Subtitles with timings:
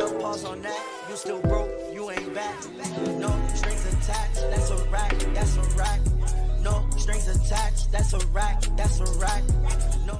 [0.00, 1.06] Pause on that.
[1.10, 2.56] You still broke, you ain't back.
[3.18, 6.00] No strings attached, that's a rack, that's a rack.
[6.62, 9.42] No strings attached, that's a rack, that's a rack.
[10.06, 10.18] No.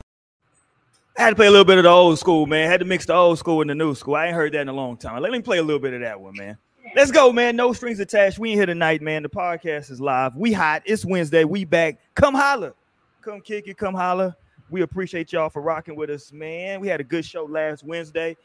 [1.16, 2.70] I had to play a little bit of the old school, man.
[2.70, 4.16] had to mix the old school and the new school.
[4.16, 5.22] I ain't heard that in a long time.
[5.22, 6.58] Let me play a little bit of that one, man.
[6.94, 7.56] Let's go, man.
[7.56, 8.38] No strings attached.
[8.38, 9.22] We ain't here tonight, man.
[9.22, 10.36] The podcast is live.
[10.36, 10.82] We hot.
[10.84, 11.44] It's Wednesday.
[11.44, 12.00] We back.
[12.14, 12.74] Come holler.
[13.22, 13.78] Come kick it.
[13.78, 14.34] Come holler.
[14.70, 16.80] We appreciate y'all for rocking with us, man.
[16.80, 18.36] We had a good show last Wednesday.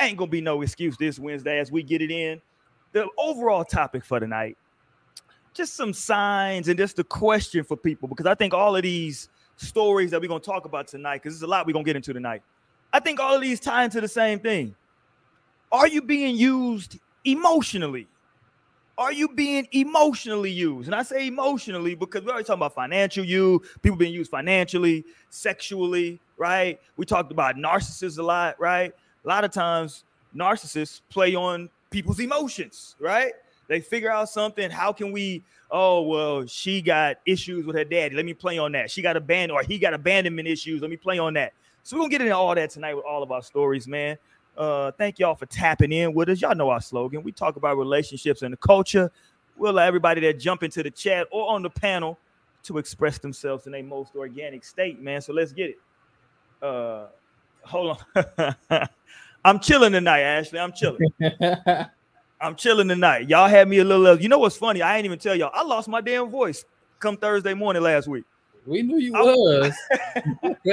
[0.00, 2.40] Ain't gonna be no excuse this Wednesday as we get it in.
[2.92, 4.56] The overall topic for tonight,
[5.52, 9.28] just some signs and just the question for people, because I think all of these
[9.56, 12.12] stories that we're gonna talk about tonight, because there's a lot we're gonna get into
[12.12, 12.42] tonight.
[12.92, 14.74] I think all of these tie into the same thing.
[15.72, 18.06] Are you being used emotionally?
[18.96, 20.86] Are you being emotionally used?
[20.86, 25.04] And I say emotionally because we're already talking about financial use, people being used financially,
[25.30, 26.80] sexually, right?
[26.96, 28.92] We talked about narcissists a lot, right?
[29.24, 33.32] A lot of times narcissists play on people's emotions, right?
[33.68, 34.70] They figure out something.
[34.70, 35.42] How can we?
[35.70, 38.14] Oh, well, she got issues with her daddy.
[38.14, 38.90] Let me play on that.
[38.90, 40.80] She got abandoned, or he got abandonment issues.
[40.80, 41.52] Let me play on that.
[41.82, 44.18] So we're gonna get into all that tonight with all of our stories, man.
[44.56, 46.40] Uh, thank y'all for tapping in with us.
[46.40, 47.22] Y'all know our slogan.
[47.22, 49.10] We talk about relationships and the culture.
[49.56, 52.18] We'll allow everybody that jump into the chat or on the panel
[52.64, 55.20] to express themselves in a most organic state, man.
[55.20, 55.78] So let's get it.
[56.62, 57.06] Uh,
[57.66, 58.88] hold on.
[59.44, 60.58] I'm chilling tonight, Ashley.
[60.58, 61.00] I'm chilling.
[62.40, 63.28] I'm chilling tonight.
[63.28, 64.06] Y'all had me a little.
[64.06, 64.82] Uh, you know what's funny?
[64.82, 65.50] I ain't even tell y'all.
[65.54, 66.64] I lost my damn voice
[66.98, 68.24] come Thursday morning last week.
[68.66, 69.74] We knew you I- was.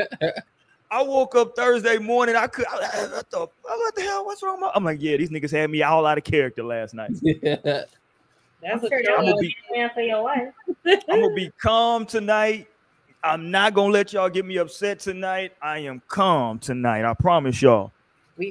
[0.94, 2.36] I woke up Thursday morning.
[2.36, 2.66] I could.
[2.67, 4.25] I, I, I thought, what the hell?
[4.25, 4.56] What's wrong?
[4.56, 7.12] With my-" I'm like, yeah, these niggas had me all out of character last night.
[7.22, 7.56] yeah.
[7.64, 7.86] That's
[8.64, 9.56] I'm a good gonna one be-
[9.94, 10.53] for your wife.
[10.86, 12.67] I'm gonna be calm tonight.
[13.23, 15.53] I'm not gonna let y'all get me upset tonight.
[15.61, 17.05] I am calm tonight.
[17.05, 17.91] I promise y'all.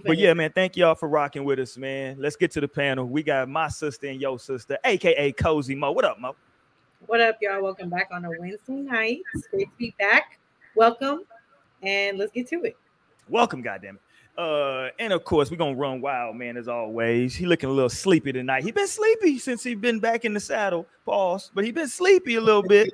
[0.05, 2.17] But yeah, man, thank y'all for rocking with us, man.
[2.21, 3.07] Let's get to the panel.
[3.07, 5.91] We got my sister and your sister, aka Cozy Mo.
[5.91, 6.37] What up, Mo?
[7.07, 7.61] What up, y'all?
[7.61, 9.23] Welcome back on a Wednesday night.
[9.35, 10.39] It's great to be back.
[10.77, 11.25] Welcome,
[11.83, 12.77] and let's get to it.
[13.29, 14.41] Welcome, goddamn it.
[14.41, 17.35] Uh, and of course, we're gonna run wild, man, as always.
[17.35, 18.63] He looking a little sleepy tonight.
[18.63, 20.87] He been sleepy since he been back in the saddle.
[21.05, 22.93] Pause, but he been sleepy a little bit.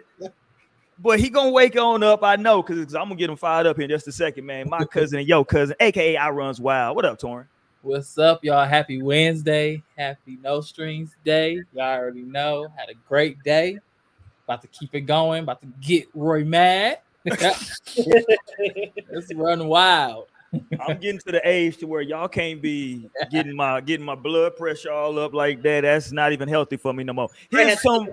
[0.98, 3.76] But he gonna wake on up, I know, because I'm gonna get him fired up
[3.76, 4.68] here in just a second, man.
[4.68, 6.96] My cousin and your cousin, aka I runs wild.
[6.96, 7.46] What up, Torrin?
[7.82, 8.66] What's up, y'all?
[8.66, 9.82] Happy Wednesday.
[9.96, 11.62] Happy No Strings Day.
[11.72, 12.66] Y'all already know.
[12.76, 13.78] Had a great day.
[14.44, 15.44] About to keep it going.
[15.44, 16.98] About to get Roy mad.
[17.24, 17.64] Let's
[19.34, 20.26] run wild.
[20.80, 24.56] I'm getting to the age to where y'all can't be getting my getting my blood
[24.56, 25.82] pressure all up like that.
[25.82, 27.28] That's not even healthy for me no more.
[27.50, 28.08] Here's some,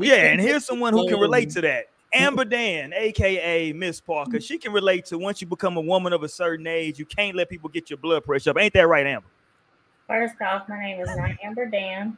[0.00, 1.86] yeah, and here's someone who can relate to that.
[2.12, 6.22] Amber Dan, aka Miss Parker, she can relate to once you become a woman of
[6.22, 8.58] a certain age, you can't let people get your blood pressure up.
[8.58, 9.28] Ain't that right, Amber?
[10.06, 12.16] First off, my name is not Amber Dan.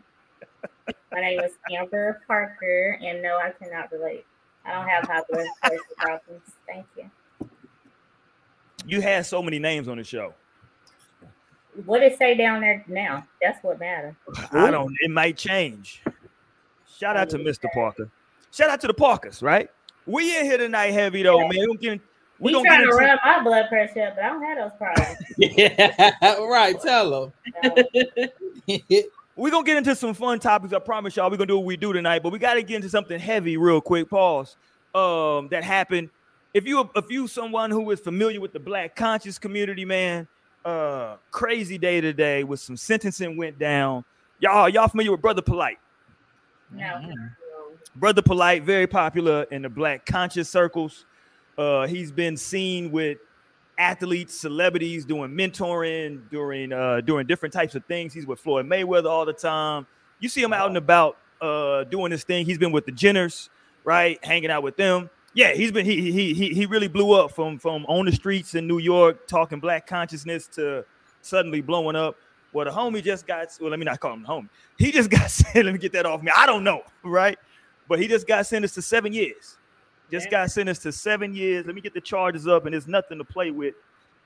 [1.10, 4.24] My name is Amber Parker, and no, I cannot relate.
[4.64, 6.42] I don't have high blood pressure problems.
[6.68, 7.10] Thank you.
[8.86, 10.34] You had so many names on the show.
[11.84, 13.26] What it say down there now?
[13.42, 14.14] That's what matters.
[14.52, 14.94] I don't.
[15.00, 16.02] It might change.
[17.00, 17.64] Shout out to Mr.
[17.72, 18.10] Parker.
[18.52, 19.70] Shout out to the Parkers, right?
[20.04, 21.48] We in here tonight heavy though, man.
[21.48, 22.00] We gonna get,
[22.38, 24.42] we He's gonna trying get to into, run my blood pressure up, but I don't
[24.42, 25.18] have those problems.
[25.38, 26.78] Yeah, right.
[26.78, 29.00] Tell So, them.
[29.36, 30.74] We're gonna get into some fun topics.
[30.74, 32.90] I promise y'all, we're gonna do what we do tonight, but we gotta get into
[32.90, 34.10] something heavy real quick.
[34.10, 34.56] Pause.
[34.94, 36.10] Um, that happened.
[36.52, 40.28] If you if you someone who is familiar with the black conscious community, man,
[40.66, 44.04] uh, crazy day today with some sentencing went down.
[44.40, 45.76] Y'all, y'all familiar with Brother Polight?
[46.72, 47.00] No.
[47.96, 51.04] Brother Polight, very popular in the black conscious circles.
[51.58, 53.18] Uh, he's been seen with
[53.78, 58.12] athletes, celebrities doing mentoring, during uh, doing different types of things.
[58.12, 59.86] He's with Floyd Mayweather all the time.
[60.20, 62.46] You see him out and about uh, doing this thing.
[62.46, 63.48] He's been with the Jenners,
[63.84, 65.10] right, hanging out with them.
[65.32, 68.54] Yeah, he's been he he he he really blew up from from on the streets
[68.54, 70.84] in New York talking black consciousness to
[71.22, 72.16] suddenly blowing up.
[72.52, 74.48] Well, the homie just got well, let me not call him the homie.
[74.78, 75.64] He just got sent.
[75.64, 76.32] Let me get that off me.
[76.36, 77.38] I don't know, right?
[77.88, 79.56] But he just got sentenced to seven years.
[80.10, 81.66] Just got sentenced to seven years.
[81.66, 83.74] Let me get the charges up, and there's nothing to play with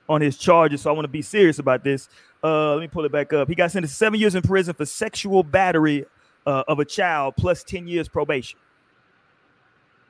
[0.09, 0.81] on his charges.
[0.81, 2.09] So I want to be serious about this.
[2.43, 3.47] Uh, let me pull it back up.
[3.47, 6.05] He got sentenced to seven years in prison for sexual battery
[6.47, 8.57] uh, of a child plus 10 years probation.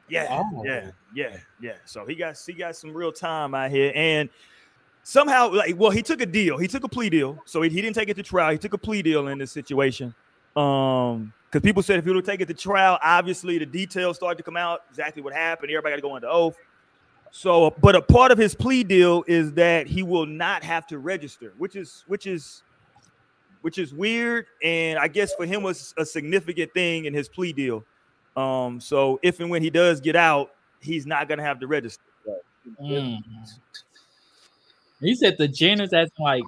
[0.07, 0.63] Yeah, Oh.
[0.63, 1.73] yeah, yeah, yeah.
[1.85, 4.29] So he got he got some real time out here, and
[5.06, 6.57] somehow, like, well, he took a deal.
[6.57, 7.42] He took a plea deal.
[7.46, 8.52] So he, he didn't take it to trial.
[8.52, 10.13] He took a plea deal in this situation.
[10.56, 14.38] Um, because people said if he would take it to trial, obviously the details started
[14.38, 15.72] to come out exactly what happened.
[15.72, 16.57] Everybody got to go under oath.
[17.31, 21.00] So, but a part of his plea deal is that he will not have to
[21.00, 22.63] register, which is which is
[23.62, 27.54] which is weird, and I guess for him was a significant thing in his plea
[27.54, 27.84] deal.
[28.36, 32.04] Um, so if and when he does get out, he's not gonna have to register.
[32.81, 33.19] Mm.
[35.00, 36.44] You said the Jenners as like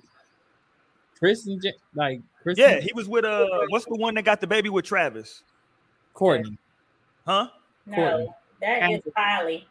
[1.20, 2.58] Chris and Jen- like Chris.
[2.58, 5.44] Yeah, and he was with uh, what's the one that got the baby with Travis?
[6.14, 6.58] Courtney.
[7.26, 7.50] Huh?
[7.94, 8.26] Courtney.
[8.26, 9.66] No, that is Kylie.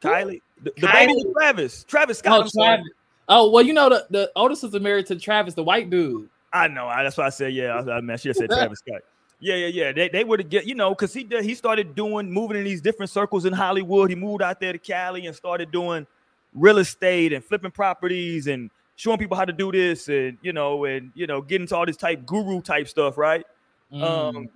[0.00, 0.92] Kylie, the, the Kylie.
[0.92, 1.84] baby with Travis.
[1.84, 2.46] Travis Scott.
[2.46, 2.86] Oh, Travis.
[3.28, 6.28] Oh, well, you know the the older sister married to Travis, the white dude.
[6.52, 6.86] I know.
[6.86, 7.74] I, that's why I said yeah.
[7.74, 9.02] I, I, mean, I should have said Travis Scott.
[9.40, 9.92] Yeah, yeah, yeah.
[9.92, 12.64] They, they would have get you know because he did, he started doing moving in
[12.64, 14.10] these different circles in Hollywood.
[14.10, 16.06] He moved out there to Cali and started doing
[16.54, 20.84] real estate and flipping properties and showing people how to do this and you know
[20.84, 23.44] and you know getting to all this type guru type stuff, right?
[23.92, 24.02] Mm.
[24.02, 24.48] Um,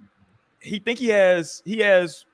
[0.61, 2.25] he think he has he has.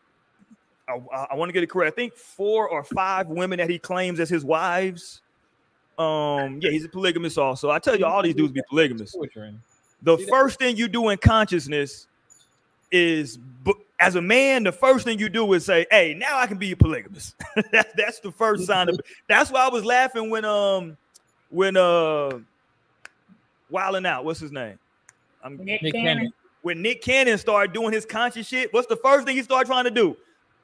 [0.89, 1.93] I, want to get it correct.
[1.93, 5.23] I think four or five women that he claims as his wives.
[5.97, 7.71] Um, yeah, he's a polygamist also.
[7.71, 9.17] I tell you, all these dudes be polygamous.
[10.03, 12.09] The first thing you do in consciousness
[12.91, 16.49] is, bu- as a man, the first thing you do is say, "Hey, now I
[16.49, 17.37] can be a polygamist."
[17.73, 18.99] that's that's the first sign of.
[19.29, 20.97] That's why I was laughing when um
[21.51, 22.39] when uh
[23.71, 24.25] wilding out.
[24.25, 24.79] What's his name?
[25.45, 26.17] I'm Nick, Nick Cannon.
[26.17, 26.33] Cannon.
[26.63, 29.85] when Nick Cannon started doing his conscious shit, what's the first thing he started trying
[29.85, 30.17] to do?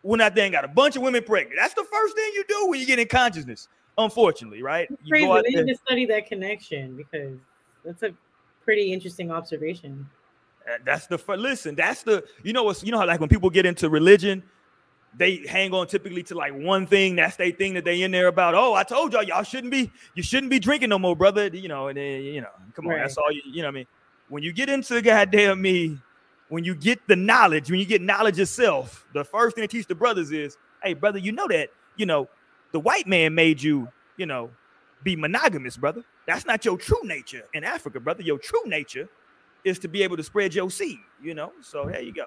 [0.02, 1.56] When that thing got a bunch of women pregnant.
[1.60, 3.68] That's the first thing you do when you get in consciousness.
[3.98, 4.88] Unfortunately, right?
[4.90, 5.26] It's You crazy.
[5.26, 7.36] go out We need to study that connection because
[7.84, 8.14] that's a
[8.64, 10.08] pretty interesting observation.
[10.84, 11.74] That's the listen.
[11.74, 14.42] That's the you know what's you know how like when people get into religion,
[15.16, 17.16] they hang on typically to like one thing.
[17.16, 18.54] That's their thing that they in there about.
[18.54, 21.46] Oh, I told y'all y'all shouldn't be you shouldn't be drinking no more, brother.
[21.48, 23.00] You know, and then you know, come on, Right.
[23.00, 23.68] that's all you you know.
[23.68, 23.86] what I mean,
[24.28, 25.98] when you get into goddamn me,
[26.48, 29.86] when you get the knowledge, when you get knowledge yourself, the first thing to teach
[29.86, 32.28] the brothers is, hey, brother, you know that you know
[32.72, 34.50] the white man made you you know
[35.02, 36.04] be monogamous, brother.
[36.26, 38.22] That's not your true nature in Africa, brother.
[38.22, 39.08] Your true nature
[39.64, 41.52] is to be able to spread your seed, you know.
[41.60, 42.24] So there you go.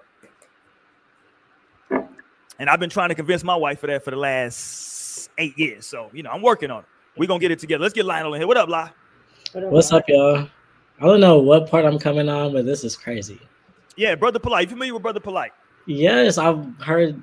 [2.59, 5.85] And I've been trying to convince my wife for that for the last eight years.
[5.85, 6.85] So you know, I'm working on it.
[7.17, 7.81] We're gonna get it together.
[7.81, 8.47] Let's get Lionel in here.
[8.47, 9.61] What up, Li?
[9.63, 10.47] What's up, y'all?
[10.99, 13.39] I don't know what part I'm coming on, but this is crazy.
[13.95, 14.63] Yeah, brother Polight.
[14.63, 15.49] You familiar with brother Polight?
[15.87, 17.21] Yes, I've heard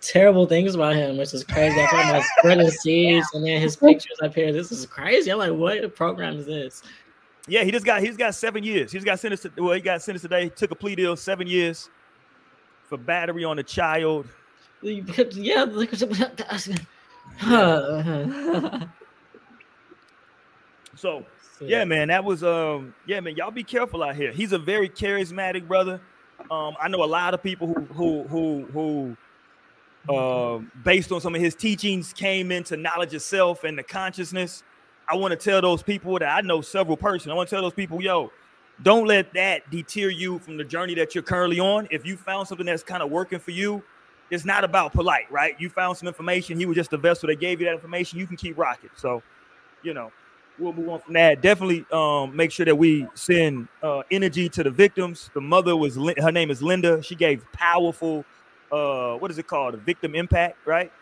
[0.00, 1.80] terrible things about him, which is crazy.
[1.80, 4.52] I thought about spreading seeds and then his pictures up here.
[4.52, 5.30] This is crazy.
[5.30, 6.82] I'm like, what program is this?
[7.48, 8.92] Yeah, he just got he's got seven years.
[8.92, 9.44] He's got sentenced.
[9.44, 10.48] To, well, he got sentenced today.
[10.48, 11.88] Took a plea deal, seven years
[12.88, 14.26] for battery on a child.
[17.46, 18.84] Yeah.
[20.96, 21.24] So
[21.60, 23.36] Yeah, man, that was um, yeah, man.
[23.36, 24.32] Y'all be careful out here.
[24.32, 26.00] He's a very charismatic brother.
[26.50, 29.16] Um, I know a lot of people who who who
[30.06, 33.82] who, um, based on some of his teachings, came into knowledge of self and the
[33.82, 34.62] consciousness.
[35.10, 37.32] I want to tell those people that I know several person.
[37.32, 38.30] I want to tell those people, yo,
[38.82, 41.88] don't let that deter you from the journey that you're currently on.
[41.90, 43.82] If you found something that's kind of working for you,
[44.30, 45.56] it's not about Polight, right?
[45.58, 46.58] You found some information.
[46.58, 48.18] He was just a vessel that gave you that information.
[48.18, 48.90] You can keep rocking.
[48.96, 49.22] So,
[49.82, 50.12] you know,
[50.58, 51.42] we'll move on from that.
[51.42, 55.30] Definitely um, make sure that we send uh, energy to the victims.
[55.34, 57.02] The mother was her name is Linda.
[57.02, 58.24] She gave powerful,
[58.70, 59.74] uh, what is it called?
[59.74, 60.92] A victim impact, right?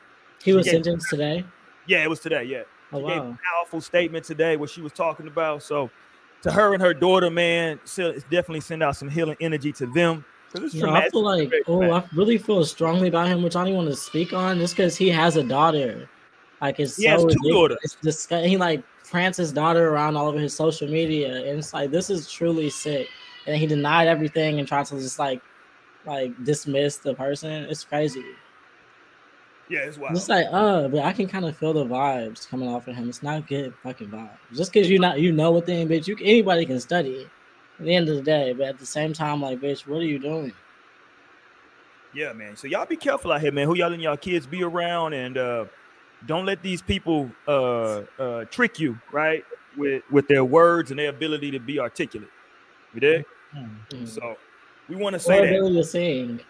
[0.43, 1.45] he was sentenced today.
[1.87, 2.45] Yeah, it was today.
[2.45, 2.63] Yeah,
[2.93, 4.57] Oh she gave oh, a powerful statement today.
[4.57, 5.63] What she was talking about.
[5.63, 5.91] So,
[6.43, 10.25] to her and her daughter, man, definitely send out some healing energy to them.
[10.53, 12.11] 'Cause it's You know, I feel like, oh, traumatic.
[12.11, 14.75] I really feel strongly about him, which I don't even want to speak on, just
[14.75, 16.09] because he has a daughter.
[16.63, 17.79] Like it's He has so two daughters.
[17.83, 18.49] It's disgusting.
[18.49, 22.09] He like prance his daughter around all over his social media, and it's like this
[22.11, 23.09] is truly sick.
[23.47, 25.41] And he denied everything and tried to just like,
[26.07, 27.65] like dismiss the person.
[27.65, 28.25] It's crazy.
[29.69, 30.17] Yeah, it's wild.
[30.17, 33.09] It's like, uh, but I can kind of feel the vibes coming off of him.
[33.09, 34.31] It's not good fucking vibes.
[34.55, 36.07] Just because you not you know a thing, bitch.
[36.07, 37.29] You anybody can study.
[37.79, 40.05] At the end of the day, but at the same time, like, bitch, what are
[40.05, 40.53] you doing?
[42.13, 42.57] Yeah, man.
[42.57, 43.69] So y'all be careful out here, man.
[43.69, 45.67] Who y'all and y'all kids be around, and uh,
[46.27, 49.45] don't let these people uh, uh, trick you, right?
[49.77, 52.31] With with their words and their ability to be articulate.
[52.95, 53.25] You did.
[53.57, 54.09] Mm.
[54.09, 54.37] So
[54.89, 56.41] we want to Or say that, ability to sing.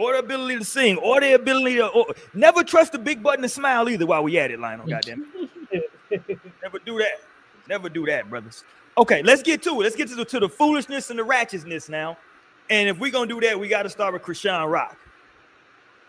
[0.00, 3.42] Or the ability to sing, or the ability to or, never trust the big button
[3.42, 4.06] to smile either.
[4.06, 5.26] While we at it, Lionel, goddamn.
[5.70, 5.90] it.
[6.62, 7.20] never do that.
[7.68, 8.64] Never do that, brothers.
[8.96, 9.84] Okay, let's get to it.
[9.84, 12.16] Let's get to the, to the foolishness and the ratchetness now.
[12.70, 14.96] And if we're gonna do that, we got to start with Chrisean Rock.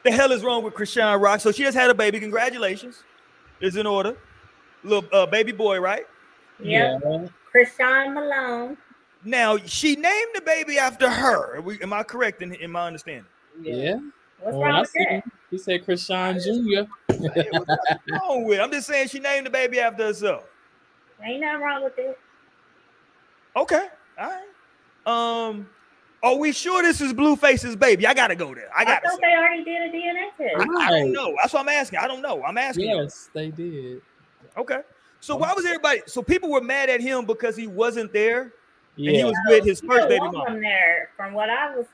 [0.03, 1.41] The hell is wrong with Chrisean Rock?
[1.41, 2.17] So she has had a baby.
[2.21, 3.03] Congratulations.
[3.59, 4.15] Is in order.
[4.85, 6.05] Little uh, baby boy, right?
[6.61, 7.01] Yep.
[7.03, 7.27] Yeah.
[7.53, 8.77] Chrisean Malone.
[9.25, 11.57] Now she named the baby after her.
[11.57, 13.25] Are we, am I correct in, in my understanding?
[13.61, 13.95] Yeah.
[14.39, 15.05] What's Well, wrong I with see.
[15.09, 15.23] that?
[15.49, 16.89] He said Chrisean Jr.
[17.33, 17.69] Hey, what's
[18.11, 18.59] wrong with?
[18.59, 18.61] it?
[18.61, 20.43] I'm just saying she named the baby after herself.
[21.23, 22.17] Ain't nothing wrong with it.
[23.55, 23.87] Okay.
[24.19, 25.47] All right.
[25.49, 25.67] Um,
[26.23, 28.05] are we sure this is Blueface's baby?
[28.07, 28.69] I gotta go there.
[28.75, 29.07] I I gotta.
[29.09, 29.21] thought say.
[29.21, 30.69] they already did a DNA test.
[30.79, 31.35] I, I don't know.
[31.41, 31.99] That's what I'm asking.
[31.99, 32.43] I don't know.
[32.43, 32.89] I'm asking.
[32.89, 32.95] you.
[33.01, 34.01] Yes, they did.
[34.57, 34.81] Okay.
[35.19, 36.01] So why was everybody?
[36.07, 38.53] So people were mad at him because he wasn't there
[38.97, 40.51] and he was with his first baby want mama.
[40.55, 41.09] him there.
[41.15, 41.85] From what I was,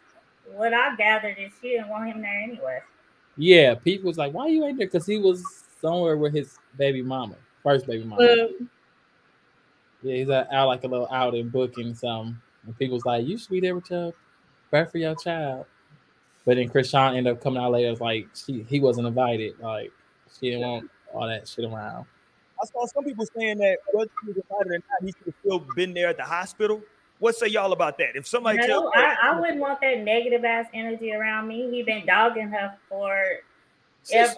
[0.56, 2.80] what I gathered is she didn't want him there anyway.
[3.38, 3.76] yeah.
[3.76, 5.44] People was like, "Why you ain't there?" Because he was
[5.82, 8.22] somewhere with his baby mama, first baby mama.
[8.22, 8.50] Well,
[10.02, 12.40] Yeah, he's out out like a little out and booking something.
[12.66, 14.14] And people was like, You should be there with your
[14.72, 15.66] birth for your child.
[16.46, 19.60] But then Chrisean ended up coming out later, was like she he wasn't invited.
[19.60, 19.92] Like
[20.40, 22.06] she didn't want all that shit around.
[22.62, 25.36] I saw some people saying that whether he was invited or not, he should have
[25.42, 26.82] still been there at the hospital.
[27.20, 28.16] What say y'all about that?
[28.16, 31.70] If somebody tells No, I, I wouldn't want that negative ass energy around me.
[31.72, 33.12] He been dogging her for
[34.12, 34.36] ever,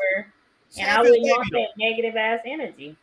[0.77, 1.59] and I his wouldn't want though.
[1.59, 2.95] that negative ass energy.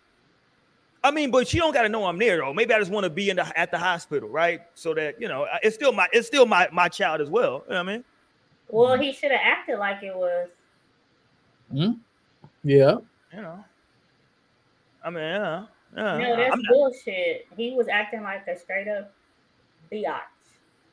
[1.05, 2.55] I mean, but you don't got to know I'm there though.
[2.55, 4.63] Maybe I just want to be in the at the hospital, right?
[4.75, 7.63] So that you know, it's still my it's still my my child as well.
[7.67, 8.05] You know what I mean?
[8.69, 10.49] Well, he should have acted like it was.
[11.71, 11.91] Hmm.
[12.65, 12.97] Yeah.
[13.33, 13.65] You know,
[15.05, 15.67] I mean, yeah,
[15.97, 16.19] yeah.
[16.19, 17.47] No, that's I'm not- bullshit.
[17.57, 19.13] He was acting like a straight up
[19.91, 20.21] biatch.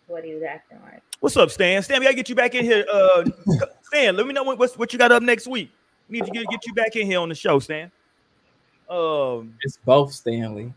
[0.08, 1.02] What he was acting like.
[1.22, 1.82] What's up, Stan?
[1.84, 2.86] Stan, we gotta get you back in here.
[2.92, 3.24] Uh,
[3.84, 5.72] Stan, let me know what what you got up next week.
[6.10, 7.90] We need to get, get you back in here on the show, Stan.
[8.90, 10.74] Um, It's both Stanley.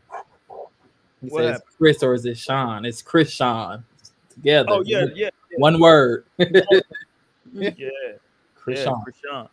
[1.20, 1.62] He What says?
[1.76, 2.84] Chris or is it Sean?
[2.84, 3.84] It's Chris Sean
[4.30, 4.68] together.
[4.70, 6.24] oh yeah, yeah, One word.
[6.38, 7.80] yeah,
[8.54, 9.04] Chris yeah, Sean.
[9.04, 9.48] Chrisean.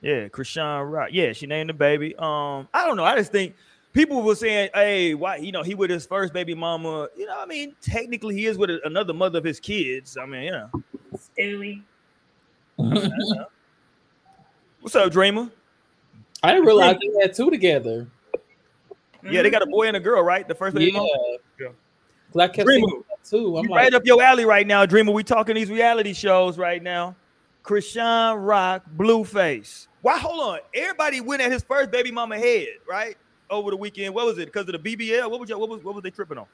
[0.00, 1.10] Yeah, Chrisean Rock.
[1.12, 2.14] Yeah, she named the baby.
[2.16, 3.04] Um, I don't know.
[3.04, 3.54] I just think
[3.96, 5.36] people were saying, "Hey, why?
[5.36, 7.08] You know, he with his first baby mama.
[7.16, 10.16] You know, I mean, technically, he is with another mother of his kids.
[10.16, 10.70] I mean, you know,
[11.16, 11.82] Stewie.
[14.80, 15.50] what's up, Dreamer?
[16.42, 18.06] I didn't realize they had two together.
[19.28, 20.46] Yeah, they got a boy and a girl, right?
[20.46, 20.98] The first baby Yeah.
[20.98, 21.08] mama.
[21.58, 21.66] Yeah.
[22.32, 22.86] 'Cause I kept Dreamer.
[22.88, 23.56] seeing too.
[23.56, 25.10] I'm You like, right up your alley right now, Dreamer.
[25.12, 27.16] We talking these reality shows right now.
[27.64, 29.88] Chrisean Rock, Blueface.
[30.02, 30.18] Why?
[30.18, 30.58] Hold on.
[30.74, 33.16] Everybody went at his first baby mama head, right?
[33.48, 34.14] Over the weekend.
[34.14, 34.46] What was it?
[34.46, 35.30] Because of the BBL?
[35.30, 36.46] What was y'all, what was what was they tripping on?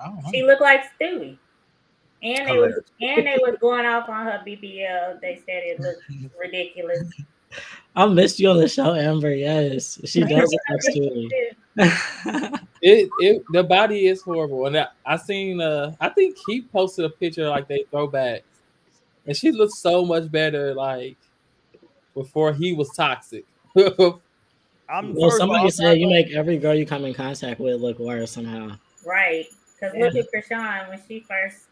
[0.00, 0.30] I don't know.
[0.32, 1.38] She looked like Stewie.
[2.22, 5.20] And they was and they was going off on her BBL.
[5.20, 6.02] They said it looked
[6.38, 7.10] ridiculous.
[7.96, 9.34] I missed you on the show, Amber.
[9.34, 11.30] Yes, she does look like Stewie.
[12.82, 17.06] it it the body is horrible, and I, I seen uh I think he posted
[17.06, 18.42] a picture like they throwbacks,
[19.26, 21.16] and she looks so much better like
[22.14, 23.44] before he was toxic.
[24.90, 27.98] I'm well, somebody off, said you make every girl you come in contact with look
[27.98, 28.76] worse somehow.
[29.06, 29.46] Right.
[29.74, 31.64] Because look at Chrisean when she first,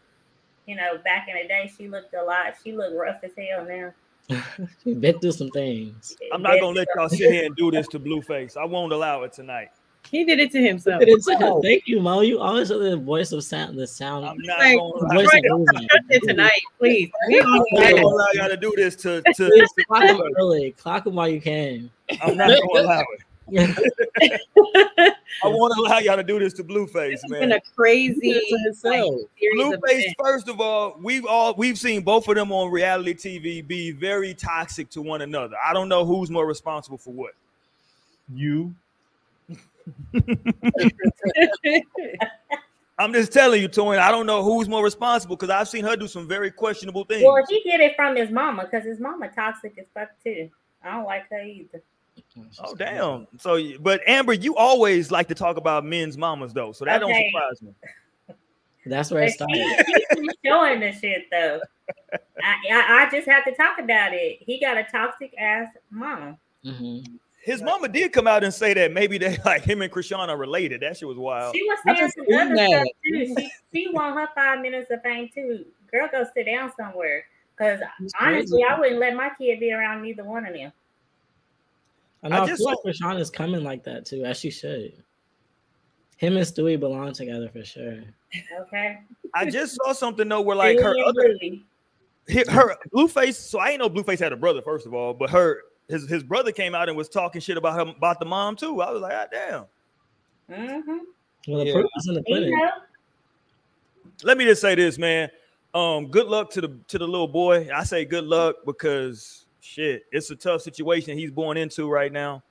[0.65, 2.55] you know, back in the day, she looked a lot.
[2.63, 3.93] She looked rough as hell now.
[4.83, 6.15] She's been through some things.
[6.31, 8.57] I'm not gonna let y'all sit here and do this to Blueface.
[8.57, 9.69] I won't allow it tonight.
[10.09, 11.01] He did it to himself.
[11.03, 11.25] It's-
[11.63, 12.21] Thank you, Mo.
[12.21, 13.77] You always are the voice of sound.
[13.77, 14.25] The sound.
[14.25, 15.87] I'm not Like, gonna voice Right, of don't reason.
[16.09, 17.11] it tonight, please.
[17.27, 20.21] We on I'm not gonna allow y'all to do this to, Please to clock him
[20.37, 20.71] early.
[20.71, 21.89] Clock him while you can.
[22.21, 23.19] I'm not gonna allow it.
[25.43, 27.11] I won't allow y'all to do this to Blueface, man.
[27.13, 29.15] It's been a crazy to himself.
[29.39, 33.13] series of Blueface, first of all, we've all we've seen both of them on reality
[33.15, 35.55] TV be very toxic to one another.
[35.63, 37.31] I don't know who's more responsible for what.
[38.33, 38.73] You.
[42.99, 43.99] I'm just telling you, Toyin.
[43.99, 47.23] I don't know who's more responsible because I've seen her do some very questionable things.
[47.23, 50.49] Well, he get it from his mama because his mama toxic as fuck too.
[50.83, 51.81] I don't like her either.
[52.61, 53.27] Oh damn!
[53.37, 57.13] So, but Amber, you always like to talk about men's mamas, though, so that Okay.
[57.13, 58.35] don't surprise me.
[58.85, 59.55] That's where it started.
[59.55, 61.61] she, she keeps showing the shit though.
[62.41, 64.39] I, I I just have to talk about it.
[64.41, 66.37] He got a toxic ass mama.
[66.63, 66.99] hmm
[67.41, 70.37] His mama did come out and say that maybe they like him and Chrisean are
[70.37, 70.81] related.
[70.81, 71.55] That shit was wild.
[71.55, 72.69] She was saying some other that.
[72.69, 73.35] stuff too.
[73.37, 75.65] She she want her five minutes of fame too.
[75.91, 77.25] Girl, go sit down somewhere.
[77.57, 77.79] Cause
[78.19, 78.63] honestly, crazy.
[78.63, 80.71] I wouldn't let my kid be around neither one of them.
[82.23, 82.35] I know.
[82.37, 84.93] I, I just feel like Rashawn is coming like that too, as she should.
[86.17, 88.03] Him and Stewie belong together for sure.
[88.61, 88.99] Okay.
[89.33, 91.63] I just saw something though where like her Billy
[92.27, 93.35] and other her, her Blueface.
[93.35, 96.23] So I ain't know Blueface had a brother first of all, but her his his
[96.23, 98.81] brother came out and was talking shit about him about the mom too.
[98.81, 99.65] I was like, ah, damn.
[100.49, 100.97] Mm-hmm.
[101.47, 101.73] Well, the Yeah.
[101.73, 102.51] proof is in the You pudding.
[102.51, 102.69] know,
[104.23, 105.29] Let me just say this, man.
[105.73, 107.69] Um, good luck to the to the little boy.
[107.73, 112.43] I say good luck because shit, it's a tough situation he's born into right now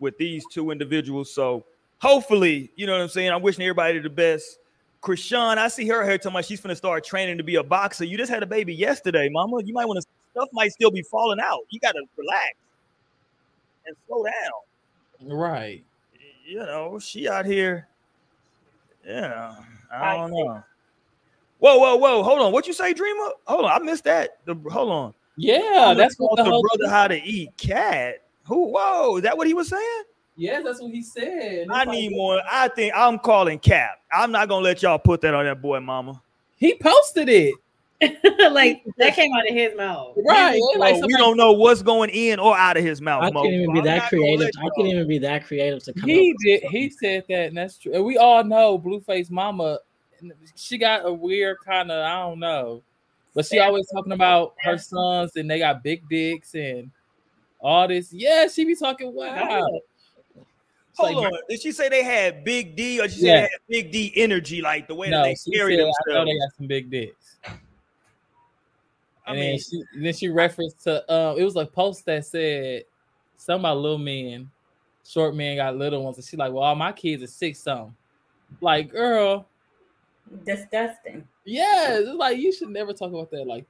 [0.00, 1.32] with these two individuals.
[1.32, 1.64] So
[1.98, 3.30] hopefully, you know what I'm saying.
[3.30, 4.58] I'm wishing everybody the best.
[5.02, 8.04] Chrisean, I see her here talking about she's gonna start training to be a boxer.
[8.04, 9.62] You just had a baby yesterday, mama.
[9.62, 11.60] You might want to stuff might still be falling out.
[11.70, 12.54] You gotta relax
[13.86, 15.32] and slow down.
[15.36, 15.82] Right.
[16.46, 17.88] You know, she out here.
[19.06, 19.56] Yeah.
[19.92, 20.62] I don't know.
[21.58, 22.22] Whoa, whoa, whoa!
[22.22, 22.52] Hold on.
[22.52, 23.30] What you say, Dreamer?
[23.46, 24.38] Hold on, I missed that.
[24.44, 25.14] The hold on.
[25.38, 28.16] Yeah, that's what the the whole brother how to eat cat.
[28.44, 28.72] Who?
[28.72, 29.16] Whoa!
[29.16, 30.02] Is that what he was saying?
[30.36, 31.68] Yeah, that's what he said.
[31.70, 32.42] I It's need like- more.
[32.50, 34.00] I think I'm calling Cap.
[34.12, 36.20] I'm not gonna let y'all put that on that boy, Mama.
[36.56, 37.54] He posted it.
[38.50, 40.16] like that came out of his mouth.
[40.26, 40.60] Right.
[40.74, 43.24] So Like we don't know what's going in or out of his mouth.
[43.24, 44.50] I can't even be that creative.
[44.58, 46.36] I can't even be that creative to come he up.
[46.44, 46.62] did.
[46.70, 47.94] He said that, and that's true.
[47.94, 49.78] And we all know Blueface Mama.
[50.54, 52.82] She got a weird kind of I don't know,
[53.34, 56.90] but she always talking about her sons and they got big dicks and
[57.60, 58.12] all this.
[58.12, 59.66] Yeah, she be talking wow.
[60.98, 61.38] Hold like, on.
[61.48, 63.34] Did she say they had big D or she say Yeah.
[63.34, 65.84] they had big D energy, like the way No, that they she carry said, I
[65.84, 66.30] know themselves?
[66.30, 67.25] they got some big dicks.
[69.26, 72.24] I And mean, then she then she referenced to um it was a post that
[72.24, 72.84] said
[73.36, 74.50] something about little men,
[75.04, 77.94] short men got little ones, and she like, well, all my kids are six something.
[78.60, 79.48] Like, girl,
[80.44, 81.26] Disgusting.
[81.44, 83.46] yeah, it's like you should never talk about that.
[83.46, 83.66] Like,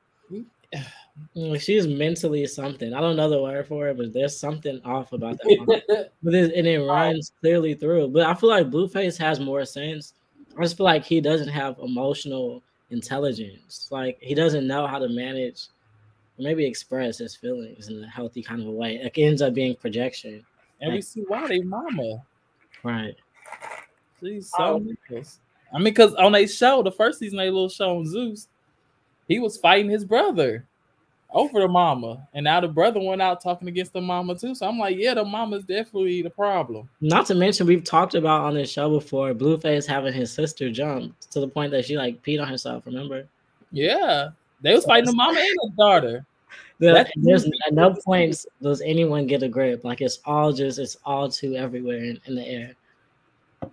[1.61, 2.93] She's mentally something.
[2.93, 6.11] I don't know the word for it, but there's something off about that.
[6.23, 8.09] but it, and it runs clearly through.
[8.09, 10.15] But I feel like Blueface has more sense.
[10.59, 13.89] I just feel like he doesn't have emotional intelligence.
[13.91, 15.69] Like he doesn't know how to manage,
[16.39, 18.97] or maybe express his feelings in a healthy kind of a way.
[18.97, 20.45] It ends up being projection.
[20.81, 22.23] and we see why they mama.
[22.83, 23.17] Right.
[24.21, 24.95] She's so oh.
[25.11, 25.41] nice.
[25.73, 28.49] I mean, because on a show, the first season, they little show on Zeus,
[29.29, 30.65] he was fighting his brother
[31.31, 34.55] over the mama, and now the brother went out talking against the mama too.
[34.55, 36.89] So I'm like, yeah, the mama's definitely the problem.
[37.01, 41.19] Not to mention, we've talked about on this show before Blueface having his sister jump
[41.31, 42.87] to the point that she like peed on herself.
[42.87, 43.27] Remember?
[43.73, 44.31] Yeah,
[44.63, 46.27] they was fighting the mama and the daughter.
[46.79, 49.85] The- there's at no point does anyone get a grip.
[49.85, 52.75] Like it's all just it's all too everywhere in, in the air.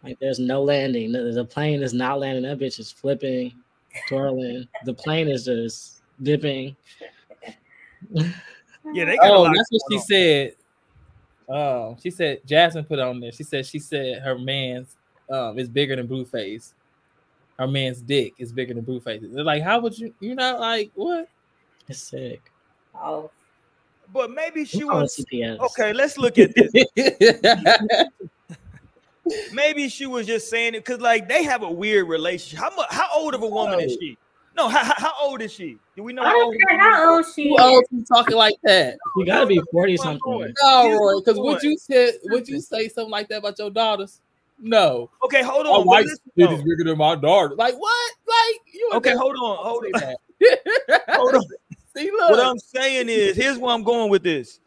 [0.04, 1.12] Like there's no landing.
[1.12, 2.44] The, the plane is not landing.
[2.44, 3.54] That bitch is flipping,
[4.08, 4.68] twirling.
[4.86, 6.76] The plane is just dipping.
[8.94, 10.04] Yeah, they got a Oh, lot that's what she on.
[10.04, 10.56] said.
[11.50, 13.32] Oh, she said Jasmine put it on there.
[13.32, 14.96] She said she said her man's
[15.30, 16.74] um is bigger than Blueface.
[17.60, 19.22] Her man's dick is bigger than Blueface.
[19.22, 20.14] They're like, how would you?
[20.20, 21.28] You're not like what?
[21.88, 22.42] It's sick.
[22.96, 23.30] Oh,
[24.14, 25.94] But maybe she We was okay.
[25.94, 26.72] Let's look at this.
[29.54, 32.60] maybe she was just saying it because like they have a weird relationship.
[32.60, 32.88] How much?
[32.90, 34.18] How old of a woman is she?
[34.56, 35.78] No, how, how, how old is she?
[35.96, 36.56] Do we know I how don't old?
[36.70, 37.62] care how old she Who is.
[37.62, 38.98] else is talking like that?
[39.18, 40.54] You gotta be forty something.
[40.62, 44.22] No, Roy, because would you say would you say something like that about your daughters?
[44.60, 45.10] No.
[45.26, 45.74] Okay, hold on.
[45.82, 46.56] but wife's listen, dick though.
[46.56, 47.56] is bigger than my daughter.
[47.56, 48.12] Like what?
[48.28, 50.16] Like you Okay, hold on, hold gonna on,
[51.10, 51.44] hold on.
[51.98, 52.40] See, What.
[52.40, 54.60] I'm saying is, here's where I'm going with this.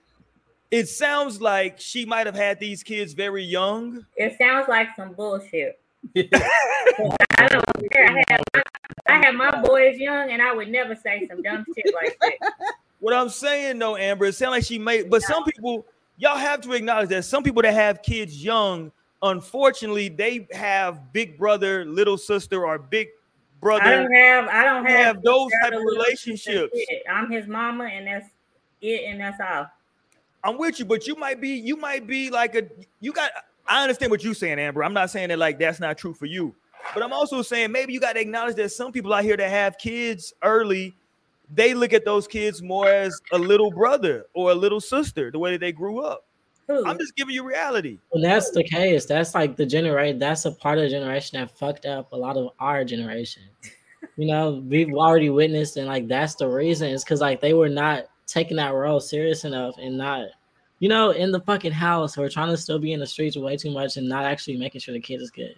[0.71, 4.05] It sounds like she might have had these kids very young.
[4.17, 5.81] It sounds like some bullshit.
[6.17, 8.07] I don't care.
[8.09, 8.63] I have my,
[9.07, 12.53] I have my boys young, and I would never say some dumb shit like that.
[13.01, 16.61] What I'm saying though, Amber, it sounds like she made, but some people, y'all have
[16.63, 18.91] to acknowledge that some people that have kids young,
[19.23, 23.09] unfortunately, they have big brother, little sister, or big
[23.61, 23.85] brother.
[23.85, 24.49] I don't have.
[24.49, 26.79] I don't have, have those type of brother, little sister, relationships.
[27.11, 28.29] I'm his mama, and that's
[28.81, 29.67] it, and that's all.
[30.43, 32.65] I'm with you, but you might be, you might be like a,
[33.01, 33.31] you got.
[33.69, 34.85] I understand what you're saying, Amber.
[34.85, 36.55] I'm not saying that like that's not true for you,
[36.95, 39.51] but I'm also saying maybe you got to acknowledge that some people out here that
[39.51, 40.97] have kids early,
[41.53, 45.39] they look at those kids more as a little brother or a little sister, the
[45.39, 46.25] way that they grew up.
[46.69, 47.99] I'm just giving you reality.
[48.11, 50.19] When that's the case, that's like the generation.
[50.19, 53.45] That's a part of the generation that fucked up a lot of our generation.
[54.17, 56.89] You know, we've already witnessed, and like that's the reason.
[56.89, 60.27] It's because like they were not taking that role serious enough, and not,
[60.79, 63.57] you know, in the fucking house or trying to still be in the streets way
[63.57, 65.55] too much, and not actually making sure the kid is good.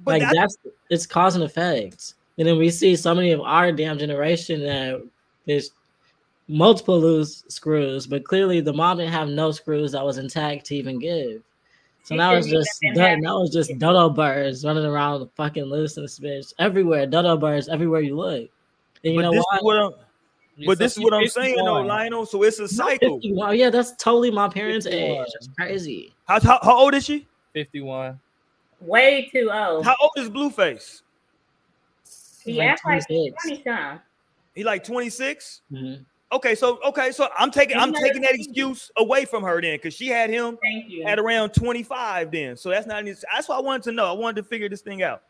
[0.00, 0.56] But like that- that's
[0.90, 2.14] it's causing effects.
[2.38, 5.02] And then we see so many of our damn generation that
[5.46, 5.72] is
[6.48, 10.76] multiple loose screws, but clearly the mom didn't have no screws that was intact to
[10.76, 11.42] even give.
[12.04, 16.02] So now it's just now it's just dodo birds running around the fucking loose in
[16.02, 17.06] this bitch everywhere.
[17.06, 18.48] Dodo birds everywhere you look.
[19.04, 19.94] And you but know this what?
[20.62, 20.76] Is what I'm.
[20.76, 21.86] But So this is what I'm saying, though, 51.
[21.86, 22.26] Lionel.
[22.26, 23.20] So it's a cycle.
[23.24, 25.10] Wow, yeah, that's totally my parents' 51.
[25.22, 25.26] age.
[25.34, 26.14] That's crazy.
[26.26, 27.26] How, how, how old is she?
[27.54, 28.18] 51.
[28.80, 29.84] Way too old.
[29.84, 31.02] How old is Blueface?
[32.44, 33.42] he Like acts like 26.
[33.44, 34.00] twenty some.
[34.54, 35.60] He like 26.
[35.72, 36.04] Mhm.
[36.32, 39.76] Okay, so okay, so I'm taking I'm taking that a- excuse away from her then,
[39.76, 41.04] because she had him Thank you.
[41.04, 42.56] at around 25 then.
[42.56, 44.06] So that's not any- that's what I wanted to know.
[44.06, 45.22] I wanted to figure this thing out.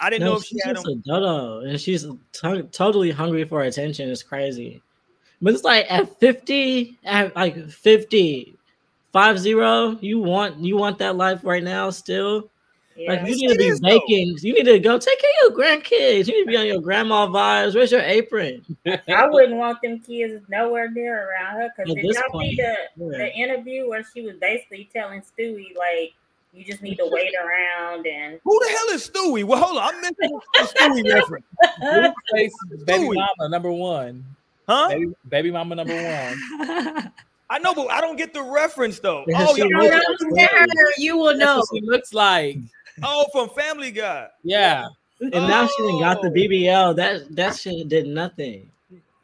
[0.00, 1.02] I didn't know No, if she she's had just him.
[1.06, 4.08] a dodo, and she's to- totally hungry for attention.
[4.08, 4.80] It's crazy,
[5.42, 8.56] but it's like at fifty, at like 50,
[9.12, 12.50] five zero, you want you want that life right now still.
[12.96, 13.12] Yeah.
[13.12, 13.88] Like you Yes, need to be is, though.
[13.88, 14.36] baking.
[14.42, 16.26] You need to go take care of your grandkids.
[16.26, 17.74] You need to be on your grandma vibes.
[17.74, 18.62] Where's your apron?
[18.86, 22.56] I wouldn't want them kids nowhere near around her because At did y'all point, see
[22.56, 23.18] the, yeah.
[23.18, 26.12] the interview where she was basically telling Stewie like
[26.52, 29.44] you just need to wait around and Who the hell is Stewie?
[29.44, 31.46] Well, hold on, I'm missing the Stewie reference,
[31.82, 32.50] Blueface,
[32.86, 33.14] baby Stewie.
[33.14, 34.24] mama number one.
[34.68, 34.88] huh?
[34.88, 37.12] Baby, baby mama number one.
[37.52, 39.20] I know, but I don't get the reference though.
[39.22, 40.66] Oh, yeah, Oh, y'all- looks Look her,
[40.98, 41.56] you will That's know.
[41.58, 42.58] what she looks like.
[43.02, 44.28] oh, from Family Guy.
[44.44, 44.86] Yeah.
[45.20, 46.32] And now she done got the Oh.
[46.32, 46.96] BBL.
[46.96, 48.70] That that shit did nothing.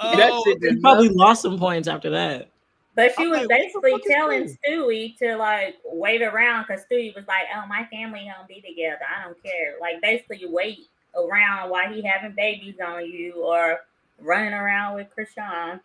[0.00, 2.48] Oh, that Oh, shit did probably lost some points after that.
[2.96, 7.26] But she I'm was like, basically telling Stewie to like wait around because Stewie was
[7.28, 9.00] like, "Oh, my family don't be together.
[9.06, 13.80] I don't care." Like basically, wait around while he having babies on you or
[14.20, 15.78] running around with Chrisean.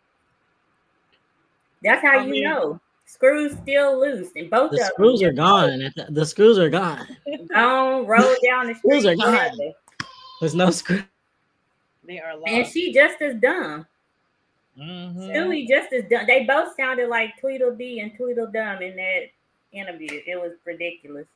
[1.83, 5.29] That's how I you mean- know screws still loose and both The of screws them
[5.31, 5.93] are gone.
[6.09, 7.05] The screws are gone.
[7.53, 9.51] gone, roll down the Screws are gone.
[10.39, 11.03] There's no screw.
[12.07, 12.47] They are lost.
[12.47, 13.85] And she just as dumb.
[14.77, 15.15] Mhm.
[15.15, 16.25] Stewie just as dumb.
[16.27, 19.29] They both sounded like Tweedledee and Tweedledum in that
[19.71, 20.21] interview.
[20.25, 21.27] It was ridiculous.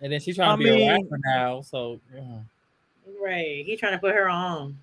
[0.00, 1.62] And then she's trying I to be a rapper now.
[1.62, 2.38] So yeah.
[3.20, 3.64] Right.
[3.64, 4.78] He's trying to put her on.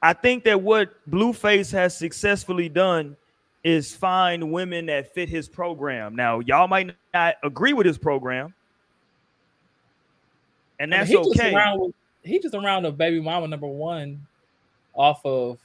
[0.00, 3.16] I think that what Blueface has successfully done
[3.64, 6.14] is find women that fit his program.
[6.14, 8.54] Now, y'all might not agree with his program,
[10.78, 11.54] and I mean, that's he Just okay.
[11.54, 14.24] around with, he just around the baby mama number one
[14.94, 15.58] off of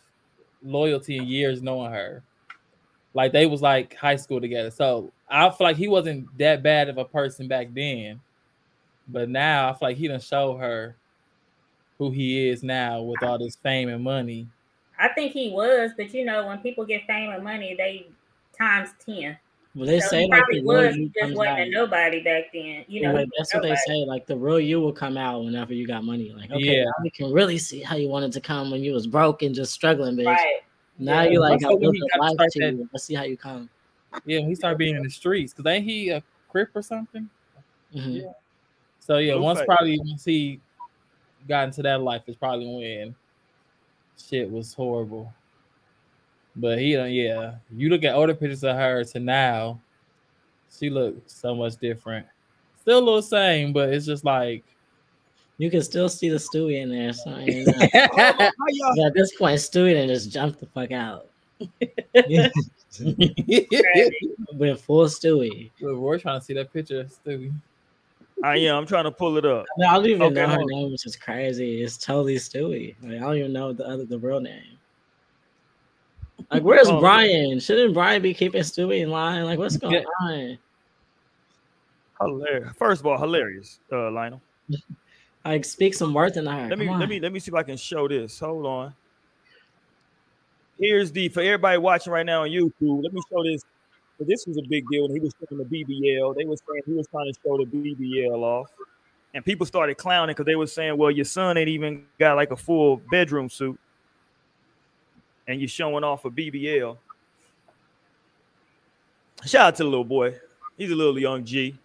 [0.63, 2.23] loyalty and years knowing her.
[3.13, 4.71] Like they was like high school together.
[4.71, 8.19] So I feel like he wasn't that bad of a person back then.
[9.07, 10.95] But now I feel like he done show her
[11.97, 14.47] who he is now with all this fame and money.
[14.99, 18.07] I think he was, but you know, when people get fame and money, they
[18.57, 19.37] times ten.
[19.75, 20.95] Well, they So say like the real was.
[20.95, 21.67] You just comes wasn't out.
[21.69, 22.85] nobody back then.
[22.87, 24.05] You know, Like, he was that's what they say.
[24.05, 26.31] Like the real you will come out whenever you got money.
[26.35, 26.83] Like okay, Yeah.
[26.83, 29.55] now we can really see how you wanted to come when you was broke and
[29.55, 30.27] just struggling, bitch.
[30.27, 30.61] Right.
[30.99, 32.89] Now Yeah, you like I built a gotta life to that- you.
[32.93, 33.67] Let's see how you come.
[34.25, 35.53] Yeah, when he started being in the streets.
[35.53, 37.27] Cause ain't he a crip or something?
[37.95, 38.21] Mhm.
[38.21, 38.31] Yeah.
[38.99, 39.65] So yeah, once Blueface.
[39.65, 40.59] probably once he
[41.47, 43.15] got into that life is probably when
[44.17, 45.33] shit was horrible.
[46.55, 47.55] But he don't yeah.
[47.75, 49.79] You look at older pictures of her to now,
[50.77, 52.25] she looks so much different.
[52.81, 54.63] Still a little same, but it's just like
[55.57, 57.13] You can still see the Stewie in there.
[57.13, 57.73] So you know.
[57.81, 58.51] Oh,
[58.97, 61.27] how at this point, Stewie done just jumped the fuck out.
[64.53, 65.71] With full Stewie.
[65.81, 67.53] Look, We're trying to see that picture of Stewie.
[68.43, 68.75] I am.
[68.75, 69.65] I'm trying to pull it up.
[69.77, 71.81] I, mean, I don't even Okay, know her hold name, which is crazy.
[71.81, 72.95] It's totally Stewie.
[73.01, 74.72] Like, I don't even know the other the real name.
[76.51, 76.99] Like, where's Oh.
[76.99, 77.59] Brian?
[77.59, 79.43] Shouldn't Brian be keeping Stewie in line?
[79.45, 80.03] Like, what's going Yeah.
[80.27, 80.57] on?
[82.21, 82.75] Hilarious.
[82.77, 84.41] First of all, hilarious, uh, Lionel.
[85.45, 86.69] Like, speak some worth into her.
[86.69, 88.39] Let me let me let me see if I can show this.
[88.39, 88.93] Hold on.
[90.79, 93.03] Here's the for everybody watching right now on YouTube.
[93.03, 93.61] Let me show this.
[94.17, 96.33] So this was a big deal when he was showing the BBL.
[96.37, 98.69] They were saying he was trying to show the BBL off,
[99.33, 102.51] and people started clowning because they were saying, "Well, your son ain't even got like
[102.51, 103.77] a full bedroom suit,
[105.47, 106.97] and you're showing off a BBL."
[109.45, 110.35] Shout out to the little boy.
[110.77, 111.75] He's a little young G.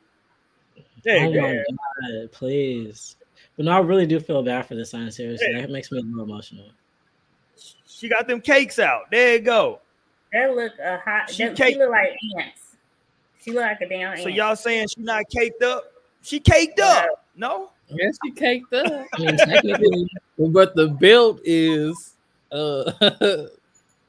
[1.02, 1.42] There Oh you go.
[1.42, 3.16] my god, please.
[3.56, 5.10] But no, I really do feel bad for this sign.
[5.10, 6.66] Seriously, that makes me a little emotional.
[7.86, 9.10] She got them cakes out.
[9.10, 9.80] There you go.
[10.32, 11.30] That look a hot.
[11.30, 12.76] She She, cake- she look like ants.
[13.42, 14.20] She look like a damn ant.
[14.22, 15.92] So y'all saying she not caked up?
[16.22, 17.24] She caked up.
[17.34, 17.70] No?
[17.88, 19.06] Yeah, she caked up.
[19.14, 20.08] I mean,
[20.52, 22.14] but the build is
[22.52, 22.92] uh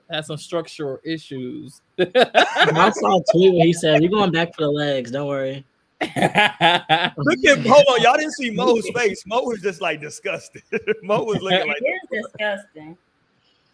[0.09, 1.81] had some structural issues.
[1.99, 5.11] I saw a tweet where he said, "We're going back for the legs.
[5.11, 5.65] Don't worry."
[6.01, 9.23] Look at hold on, y'all didn't see Mo's face.
[9.25, 10.63] Mo was just like disgusted.
[11.03, 12.97] Mo was looking like it is disgusting.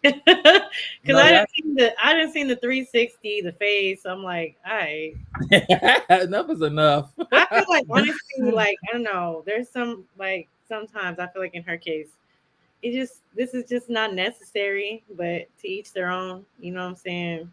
[0.02, 0.62] Because
[1.04, 4.02] No, I didn't see the I didn't see the 360, the face.
[4.02, 5.14] So I'm like, all right.
[6.22, 7.12] enough is enough.
[7.32, 9.42] I feel like honestly, like I don't know.
[9.46, 12.08] There's some like sometimes I feel like in her case,
[12.82, 15.02] it just this is just not necessary.
[15.16, 16.44] But to each their own.
[16.60, 17.50] You know what I'm saying?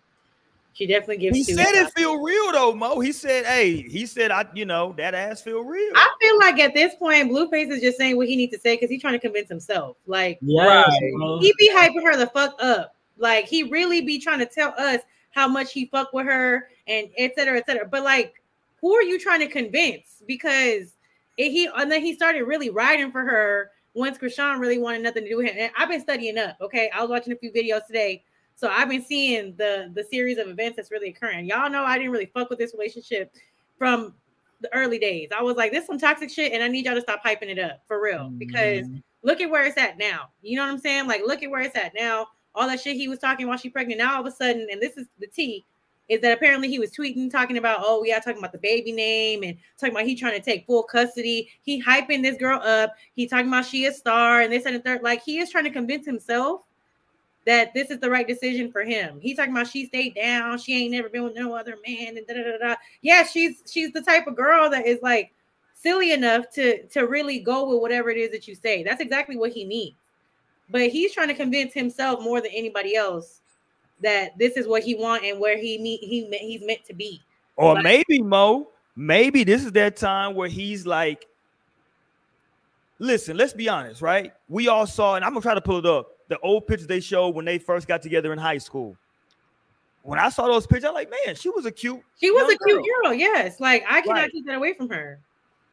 [0.73, 1.37] She definitely gives.
[1.37, 2.99] he Stu said it feel real though, Mo.
[2.99, 5.91] He said, hey, he said, I, you know, that ass feel real.
[5.95, 8.75] I feel like at this point, Blueface is just saying what he needs to say
[8.75, 9.97] because he's trying to convince himself.
[10.07, 11.41] Like Yes, Right.
[11.41, 12.95] he be hyping her the fuck up.
[13.19, 17.07] Like he really be trying to tell us how much he fuck with her and
[17.17, 17.35] etc.
[17.35, 17.87] cetera, et cetera.
[17.87, 18.41] But like,
[18.81, 20.23] who are you trying to convince?
[20.25, 20.93] Because
[21.37, 25.23] it, he and then he started really riding for her once Chrisean really wanted nothing
[25.23, 25.55] to do with him.
[25.57, 26.57] And I've been studying up.
[26.61, 28.23] Okay, I was watching a few videos today,
[28.55, 31.45] so I've been seeing the the series of events that's really occurring.
[31.45, 33.33] Y'all know I didn't really fuck with this relationship
[33.77, 34.13] from
[34.61, 35.29] the early days.
[35.37, 37.49] I was like, this is some toxic shit, and I need y'all to stop hyping
[37.49, 38.29] it up for real.
[38.37, 39.03] Because Mhm.
[39.21, 40.29] look at where it's at now.
[40.41, 41.07] You know what I'm saying?
[41.07, 42.27] Like, look at where it's at now.
[42.55, 43.97] All that shit he was talking while she pregnant.
[43.99, 45.65] Now all of a sudden, and this is the T,
[46.09, 49.43] is that apparently he was tweeting talking about, oh yeah, talking about the baby name
[49.43, 51.49] and talking about he trying to take full custody.
[51.61, 52.93] He hyping this girl up.
[53.15, 55.01] He talking about she a star and this and the third.
[55.01, 56.63] Like he is trying to convince himself
[57.45, 59.19] that this is the right decision for him.
[59.21, 60.57] He's talking about she stayed down.
[60.57, 62.17] She ain't never been with no other man.
[62.17, 62.75] And da da da da.
[63.01, 65.33] Yeah, she's she's the type of girl that is like
[65.73, 68.83] silly enough to to really go with whatever it is that you say.
[68.83, 69.97] That's exactly what he needs.
[70.69, 73.41] But he's trying to convince himself more than anybody else
[74.03, 77.21] that this is what he want and where he meet he he's meant to be.
[77.55, 81.27] Or Like- maybe Mo, maybe this is that time where he's like,
[82.99, 84.33] listen, let's be honest, right?
[84.49, 86.11] We all saw, and I'm gonna try to pull it up.
[86.29, 88.95] The old pictures they showed when they first got together in high school.
[90.03, 92.01] When I saw those pictures, I'm like, man, she was a cute.
[92.19, 93.59] She was a cute girl, yes.
[93.59, 94.31] Like I cannot Right.
[94.31, 95.19] keep that away from her.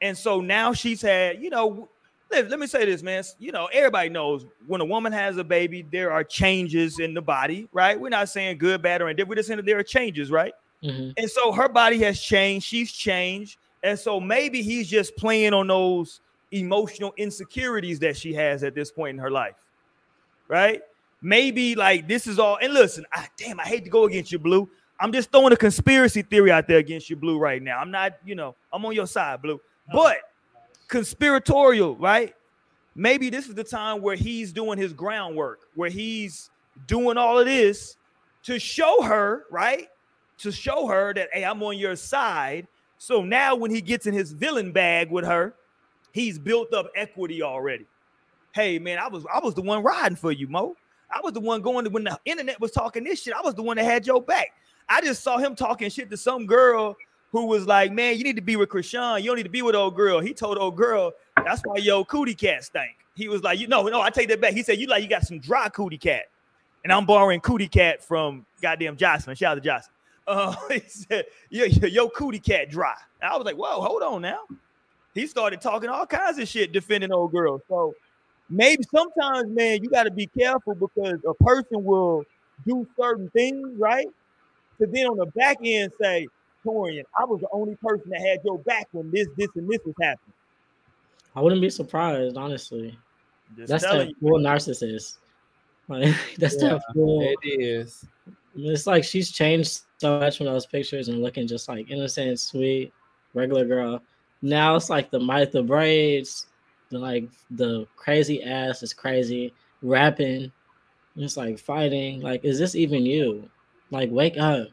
[0.03, 1.88] And so now she's had, you know,
[2.31, 3.23] let, let me say this, man.
[3.38, 7.23] You know, everybody knows when a woman has a baby, there are changes in the
[7.23, 7.99] body, right?
[7.99, 9.31] We're not saying good, bad, or indifferent.
[9.31, 10.53] We're just saying that there are changes, right?
[10.83, 11.12] Mhm.
[11.16, 12.66] And so her body has changed.
[12.66, 13.59] She's changed.
[13.83, 16.21] And so maybe he's just playing on those
[16.53, 19.57] emotional insecurities that she has at this point in her life.
[20.49, 20.83] Right?
[21.23, 22.59] Maybe like this is all.
[22.61, 24.69] And listen, I, damn, I hate to go against you, Blue.
[24.99, 27.79] I'm just throwing a conspiracy theory out there against you, Blue, right now.
[27.79, 29.61] I'm not, you know, I'm on your side, Blue.
[29.93, 30.19] But
[30.90, 32.35] conspiratorial, right?
[32.94, 36.50] Maybe this is the time where he's doing his groundwork, where he's
[36.87, 37.96] doing all of this
[38.42, 39.88] to show her, right?
[40.38, 42.66] To show her that, hey, I'm on your side.
[42.98, 45.55] So now when he gets in his villain bag with her,
[46.12, 47.87] he's built up equity already.
[48.53, 50.76] Hey, man, I was I was the one riding for you, Mo.
[51.11, 53.33] I was the one going to when the internet was talking this shit.
[53.33, 54.48] I was the one that had your back.
[54.88, 56.96] I just saw him talking shit to some girl
[57.33, 59.21] who was like, man, you need to be with Chrisean.
[59.21, 60.21] You don't need to be with old girl.
[60.21, 62.97] He told old girl, that's why yo cootie cat stink.
[63.14, 64.53] He was like, you know, no, I take that back.
[64.53, 66.25] He said, you like you got some dry cootie cat.
[66.83, 69.37] And I'm borrowing cootie cat from goddamn Jocelyn.
[69.37, 69.95] Shout out to Jocelyn.
[70.27, 72.95] Uh, he said, yo, yo, yo, cootie cat dry.
[73.21, 74.40] And I was like, whoa, hold on now.
[75.12, 77.61] He started talking all kinds of shit defending old girl.
[77.69, 77.95] So
[78.49, 82.25] maybe sometimes, man, you got to be careful because a person will
[82.64, 84.07] do certain things, right?
[84.79, 86.29] To then on the back end say,
[86.64, 89.81] Torian, I was the only person that had your back when this, this, and this
[89.85, 90.35] was happening.
[91.35, 92.99] I wouldn't be surprised, honestly.
[93.57, 95.18] Just That's telling that full narcissist.
[95.88, 97.23] Like that's Yeah, that full.
[97.23, 98.07] It is.
[98.57, 102.92] It's like she's changed so much from those pictures and looking just like innocent, sweet,
[103.35, 104.03] regular girl.
[104.42, 106.46] Now it's like the might the braids,
[106.90, 110.51] the like the crazy ass is crazy, rapping,
[111.16, 112.20] just like fighting.
[112.20, 113.49] Like, is this even you?
[113.90, 114.68] Like, wake up.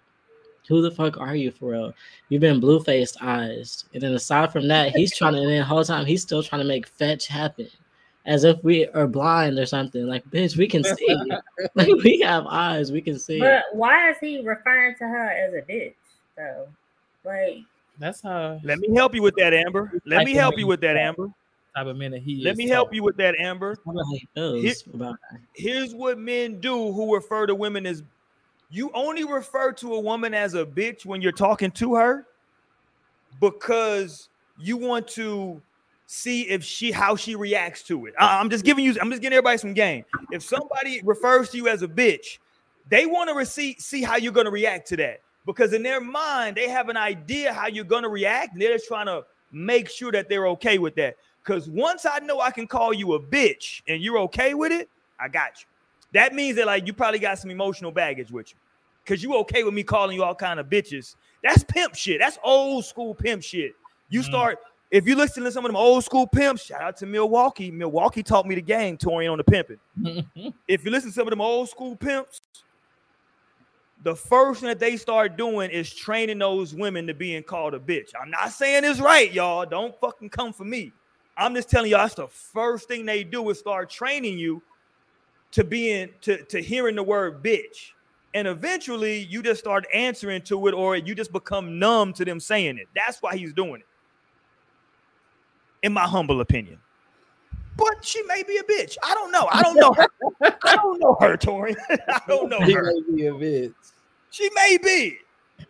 [0.68, 1.94] Who the fuck are you for real?
[2.30, 3.86] You've been blue faced eyes.
[3.94, 6.44] And then aside from that, he's trying to and then the whole time he's still
[6.44, 7.68] trying to make fetch happen.
[8.26, 10.06] As if we are blind or something.
[10.06, 11.18] Like, bitch, we can see.
[11.76, 13.40] like we have eyes, we can see.
[13.40, 15.94] But why is he referring to her as a bitch?
[16.36, 16.68] So,
[17.24, 17.60] like,
[18.00, 19.94] That's how Let me help you with that, Amber.
[20.06, 21.30] Let me help you with that, Amber.
[21.74, 22.44] type of man that he is.
[22.44, 22.58] Let is.
[22.58, 23.78] me help so- you with that, Amber.
[23.86, 25.40] How about he feels Here- about her?
[25.56, 28.04] Here's what men do who refer to women as
[28.70, 32.26] you only refer to a woman as a bitch when you're talking to her
[33.40, 35.62] because you want to
[36.08, 38.14] see if she how she reacts to it.
[38.20, 40.06] I'm just giving you I'm just giving everybody some game.
[40.32, 42.40] If somebody refers to you as a bitch,
[42.90, 46.02] they want to see see how you're going to react to that because in their
[46.02, 49.24] mind they have an idea how you're going to react and they're just trying to
[49.52, 51.16] make sure that they're okay with that.
[51.44, 54.90] Because once I know I can call you a bitch and you're okay with it,
[55.20, 55.66] I got you.
[56.14, 58.60] That means that like you probably got some emotional baggage with you.
[59.06, 61.16] Cause you okay with me calling you all kind of bitches.
[61.42, 62.20] That's pimp shit.
[62.20, 63.72] That's old school pimp shit.
[64.10, 64.26] You Mm.
[64.26, 67.72] start if you listen to some of them old school pimps, shout out to Milwaukee.
[67.72, 69.80] Milwaukee taught me the game, Torian on the pimping.
[70.68, 72.40] If you listen to some of them old school pimps,
[74.04, 77.80] the first thing that they start doing is training those women to being called a
[77.80, 78.10] bitch.
[78.22, 79.66] I'm not saying it's right, y'all.
[79.66, 80.92] Don't fucking come for me.
[81.38, 84.62] I'm just telling y'all that's the first thing they do is start training you
[85.52, 87.92] to being to, to hearing the word bitch.
[88.34, 92.40] And eventually you just start answering to it, or you just become numb to them
[92.40, 92.88] saying it.
[92.96, 93.88] That's why he's doing it.
[95.82, 96.80] In my humble opinion.
[97.78, 98.98] But she may be a bitch.
[99.04, 99.48] I don't know.
[99.52, 100.08] I don't know her.
[100.64, 101.76] I don't know her, Tori.
[101.90, 102.92] I don't know He her.
[103.10, 103.74] may be a bitch.
[104.32, 105.18] She may be.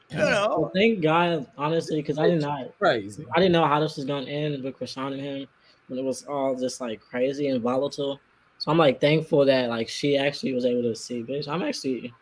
[0.09, 0.47] You know.
[0.57, 3.25] Well, thank God, honestly, because I did not Crazy.
[3.35, 5.47] I didn't know how this was gonna end with Chrisean and him
[5.87, 8.19] when it was all just like crazy and volatile.
[8.57, 11.47] So I'm like thankful that like she actually was able to see, bitch.
[11.47, 12.13] I'm actually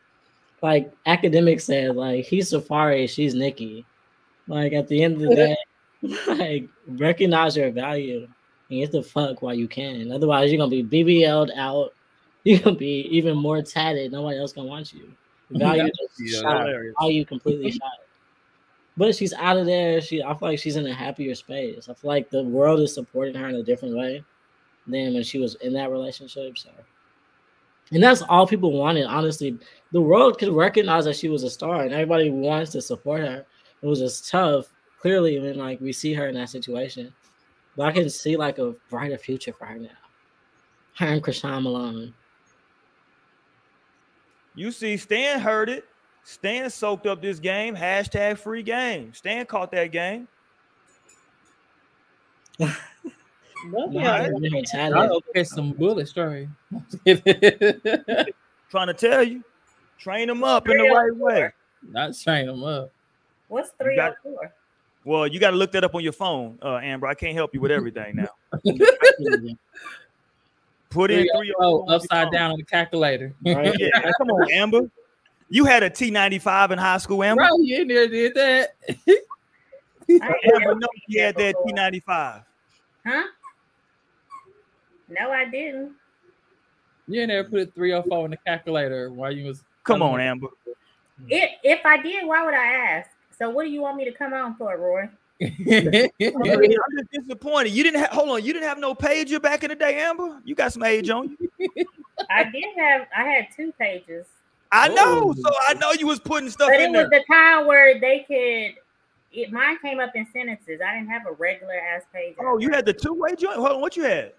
[0.62, 3.86] like academic said, like he's Safari, she's Nikki.
[4.48, 5.58] Like at the end of the day,
[6.28, 8.28] like recognize your value
[8.70, 10.12] and get the fuck while you can.
[10.12, 11.94] Otherwise, you're gonna be BBL'd out.
[12.46, 14.12] You're gonna be even more tatted.
[14.12, 15.12] Nobody else gonna want you.
[15.50, 16.68] Value Yeah, shot.
[17.02, 17.90] Value completely shot.
[18.98, 20.00] But she's out of there.
[20.00, 21.90] She, I feel like she's in a happier space.
[21.90, 24.24] I feel like the world is supporting her in a different way
[24.88, 26.58] than when she was in that relationship.
[26.58, 26.70] So,
[27.92, 29.06] and that's all people wanted.
[29.06, 29.58] Honestly,
[29.92, 33.46] the world could recognize that she was a star, and everybody wants to support her.
[33.82, 34.68] It was just tough,
[35.00, 37.14] clearly, when like we see her in that situation.
[37.78, 39.90] But I can see like a brighter future for her now.
[40.98, 42.14] Her and Chrisean Malone.
[44.56, 45.86] You see, Stan heard it.
[46.24, 47.76] Stan soaked up this game.
[47.76, 49.14] Hashtag free game.
[49.14, 50.28] Stan caught that game.
[52.60, 53.54] Love Nah, y'all.
[53.54, 54.94] her I'll tatted.
[54.94, 56.48] go catch some bullets straight.
[58.70, 59.44] Trying to tell you.
[59.98, 61.52] Train them up in the right way.
[61.90, 62.92] Not train them up.
[63.48, 64.54] What's three got- or four?
[65.06, 67.06] Well, you got to look that up on your phone, uh, Amber.
[67.06, 68.30] I can't help you with everything now.
[70.90, 73.32] Put in three Oh, on upside down on the calculator.
[73.46, 73.72] Right?
[73.80, 74.90] Yeah, come on, Amber.
[75.50, 77.48] You had a T95 in high school, Amber.
[77.48, 78.76] Bro, you in there did that.
[78.90, 78.94] I
[80.10, 81.56] ain't Amber never no, seen you had that.
[81.68, 82.44] T95.
[83.06, 83.24] Huh?
[85.20, 85.94] No, I didn't.
[87.08, 90.48] You in there put a 304 in the calculator while you was Come on, Amber.
[91.30, 93.10] If if I did, why would I ask?
[93.38, 95.10] So what do you want me to come on for, Roy?
[95.42, 97.72] I mean, I'm just disappointed.
[97.74, 98.44] You didn't have hold on.
[98.44, 100.42] You didn't have no pager back in the day, Amber.
[100.44, 101.86] You got some age on you.
[102.30, 104.26] I did have I had two pages,
[104.72, 104.94] I oh.
[104.94, 105.24] know.
[105.30, 105.34] Oh.
[105.34, 107.02] So I know you was putting stuff but in it there.
[107.04, 108.82] was the time where they could.
[109.32, 110.80] It mine came up in sentences.
[110.86, 112.36] I didn't have a regular ass page.
[112.40, 113.58] Oh, you had the two way joint.
[113.58, 114.34] Hold on, what you had?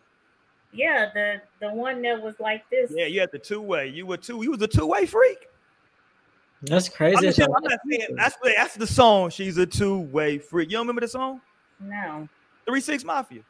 [0.77, 2.93] Yeah the the one that was like this.
[2.95, 3.89] Yeah, you had the two way.
[3.89, 4.43] You were two.
[4.43, 5.49] You was a two way freak.
[6.63, 7.27] That's I'm, crazy.
[7.27, 9.31] just, I'm not saying that's that's the song.
[9.31, 10.71] She's a two way freak.
[10.71, 11.41] You don't remember the song?
[11.81, 12.29] No,
[12.67, 13.43] Three Six Mafia.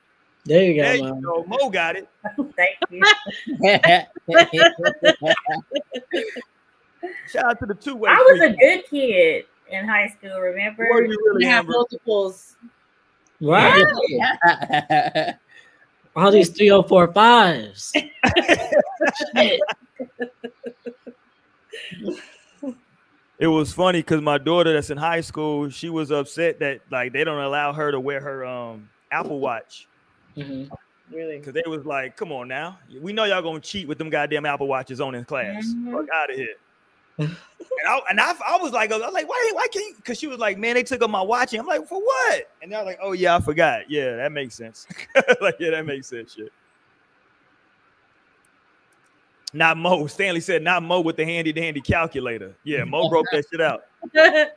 [0.45, 1.45] There you There go, you go.
[1.47, 2.09] Mo got it.
[2.57, 2.77] thank
[4.53, 4.63] you.
[7.31, 8.11] Shout out to the two way.
[8.11, 10.39] I was a good kid in high school.
[10.39, 10.87] Remember?
[10.89, 12.57] Were you really We have multiples.
[13.41, 13.85] Right?
[16.17, 18.11] All these 304 Shit.
[23.39, 27.13] It was funny because my daughter that's in high school, she was upset that like
[27.13, 29.87] they don't allow her to wear her um Apple Watch
[30.37, 30.71] Mhm.
[31.13, 31.39] Really?
[31.39, 34.47] because they was like, "Come on now, we know y'all gonna cheat with them goddamn
[34.47, 35.67] Apple Watches on in class.
[35.67, 35.93] Mhm.
[35.93, 36.55] Fuck out of here."
[37.19, 37.37] And
[37.89, 39.97] I and I, I was like, I was like, why why can't?
[39.97, 41.53] Because she was like, man, they took up my watch.
[41.53, 42.51] And I'm like, for what?
[42.63, 43.91] And they're like, oh yeah, I forgot.
[43.91, 44.87] Yeah, that makes sense.
[45.41, 46.35] like yeah, that makes sense.
[46.35, 46.53] Shit.
[49.53, 50.07] Not Mo.
[50.07, 52.55] Stanley said, not Mo with the handy dandy calculator.
[52.65, 53.85] Yeah, Mo broke that shit out.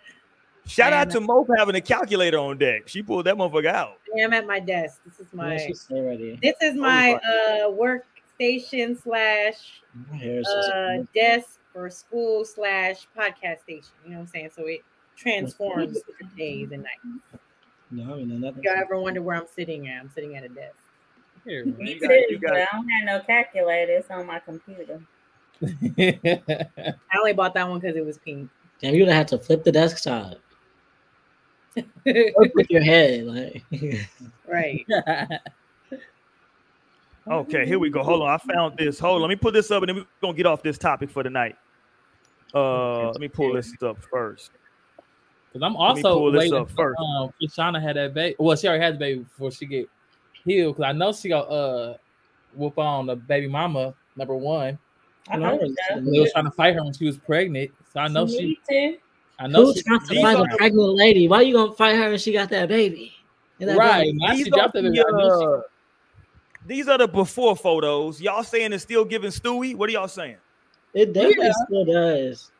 [0.68, 2.88] Shout out to Mo for having a calculator on deck.
[2.88, 3.98] She pulled that motherfucker out.
[4.22, 5.00] I'm at my desk.
[5.06, 6.38] This is Yeah, my she's ready.
[6.44, 13.08] this is my uh workstation slash My hair is just uh desk for school slash
[13.18, 13.92] podcast station.
[14.04, 14.50] You know what I'm saying?
[14.56, 14.82] So it
[15.16, 15.98] transforms
[16.38, 17.42] days and nights.
[17.92, 18.64] no, I mean, nothing.
[18.64, 20.76] Y'all ever wonder where I'm sitting at, I'm sitting at a desk.
[21.46, 23.94] Here, Me You too, got- you but got- I don't have no calculator.
[23.94, 25.00] It's on my computer.
[25.62, 28.50] I only bought that one because it was pink.
[28.82, 30.38] Damn, you would have had to flip the desktop.
[32.06, 33.64] With your head, like
[34.48, 34.86] right.
[37.30, 38.02] Okay, here we go.
[38.04, 38.30] Hold on.
[38.30, 39.00] I found this.
[39.00, 39.22] Hold on.
[39.22, 41.56] Let me put this up and then we're gonna get off this topic for tonight.
[42.54, 44.52] Uh let me pull this up first.
[45.52, 46.58] Because I'm also pull this waiting.
[46.58, 47.00] up first.
[47.00, 48.36] Um, Krishana had that baby.
[48.40, 49.88] Well, she already had the baby before she get
[50.46, 50.78] healed.
[50.78, 51.96] Because I know she got uh
[52.56, 54.80] whoop on the baby mama number one.
[55.30, 55.62] I know hope.
[55.96, 57.70] They was trying to fight her when she was pregnant.
[57.94, 58.40] So I know she.
[58.40, 58.98] Me too.
[59.38, 59.84] I know who's she.
[59.84, 61.28] trying to fight are- a pregnant lady?
[61.28, 63.14] Why are you gonna fight her when she got that baby?
[63.60, 64.06] That Right.
[64.06, 65.00] baby- Now she These are, dropped that baby.
[65.00, 65.62] I the, she- uh,
[66.70, 68.22] these are the before photos.
[68.22, 69.76] Y'all saying it's still giving Stewie?
[69.76, 70.38] What are y'all saying?
[70.94, 71.52] It definitely Yeah.
[71.66, 72.52] still does.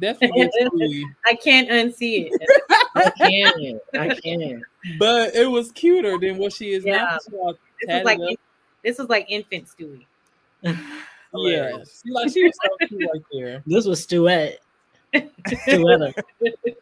[0.00, 1.04] Definitely.
[1.26, 2.50] I can't unsee it.
[2.96, 3.80] I can.
[4.00, 4.62] I can.
[4.98, 6.96] But it was cuter than what she is Yeah.
[6.96, 7.18] now.
[7.22, 7.30] She
[7.86, 8.38] This was like up.
[8.82, 10.06] this was like infant Stewie.
[10.62, 11.76] yeah.
[12.02, 13.62] She like she was so cute right there.
[13.66, 14.58] This was Stuette.
[15.14, 16.14] Stuetta.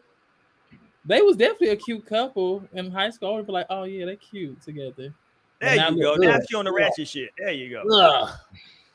[1.04, 3.32] They was definitely a cute couple in high school.
[3.32, 5.14] I would be like, oh yeah, they're cute together.
[5.60, 6.10] There And you go.
[6.12, 6.46] look Now good.
[6.48, 7.30] she on the ratchet shit.
[7.38, 7.82] There you go.
[7.92, 8.30] Ugh.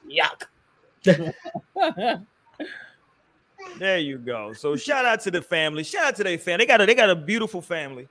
[0.10, 0.44] Yuck.
[3.80, 4.52] There you go.
[4.54, 5.84] So shout out to the family.
[5.84, 6.66] Shout out to their family.
[6.66, 8.08] They got a they got a beautiful family.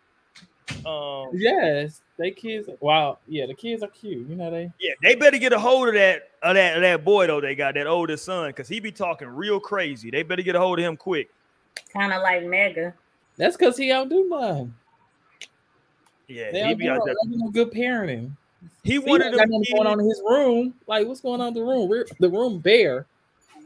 [0.86, 2.68] Um yes, they kids.
[2.80, 4.26] Wow, yeah, the kids are cute.
[4.28, 4.70] You know they.
[4.80, 7.40] yeah, they better get a hold of that of that of that boy though.
[7.40, 10.11] They got that oldest son because he be talking real crazy.
[10.11, 11.30] They better get a hold of him quick.
[11.92, 12.94] Kind of like Mega.
[13.36, 14.74] That's because he don't do nothing.
[16.28, 17.14] Yeah, They he be out there.
[17.28, 18.30] doing good parenting.
[18.84, 20.74] He He wanted got them nothing going on in his room.
[20.86, 21.88] Like, what's going on in the room?
[21.88, 23.06] We're, the room bare.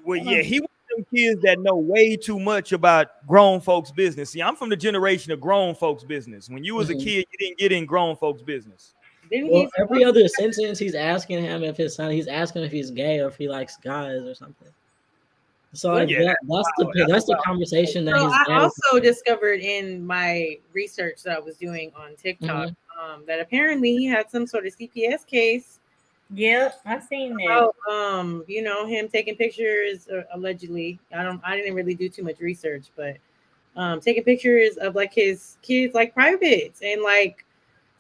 [0.05, 4.31] Well, yeah, he was them kids that know way too much about grown folks' business.
[4.31, 6.49] See, I'm from the generation of grown folks' business.
[6.49, 7.01] When you was Mhm.
[7.01, 8.95] a kid, you didn't get in grown folks' business.
[9.31, 9.69] Didn't Well, he?
[9.79, 13.29] every other sentence, he's asking him if his son, he's asking if he's gay or
[13.29, 14.69] if he likes guys or something.
[15.73, 18.33] So like, Yeah, that, that's the that's the conversation that So he's.
[18.49, 22.71] I also discovered in my research that I was doing on TikTok
[23.01, 25.81] um, that apparently he had some sort of CPS case
[26.31, 27.45] Yep, I've seen that.
[27.45, 30.99] about um, you know, him taking pictures uh, allegedly.
[31.15, 33.17] I don't I didn't really do too much research, but
[33.77, 37.45] um taking pictures of like his kids like privates and like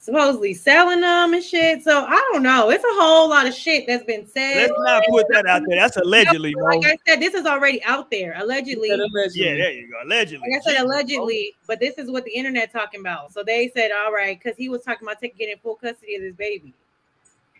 [0.06, 1.82] supposedly selling them and shit.
[1.82, 2.70] So I don't know.
[2.70, 4.56] It's a whole lot of shit that's been said.
[4.56, 5.76] Let's not put that out there.
[5.76, 8.34] That's allegedly, No, like I said, this is already out there.
[8.38, 8.88] Allegedly.
[8.88, 9.96] Yeah, there you go.
[10.04, 10.48] Allegedly.
[10.48, 13.32] Like I said, allegedly, but this is what the internet talking about.
[13.32, 16.22] So they said, all right, because he was talking about taking getting full custody of
[16.22, 16.72] his baby,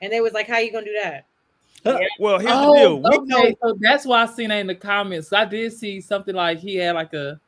[0.01, 1.26] and they was like, how you gonna do that?
[2.20, 2.97] Well, here's the Oh, deal.
[2.99, 3.57] We know okay.
[3.61, 5.32] So that's why I seen that in the comments.
[5.32, 7.40] I did see something like he had like a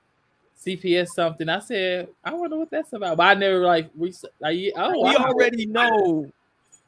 [0.65, 1.49] CPS something.
[1.49, 3.17] I said, I wonder what that's about.
[3.17, 4.33] But I never like research.
[4.41, 6.31] Like, oh, we I- already know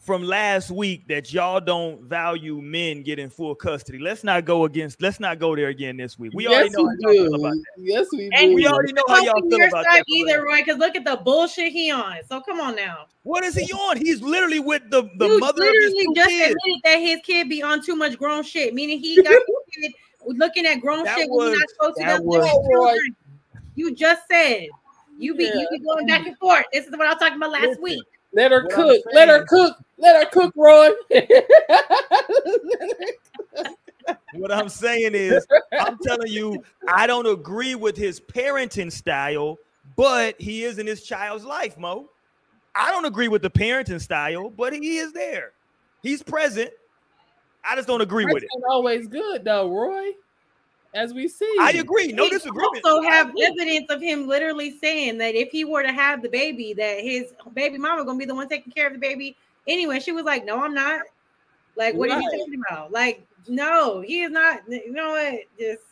[0.00, 3.98] from last week that y'all don't value men getting full custody.
[3.98, 5.00] Let's not go against.
[5.02, 6.32] Let's not go there again this week.
[6.34, 7.64] We already Yes, know how y'all feel about that.
[7.76, 8.54] Yes, we And do.
[8.54, 10.04] We already know how y'all feel about side that.
[10.08, 10.64] either, right?
[10.64, 12.16] Because look at the bullshit he on.
[12.28, 13.06] So come on now.
[13.24, 13.98] What is he on?
[13.98, 16.54] He's literally with the, the you mother of his literally just kids.
[16.56, 19.30] admitted that his kid be on too much grown shit, meaning he got
[19.70, 19.92] his
[20.26, 22.02] looking at grown That shit when he's was- not supposed to.
[22.04, 23.16] that That's was- little children.
[23.74, 24.66] You just said
[25.18, 26.64] you be you be going back and forth.
[26.72, 28.04] This is what I was talking about last Listen, week.
[28.32, 29.04] Let her What cook.
[29.12, 29.76] Let her cook.
[29.98, 30.90] Let her cook, Roy.
[34.32, 35.46] What I'm saying is,
[35.78, 39.58] I'm telling you, I don't agree with his parenting style,
[39.96, 42.08] but he is in his child's life, Mo.
[42.74, 45.52] I don't agree with the parenting style, but he is there.
[46.02, 46.70] He's present.
[47.64, 48.48] I just don't agree with it.
[48.70, 50.12] always good though, Roy.
[50.92, 52.12] As we see, I agree.
[52.12, 52.84] No We disagreement.
[52.84, 56.72] Also, have evidence of him literally saying that if he were to have the baby,
[56.74, 59.36] that his baby mama gonna be the one taking care of the baby
[59.68, 60.00] anyway.
[60.00, 61.02] She was like, "No, I'm not."
[61.76, 62.90] Like, what are you talking about?
[62.90, 64.62] Like, no, he is not.
[64.68, 65.42] You know what?
[65.58, 65.82] Just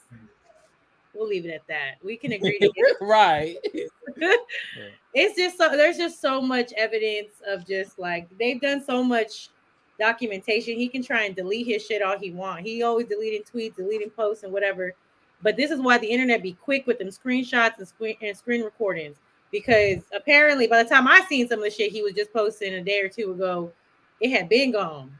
[1.14, 1.94] we'll leave it at that.
[2.02, 2.58] We can agree.
[2.58, 3.56] To right.
[5.14, 9.50] it's just so there's just so much evidence of just like they've done so much
[9.98, 10.76] documentation.
[10.76, 12.66] He can try and delete his shit all he want.
[12.66, 14.94] He always deleting tweets, deleting posts, and whatever.
[15.42, 18.62] But this is why the internet be quick with them screenshots and screen and screen
[18.62, 19.16] recordings
[19.50, 22.74] because apparently by the time I seen some of the shit he was just posting
[22.74, 23.72] a day or two ago,
[24.20, 25.12] it had been gone.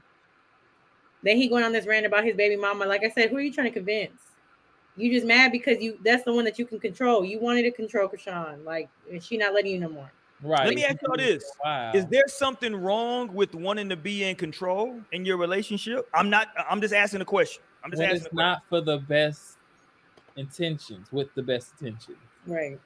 [1.23, 2.87] Then he going on this rant about his baby mama.
[2.87, 4.21] Like I said, who are you trying to convince?
[4.97, 7.25] You just mad because you that's the one that you can control.
[7.25, 8.89] You wanted to control Chrisean, like
[9.21, 10.13] she not letting you no more.
[10.43, 10.67] Right.
[10.67, 11.45] Let me ask y'all this.
[11.65, 11.93] Wow.
[11.95, 16.09] Is there something wrong with wanting to be in control in your relationship?
[16.15, 16.49] I'm not.
[16.71, 17.63] I'm just asking a question.
[17.83, 18.17] I'm just when asking.
[18.17, 18.37] it's a question.
[18.37, 19.57] not for the best
[20.37, 22.19] intentions, with the best intentions.
[22.47, 22.79] Right.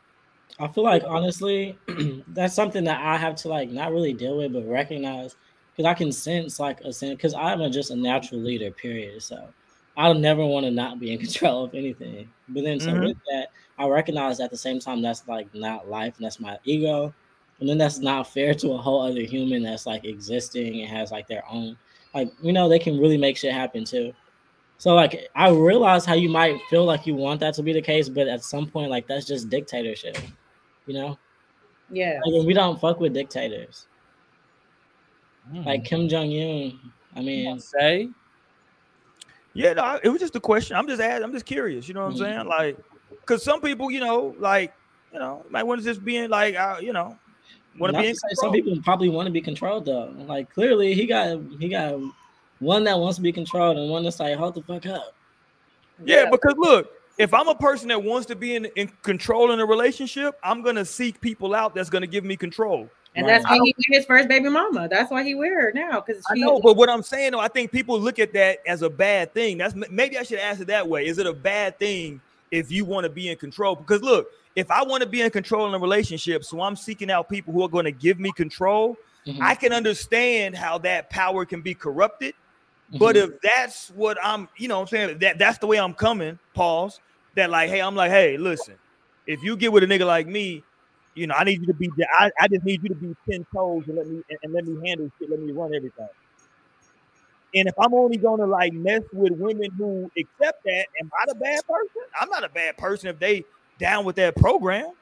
[0.59, 1.79] I feel like honestly,
[2.29, 5.37] that's something that I have to like not really deal with, but recognize
[5.73, 9.23] because I can sense like a sense because I'm a, just a natural leader, period.
[9.23, 9.49] So
[9.97, 12.29] I'll never want to not be in control of anything.
[12.49, 13.09] But then, so Mhm.
[13.09, 13.49] with that,
[13.79, 17.15] I recognize at the same time that's like not life, and that's my ego,
[17.63, 21.13] and then that's not fair to a whole other human that's like existing and has
[21.13, 21.79] like their own,
[22.13, 24.13] like you know, they can really make shit happen too.
[24.79, 27.81] So like I realize how you might feel like you want that to be the
[27.81, 30.19] case, but at some point, like that's just dictatorship.
[30.87, 31.19] You know,
[31.89, 32.19] Yeah.
[32.27, 33.87] like, we don't fuck with dictators.
[35.49, 35.63] Hmm.
[35.63, 36.81] Like Kim Jong Un.
[37.15, 38.09] I mean, gonna say
[39.55, 40.77] Yeah, no, it was just a question.
[40.77, 41.23] I'm just asking.
[41.23, 41.87] I'm just curious.
[41.87, 42.27] You know what Mhm.
[42.27, 42.47] I'm saying?
[42.49, 42.77] Like,
[43.11, 44.73] because some people, you know, like,
[45.13, 47.19] you know, might want to just be in, like, uh, you know,
[47.79, 50.15] want to be in to some people probably want to be controlled though.
[50.27, 51.99] Like clearly, he got he got
[52.61, 55.15] one that wants to be controlled and one that's like, hold the fuck up.
[56.05, 59.61] Yeah, because look, if I'm a person that wants to be in, in control in
[59.61, 62.89] a relationship, I'm gonna seek people out that's gonna give me control.
[63.15, 63.35] And Right.
[63.35, 64.89] that's why he his first baby mama.
[64.89, 66.01] That's why he with her now.
[66.01, 68.83] Because I know, but what I'm saying though, I think people look at that as
[68.83, 69.59] a bad thing.
[69.59, 71.07] That's maybe I should ask it that way.
[71.07, 72.21] Is it a bad thing
[72.51, 73.77] if you want to be in control?
[73.77, 77.11] Because look, if I want to be in control in a relationship, so I'm seeking
[77.11, 78.97] out people who are going to give me control,
[79.27, 82.35] Mhm, I can understand how that power can be corrupted.
[82.99, 83.25] But mhm.
[83.25, 86.39] if that's what I'm, you know what I'm saying, that that's the way I'm coming,
[86.55, 87.01] pause.
[87.35, 88.77] That like, hey, I'm like, hey, listen,
[89.27, 90.63] if you get with a nigga like me,
[91.15, 93.47] you know, I need you to be I, I just need you to be 10
[93.55, 96.09] toes and let me and, and let me handle shit, let me run everything.
[97.55, 101.35] And if I'm only gonna like mess with women who accept that, am I the
[101.37, 102.03] bad person?
[102.21, 103.45] I'm not a bad person if they
[103.83, 104.93] down with that program.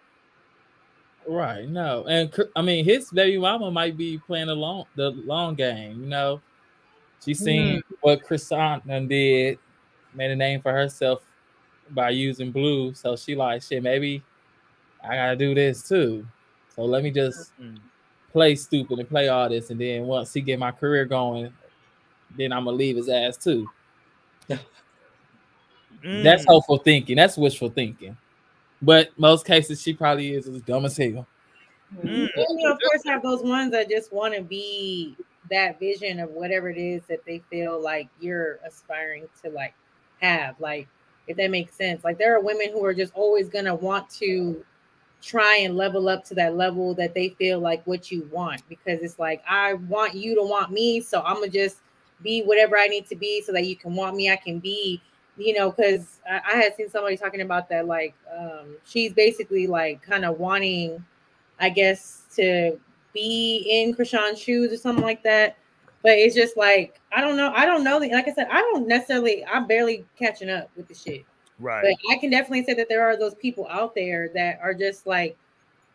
[1.28, 1.68] Right.
[1.68, 6.02] No, and I mean his baby mama might be playing the long the long game.
[6.02, 6.40] You know,
[7.24, 9.58] she seen what Chrysanthemum did,
[10.14, 11.22] made a name for herself
[11.90, 12.94] by using blue.
[12.94, 13.82] So she like shit.
[13.82, 14.24] Maybe
[15.04, 16.26] I gotta do this too.
[16.74, 17.76] So let me just Mm.
[18.32, 21.52] play stupid and play all this, and then once he get my career going,
[22.36, 23.68] then I'm gonna leave his ass too.
[24.48, 26.46] That's Mm.
[26.46, 27.16] hopeful thinking.
[27.16, 28.16] That's wishful thinking.
[28.82, 31.26] But most cases, she probably is as dumb as hell.
[31.98, 32.28] Mm.
[32.34, 35.16] And you of course have those ones that just want to be
[35.50, 39.74] that vision of whatever it is that they feel like you're aspiring to like
[40.20, 40.86] have like
[41.26, 44.08] if that makes sense like there are women who are just always going to want
[44.08, 44.64] to
[45.20, 49.00] try and level up to that level that they feel like what you want because
[49.00, 51.78] it's like I want you to want me so I'm going to just
[52.22, 55.00] be whatever I need to be so that you can want me I can be
[55.40, 59.66] you know because I, I had seen somebody talking about that like um she's basically
[59.66, 61.04] like kind of wanting
[61.60, 62.78] I guess, to
[63.12, 65.56] be in Chrisean's shoes or something like that.
[66.02, 67.52] But it's just like I don't know.
[67.54, 67.98] I don't know.
[67.98, 69.44] Like I said, I don't necessarily.
[69.44, 71.24] I'm barely catching up with the shit.
[71.58, 71.82] Right.
[71.82, 75.06] But I can definitely say that there are those people out there that are just
[75.06, 75.36] like,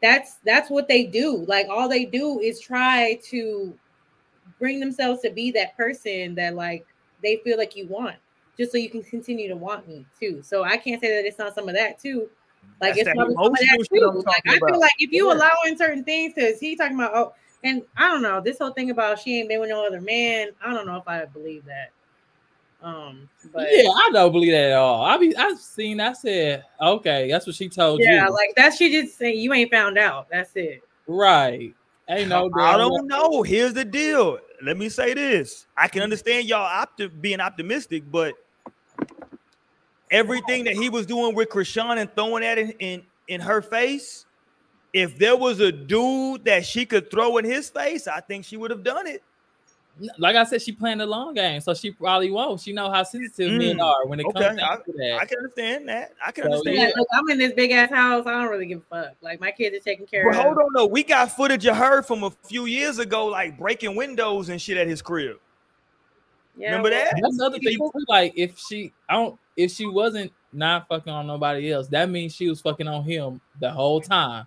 [0.02, 1.44] that's that's what they do.
[1.48, 3.74] Like all they do is try to
[4.60, 6.86] bring themselves to be that person that like
[7.24, 8.18] they feel like you want,
[8.58, 10.42] just so you can continue to want me too.
[10.44, 12.30] So I can't say that it's not some of that too.
[12.82, 14.24] Like That's it's probably some of that too.
[14.26, 14.80] Like I feel about.
[14.80, 15.36] like if you Yeah.
[15.36, 17.34] allowing certain things, because he talking about oh,
[17.64, 20.50] and I don't know this whole thing about she ain't been with no other man.
[20.64, 21.92] I don't know if I believe that.
[22.82, 25.04] Um, but yeah, I don't believe that at all.
[25.04, 26.00] I be I've seen.
[26.00, 28.16] I said, okay, that's what she told yeah, you.
[28.18, 28.74] Yeah, like that.
[28.74, 30.30] She just saying you ain't found out.
[30.30, 30.84] That's it.
[31.08, 31.74] right.
[32.08, 32.52] Ain't no.
[32.56, 33.42] I damn don't know.
[33.42, 34.38] Here's the deal.
[34.62, 35.66] Let me say this.
[35.76, 38.36] I can understand y'all opti- being optimistic, but
[40.12, 44.26] everything that he was doing with Chrisean and throwing at in, in in her face,
[44.94, 48.56] if there was a dude that she could throw in his face, I think she
[48.58, 49.24] would have done it.
[50.20, 52.60] Like I said, she playing the long game, so she probably won't.
[52.60, 53.84] She know how sensitive men Mm.
[53.84, 55.20] are when it Okay, comes down to that.
[55.22, 56.12] I can understand that.
[56.26, 56.78] I can So, understand.
[56.78, 58.26] Yeah, look, I'm in this big ass house.
[58.28, 59.14] I don't really give a fuck.
[59.22, 60.44] Like my kids are taking care But of.
[60.44, 60.86] hold on, though.
[60.88, 64.76] We got footage of her from a few years ago, like breaking windows and shit
[64.76, 65.38] at his crib.
[66.58, 67.20] Yeah, Remember well, that?
[67.22, 67.92] That's the other thing too.
[68.08, 72.34] Like if she, I don't, if she wasn't not fucking on nobody else, that means
[72.34, 74.46] she was fucking on him the whole time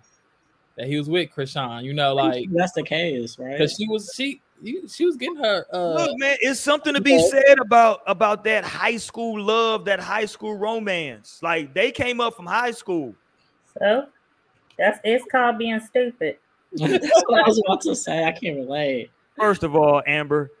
[0.77, 1.83] that he was with Chrisean.
[1.83, 3.51] You know, like that's the case, right?
[3.51, 4.41] because she was she
[4.87, 5.65] she was getting her.
[5.71, 7.27] uh Look, man, it's something to be Yeah.
[7.29, 11.39] said about about that high school love, that high school romance.
[11.43, 13.13] Like they came up from high school.
[13.77, 14.07] So
[14.77, 16.37] that's it's called being stupid.
[16.71, 18.23] That's what I was about to say.
[18.25, 19.09] I can't relate.
[19.35, 20.51] First of all, Amber,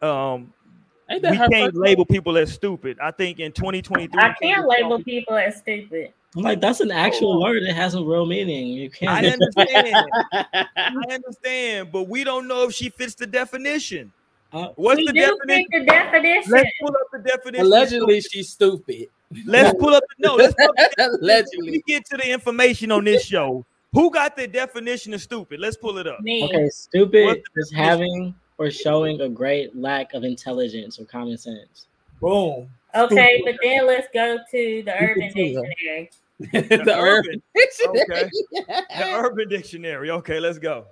[0.00, 0.61] um, Ain't
[1.10, 2.98] we that her can't first- label people as stupid.
[3.00, 6.12] I think in 2023, I can't label people as stupid.
[6.34, 7.62] I'm like, that's an actual word.
[7.62, 8.68] It has a real meaning.
[8.68, 8.88] You.
[8.88, 9.24] Can't.
[9.24, 10.06] I understand.
[10.32, 14.10] I understand, but we don't know if she fits the definition.
[14.52, 15.66] Uh, What's we the do definition?
[15.72, 16.52] fit the definition.
[16.52, 17.66] Let's pull up the definition.
[17.66, 19.08] Allegedly, she's stupid.
[19.46, 20.02] let's pull up.
[20.18, 21.18] the No, let's pull up the.
[21.22, 21.70] Allegedly.
[21.70, 23.64] We get to the information on this show.
[23.92, 25.60] Who got the definition of stupid?
[25.60, 26.20] Let's pull it up.
[26.20, 26.44] Me.
[26.44, 27.76] okay, stupid What's the is definition?
[27.76, 31.86] having or showing a great lack of intelligence or common sense.
[32.20, 32.68] Boom.
[32.94, 35.32] Okay, but then let's go to the Urban.
[35.34, 36.10] Dictionary.
[36.38, 37.42] the urban.
[37.56, 38.30] Okay.
[38.68, 40.10] The Urban Dictionary.
[40.10, 40.84] Okay, let's go.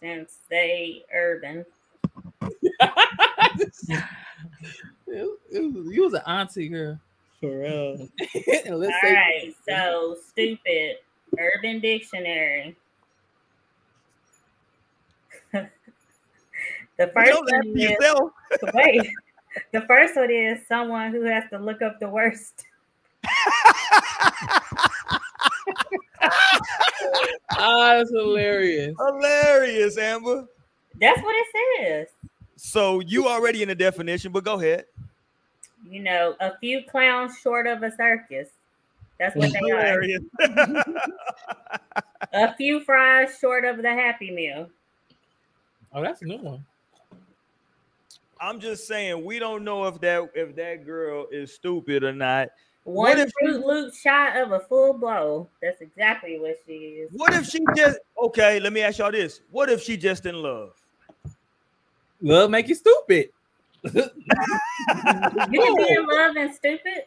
[0.00, 1.64] Since they urban.
[2.40, 2.58] you,
[5.52, 6.98] you- you was an auntie girl.
[7.40, 7.96] For real.
[8.46, 10.96] Let's All say- right, so stupid.
[11.38, 12.76] Urban Dictionary.
[15.52, 15.68] the
[17.06, 18.30] first Don't one for is yourself.
[18.74, 19.08] wait.
[19.72, 22.64] The first one is someone who has to look up the worst.
[27.50, 28.94] Ah, that's hilarious.
[28.98, 30.46] Hilarious, Amber.
[31.00, 31.46] That's what it
[31.80, 32.08] says.
[32.56, 34.84] So you already in the definition, but go ahead.
[35.88, 38.50] You know, a few clowns short of a circus.
[39.18, 40.02] That's what they are.
[42.32, 44.68] A few fries short of the Happy Meal.
[45.94, 46.64] Oh, that's a new one.
[48.40, 52.48] I'm just saying we don't know if that if that girl is stupid or not.
[52.84, 55.48] One if she- Fruit Loop shot of a full blow.
[55.60, 57.10] That's exactly what she is.
[57.12, 58.60] What if she just okay?
[58.60, 60.72] Let me ask y'all this: What if she just in love?
[62.20, 63.30] Love make you stupid.
[65.50, 67.04] You can be in love and stupid.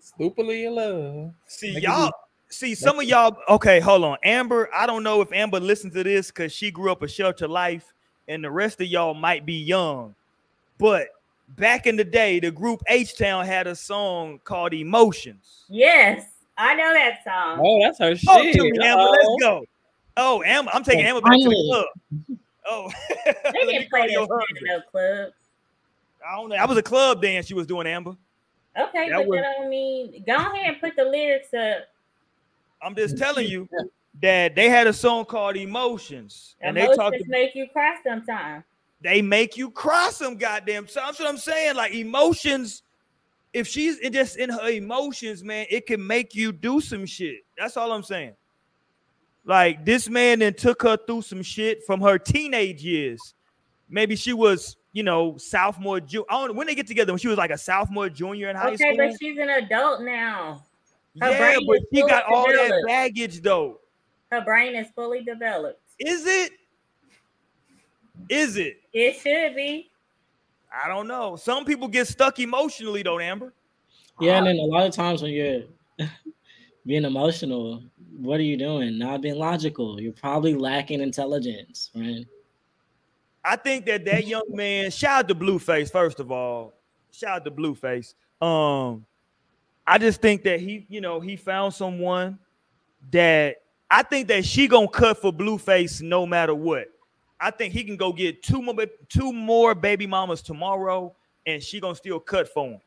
[0.00, 1.32] Stupidly in love.
[1.46, 2.12] See Make y'all.
[2.48, 3.36] See some of y'all.
[3.48, 4.68] Okay, hold on, Amber.
[4.74, 7.92] I don't know if Amber listens to this because she grew up a shelter life,
[8.28, 10.14] and the rest of y'all might be young.
[10.82, 11.06] But
[11.56, 16.24] back in the day, the group H Town had a song called "Emotions." Yes,
[16.58, 17.60] I know that song.
[17.64, 18.54] Oh, that's her Talk shit.
[18.56, 19.00] to me, Amber.
[19.04, 19.36] Let's Uh-oh.
[19.38, 19.64] go.
[20.16, 21.84] Oh, Amber, I'm taking Oh, Amber back to the
[22.26, 22.38] club.
[22.68, 22.90] Oh,
[23.24, 25.32] They Let me didn't call play that in no club.
[26.28, 26.56] I don't know.
[26.56, 28.16] That was a club dance she was doing, Amber.
[28.76, 31.84] Okay, That but was- that don't mean go ahead and put the lyrics up.
[32.82, 33.68] I'm just telling you
[34.20, 37.16] that they had a song called Emotions, and they talked.
[37.28, 38.64] Make you cry sometimes.
[39.02, 40.86] They make you cry some goddamn.
[40.86, 41.74] So that's what I'm saying.
[41.74, 42.82] Like emotions,
[43.52, 47.40] if she's just in her emotions, man, it can make you do some shit.
[47.58, 48.34] That's all I'm saying.
[49.44, 53.34] Like this man then took her through some shit from her teenage years.
[53.88, 56.24] Maybe she was, you know, sophomore, junior.
[56.30, 57.12] I don't when they get together.
[57.12, 58.88] When she was like a sophomore, junior in high Okay, school.
[58.92, 60.62] Okay, but she's an adult now.
[61.20, 63.80] her yeah, brain but she got all that baggage though.
[64.30, 65.80] Her brain is fully developed.
[65.98, 66.52] Is it?
[68.28, 68.80] Is it?
[68.92, 69.90] It should be.
[70.72, 71.36] I don't know.
[71.36, 73.52] Some people get stuck emotionally though, Amber.
[74.20, 75.62] Yeah, and then a lot of times when you're
[76.86, 77.82] being emotional,
[78.16, 78.98] what are you doing?
[78.98, 80.00] Not being logical.
[80.00, 82.26] You're probably lacking intelligence, right?
[83.44, 86.74] I think that that young man, shout out to Blueface, first of all.
[87.10, 88.14] Shout out to Blueface.
[88.40, 89.04] Um,
[89.86, 92.38] I just think that he, you know, he found someone
[93.10, 96.91] that I think that she gonna cut for Blueface no matter what.
[97.42, 98.74] I think he can go get two more,
[99.08, 101.14] two more baby mamas tomorrow,
[101.46, 102.80] and she gonna still cut for him.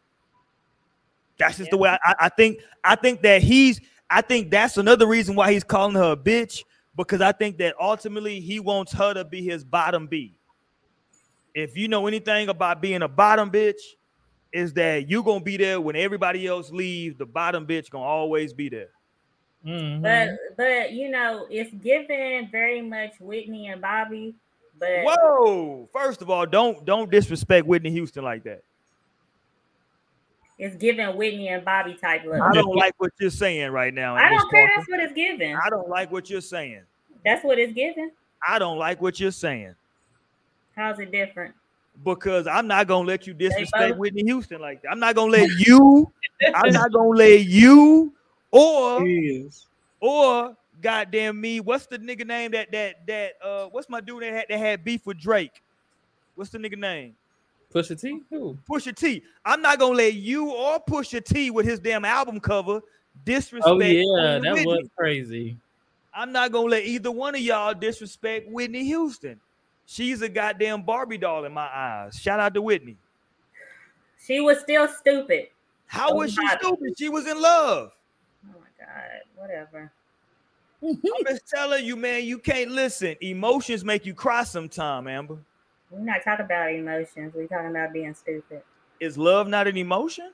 [1.37, 2.59] That's just the way I, I, I think.
[2.83, 3.81] I think that he's.
[4.09, 6.63] I think that's another reason why he's calling her a bitch
[6.95, 10.37] because I think that ultimately he wants her to be his bottom B.
[11.53, 13.81] If you know anything about being a bottom bitch,
[14.53, 17.17] is that you gonna be there when everybody else leaves.
[17.17, 18.89] The bottom bitch gonna always be there.
[19.65, 20.01] Mhm.
[20.01, 24.35] But but you know, it's given very much Whitney and Bobby.
[24.79, 25.89] But Whoa!
[25.93, 28.61] First of all, don't don't disrespect Whitney Houston like that.
[30.57, 32.41] it's giving Whitney and Bobby type look.
[32.41, 34.15] I don't like what you're saying right now.
[34.15, 34.67] I don't care.
[34.67, 34.73] Parker.
[34.77, 35.55] That's what it's giving.
[35.55, 36.81] I don't like what you're saying.
[37.23, 38.11] That's what it's giving.
[38.47, 39.73] I don't like what you're saying
[40.75, 41.55] How's it different?
[42.03, 44.89] because I'm not gonna let you disrespect Whitney Houston like that.
[44.91, 46.11] I'm not gonna let you.
[46.53, 48.13] I'm not gonna let you
[48.51, 49.05] or
[50.01, 51.59] or goddamn me.
[51.59, 54.83] What's the nigga name that that that uh what's my dude that had that had
[54.83, 55.63] beef with Drake?
[56.35, 57.15] What's the nigga name?
[57.73, 58.21] Pusha T.
[58.29, 58.55] Who?
[58.69, 59.23] Pusha T.
[59.43, 62.81] I'm not gonna let you or Pusha T with his damn album cover
[63.25, 63.67] disrespect.
[63.67, 64.65] Oh yeah, that Whitney.
[64.67, 65.57] was crazy.
[66.13, 69.39] I'm not gonna let either one of y'all disrespect Whitney Houston.
[69.87, 72.15] She's a goddamn Barbie doll in my eyes.
[72.15, 72.95] Shout out to Whitney.
[74.23, 75.47] She was still stupid.
[75.87, 76.93] How was she stupid?
[76.97, 77.91] She was in love.
[78.47, 79.91] Oh my god, whatever.
[80.85, 81.07] Mm-hmm.
[81.17, 83.15] I'm just telling you, man, you can't listen.
[83.21, 85.37] Emotions make you cry sometime, Amber.
[85.89, 87.33] We're not talking about emotions.
[87.35, 88.61] We're talking about being stupid.
[88.99, 90.31] Is love not an emotion?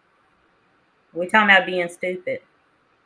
[1.13, 2.41] We're talking about being stupid.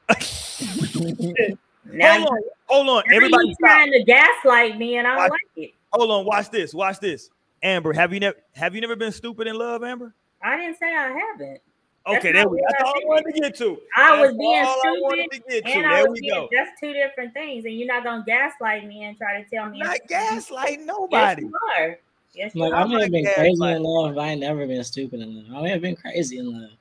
[1.88, 3.04] Now hold on, hold on.
[3.08, 3.70] you, Everybody, you stop.
[3.70, 5.72] trying to gaslight me, and I don't Watch- like it.
[5.94, 6.26] hold on.
[6.26, 6.74] Watch this.
[6.74, 7.30] Watch this.
[7.62, 10.14] Amber, have you never have you never been stupid in love, Amber?
[10.42, 11.62] I didn't say I haven't.
[12.06, 12.58] That's Okay, there we.
[12.58, 13.78] what That's all I wanted to get to.
[13.98, 15.72] I was being all I wanted to get to.
[15.72, 16.50] And I There was we being, go.
[16.52, 19.80] that's two different things, and you're not gonna gaslight me and try to tell me.
[19.80, 20.86] Not gaslight nobody.
[21.16, 21.42] Yes, nobody.
[21.42, 22.00] you are.
[22.36, 22.82] Yes, you Like are.
[22.82, 25.58] I may have been crazy in love, but I ain't never been stupid in love.
[25.58, 26.72] I may have been crazy in love.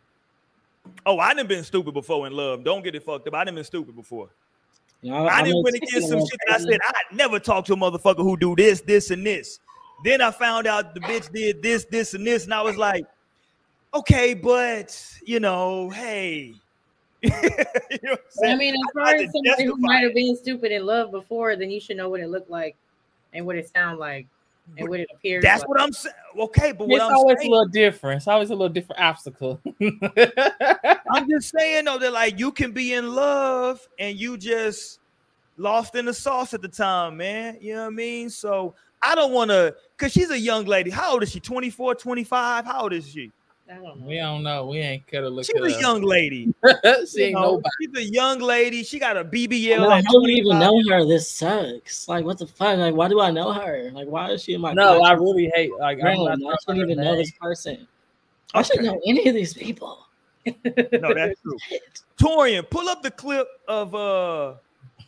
[1.07, 2.63] Oh, I done been stupid before in love.
[2.63, 3.35] Don't get it fucked up.
[3.35, 4.29] I done been stupid before.
[5.01, 7.17] You know, I I didn't may went take against some shit that I said I'd
[7.17, 9.59] never talk to a motherfucker who do this, this, and this.
[10.05, 13.07] Then I found out the bitch did this, this, and this, and I was like,
[13.95, 16.55] okay, but you know, hey.
[17.23, 20.15] you know what I'm I mean, as I far as to somebody who might have
[20.15, 22.77] been stupid in love before, then you should know what it looked like
[23.33, 24.27] and what it sounded like
[24.77, 25.69] and what it appears That's like.
[25.69, 26.15] what I'm saying.
[26.39, 28.17] Okay, but what It's I'm always saying, a little different.
[28.19, 29.61] It's always a little different obstacle.
[29.81, 35.01] I'm just saying though that like you can be in love and you just
[35.57, 37.59] lost in the sauce at the time, man.
[37.61, 38.31] You know what I mean?
[38.31, 40.91] So I don't want to, cause she's a young lady.
[40.91, 41.41] How old is she?
[41.41, 42.65] 24, 25?
[42.65, 43.31] How old is she?
[43.71, 44.07] I don't know.
[44.07, 44.67] we don't know.
[44.67, 45.47] We ain't could have look.
[45.47, 45.81] She's it a up.
[45.81, 46.55] young lady.
[46.65, 47.69] she You ain't know, nobody.
[47.81, 48.83] She's a young lady.
[48.85, 49.79] She got a BBL.
[49.79, 51.07] No, at how do you even know her?
[51.07, 52.07] This sucks.
[52.07, 52.77] Like, what the fuck?
[52.77, 53.91] Like, why do I know her?
[53.95, 54.75] Like, why is she in my?
[54.75, 55.73] No, I really hate.
[55.79, 57.87] Like I'm Bro, not I shouldn't even about know this person.
[58.53, 60.07] I shouldn't know any of these people.
[60.47, 61.57] No, that's true.
[62.21, 64.55] Torian, pull up the clip of uh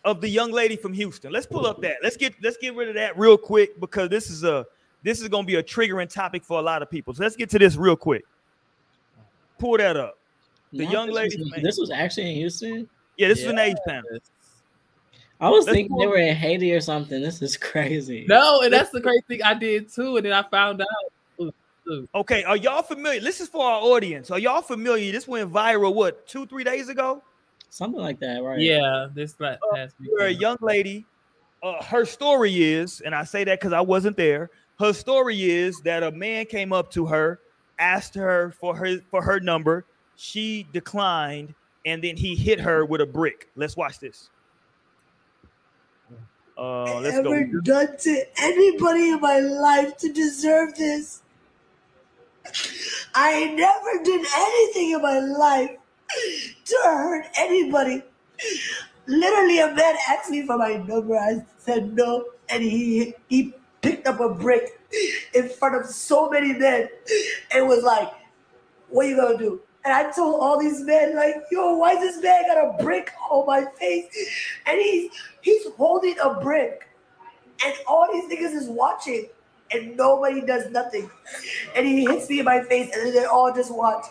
[0.05, 1.31] of the young lady from Houston.
[1.31, 1.97] Let's pull up that.
[2.03, 4.65] Let's get let's get rid of that real quick because this is a
[5.03, 7.13] this is gonna be a triggering topic for a lot of people.
[7.13, 8.25] So let's get to this real quick.
[9.59, 10.19] Pull that up.
[10.73, 12.89] The Not young lady This was actually in Houston.
[13.17, 14.05] Yeah, this is an age panel.
[15.39, 17.21] I was Let's thinking they were in Haiti or something.
[17.21, 18.27] This is crazy.
[18.29, 20.17] No, and that's the crazy thing I did too.
[20.17, 21.53] And then I found out.
[22.15, 23.21] Okay, are y'all familiar?
[23.21, 24.31] This is for our audience.
[24.31, 25.13] Are y'all familiar?
[25.13, 27.23] This went viral what two, three days ago?
[27.69, 28.59] Something like that, right?
[28.59, 31.07] Yeah, this la- Uh, past Where a young lady
[31.63, 34.51] uh, her story is, and I say that because I wasn't there.
[34.79, 37.41] Her story is that a man came up to her,
[37.79, 39.85] asked her for her for her number.
[40.17, 41.55] She declined,
[41.85, 43.49] and then he hit her with a brick.
[43.57, 44.31] Let's watch this.
[46.59, 47.61] Uh, let's ever go.
[47.61, 51.23] done to anybody in my life to deserve this.
[53.15, 55.71] I never did anything in my life
[56.65, 58.03] to hurt anybody.
[59.07, 61.17] Literally, a man asked me for my number.
[61.17, 63.55] I said no, and he he
[63.87, 64.81] picked up a brick
[65.35, 66.89] in front of so many men
[67.55, 68.11] and was like,
[68.89, 72.01] "What are you gonna do?" And I told all these men, like, "Yo, why is
[72.01, 74.07] this man got a brick on my face?"
[74.67, 75.13] And he's
[75.43, 76.89] he's holding a brick,
[77.65, 79.29] and all these niggas is watching,
[79.71, 81.09] and nobody does nothing.
[81.77, 84.07] And he hits me in my face, and then they all just watch,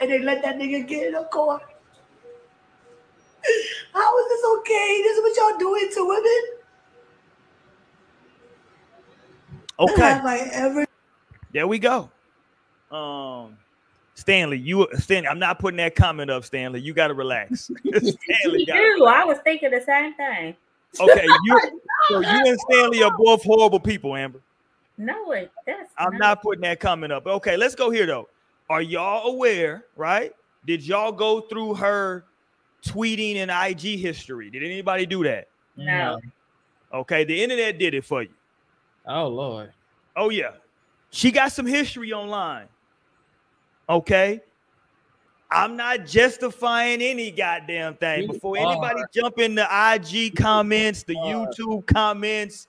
[0.00, 1.60] and they let that nigga get in a car.
[3.92, 5.02] How is this okay?
[5.02, 6.61] This is what y'all doing to women?
[9.82, 10.86] Okay, Have I ever?
[11.52, 12.10] there we go.
[12.90, 13.56] Um,
[14.14, 16.80] Stanley, you Stanley, I'm not putting that comment up, Stanley.
[16.80, 17.64] You got to relax.
[17.86, 19.04] Stanley, You got do.
[19.06, 20.54] I was thinking the same thing.
[21.00, 21.26] okay.
[21.44, 21.60] You,
[22.08, 24.40] so you and Stanley are both horrible people, Amber.
[24.98, 27.26] No, it that's I'm not putting that comment up.
[27.26, 28.28] Okay, let's go here though.
[28.68, 30.32] Are y'all aware, right?
[30.66, 32.24] Did y'all go through her
[32.84, 34.50] tweeting and IG history?
[34.50, 35.48] Did anybody do that?
[35.76, 36.20] no.
[36.92, 38.28] Okay, the internet did it for you.
[39.06, 39.72] Oh Lord.
[40.16, 40.52] Oh yeah.
[41.10, 42.68] She got some history online.
[43.88, 44.40] Okay.
[45.50, 48.26] I'm not justifying any goddamn thing.
[48.26, 51.14] Before anybody jump in the IG comments, the.
[51.14, 52.68] YouTube comments,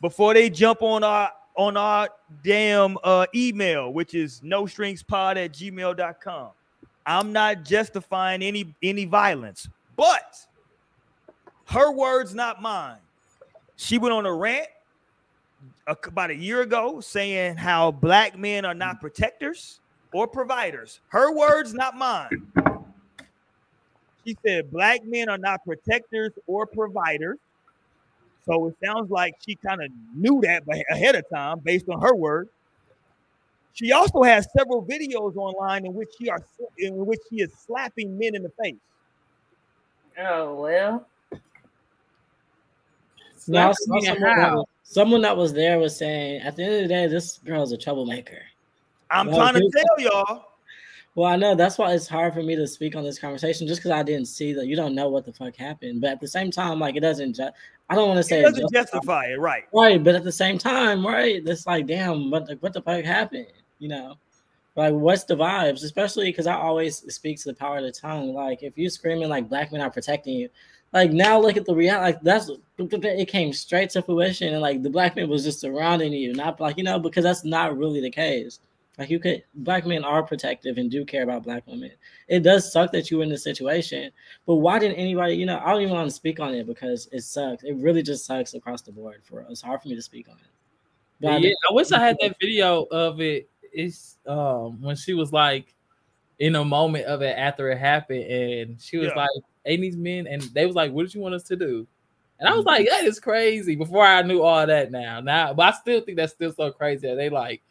[0.00, 2.08] before they jump on our on our
[2.42, 6.48] damn uh, email, which is no strings pod at gmail.com.
[7.04, 10.36] I'm not justifying any any violence, but
[11.66, 12.98] her words, not mine.
[13.76, 14.68] She went on a rant
[15.86, 19.00] a- about a year ago saying how black men are not mm.
[19.00, 19.80] protectors
[20.12, 21.00] or providers.
[21.08, 22.52] Her words, not mine.
[24.26, 27.38] She said black men are not protectors or providers.
[28.44, 32.00] So it sounds like she kind of knew that but ahead of time based on
[32.00, 32.48] her word.
[33.74, 36.44] She also has several videos online in which she are
[36.78, 38.76] in which she is slapping men in the face.
[40.18, 41.06] Oh well.
[43.48, 44.56] Now, I Slap saw me someone, that how?
[44.56, 47.72] was, someone that was there was saying, at the end of the day, this girl's
[47.72, 48.42] a troublemaker.
[49.10, 50.44] I'm Well, trying to tell y'all.
[51.14, 53.80] Well, I know that's why it's hard for me to speak on this conversation, just
[53.80, 54.66] because I didn't see that.
[54.66, 57.34] You don't know what the fuck happened, but at the same time, like it doesn't.
[57.34, 57.50] Ju-
[57.90, 59.64] I don't want to say It it doesn't justifies- justify it, right?
[59.74, 61.42] right, but at the same time, right?
[61.46, 63.48] It's like, damn, what the, what the fuck happened?
[63.78, 64.16] You know,
[64.74, 65.84] like what's the vibes?
[65.84, 68.32] Especially because I always speak to the power of the tongue.
[68.32, 70.48] Like if you screaming like black men are protecting you,
[70.92, 72.04] like now look at the reality.
[72.04, 76.12] Like that's it came straight to fruition, and like the black man was just surrounding
[76.12, 78.60] you, not like you know because that's not really the case.
[78.98, 81.92] Like you could, black men are protective and do care about black women.
[82.28, 84.12] It does suck that you were in this situation,
[84.46, 85.34] but why didn't anybody?
[85.34, 87.64] You know, I don't even want to speak on it because it sucks.
[87.64, 89.46] It really just sucks across the board for us.
[89.50, 90.50] It's hard for me to speak on it.
[91.22, 93.48] But yeah, do- I wish I had that video of it.
[93.62, 95.74] It's um when she was like
[96.42, 99.14] in a moment of it after it happened, and she was Yeah.
[99.14, 99.30] like,
[99.64, 101.86] "Ain't these men?" And they was like, "What did you want us to do?"
[102.40, 105.72] And I was like, "That is crazy." Before I knew all that, now, now, but
[105.72, 107.06] I still think that's still so crazy.
[107.06, 107.62] That they like,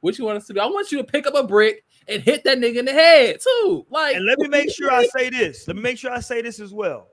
[0.00, 2.20] "What you want us to do?" I want you to pick up a brick and
[2.20, 3.86] hit that nigga in the head too.
[3.90, 5.68] Like, And let me make sure I say this.
[5.68, 7.06] Let me make sure I say this as well.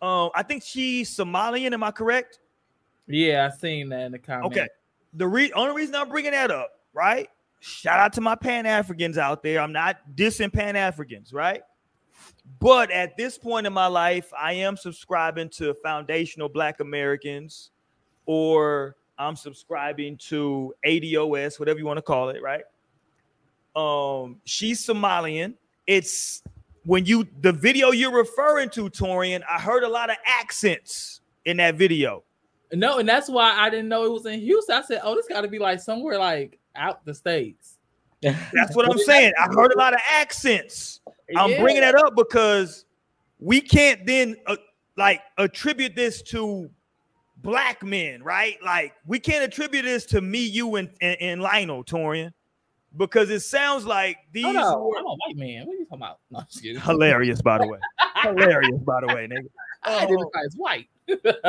[0.00, 1.72] Um, I think she's Somalian.
[1.72, 2.38] Am I correct?
[3.08, 4.56] yeah, I seen that in the comments.
[4.56, 4.68] Okay.
[5.14, 7.28] The re- only reason I'm bringing that up, right?
[7.60, 9.60] Shout out to my Pan Africans out there.
[9.60, 11.62] I'm not dissing Pan Africans, right?
[12.58, 17.70] But at this point in my life, I am subscribing to foundational Black Americans,
[18.24, 22.64] or I'm subscribing to ADOS, whatever you want to call it, right?
[23.76, 25.54] Um, she's Somalian.
[25.86, 26.42] It's
[26.84, 29.42] when you the video you're referring to, Torian.
[29.48, 32.24] I heard a lot of accents in that video.
[32.72, 34.76] No, and that's why I didn't know it was in Houston.
[34.76, 37.76] I said, "Oh, this got to be like somewhere like out the states."
[38.22, 39.32] That's what I'm saying.
[39.40, 41.00] I heard a lot of accents.
[41.36, 41.60] I'm Yeah.
[41.60, 42.84] bringing that up because
[43.38, 44.56] we can't then uh,
[44.96, 46.68] like attribute this to
[47.38, 48.58] black men, right?
[48.62, 52.32] Like we can't attribute this to me, you, and and, and Lionel Torian
[52.96, 55.66] because it sounds like these Oh, no, were I'm a white man.
[55.66, 56.18] What are you talking about?
[56.30, 56.80] No, I'm just kidding.
[56.80, 57.78] hilarious, by the way.
[58.22, 59.46] hilarious, by the way, nigga.
[59.84, 60.88] I identify as white.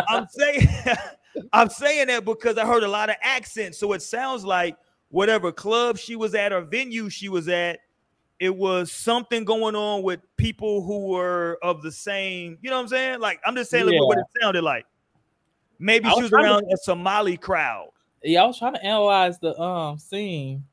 [0.07, 0.67] I'm saying
[1.53, 3.77] I'm saying that because I heard a lot of accents.
[3.77, 4.77] So it sounds like
[5.11, 7.79] whatever club she was at or venue she was at,
[8.39, 12.83] it was something going on with people who were of the same, you know what
[12.83, 13.19] I'm saying?
[13.19, 14.85] Like I'm just saying like, what it sounded like.
[15.77, 17.89] Maybe I she was was trying to- around a Somali crowd.
[18.23, 20.63] Yeah, I was trying to analyze the um scene,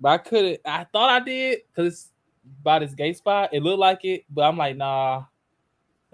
[0.00, 0.60] but I couldn't.
[0.64, 2.10] I thought I did because
[2.62, 5.24] by this gay spot, it looked like it, but I'm like, nah,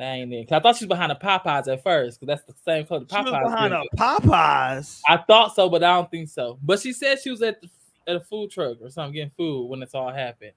[0.00, 0.48] that ain't it.
[0.48, 3.00] 'Cause I thought she was behind the Popeyes at first, because that's the same color.
[3.04, 3.88] the She was Popeyes behind building.
[3.92, 5.00] a Popeyes.
[5.06, 6.58] I thought so, but I don't think so.
[6.62, 7.68] But she said she was at the,
[8.06, 10.52] at a food truck or something getting food when it's all happened.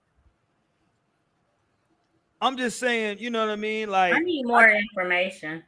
[2.42, 3.90] I'm just saying, you know what I mean?
[3.90, 5.64] Like I need more information.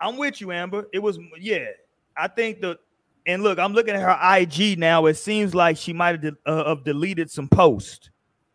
[0.00, 0.86] I'm with you, Amber.
[0.92, 1.66] It was yeah.
[2.16, 2.78] I think the
[3.26, 5.06] and look, I'm looking at her IG now.
[5.06, 8.10] It seems like she might have de- uh, have deleted some posts.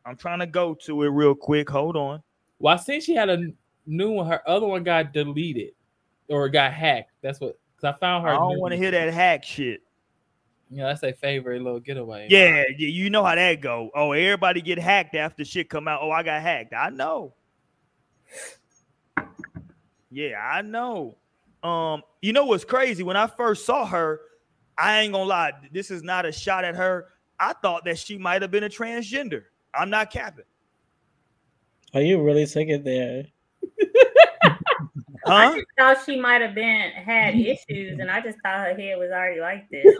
[0.05, 1.69] I'm trying to go to it real quick.
[1.69, 2.21] Hold on.
[2.59, 3.55] Well, I seen she had a n-
[3.85, 4.27] new one.
[4.27, 5.71] Her other one got deleted
[6.29, 7.11] or got hacked.
[7.21, 7.57] That's what.
[7.81, 8.29] Cause I found her.
[8.29, 9.81] I don't want to hear that hack shit.
[10.69, 12.27] Yeah, that's a favorite little getaway.
[12.29, 13.91] Yeah, yeah, you know how that go.
[13.93, 16.01] Oh, everybody get hacked after shit come out.
[16.01, 16.73] Oh, I got hacked.
[16.73, 17.33] I know.
[20.09, 21.17] Yeah, I know.
[21.61, 23.03] Um, you know what's crazy?
[23.03, 24.21] When I first saw her,
[24.77, 25.51] I ain't gonna lie.
[25.71, 27.07] This is not a shot at her.
[27.39, 29.43] I thought that she might have been a transgender.
[29.73, 30.45] I'm not capping.
[31.93, 33.25] Are you really took it there?
[35.25, 35.33] Huh?
[35.33, 38.97] I just thought she might have been had issues, and I just thought her head
[38.99, 39.95] was already like this.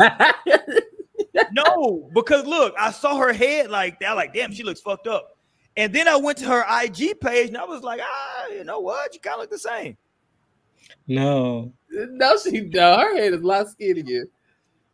[1.52, 4.16] no, because look, I saw her head like that.
[4.16, 5.38] Like, damn, she looks fucked up.
[5.78, 8.80] And then I went to her IG page and I was like, ah, you know
[8.80, 9.14] what?
[9.14, 9.98] You kind of look the same.
[11.08, 11.74] No.
[11.90, 12.98] no, she no.
[12.98, 14.28] Her head is a lot skinnier.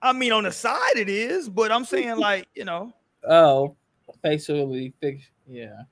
[0.01, 2.93] I mean, on the side it is, but I'm saying like, you know,
[3.27, 3.75] Oh,
[4.23, 5.23] facially fix.
[5.47, 5.83] Yeah.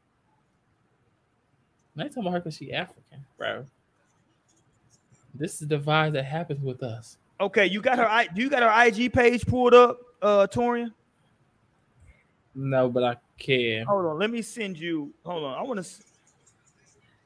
[1.96, 3.66] They talking about her because she African, bro.
[5.34, 7.18] This is the vibe that happens with us.
[7.40, 8.08] okay, you got her.
[8.08, 10.92] I do you got her IG page pulled up, uh, Torian?
[12.56, 13.86] No, but I can.
[13.86, 15.14] Hold on, let me send you.
[15.26, 15.90] Hold on, I want to,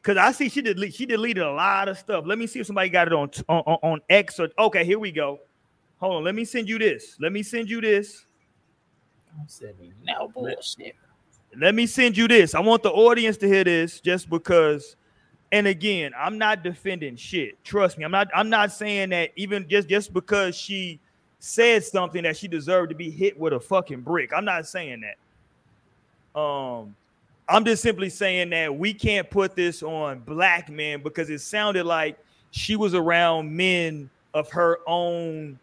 [0.03, 2.25] cause I see she did she deleted a lot of stuff.
[2.27, 4.83] Let me see if somebody got it on on, on X or okay.
[4.85, 5.39] Here we go.
[5.99, 7.17] Hold on, let me send you this.
[7.19, 8.25] Let me send you this.
[9.39, 10.95] I'm saying no bullshit.
[11.57, 12.53] Let me send you this.
[12.53, 14.95] I want the audience to hear this just because.
[15.53, 17.63] And again, I'm not defending shit.
[17.63, 18.03] Trust me.
[18.03, 20.99] I'm not I'm not saying that even just just because she
[21.37, 24.31] said something that she deserved to be hit with a fucking brick.
[24.35, 25.03] I'm not saying
[26.33, 26.39] that.
[26.39, 26.95] Um
[27.47, 31.85] I'm just simply saying that we can't put this on black men because it sounded
[31.85, 32.17] like
[32.49, 35.59] she was around men of her own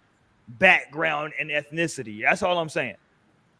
[0.60, 2.22] background and ethnicity.
[2.22, 2.94] That's all I'm saying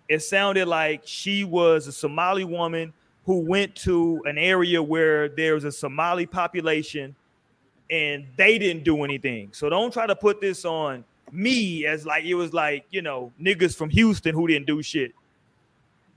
[0.09, 2.93] it sounded like she was a Somali woman
[3.27, 7.15] who went to an area where there was a Somali population
[7.91, 9.51] and they didn't do anything.
[9.53, 13.33] So don't try to put this on me as like it was like, you know,
[13.41, 15.13] niggas from Houston who didn't do shit.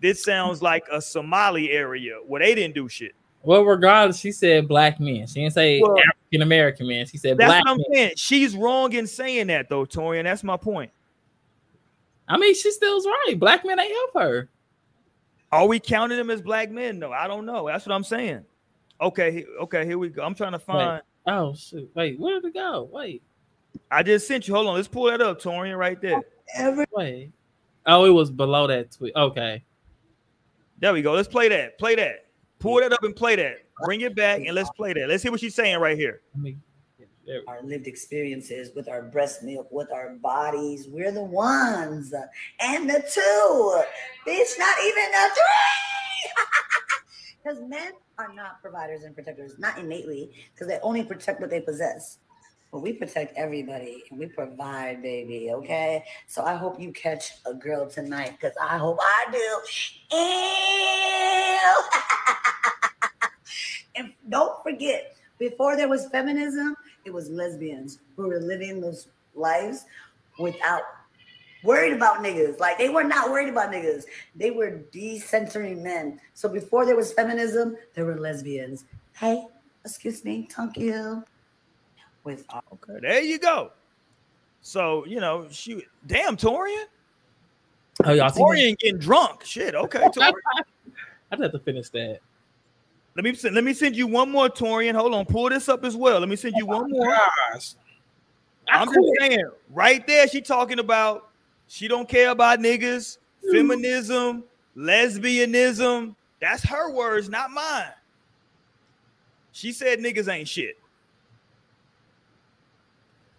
[0.02, 3.14] This sounds like a Somali area where they didn't do shit.
[3.44, 5.28] Well, regardless, she said black men.
[5.28, 7.06] She didn't say Well- African American men.
[7.06, 7.86] She said That's black what I'm men.
[7.94, 8.12] saying.
[8.16, 10.24] She's wrong in saying that though, Torian.
[10.24, 10.92] That's my point.
[12.28, 13.36] I mean, she still's right.
[13.38, 14.50] Black men ain't help her.
[15.54, 16.98] Are we counting them as black men?
[16.98, 17.68] No, I don't know.
[17.68, 18.44] That's what I'm saying.
[19.00, 20.24] Okay, okay, here we go.
[20.24, 21.02] I'm trying to find.
[21.28, 21.90] Oh shoot!
[21.94, 22.90] Wait, where did it go?
[22.92, 23.22] Wait,
[23.92, 24.56] I just sent you.
[24.56, 26.22] Hold on, let's pull that up, Torian, right there.
[26.56, 27.32] Every wait.
[27.86, 29.16] Oh, it was below that tweet.
[29.16, 29.64] Okay.
[30.80, 31.14] There we go.
[31.14, 31.78] Let's play that.
[31.78, 32.26] Play that.
[32.60, 33.58] Pull that up and play that.
[33.84, 35.08] Bring it back and let's play that.
[35.08, 36.22] Let's hear what she's saying right here.
[36.34, 36.58] Let me.
[37.48, 42.14] Our lived experiences with our breast milk, with our bodies, we're the ones
[42.60, 43.82] and the two.
[44.30, 46.32] Bitch, not even the three.
[47.44, 51.60] Because men are not providers and protectors, not innately, because they only protect what they
[51.60, 52.20] possess.
[52.72, 55.52] But we protect everybody and we provide, baby.
[55.52, 56.06] Okay.
[56.28, 59.60] So I hope you catch a girl tonight because I hope I do.
[63.28, 63.30] Ew.
[64.04, 66.76] and don't forget, before there was feminism,
[67.06, 69.86] it was lesbians who were living those lives
[70.40, 70.82] without
[71.64, 72.60] worried about niggas.
[72.60, 74.04] Like they were not worried about niggas.
[74.36, 76.20] They were decentering men.
[76.34, 78.86] So before there was feminism, there were lesbians.
[79.16, 79.46] Hey,
[79.84, 81.24] excuse me, thank you.
[82.24, 83.72] With Okay, there you go.
[84.62, 86.86] So you know, she damn Torian.
[88.06, 88.40] Oh, y'all see?
[88.40, 88.46] that?
[88.46, 89.44] Torian getting drunk.
[89.44, 89.76] Shit.
[89.76, 90.34] Okay, Torian.
[91.32, 92.20] I'd have to finish that.
[93.16, 94.96] Let me send, let me send you one more Torian.
[94.96, 96.20] Hold on, pull this up as well.
[96.20, 97.16] Let me send you oh one more.
[97.54, 97.76] Gosh.
[98.68, 101.30] I'm just saying, right there, she talking about
[101.68, 103.52] she don't care about niggas, mm.
[103.52, 104.44] feminism,
[104.76, 106.16] lesbianism.
[106.40, 107.92] That's her words, not mine.
[109.52, 110.78] She said niggas ain't shit.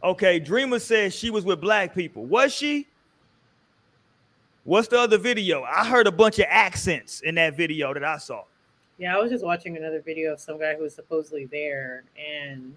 [0.02, 2.26] Okay, Dreamer says she was with black people.
[2.26, 2.86] Was she?
[4.64, 5.62] What's the other video?
[5.64, 8.44] I heard a bunch of accents in that video that I saw.
[8.98, 12.76] Yeah, I was just watching another video of some guy who was supposedly there, and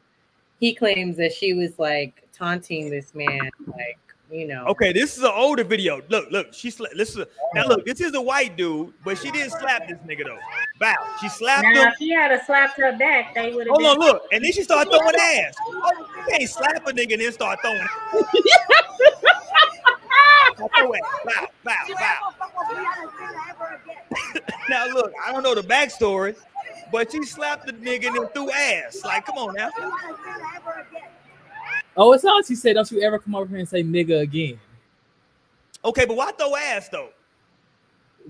[0.59, 3.99] he claims that she was like taunting this man, like
[4.32, 4.65] you know.
[4.65, 6.01] Okay, this is an older video.
[6.09, 7.26] Look, look, she sla- listen.
[7.53, 10.39] Now look, this is a white dude, but she didn't slap this nigga though.
[10.80, 10.95] Bow.
[11.22, 11.88] She slapped Now, him.
[11.89, 13.88] if she had a slapped her back, they would have Hold been.
[13.91, 15.53] on, look, and then she started throwing ass.
[15.68, 17.80] Oh, you can't slap a nigga and then start throwing.
[20.58, 21.01] Throw ass.
[21.26, 22.34] Bow, bow, bow.
[24.70, 26.36] Now look, I don't know the backstory,
[26.91, 29.01] but she slapped the nigga and then threw ass.
[29.03, 29.70] Like, come on now.
[31.95, 32.45] Oh, it's not.
[32.45, 34.60] She said, "Don't you ever come over here and say nigga again?"
[35.86, 37.10] Okay, but why throw ass though?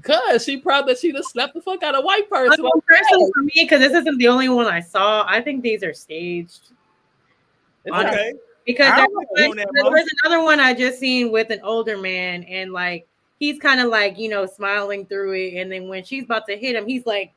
[0.04, 2.64] Cause she proud that she just slapped the fuck out of a white person.
[2.64, 5.84] Well, personally for me, because this isn't the only one I saw, I think these
[5.84, 6.70] are staged.
[7.84, 8.34] It's Okay.
[8.70, 8.74] Okay.
[8.74, 12.74] Because there was, there was another one I just seen with an older man, and
[12.74, 13.08] like
[13.40, 16.58] he's kind of like you know smiling through it, and then when she's about to
[16.58, 17.34] hit him, he's like,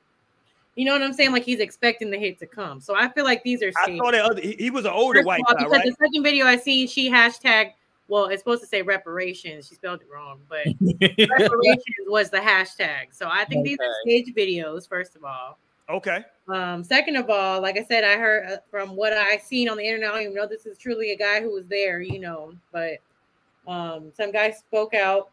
[0.74, 1.31] you know what I'm saying?
[1.33, 2.81] Like he's expecting the hit to come.
[2.81, 4.03] So I feel like these are I staged.
[4.03, 4.41] saw that other.
[4.41, 5.85] He, he was an older First white all, guy, because right?
[5.85, 7.72] the second video I seen, she hashtag.
[8.09, 9.68] Well, it's supposed to say reparations.
[9.68, 10.66] She spelled it wrong, but
[11.39, 13.12] reparations was the hashtag.
[13.12, 14.89] So I think these are staged videos.
[14.89, 15.59] First of all.
[15.91, 16.24] Okay.
[16.49, 19.76] Um, second of all, like I said, I heard uh, from what I seen on
[19.76, 20.11] the internet.
[20.11, 22.99] I don't even know this is truly a guy who was there, you know, but
[23.66, 25.30] um, some guy spoke out.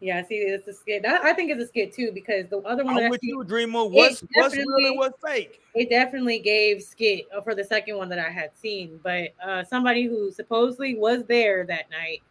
[0.00, 1.06] Yeah, see, it's a skit.
[1.06, 3.84] I, I think it's a skit too because the other one, I'm with you, Dreamer.
[3.84, 5.60] What's what's real definitely- what's fake?
[5.74, 9.00] it definitely gave skit uh, for the second one that I had seen.
[9.02, 12.22] But uh, somebody who supposedly was there that night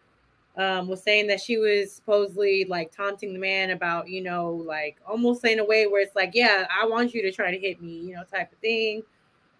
[0.57, 4.97] um, was saying that she was supposedly like taunting the man about, you know, like
[5.07, 7.81] almost saying a way where it's like, yeah, I want you to try to hit
[7.81, 9.03] me, you know, type of thing.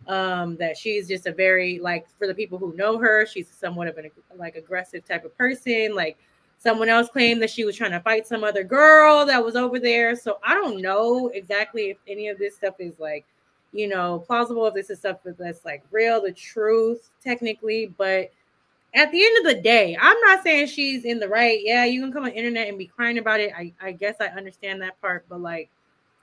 [0.06, 3.88] Um, that she's just a very like for the people who know her, she's somewhat
[3.88, 5.96] of an like aggressive type of person.
[5.96, 6.18] Like
[6.58, 9.80] someone else claimed that she was trying to fight some other girl that was over
[9.80, 10.16] there.
[10.18, 13.26] So I don't know exactly if any of this stuff is like
[13.74, 17.94] you know, plausible if this is stuff that's like real, the truth, technically.
[17.98, 18.32] But
[18.96, 21.60] at the end of the day, I'm not saying she's in the right.
[21.64, 23.52] Yeah, you can come on the internet and be crying about it.
[23.56, 25.70] I, I guess I understand that part, but like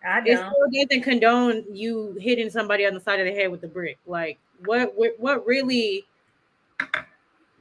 [0.07, 0.53] I it don't.
[0.53, 3.99] still doesn't condone you hitting somebody on the side of the head with a brick.
[4.07, 6.05] Like what what, what really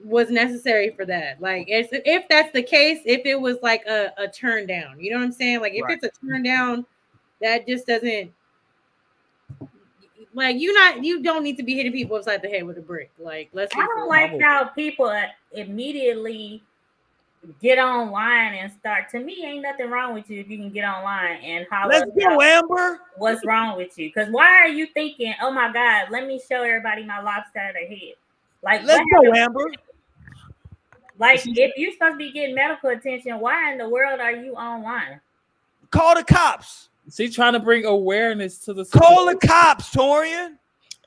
[0.03, 1.41] was necessary for that?
[1.41, 5.12] Like if, if that's the case, if it was like a, a turn down, you
[5.12, 5.62] know what I'm saying?
[5.62, 5.99] Like if Right.
[6.01, 6.86] it's a turn down,
[7.41, 8.32] that just doesn't
[10.34, 12.82] like you not you don't need to be hitting people upside the head with a
[12.82, 13.12] brick.
[13.20, 14.08] Like let's I don't real.
[14.10, 15.12] like how people
[15.54, 16.64] immediately
[17.62, 19.10] get online and start.
[19.12, 22.12] To me, ain't nothing wrong with you if you can get online and holler Let's
[22.20, 23.00] go, Amber.
[23.18, 24.10] what's wrong with you.
[24.10, 28.14] Because why are you thinking, oh my God, let me show everybody my lobster head?
[28.62, 29.66] Like, Let's go, Amber.
[31.18, 34.54] like if you're supposed to be getting medical attention, why in the world are you
[34.56, 35.22] online?
[35.92, 36.90] Call the cops.
[37.12, 40.55] She's trying to bring awareness to the Call the cops, Torian.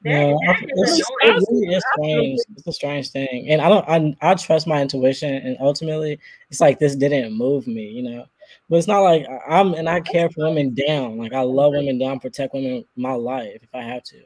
[0.05, 2.41] No, That- I- it's, it really is strange.
[2.57, 3.89] It's a strange thing, and I don't.
[3.89, 6.19] I, I trust my intuition, and ultimately,
[6.51, 8.25] it's like this didn't move me, you know.
[8.69, 11.19] But it's not like I- I'm, and I care for women down.
[11.19, 14.23] Like I love women down, protect women my life if I have to.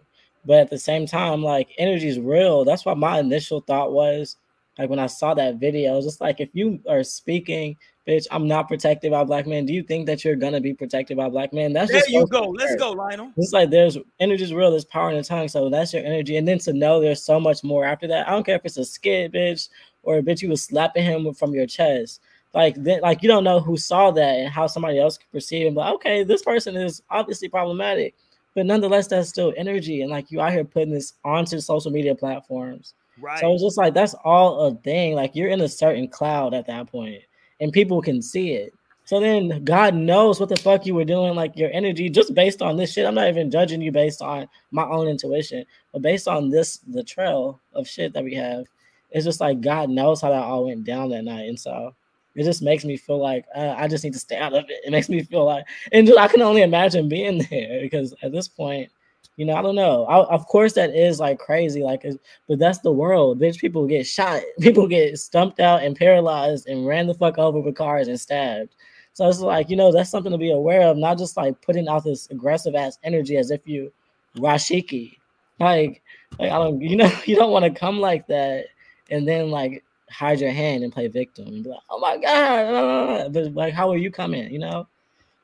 [0.46, 2.64] But at the same time, like energy is real.
[2.64, 4.36] That's what my initial thought was.
[4.78, 7.76] Like when I saw that video, I was just like, if you are speaking,
[8.06, 9.66] bitch, I'm not protected by black men.
[9.66, 11.72] Do you think that you're gonna be protected by black men?
[11.72, 12.48] That's There just you go.
[12.48, 13.32] Let's go, Lionel.
[13.36, 15.48] It's like there's energy is real, there's power in the tongue.
[15.48, 16.36] So that's your energy.
[16.36, 18.28] And then to know there's so much more after that.
[18.28, 19.68] I don't care if it's a skit, bitch,
[20.02, 22.20] or a bitch you was slapping him from your chest.
[22.54, 25.66] Like then like you don't know who saw that and how somebody else could perceive
[25.66, 25.74] it.
[25.74, 28.14] But okay, this person is obviously problematic.
[28.54, 30.00] But nonetheless, that's still energy.
[30.00, 32.94] And like you out here putting this onto social media platforms.
[33.20, 33.38] Right.
[33.38, 35.14] So it's just like that's all a thing.
[35.14, 37.22] Like you're in a certain cloud at that point,
[37.60, 38.72] and people can see it.
[39.04, 42.60] So then God knows what the fuck you were doing, like your energy, just based
[42.60, 43.06] on this shit.
[43.06, 47.04] I'm not even judging you based on my own intuition, but based on this, the
[47.04, 48.64] trail of shit that we have,
[49.10, 51.48] it's just like God knows how that all went down that night.
[51.48, 51.94] And so
[52.34, 54.80] it just makes me feel like uh, I just need to stay out of it.
[54.84, 58.32] It makes me feel like, and just, I can only imagine being there because at
[58.32, 58.90] this point,
[59.36, 60.04] you know, I don't know.
[60.06, 62.04] I, of course, that is like crazy, like,
[62.48, 63.58] but that's the world, bitch.
[63.58, 67.76] People get shot, people get stumped out and paralyzed and ran the fuck over with
[67.76, 68.74] cars and stabbed.
[69.12, 71.88] So it's like, you know, that's something to be aware of, not just like putting
[71.88, 73.92] out this aggressive ass energy as if you
[74.36, 75.16] Rashiki.
[75.58, 76.02] Like,
[76.38, 78.66] like I don't, you know, you don't want to come like that
[79.10, 83.32] and then like hide your hand and play victim and be like, oh my god,
[83.32, 84.50] but like, how are you coming?
[84.52, 84.88] You know,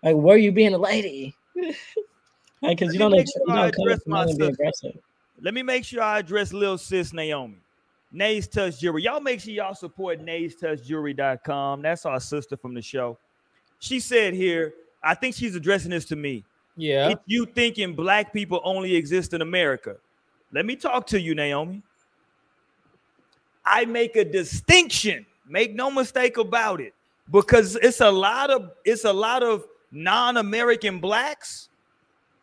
[0.03, 1.35] like, were you being a lady?
[2.63, 4.49] Because you Let don't, me make sure I don't come address up and be my
[4.51, 4.99] aggressive.
[5.41, 7.59] Let me make sure I address Lil Sis Naomi.
[8.13, 9.03] Nays Touch Jewelry.
[9.03, 11.83] Y'all make sure y'all support NaysTouchJewelry.com.
[11.83, 13.19] That's our sister from the show.
[13.79, 16.45] She said here, I think she's addressing this to me.
[16.77, 17.09] Yeah.
[17.09, 19.97] If you thinking black people only exist in America,
[20.53, 21.83] Let me talk to you, Naomi.
[23.65, 25.25] I make a distinction.
[25.49, 26.95] Make no mistake about it,
[27.31, 31.69] because it's a lot of it's a lot of non-American blacks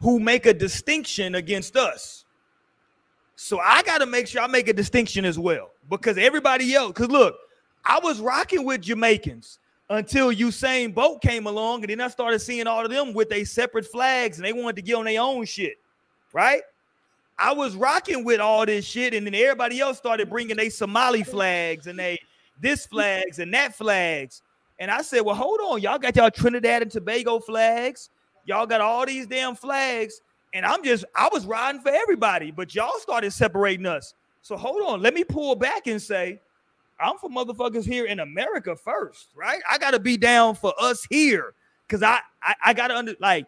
[0.01, 2.25] who make a distinction against us.
[3.35, 6.89] So I got to make sure I make a distinction as well, because everybody else.
[6.89, 7.35] Because look,
[7.85, 12.67] I was rocking with Jamaicans until Usain Bolt came along, and then I started seeing
[12.67, 15.45] all of them with their separate flags, and they wanted to get on their own
[15.45, 15.77] shit,
[16.33, 16.61] right?
[17.37, 21.23] I was rocking with all this shit, and then everybody else started bringing their Somali
[21.23, 22.19] flags and they
[22.59, 24.41] this flags and that flags.
[24.77, 28.09] And I said, Well, hold on, y'all got y'all Trinidad and Tobago flags,
[28.49, 30.21] y'all got all these damn flags,
[30.53, 34.13] and I'm just I was riding for everybody, but y'all started separating us.
[34.41, 36.41] So hold on, let me pull back and say,
[36.99, 39.61] I'm for motherfuckers here in America first, right?
[39.69, 41.53] I gotta be down for us here
[41.87, 43.45] because I, I I gotta under like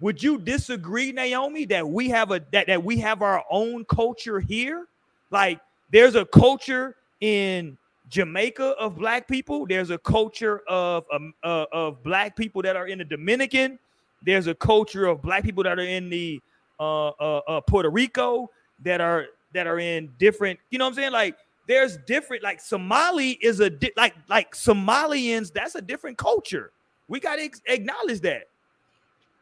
[0.00, 4.40] would you disagree, Naomi, that we have a that, that we have our own culture
[4.40, 4.86] here?
[5.30, 5.60] Like
[5.90, 7.78] there's a culture in
[8.10, 9.66] Jamaica of black people.
[9.66, 13.78] There's a culture of um, uh, of black people that are in the Dominican.
[14.26, 16.40] There's a culture of black people that are in the
[16.78, 18.50] uh, uh, uh, Puerto Rico
[18.82, 20.58] that are that are in different.
[20.70, 21.12] You know what I'm saying?
[21.12, 22.42] Like there's different.
[22.42, 25.52] Like Somali is a di- like like Somalians.
[25.52, 26.72] That's a different culture.
[27.08, 28.48] We got to ex- acknowledge that.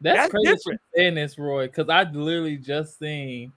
[0.01, 0.81] That's, That's crazy different.
[0.95, 3.51] saying this, Roy, because I literally just seen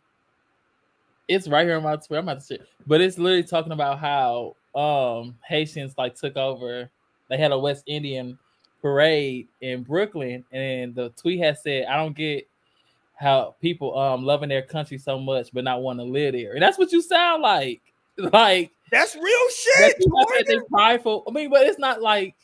[1.28, 2.16] it's right here on my Twitter.
[2.16, 6.90] I'm about to share, but it's literally talking about how um Haitians like took over.
[7.28, 8.38] They had a West Indian
[8.80, 12.48] parade in Brooklyn, and the tweet has said, "I don't get
[13.14, 16.62] how people um loving their country so much, but not want to live there." And
[16.62, 17.82] that's what you sound like.
[18.32, 19.96] Like That's real shit.
[19.98, 20.68] people that they Morgan.
[20.72, 21.22] prideful.
[21.28, 22.34] I mean, but it's not like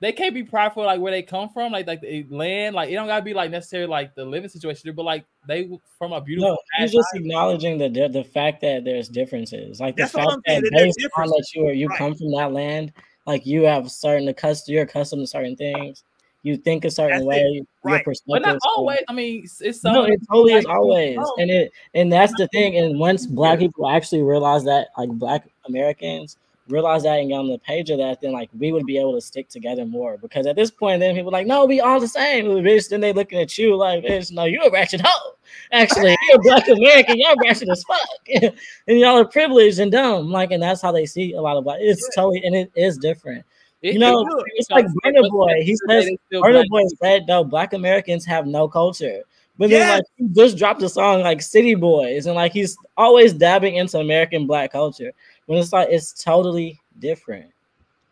[0.00, 2.74] they can't be prideful like where they come from, like like the land.
[2.76, 5.68] Like it don't gotta be like necessarily like the living situation, but like they
[5.98, 6.50] from a beautiful.
[6.50, 7.20] No, he's past just life.
[7.22, 9.80] acknowledging the the the fact that there's differences.
[9.80, 11.98] Like the That's what fact that that based on that you are you Right.
[11.98, 12.92] come from that land,
[13.28, 16.02] like you have certain accustomed, you're accustomed to certain things.
[16.42, 17.46] You think a certain That's way.
[17.52, 18.04] Your Right.
[18.26, 19.00] but not always.
[19.08, 22.76] I mean, it's, some No, it totally is always, and it and that's the thing.
[22.76, 26.36] And once Black people actually realize that, like Black Americans
[26.68, 29.14] realize that and get on the page of that, then like we would be able
[29.14, 30.16] to stick together more.
[30.18, 32.46] Because at this point, then people like, no, we all the same.
[32.46, 35.32] Bitch, then they looking at you like, bitch, no, you're a ratchet hoe.
[35.72, 37.18] Actually, you're a Black American.
[37.18, 38.08] Y'all ratchet as fuck,
[38.86, 40.30] and y'all are privileged and dumb.
[40.30, 41.78] Like, and that's how they see a lot of Black.
[41.80, 43.44] It's totally and it is different.
[43.82, 45.62] it- You know, it- it's like Burna but Boy.
[45.62, 48.24] He end of the day, says they still Burna black Boy said though, Black Americans
[48.26, 49.22] have no culture.
[49.58, 53.32] But then like he just dropped a song like City Boys, and like he's always
[53.32, 55.12] dabbing into American black culture.
[55.48, 57.50] When it's like it's totally different.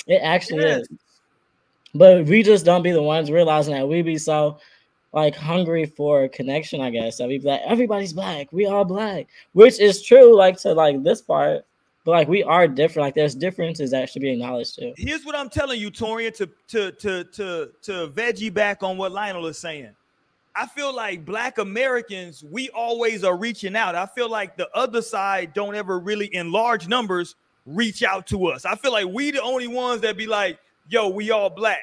[0.07, 0.89] It actually is.
[1.95, 4.59] But we just don't be the ones realizing that we be so
[5.13, 7.19] like hungry for connection, I guess.
[7.19, 11.03] That we be like, everybody's black, we all black, which is true, like to like
[11.03, 11.67] this part,
[12.07, 13.05] but like we are different.
[13.05, 14.95] Like there's differences that should be acknowledged too.
[14.97, 19.13] Here's what I'm telling you, Torian, to to to to to veggie back on what
[19.13, 19.95] Lionel is saying.
[20.57, 23.95] I feel like black Americans, we always are reaching out.
[23.95, 27.37] I feel like the other side don't ever really in large numbers
[27.67, 28.65] reach out to us.
[28.65, 31.81] I feel like we the only ones that be like, yo, we all black.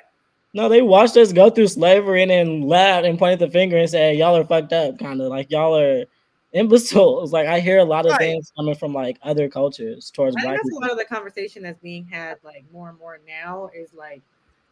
[0.56, 3.90] No, they watched us go through slavery and then laughed and pointed the finger and
[3.90, 6.06] said, "Y'all are fucked up," kind of like y'all are
[6.54, 7.34] imbeciles.
[7.34, 8.20] Like I hear a lot of Right.
[8.20, 10.46] things coming from like other cultures towards black.
[10.46, 13.00] I think black that's a lot of the conversation that's being had like more and
[13.00, 14.22] more now is like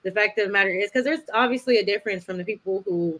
[0.03, 3.19] the fact of the matter is because there's obviously a difference from the people who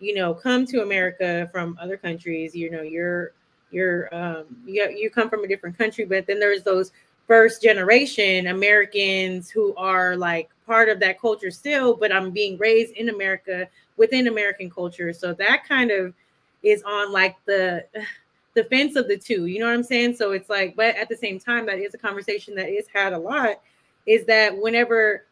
[0.00, 2.54] you know come to America from other countries.
[2.54, 3.32] You know, you're
[3.70, 6.92] you're um you you come from a different country, but then there's those
[7.26, 12.94] first generation Americans who are like part of that culture still, but I'm being raised
[12.94, 15.12] in America within American culture.
[15.12, 16.12] So that kind of
[16.62, 17.84] is on like the
[18.54, 19.46] the fence of the two.
[19.46, 20.16] You know what I'm saying?
[20.16, 23.12] So it's like, but at the same time, that is a conversation that is had
[23.12, 23.60] a lot.
[24.06, 25.24] Is that whenever,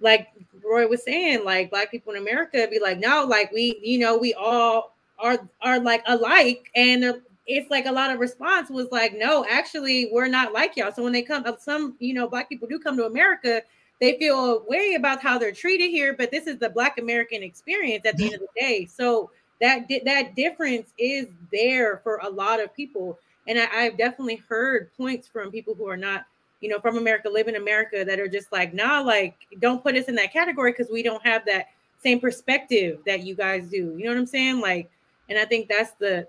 [0.00, 0.28] like
[0.64, 4.16] Roy was saying, like black people in America be like, no, like we, you know,
[4.16, 9.16] we all are are like alike, and it's like a lot of response was like,
[9.16, 10.92] no, actually, we're not like y'all.
[10.92, 13.62] So when they come, some you know, black people do come to America.
[14.00, 18.06] They feel wary about how they're treated here, but this is the Black American experience
[18.06, 18.86] at the end of the day.
[18.86, 24.42] So that that difference is there for a lot of people and I, i've definitely
[24.48, 26.26] heard points from people who are not
[26.60, 29.96] you know from america live in america that are just like nah like don't put
[29.96, 31.68] us in that category because we don't have that
[32.02, 33.94] same perspective that you guys do.
[33.96, 34.60] You know what i'm saying?
[34.60, 34.90] Like
[35.28, 36.26] and i think that's the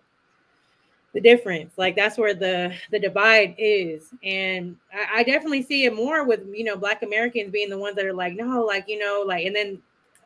[1.14, 1.74] the difference.
[1.76, 4.14] Like that's where the the divide is.
[4.24, 7.96] And I, I definitely see it more with you know black americans being the ones
[7.96, 9.80] that are like no like you know like and then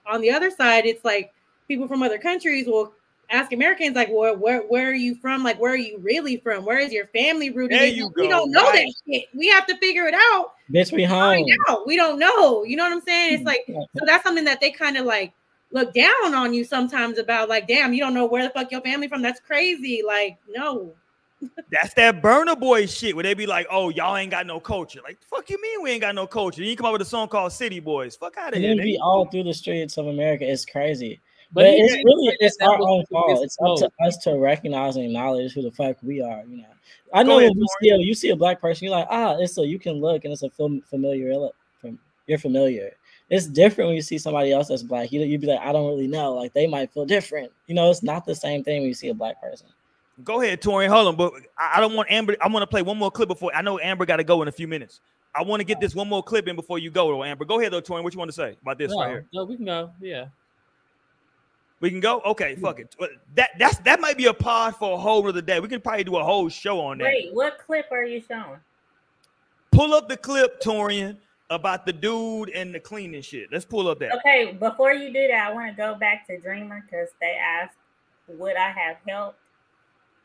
[0.06, 1.34] on the other side it's like
[1.68, 2.94] people from other countries will
[3.34, 5.44] ask Americans like where where where are you from?
[5.44, 6.64] Like where are you really from?
[6.64, 7.80] Where is your family rooted?
[7.80, 8.86] There you we go, don't know right.
[8.86, 9.26] that shit.
[9.34, 10.54] We have to figure it out.
[10.72, 11.46] Bitch, we home.
[11.68, 11.86] out.
[11.88, 12.64] We don't know.
[12.64, 13.34] You know what I'm saying?
[13.34, 13.74] It's mm-hmm.
[13.74, 15.34] like so that's something that they kind of like
[15.74, 18.82] look down on you sometimes about like, damn, you don't know where the fuck your
[18.82, 19.22] family from.
[19.22, 20.02] That's crazy.
[20.06, 20.94] Like, no.
[21.72, 25.02] That's that Burna Boy shit where they be like, "Oh, y'all ain't got no culture."
[25.04, 26.62] Like, fuck you mean we ain't got no culture?
[26.62, 28.16] Then you come up with a song called City Boys.
[28.16, 28.76] Fuck out of And here.
[28.78, 30.50] then be all through the streets of America.
[30.50, 31.20] It's crazy.
[31.54, 33.44] But But, it's did really it's our own fault.
[33.44, 36.44] It's up to us to recognize and acknowledge who the fuck we are.
[36.48, 36.68] You know,
[37.14, 39.36] I know ahead, when you see a you see a black person, you're like, ah,
[39.38, 41.32] it's so you can look and it's a fam- familiar.
[41.80, 42.92] From you're familiar.
[43.30, 45.12] It's different when you see somebody else that's black.
[45.12, 46.34] You you'd be like, I don't really know.
[46.34, 47.52] Like they might feel different.
[47.68, 49.68] You know, it's not the same thing when you see a black person.
[50.24, 50.90] Go ahead, Torian.
[50.90, 52.36] Hold on, but I I don't want Amber.
[52.42, 53.56] I want to play one more clip before.
[53.56, 55.02] I know Amber got to go in a few minutes.
[55.36, 57.46] I want to get this one more clip in before you go, though, Amber.
[57.46, 58.04] Go ahead, though, Torian.
[58.04, 59.26] What you want to say about this no, right here?
[59.34, 59.92] no, we can go.
[60.00, 60.26] Yeah.
[61.84, 62.22] We can go.
[62.22, 62.62] Okay, hmm.
[62.62, 62.96] fuck it.
[63.36, 65.60] That that's that might be a pod for a whole other day.
[65.60, 67.04] We can probably do a whole show on that.
[67.04, 68.58] Wait, what clip are you showing?
[69.74, 71.18] Pull up the clip, Torian,
[71.50, 73.52] about the dude and the cleaning shit.
[73.52, 74.16] Let's pull up that.
[74.16, 77.76] Okay, before you do that, I want to go back to Dreamer because they asked,
[78.30, 79.40] "Would I have helped?"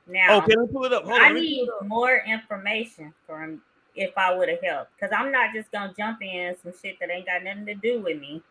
[0.06, 1.06] Now, Okay, let me pull it up.
[1.06, 1.20] Hold.
[1.20, 3.60] I me need more information from
[3.96, 7.10] if I would have helped because I'm not just gonna jump in some shit that
[7.10, 8.44] ain't got nothing to do with me.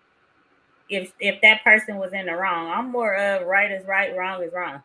[0.89, 4.43] If if that person was in the wrong, I'm more of right is right, wrong
[4.43, 4.81] is wrong.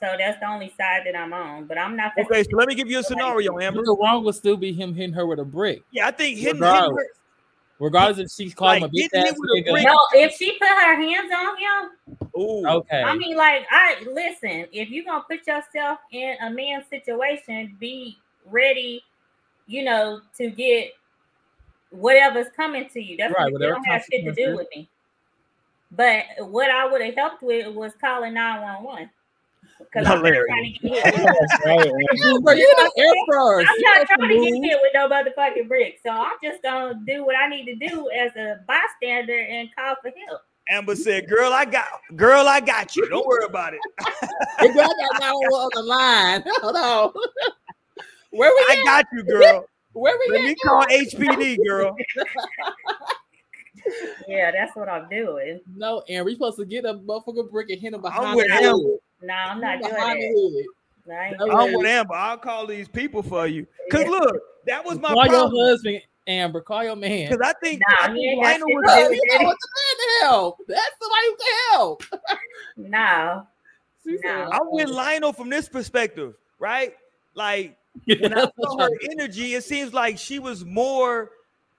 [0.00, 1.64] So that's the only side that I'm on.
[1.66, 2.12] But I'm not.
[2.18, 3.82] Okay, so let me give you a scenario, Amber.
[3.84, 6.56] The wrong would still be him hitting her with a brick, Yeah, I think hitting,
[6.56, 6.96] hitting Regardless.
[6.98, 7.06] her,
[7.78, 9.70] regardless if she's calling Like, him a bitch ass with a nigga.
[9.72, 11.90] brick- No, if she put her hands on him,
[12.36, 13.02] Ooh, Okay.
[13.02, 14.66] I mean, like, I listen.
[14.72, 19.02] If you're gonna put yourself in a man's situation, be ready,
[19.66, 20.92] you know, to get
[21.94, 23.16] whatever's coming to you.
[23.16, 24.88] That's Right, what they whatever don't have shit to do with me.
[25.90, 29.10] But what I would have helped with was calling 911.
[29.78, 31.14] Because I'm not trying to get hit.
[31.14, 31.62] with- That's
[32.42, 33.70] Bro, you know, air first.
[33.70, 34.66] I'm not trying to get moves.
[34.66, 36.00] hit with no motherfucking brick.
[36.04, 39.94] So I'm just gonna do what I need to do as a bystander and call
[40.02, 40.42] for help.
[40.70, 43.06] Amber said, "Girl, I got, girl, I got you.
[43.08, 43.80] Don't worry about it.
[44.58, 46.42] Hey, girl, I got 911 on the line.
[46.62, 47.12] Hold on.
[48.30, 48.84] Where we I at?
[48.84, 49.66] got you, girl.
[49.94, 50.46] Where we Let at?
[50.46, 51.96] me call HPD, girl.
[54.26, 55.60] Yeah, that's what I'm doing.
[55.76, 58.46] No, Aaron, we supposed to get a motherfucking brick and hit him behind I'm with
[58.46, 58.68] the Amber.
[58.78, 58.98] hood.
[59.22, 60.64] No, I'm not doing that.
[61.06, 62.14] No, I ain't No doing I'm with Amber.
[62.14, 63.66] I'll call these people for you.
[63.90, 66.62] Cause look, that was my Call your husband, Amber.
[66.62, 67.28] Call your man.
[67.28, 69.38] Cause I think, Nah, I he think Lionel shit was to do Bro, with you
[69.38, 70.58] know what the man to help.
[70.68, 72.04] That's somebody who can help.
[72.76, 73.46] No.
[74.06, 74.50] No.
[74.52, 76.94] I'm with Lionel from this perspective, right?
[77.34, 77.76] Like
[78.06, 81.30] when I saw her energy, it seems like she was more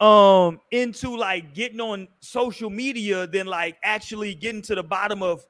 [0.02, 5.46] um into like getting on social media than like actually getting to the bottom of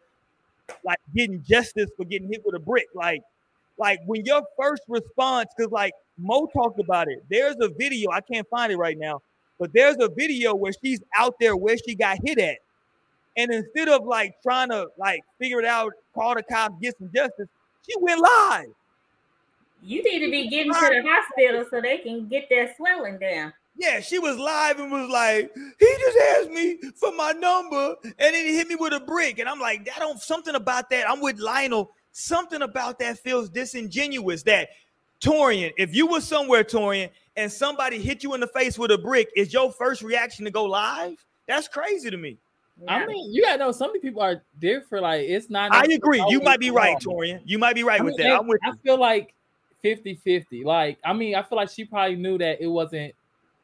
[0.84, 2.86] like getting justice for getting hit with a brick.
[2.94, 3.22] Like,
[3.78, 7.24] like when your first response, because like Mo talked about it.
[7.30, 9.22] There's a video, I can't find it right now,
[9.60, 12.58] but there's a video where she's out there where she got hit at.
[13.38, 17.10] And instead of like trying to like figure it out, call the cops, get some
[17.14, 17.48] justice,
[17.86, 18.68] she went live.
[19.86, 23.53] You need to be getting to the hospital so they can get that swelling down.
[23.78, 28.16] Yeah, she was live and was like, he just asked me for my number and
[28.18, 29.38] then he hit me with a brick.
[29.40, 31.10] And I'm like, that don't something about that.
[31.10, 31.91] I'm with Lionel.
[32.14, 34.44] Something about that feels disingenuous.
[34.44, 34.70] That
[35.22, 38.98] Torian, if you were somewhere, Torian, and somebody hit you in the face with a
[38.98, 41.18] brick, is your first reaction to go live?
[41.48, 42.38] That's crazy to me.
[42.88, 45.03] I mean, you gotta know some people are different.
[45.03, 45.74] Like it's not.
[45.74, 46.24] I agree.
[46.30, 46.98] You might be right.
[46.98, 47.41] Torian.
[47.45, 48.36] You might be right I with mean, that.
[48.36, 48.80] I- I'm with I you.
[48.84, 49.34] feel like
[49.86, 50.64] 50-50.
[50.64, 53.14] Like, I mean, I feel like she probably knew that it wasn't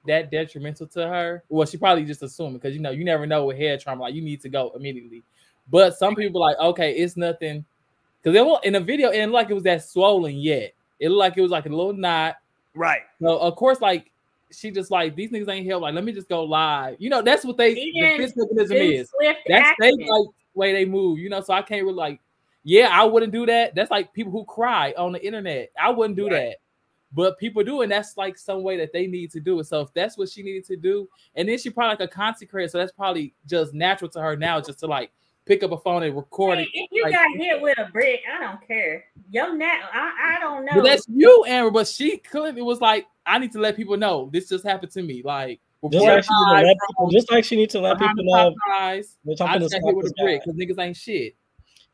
[0.07, 1.43] that detrimental to her.
[1.49, 4.14] Well, she probably just assumed because you know, you never know with head trauma, like
[4.14, 5.23] you need to go immediately.
[5.69, 7.65] But some people like, okay, it's nothing.
[8.22, 10.73] Because it wa- in the video, it didn't like it was that swollen yet.
[10.99, 12.35] It looked like it was like a little knot.
[12.76, 13.02] Right.
[13.22, 14.11] So of course, like
[14.52, 15.81] she just like these niggas ain't help.
[15.81, 16.98] Like, let me just go live.
[16.99, 19.11] You know, that's what they the mechanism is.
[19.48, 21.41] That's they like way they move, you know.
[21.41, 22.19] So I can't really like,
[22.63, 23.75] yeah, I wouldn't do that.
[23.75, 25.69] That's like people who cry on the internet.
[25.81, 26.31] I wouldn't do Right.
[26.49, 26.57] that.
[27.13, 29.65] But people do, and that's like some way that they need to do it.
[29.65, 32.49] So if that's what she needed to do, and then she probably like a content
[32.49, 35.11] creator, so that's probably just natural to her now, just to like
[35.45, 36.69] pick up a phone and record Hey, it.
[36.73, 39.03] if you like- got hit with a brick, I don't care.
[39.29, 40.71] Yo, now I, I don't know.
[40.75, 41.71] But that's you, Amber.
[41.71, 44.93] But she could it was like, I need to let people know this just happened
[44.93, 45.21] to me.
[45.21, 45.59] Like,
[45.91, 48.55] Just like, she need to let people, just like she needs to let people know.
[48.69, 49.17] Popeyes.
[49.23, 51.35] Which I just got hit with a brick because niggas ain't shit.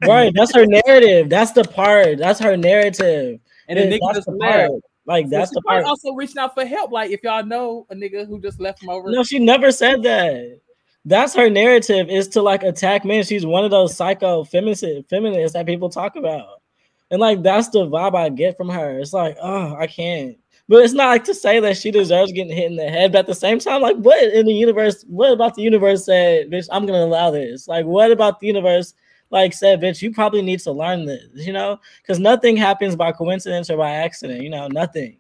[0.05, 1.29] Right, that's her narrative.
[1.29, 2.17] That's the part.
[2.19, 3.39] That's her narrative.
[3.67, 4.69] And the Yeah, niggas that's just the left.
[4.69, 4.81] part.
[5.07, 5.85] Like that's she the part.
[5.85, 6.91] also reaching out for help.
[6.91, 9.09] Like if y'all know a nigga who just left from over.
[9.11, 10.59] No, she never said that.
[11.05, 13.23] that's her narrative is to like attack men.
[13.23, 16.61] She's one of those psycho feminist feminists that people talk about.
[17.09, 18.99] And like that's the vibe I get from her.
[18.99, 20.37] It's like, oh, I can't.
[20.67, 23.13] But it's not like to say that she deserves getting hit in the head.
[23.13, 25.05] But at the same time, like, what in the universe?
[25.07, 26.67] What about the universe said, bitch?
[26.71, 27.69] I'm gonna allow this.
[27.69, 28.93] Like, what about the universe?
[29.29, 31.27] Like said, bitch, you probably need to learn this.
[31.33, 34.41] You know, because nothing happens by coincidence or by accident.
[34.41, 35.17] You know, nothing.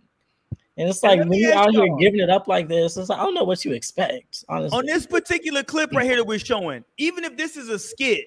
[0.79, 1.97] And it's like let me out here y'all.
[1.97, 4.45] giving it up like this, it's like I don't know what you expect.
[4.47, 7.79] Honestly, On this particular clip right here that we're showing, even if this is a
[7.79, 8.23] skit,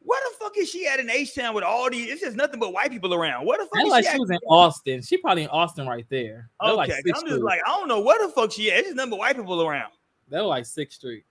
[0.00, 2.10] where the fuck is she at in H Town with all these?
[2.10, 3.46] It's just nothing but white people around.
[3.46, 5.02] What the fuck That's is like she she was in Austin.
[5.02, 6.50] She probably in Austin right there.
[6.60, 7.44] That Okay, like 'cause Sixth I'm just Street.
[7.44, 8.78] like, I don't know where the fuck she at.
[8.80, 9.92] It's just nothing but white people around.
[10.30, 11.24] that was like Sixth Street.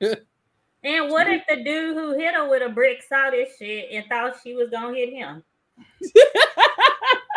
[0.86, 4.04] And what if the dude who hit her with a brick saw this shit and
[4.06, 5.42] thought she was gonna hit him?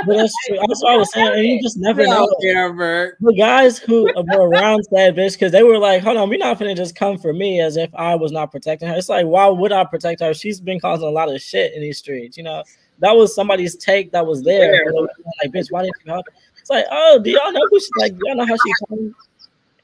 [0.05, 0.57] but that's true.
[0.67, 1.33] That's what I was saying.
[1.33, 2.29] And you just never know.
[2.45, 3.17] Amber.
[3.19, 6.59] The guys who were around that bitch, because they were like, hold on, we're not
[6.59, 8.93] gonna just come for me as if I was not protecting her.
[8.95, 10.31] It's like, why would I protect her?
[10.35, 12.63] She's been causing a lot of shit in these streets, you know.
[12.99, 14.91] That was somebody's take that was there.
[14.93, 15.09] But
[15.41, 16.27] Like, bitch, why didn't you help?
[16.27, 16.33] her?
[16.59, 18.11] It's like, oh, do y'all know who she like?
[18.11, 19.15] Do y'all know how she comes?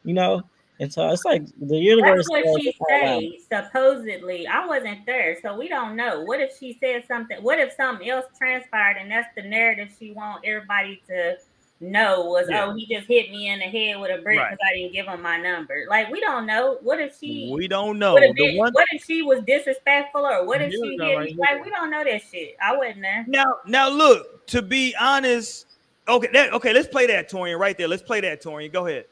[0.03, 0.43] You know?
[0.79, 2.27] And so it's like the universe.
[2.29, 3.23] That's what she it's all out.
[3.49, 3.65] said.
[3.65, 6.21] Supposedly, I wasn't there, so we don't know.
[6.23, 7.37] What if she said something?
[7.41, 11.37] What if something else transpired, and that's the narrative she want everybody to
[11.81, 12.65] know was, Yeah.
[12.65, 14.51] oh, he just hit me in the head with a brick Right.
[14.51, 15.85] because I didn't give him my number.
[15.89, 16.77] Like we don't know.
[16.81, 17.51] What if she?
[17.53, 18.13] We don't know.
[18.13, 20.97] What if, The it- one what if she was disrespectful, or what if Here she
[20.97, 21.31] we hit right me?
[21.31, 21.39] here.
[21.39, 22.55] Like we don't know that shit.
[22.61, 23.23] I wasn't there.
[23.27, 24.45] now, now look.
[24.47, 25.65] To be honest,
[26.07, 26.71] okay, that, okay.
[26.71, 27.87] Let's play that, Torian, right there.
[27.87, 28.71] Let's play that, Torian.
[28.71, 29.05] Go ahead.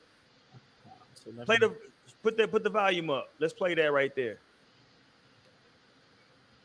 [1.45, 1.75] Play the
[2.21, 3.29] put the put the volume up.
[3.39, 4.37] Let's play that right there.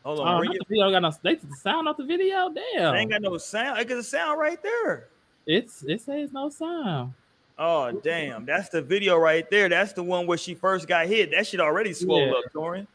[0.04, 0.34] Hold on.
[0.34, 2.52] Oh, bring not it- the video got no they took the sound off the video.
[2.52, 2.94] Damn.
[2.94, 3.78] They ain't got no sound.
[3.80, 5.08] It got a sound right there.
[5.46, 7.14] It's it says no sound.
[7.58, 9.68] Oh damn, that's the video right there.
[9.68, 11.32] That's the one where she first got hit.
[11.32, 12.32] That shit already swole Yeah.
[12.32, 12.86] up, Torian.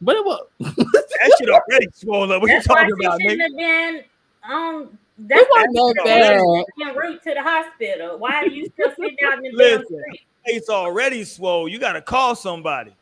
[0.00, 2.42] But it was That shit already swole up.
[2.42, 3.42] What That's you why talking she about, shouldn't nigga?
[3.42, 4.04] have been
[4.50, 4.98] on.
[5.18, 6.88] That's it wasn't that bad.
[6.88, 8.18] en route to the hospital.
[8.18, 9.84] Why are you still sitting down in the damn Listen.
[10.06, 10.20] street?
[10.44, 11.68] It's already swole.
[11.68, 12.94] You gotta call somebody.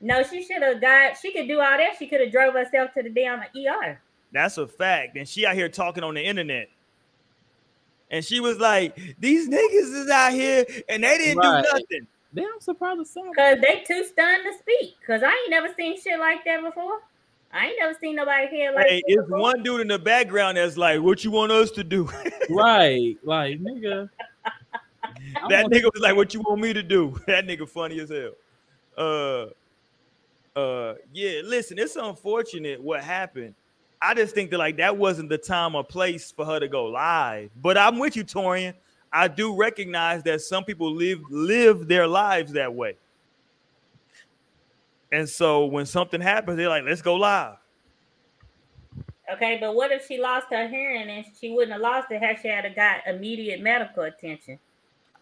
[0.00, 1.16] No, she should have got.
[1.20, 1.94] She could do all that.
[1.98, 4.00] She could have drove herself to the damn ER.
[4.32, 5.16] That's a fact.
[5.16, 6.68] And she out here talking on the internet.
[8.10, 11.64] And she was like, These niggas is out here and they didn't Right.
[11.64, 12.06] do nothing.
[12.34, 13.34] Damn, I'm surprised the sound.
[13.34, 14.94] Cause they too stunned to speak.
[15.06, 17.00] Cause I ain't never seen shit like that before.
[17.52, 19.38] I ain't never seen nobody here like Hey, this it's before.
[19.40, 22.08] one dude in the background that's like, What you want us to do?
[22.50, 23.16] Right.
[23.24, 24.08] Like nigga.
[25.48, 28.32] That nigga was like, "What you want me to do?" That nigga funny as hell.
[28.96, 31.40] Uh, uh, yeah.
[31.44, 33.54] Listen, it's unfortunate what happened.
[34.00, 36.86] I just think that like that wasn't the time or place for her to go
[36.86, 37.50] live.
[37.60, 38.74] But I'm with you, Torian.
[39.12, 42.96] I do recognize that some people live live their lives that way.
[45.12, 47.56] And so when something happens, they're like, "Let's go live."
[49.32, 52.38] Okay, but what if she lost her hearing and she wouldn't have lost it had
[52.40, 54.58] she had got immediate medical attention?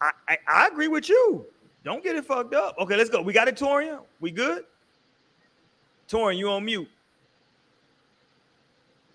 [0.01, 1.45] I, I I agree with you.
[1.83, 2.75] Don't get it fucked up.
[2.79, 3.21] Okay, let's go.
[3.21, 3.99] We got it, Torian.
[4.19, 4.63] We good?
[6.09, 6.89] Torian, you on mute.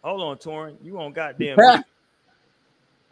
[0.03, 0.77] Hold on, Torian.
[0.83, 1.85] You on goddamn mute.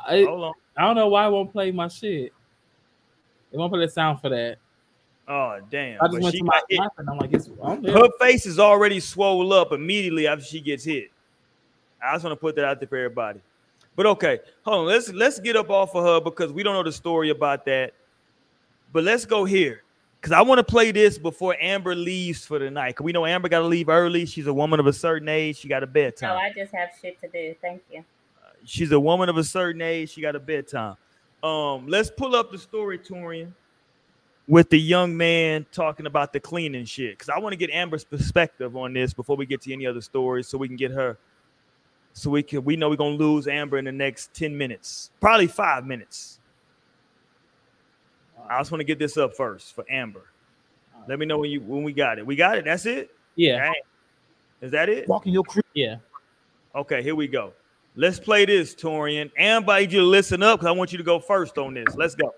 [0.01, 0.55] I, Hold on.
[0.77, 2.33] I don't know why I won't play my shit.
[3.51, 4.59] It won't play the sound for that.
[5.27, 6.01] Oh damn.
[6.01, 7.93] I just But went she to my app and I'm like, it's there.
[7.93, 11.11] Her face is already swollen up immediately after she gets hit.
[12.03, 13.41] I just want to put that out there for everybody.
[13.99, 14.87] But okay, hold on.
[14.87, 17.95] Let's let's get up off of her because we don't know the story about that.
[18.93, 19.83] But let's go here
[20.21, 22.95] because I want to play this before Amber leaves for the night.
[22.95, 24.25] Cause we know Amber got to leave early.
[24.25, 25.57] She's a woman of a certain age.
[25.57, 26.29] She got a bedtime.
[26.29, 26.53] No, bedtime.
[26.57, 27.57] I just have shit to do.
[27.61, 28.05] Thank you.
[28.65, 30.11] She's a woman of a certain age.
[30.11, 30.95] She got a bedtime.
[31.43, 33.51] Um, let's pull up the story, Torian,
[34.47, 37.19] with the young man talking about the cleaning shit.
[37.19, 40.03] Because I want to get Amber's perspective on this before we get to any other
[40.03, 41.19] stories, so we can get her.
[42.19, 45.47] So we can we know we're gonna lose Amber in the next 10 minutes, probably
[45.47, 46.41] five minutes.
[48.51, 50.25] I just want to get this up first for Amber.
[51.07, 52.27] Let me know when you when we got it.
[52.27, 52.65] We got it.
[52.65, 53.15] That's it.
[53.37, 53.75] Yeah, Dang.
[54.63, 55.07] Is that it?
[55.07, 55.65] Walk in your crib.
[55.75, 55.97] yeah.
[56.75, 57.53] Okay, here we go.
[57.95, 59.31] Let's play this, Torian.
[59.37, 61.75] And I need you to listen up because I want you to go first on
[61.75, 61.95] this.
[61.95, 62.35] Let's go.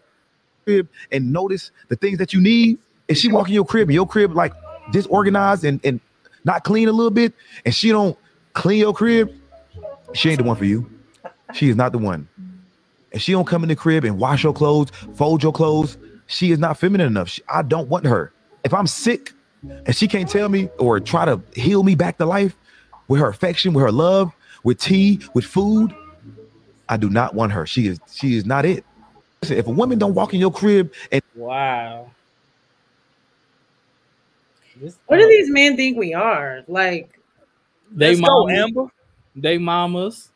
[1.10, 2.78] and notice the things that you need.
[3.08, 4.52] And she walk in your crib and your crib like
[4.92, 6.00] disorganized and, and
[6.44, 7.32] not clean a little bit,
[7.64, 8.16] and she don't
[8.52, 9.34] clean your crib,
[10.12, 10.90] she ain't the one for you.
[11.54, 12.28] She is not the one.
[13.12, 15.98] And she don't come in the crib and wash your clothes, fold your clothes.
[16.26, 17.28] She is not feminine enough.
[17.28, 18.32] She- I don't want her.
[18.64, 19.32] If I'm sick
[19.62, 22.56] and she can't tell me or try to heal me back to life
[23.08, 24.32] with her affection, with her love,
[24.62, 25.94] with tea, with food,
[26.88, 27.66] I do not want her.
[27.66, 28.84] She is she is not it.
[29.42, 32.10] Listen, if a woman don't walk in your crib and Wow.
[35.06, 36.62] What do these men think we are?
[36.66, 37.18] Like,
[37.92, 38.20] they Let's
[38.50, 38.86] Amber.
[39.40, 40.28] They mamas.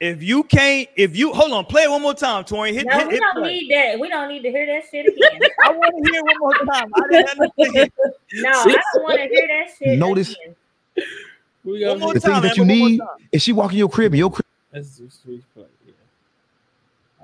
[0.00, 2.72] If you can't, if you hold on, play it one more time, Tori.
[2.72, 3.52] Hit, No, hit, we hit don't play.
[3.60, 4.00] need that.
[4.00, 5.50] We don't need to hear that shit again.
[5.64, 6.90] I want to hear one more time.
[6.94, 7.88] I didn't have nothing to hear.
[8.32, 9.98] No, I don't want to hear that shit.
[9.98, 10.54] Notice- again.
[11.64, 13.00] We One more The time, things that you Amber, one more need,
[13.32, 15.64] is she walking your crib and your crib Let's do street play.
[15.86, 15.92] Yeah.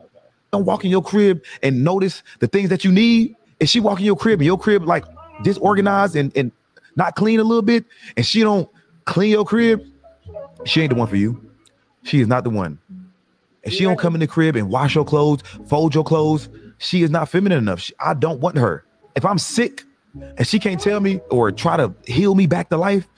[0.03, 0.09] Okay.
[0.53, 3.99] don't walk in your crib and notice the things that you need, if she walk
[4.01, 5.05] in your crib and your crib like
[5.43, 6.53] disorganized and, and
[6.97, 7.85] not clean a little bit,
[8.19, 8.69] and she don't
[9.07, 9.87] clean your crib,
[10.69, 11.51] she ain't the one for you.
[12.05, 12.79] She is not the one.
[13.63, 16.49] If she don't come in the crib and wash your clothes, fold your clothes,
[16.79, 17.81] she is not feminine enough.
[17.81, 18.85] She- I don't want her.
[19.17, 19.83] If I'm sick
[20.37, 23.09] and she can't tell me or try to heal me back to life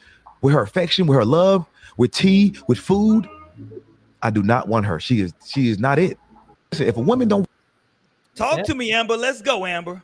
[0.40, 1.66] with her affection, with her love,
[1.96, 3.28] with tea, with food,
[4.22, 4.98] I do not want her.
[4.98, 6.18] She is she is not it.
[6.72, 7.46] Listen, if a woman don't
[8.34, 9.16] Talk to me, Amber.
[9.16, 10.00] Let's go, Amber.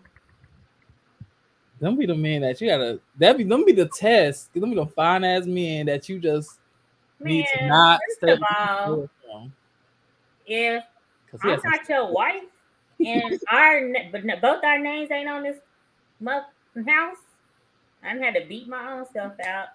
[1.81, 3.01] Don't be the man that you gotta.
[3.19, 4.53] That be don't be the test.
[4.55, 6.59] Don't be the fine ass man that you just
[7.21, 9.53] need to not first stay of all, away from.
[10.47, 10.85] if
[11.31, 12.45] 'Cause he I'm has some- not your wife,
[13.05, 15.59] and our but both our names ain't on this
[16.87, 17.17] house,
[18.03, 19.69] I'm had to beat my own self out.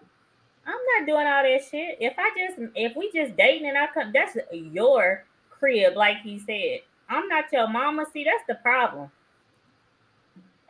[0.66, 1.98] I'm not doing all that shit.
[2.00, 6.40] If I just if we just dating and I come, that's your crib, like he
[6.40, 6.82] said.
[7.10, 8.06] I'm not your mama.
[8.14, 9.12] See, that's the problem.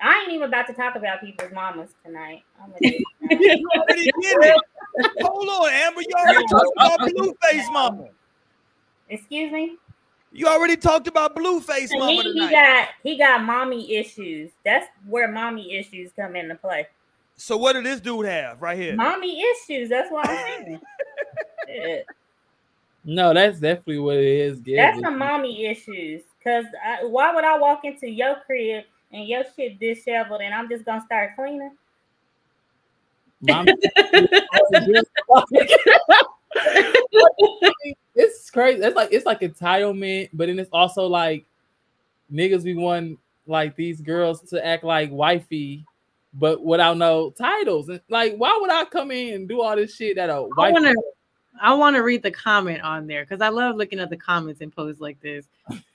[0.02, 2.44] I ain't even about to talk about people's mamas tonight.
[2.62, 3.38] I'm gonna do it now.
[3.40, 4.62] You already did it.
[5.22, 6.02] Hold on, Amber.
[6.02, 8.08] You already talked about Blueface Mama.
[9.10, 9.78] Excuse me.
[10.32, 12.52] You already talked about Blueface To Mama me, he tonight.
[12.52, 14.52] got he got mommy issues.
[14.64, 16.88] That's where mommy issues come into play.
[17.36, 18.96] So what did this dude have right here?
[18.96, 19.90] Mommy issues.
[19.90, 20.82] That's what I'm saying.
[21.68, 22.08] Shit.
[23.06, 24.60] No, that's definitely what it is.
[24.60, 24.76] Gil.
[24.76, 26.22] That's some mommy issues.
[26.44, 30.70] Cause I, why would I walk into your crib and your shit disheveled and I'm
[30.70, 31.72] just gonna start cleaning?
[33.42, 33.68] Mom-
[38.16, 38.82] it's crazy.
[38.82, 41.46] It's like it's like entitlement, but then it's also like
[42.32, 45.86] niggas we want like these girls to act like wifey,
[46.34, 47.90] but without no titles.
[47.90, 50.40] And like, why would I come in and do all this shit that a I
[50.40, 50.74] wife?
[50.74, 51.02] want to.
[51.62, 54.62] I want to read the comment on there because I love looking at the comments
[54.62, 55.46] in posts like this.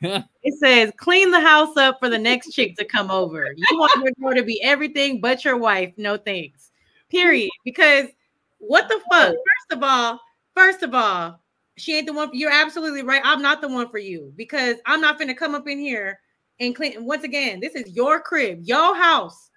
[0.46, 3.46] It says, "Clean the house up for the next chick to come over.
[3.56, 5.94] You want your girl to be everything but your wife.
[5.96, 6.70] No thanks.
[7.14, 7.50] Period.
[7.64, 8.06] Because
[8.58, 9.28] what the fuck?
[9.28, 10.20] First of all,
[10.54, 11.40] first of all,
[11.76, 12.30] she ain't the one.
[12.30, 13.22] For, You're absolutely right.
[13.24, 16.18] I'm not the one for you because I'm not gonna come up in here
[16.60, 17.04] and clean.
[17.04, 19.50] Once again, this is your crib, your house.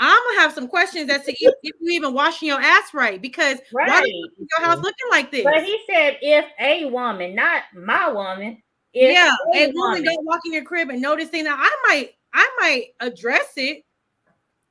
[0.00, 3.20] I'm gonna have some questions as to if, if you even washing your ass right
[3.22, 4.02] because why Right.
[4.02, 4.04] fuck
[4.40, 5.44] is your house looking like this?
[5.44, 8.62] But he said if a woman, not my woman,
[8.92, 12.10] if yeah, a a woman don't walk in your crib and noticing that I might,
[12.32, 13.83] I might address it.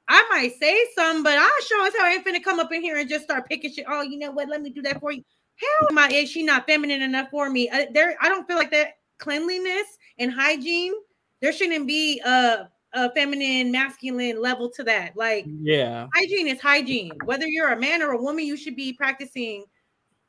[0.08, 2.98] I might say something, but I sure as hell ain't finna come up in here
[2.98, 3.86] and just start picking shit.
[3.88, 4.50] Oh, you know what?
[4.50, 5.24] Let me do that for you.
[5.56, 7.70] Hell, my is she not feminine enough for me?
[7.70, 10.94] Uh, there, I don't feel like that cleanliness and hygiene.
[11.42, 15.16] There shouldn't be a, a feminine, masculine level to that.
[15.16, 17.12] Like yeah, hygiene is hygiene.
[17.26, 19.66] Whether you're a man or a woman, you should be practicing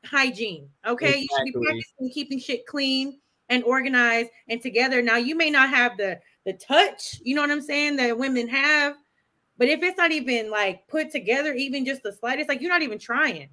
[0.05, 0.69] hygiene.
[0.87, 3.19] Okay, you should be practicing keeping shit clean
[3.49, 5.03] and organized and together.
[5.03, 8.49] Now, you may not have the the touch, you know what I'm saying, that women
[8.49, 8.97] have,
[9.59, 12.83] but if it's not even like put together, even just the slightest, like you're not
[12.83, 13.49] even trying.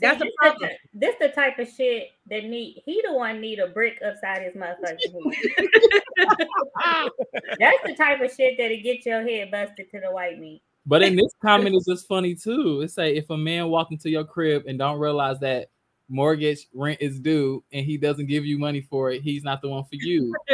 [0.00, 0.70] That's See, a this problem.
[0.94, 4.42] The, this the type of shit that need he the one need a brick upside
[4.42, 5.68] his motherfucking head.
[7.58, 10.62] That's the type of shit that'll get your head busted to the white meat.
[10.86, 12.80] But in this comment is just funny too.
[12.80, 15.68] It say if a man walk into your crib and don't realize that
[16.12, 19.68] mortgage rent is due and he doesn't give you money for it, he's not the
[19.68, 20.32] one for you.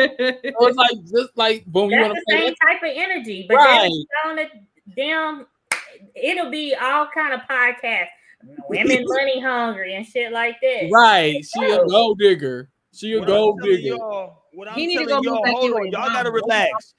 [0.58, 2.90] So it's like just like boom, you That's want the to same say type of
[2.96, 3.90] energy, but Right.
[4.24, 4.46] then on the
[4.96, 5.46] damn,
[6.14, 8.06] it'll be all kind of podcasts,
[8.68, 10.88] women money hungry and shit like that.
[10.92, 11.44] right?
[11.44, 12.70] She a gold digger.
[12.92, 13.96] She a What gold digger.
[13.96, 16.94] y'all- what I'm He need to telling go y'all, hold on, y'all gotta relax.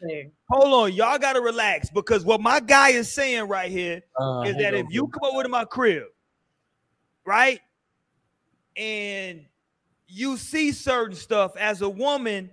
[0.50, 4.56] Hold on, y'all gotta relax because what my guy is saying right here Uh, is
[4.58, 6.04] that if you come over to my crib,
[7.26, 7.60] right,
[8.80, 9.46] and
[10.08, 12.50] you see certain stuff as a woman,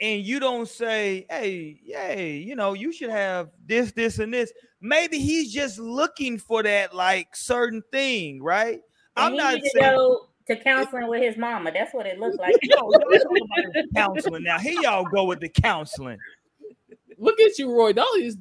[0.00, 4.52] and you don't say, "Hey, yay," you know, you should have this, this, and this.
[4.80, 8.80] Maybe he's just looking for that like certain thing, right?
[9.16, 9.96] And I'm he not need to saying.
[9.96, 11.72] go to counseling with his mama.
[11.72, 12.54] That's what it looked like.
[12.62, 14.58] Yo, y'all talking about counseling now.
[14.58, 16.18] Here y'all go with the counseling.
[17.18, 17.90] Look at you, Roy.
[17.90, 18.36] Y'all is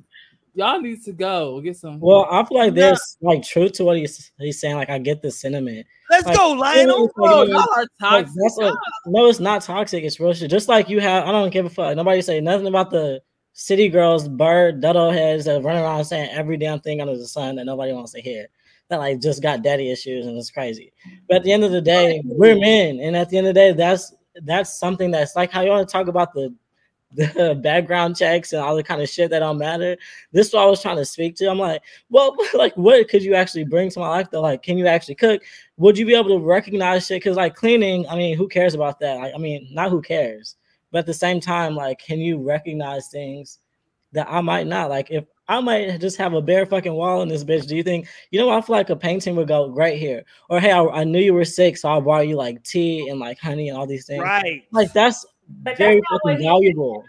[0.55, 1.99] y'all need to go get some.
[1.99, 2.87] Well, I feel like Yeah.
[2.87, 4.75] there's like truth to what he's he's saying.
[4.75, 5.85] Like I get the sentiment.
[6.09, 7.09] Let's Like, go, Lionel.
[7.15, 8.35] Bro, y'all are Like, toxic.
[8.35, 8.77] that's what,
[9.07, 10.03] no, it's not toxic.
[10.03, 10.51] It's real shit.
[10.51, 11.95] Just like you have, I don't give a fuck.
[11.95, 13.21] Nobody say nothing about the
[13.53, 17.55] city girls, bird, dodo heads that run around saying every damn thing under the sun
[17.55, 18.47] that nobody wants to hear.
[18.89, 20.91] That like just got daddy issues and it's crazy.
[21.27, 23.59] But at the end of the day, we're men, and at the end of the
[23.59, 24.13] day, that's
[24.43, 26.53] that's something that's like how you want to talk about the
[27.15, 29.97] the background checks and all the kind of shit that don't matter.
[30.31, 31.49] This is what I was trying to speak to.
[31.49, 34.27] I'm like, well, like, what could you actually bring to my life?
[34.31, 35.43] Though, like, can you actually cook?
[35.77, 37.23] Would you be able to recognize shit?
[37.23, 39.17] Because like cleaning, I mean, who cares about that?
[39.17, 40.55] Like, I mean, not who cares,
[40.91, 43.59] but at the same time, like, can you recognize things
[44.11, 44.89] that I might not?
[44.89, 47.67] Like, if I might just have a bare fucking wall in this bitch.
[47.67, 50.23] Do you think, you know, I feel like a painting would go great here?
[50.49, 53.19] Or hey, I, I knew you were sick, so I brought you like tea and
[53.19, 54.23] like honey and all these things.
[54.23, 54.63] Right.
[54.71, 57.03] Like that's But very that's not what fucking valuable.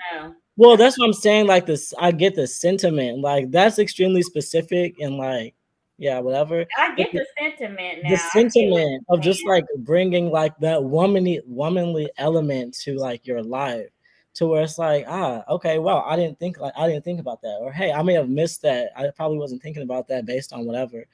[0.57, 1.47] Well, that's what I'm saying.
[1.47, 3.21] Like this, I get the sentiment.
[3.21, 5.55] Like that's extremely specific and like,
[5.99, 6.65] yeah, whatever.
[6.79, 8.11] I get the sentiment now.
[8.11, 12.97] The I get what sentiment of just like bringing like that womanly, womanly element to
[12.97, 13.89] like your life,
[14.35, 17.43] to where it's like, ah, okay, well, I didn't think like I didn't think about
[17.43, 18.91] that, or hey, I may have missed that.
[18.97, 21.05] I probably wasn't thinking about that based on whatever.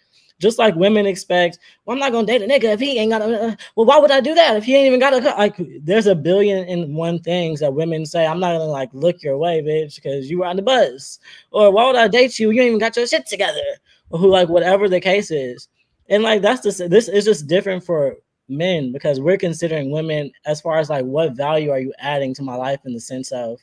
[0.41, 3.23] Just like women expect, well, I'm not gonna date a nigga if he ain't got
[3.23, 3.27] a.
[3.27, 5.19] Uh, well, why would I do that if he ain't even got a?
[5.19, 8.27] Like, there's a billion and one things that women say.
[8.27, 11.21] I'm not gonna like look your way, bitch, because you were on the bus.
[11.53, 12.51] Or why would I date you?
[12.51, 13.61] You ain't even got your shit together.
[14.09, 15.69] Or who, like, whatever the case is.
[16.09, 18.17] And like, that's the this is just different for
[18.49, 22.43] men because we're considering women as far as like what value are you adding to
[22.43, 23.61] my life in the sense of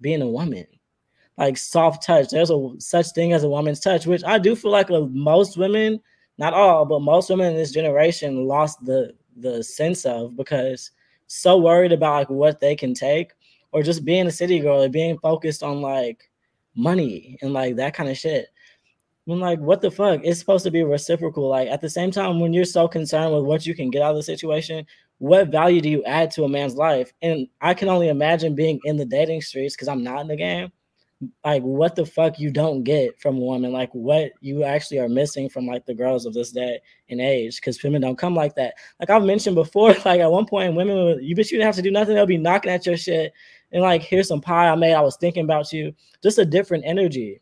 [0.00, 0.66] being a woman
[1.36, 2.28] like soft touch.
[2.30, 5.56] There's a such thing as a woman's touch, which I do feel like uh, most
[5.56, 6.00] women,
[6.38, 10.92] not all, but most women in this generation lost the the sense of because
[11.26, 13.32] so worried about like what they can take,
[13.72, 16.30] or just being a city girl or being focused on like
[16.76, 18.46] money and like that kind of shit.
[19.28, 20.20] I'm like, what the fuck?
[20.22, 21.48] It's supposed to be reciprocal.
[21.48, 24.10] Like at the same time, when you're so concerned with what you can get out
[24.10, 24.86] of the situation,
[25.18, 27.12] what value do you add to a man's life?
[27.22, 30.36] And I can only imagine being in the dating streets because I'm not in the
[30.36, 30.70] game
[31.44, 35.08] like what the fuck you don't get from a woman, like what you actually are
[35.08, 36.78] missing from like the girls of this day
[37.08, 38.74] and age, because women don't come like that.
[39.00, 41.76] Like I've mentioned before, like at one point, women would, you bitch you didn't have
[41.76, 43.32] to do nothing, they'll be knocking at your shit
[43.72, 44.94] and like here's some pie I made.
[44.94, 45.92] I was thinking about you,
[46.22, 47.40] just a different energy.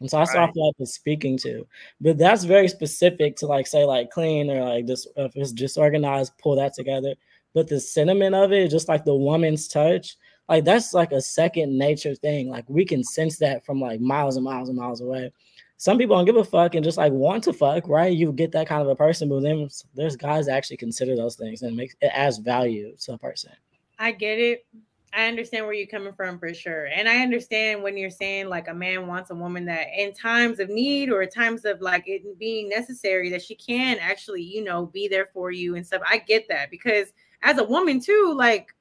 [0.00, 0.54] And so that's what I Right.
[0.54, 1.66] feel like it's speaking to.
[2.00, 6.38] But that's very specific to like say like clean or like this if it's disorganized,
[6.38, 7.14] pull that together.
[7.54, 10.16] But the sentiment of it, just like the woman's touch,
[10.48, 12.48] like that's like a second nature thing.
[12.48, 15.30] Like we can sense that from like miles and miles and miles away.
[15.76, 18.12] Some people don't give a fuck and just like want to fuck, right?
[18.12, 21.36] You get that kind of a person, but then there's guys that actually consider those
[21.36, 23.52] things and makes it adds value to a person.
[23.98, 24.66] I get it.
[25.14, 26.86] I understand where you're coming from for sure.
[26.86, 30.58] And I understand when you're saying like a man wants a woman that in times
[30.60, 34.86] of need or times of like it being necessary that she can actually, you know,
[34.86, 36.02] be there for you and stuff.
[36.06, 37.12] I get that because
[37.42, 38.74] as a woman too, like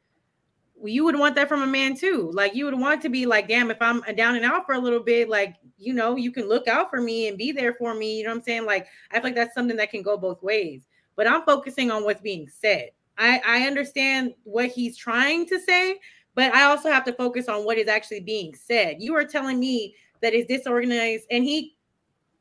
[0.84, 2.32] you would want that from a man too.
[2.34, 4.80] Like you would want to be like, damn, if I'm down and out for a
[4.80, 7.94] little bit, like, you know, you can look out for me and be there for
[7.94, 8.18] me.
[8.18, 8.66] You know what I'm saying?
[8.66, 10.84] Like, I feel like that's something that can go both ways.
[11.16, 12.91] But I'm focusing on what's being said.
[13.18, 15.99] I, I understand what he's trying to say,
[16.36, 18.98] but I also have to focus on what is actually being said.
[18.99, 21.76] You are telling me that is disorganized, and he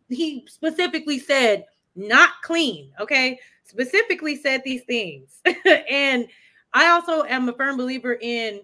[0.08, 1.64] he specifically said
[1.94, 2.90] not clean.
[3.00, 5.40] Okay, specifically said these things,
[5.90, 6.28] and
[6.76, 8.60] I also am a firm believer in,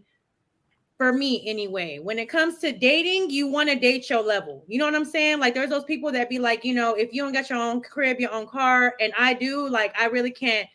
[0.99, 4.65] for me anyway, when it comes to dating, you want to date your level.
[4.69, 5.41] You know what I'm saying?
[5.41, 7.81] Like there's those people that be like, you know, if you don't got your own
[7.81, 10.69] crib, your own car, and I do, like I really can't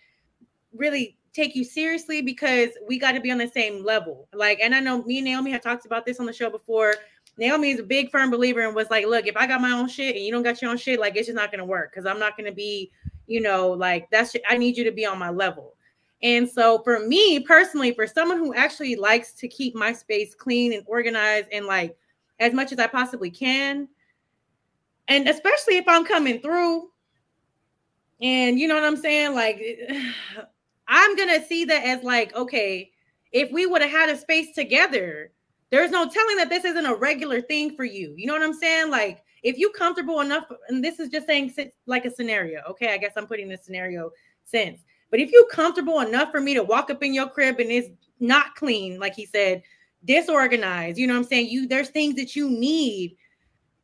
[0.73, 4.27] really take you seriously because we got to be on the same level.
[4.33, 6.95] Like, and I know me and Naomi have talked about this on the show before.
[7.37, 9.87] Naomi is a big firm believer and was like, look, if I got my own
[9.87, 12.07] shit and you don't got your own shit, like it's just not gonna work because
[12.07, 12.91] I'm not gonna be,
[13.27, 15.75] you know, like that's I need you to be on my level.
[16.23, 20.73] And so for me personally, for someone who actually likes to keep my space clean
[20.73, 21.95] and organized and like
[22.39, 23.87] as much as I possibly can,
[25.07, 26.89] and especially if I'm coming through,
[28.19, 29.61] and you know what I'm saying, like
[30.87, 32.91] I'm gonna see that as like, okay,
[33.31, 35.31] if we would have had a space together,
[35.69, 38.13] there's no telling that this isn't a regular thing for you.
[38.15, 38.89] You know what I'm saying?
[38.89, 41.53] Like, if you comfortable enough, and this is just saying
[41.85, 42.61] like a scenario.
[42.69, 44.11] Okay, I guess I'm putting this scenario
[44.45, 44.81] sense.
[45.09, 47.89] But if you're comfortable enough for me to walk up in your crib and it's
[48.19, 49.63] not clean, like he said,
[50.05, 51.47] disorganized, you know what I'm saying?
[51.49, 53.15] You there's things that you need.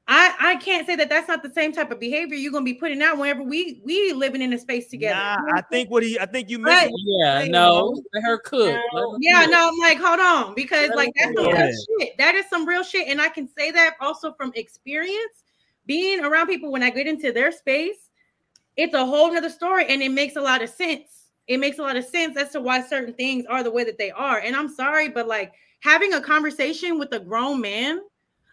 [0.07, 2.73] I I can't say that that's not the same type of behavior you're gonna be
[2.73, 5.19] putting out whenever we we living in a space together.
[5.19, 6.87] Nah, You know I think what he, I think you Right.
[6.91, 7.03] missed.
[7.05, 7.51] Yeah, Right.
[7.51, 8.67] no, let her cook.
[8.67, 9.51] Let her Yeah, cook.
[9.51, 12.17] no, I'm like, hold on, because Let like that's some real shit.
[12.17, 15.43] That is some real shit, and I can say that also from experience.
[15.85, 18.02] Being around people when I get into their space,
[18.77, 21.29] it's a whole nother story, and it makes a lot of sense.
[21.47, 23.97] It makes a lot of sense as to why certain things are the way that
[23.97, 24.39] they are.
[24.39, 27.99] And I'm sorry, but like having a conversation with a grown man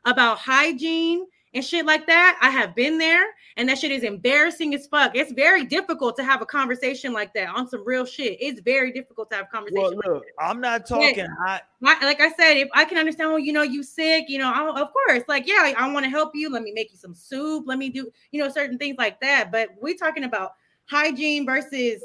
[0.04, 2.38] about hygiene and shit like that.
[2.40, 3.24] I have been there,
[3.56, 5.16] and that shit is embarrassing as fuck.
[5.16, 8.38] It's very difficult to have a conversation like that on some real shit.
[8.40, 9.82] It's very difficult to have a conversation.
[9.82, 11.62] Well, like look, I'm not talking hot.
[11.80, 14.52] like, like I said, if I can understand, well, you know, you sick, you know,
[14.52, 16.50] I, of course, like, yeah, I, I want to help you.
[16.50, 17.64] Let me make you some soup.
[17.66, 19.50] Let me do, you know, certain things like that.
[19.50, 20.52] But we're talking about
[20.86, 22.04] hygiene versus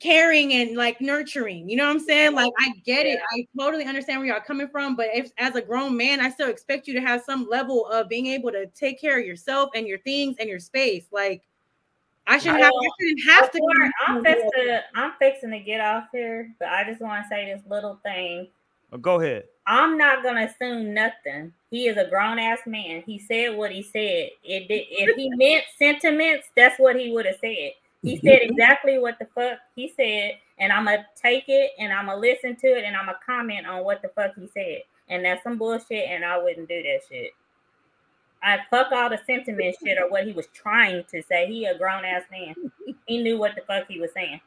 [0.00, 1.68] caring and like nurturing.
[1.68, 2.34] You know what I'm saying?
[2.34, 3.18] Like, I get it.
[3.32, 4.96] I totally understand where y'all coming from.
[4.96, 8.08] But if as a grown man, I still expect you to have some level of
[8.08, 11.04] being able to take care of yourself and your things and your space.
[11.12, 11.42] Like,
[12.26, 13.58] I shouldn't have, I shouldn't have to.
[13.58, 17.28] Before- I'm fixing to, I'm fixing to get off here, but I just want to
[17.28, 18.48] say this little thing.
[18.92, 19.44] Oh, Go ahead.
[19.66, 21.52] I'm not gonna assume nothing.
[21.70, 23.02] He is a grown ass man.
[23.04, 24.30] He said what he said.
[24.44, 27.72] It did, if he meant sentiments, that's what he would have said.
[28.02, 28.26] He mm-hmm.
[28.26, 32.20] said exactly what the fuck he said, and I'm gonna take it and I'm gonna
[32.20, 34.82] listen to it and I'm gonna comment on what the fuck he said.
[35.08, 37.32] And that's some bullshit, and I wouldn't do that shit.
[38.42, 41.46] I fuck all the sentiment shit or what he was trying to say.
[41.46, 42.54] He a grown ass man.
[43.06, 44.40] He knew what the fuck he was saying.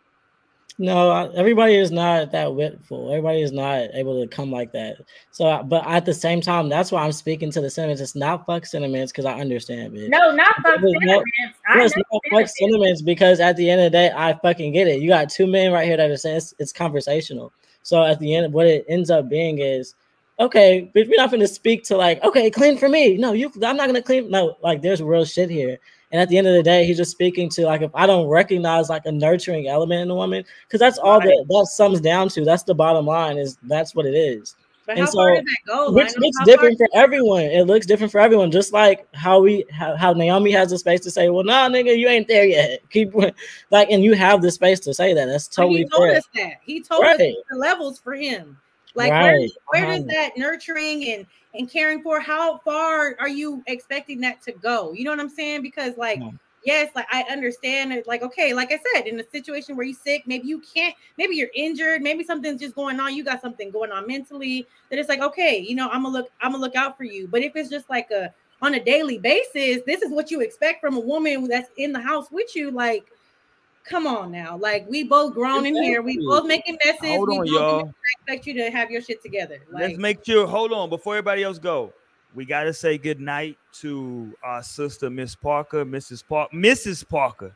[0.82, 3.10] No, everybody is not that witful.
[3.12, 4.96] Everybody is not able to come like that.
[5.32, 8.02] So, but at the same time, that's why I'm speaking to the sentiments.
[8.02, 10.10] It's not fuck sentiments because I understand it.
[10.10, 11.60] No, not fuck no- sentiments.
[11.68, 13.02] I Yes, know no fuck sentiments.
[13.02, 15.02] because at the end of the day, I fucking get it.
[15.02, 17.52] You got two men right here that are saying it's, it's conversational.
[17.84, 19.96] So at the end, what it ends up being is,
[20.40, 23.18] okay, but we're not going to speak to like, okay, clean for me.
[23.18, 24.32] No, you, I'm not going to clean.
[24.32, 25.78] No, like there's real shit here.
[26.12, 28.28] And at the end of the day, he's just speaking to like if I don't
[28.28, 32.30] recognize like a nurturing element in a woman, because that's all that that sums down
[32.30, 32.44] to.
[32.44, 33.38] That's the bottom line.
[33.38, 34.56] Is that's what it is.
[34.88, 35.92] But And how far so- does that go?
[35.92, 37.44] Which looks different for everyone.
[37.44, 38.50] It looks different for everyone.
[38.50, 41.96] Just like how we how, how Naomi has the space to say, "Well, nah, nigga,
[41.96, 43.14] you ain't there yet." Keep
[43.70, 45.28] like, and you have the space to say that.
[45.28, 46.18] That's totally he told fair.
[46.18, 46.54] us that.
[46.66, 48.58] He told us the levels for him.
[48.96, 49.52] Like where, Right.
[49.68, 54.42] where does Um, that nurturing and and caring for how far are you expecting that
[54.44, 54.94] to go?
[54.94, 55.62] You know what I'm saying?
[55.62, 56.36] Because like Hmm.
[56.66, 58.08] yes, like I understand it.
[58.08, 61.36] Like okay, like I said, in a situation where you're sick, maybe you can't, maybe
[61.36, 63.16] you're injured, maybe something's just going on.
[63.16, 64.68] You got something going on mentally.
[64.90, 67.28] That it's like okay, you know, I'm gonna look, I'm gonna look out for you.
[67.28, 70.82] But if it's just like a on a daily basis, this is what you expect
[70.82, 72.72] from a woman that's in the house with you.
[72.72, 73.06] Like,
[73.90, 74.56] come on now.
[74.58, 76.02] Like, we both grown in here.
[76.02, 77.00] We both making messes.
[77.16, 77.94] Hold we on, both y'all.
[78.20, 79.60] expect you to have your shit together.
[79.72, 80.48] Like, Let's make sure.
[80.48, 81.94] Hold on, before everybody else go,
[82.36, 86.24] we got to say good night to our sister, Miss Parker, Mrs.
[86.28, 87.08] Parker, Mrs.
[87.08, 87.56] Parker.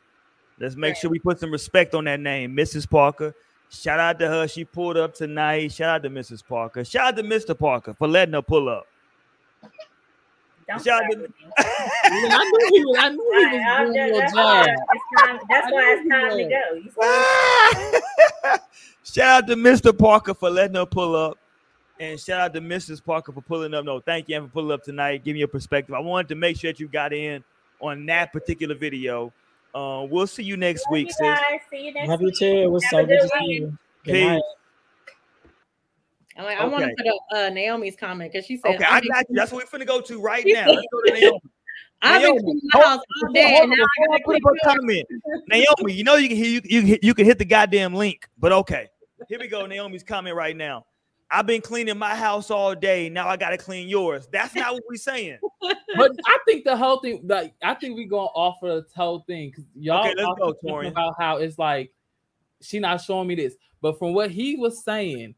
[0.58, 0.98] Let's make Right.
[0.98, 2.88] sure we put some respect on that name, Mrs.
[2.88, 3.34] Parker.
[3.70, 4.46] Shout out to her.
[4.46, 5.72] She pulled up tonight.
[5.72, 6.46] Shout out to Mrs.
[6.46, 6.84] Parker.
[6.84, 7.58] Shout out to Mr.
[7.58, 8.86] Parker for letting her pull up.
[10.66, 12.96] Don't Shout start out to- I knew he was.
[12.98, 14.76] I knew he Right, I'm was doing just- your that's why job.
[14.94, 15.38] it's time.
[15.48, 16.94] That's I why knew it's he time to was.
[16.94, 17.10] go.
[18.52, 18.58] You
[19.04, 19.96] shout out to Mr.
[19.98, 21.38] Parker for letting her pull up.
[22.00, 23.04] And shout out to Mrs.
[23.04, 23.84] Parker for pulling up.
[23.84, 25.22] No, thank you Ann, for pulling up tonight.
[25.24, 25.94] Give me your perspective.
[25.94, 27.44] I wanted to make sure that you got in
[27.80, 29.32] on that particular video.
[29.74, 31.38] Uh, we'll see you next Love week, you sis.
[31.70, 32.46] See you next Love you too.
[32.62, 33.60] It was Have so a good good to see week.
[33.60, 33.78] you.
[34.04, 34.42] Good Peace.
[36.36, 36.42] Night.
[36.42, 39.02] I'm like, I want to put up uh, Naomi's comment because she said, Okay, I've
[39.02, 39.36] I got you.
[39.36, 40.68] That's what we're finna go to right now.
[40.68, 41.40] Let's go to Naomi.
[42.02, 43.56] I've been Naomi, cleaning my house all Hold day.
[43.56, 45.06] on, and now I I put gotta up a comment.
[45.48, 48.88] Naomi, you know you can you, you you can hit the goddamn link, but okay.
[49.28, 49.64] Here we go.
[49.64, 50.84] Naomi's comment right now.
[51.30, 53.08] I've been cleaning my house all day.
[53.08, 54.28] Now I gotta clean yours.
[54.30, 55.38] That's not what we're saying.
[55.96, 59.50] But I think the whole thing, like, I think we're gonna offer the whole thing
[59.50, 61.90] because y'all Okay, let's go, talking about how it's like
[62.60, 65.34] she not showing me this, but from what he was saying,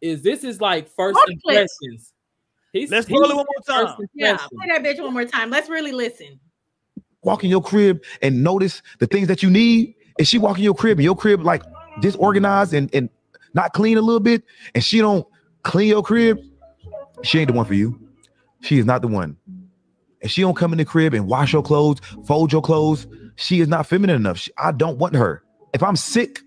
[0.00, 1.66] is this is like first Roll the clip.
[1.80, 2.12] impressions.
[2.72, 3.96] He's Let's he it one more time.
[4.14, 5.50] Yeah, play that bitch one more time.
[5.50, 6.38] Let's really listen.
[7.22, 10.64] walk in your crib and notice the things that you need, and she walk in
[10.64, 11.62] your crib and your crib like
[12.00, 13.08] disorganized and, and
[13.54, 14.42] not clean a little bit,
[14.74, 15.26] and she don't
[15.62, 16.38] clean your crib,
[17.22, 17.98] she ain't the one for you.
[18.60, 19.36] She is not the one.
[20.22, 23.06] And she don't come in the crib and wash your clothes, fold your clothes.
[23.36, 24.38] She is not feminine enough.
[24.38, 25.42] She- I don't want her.
[25.72, 26.40] If I'm sick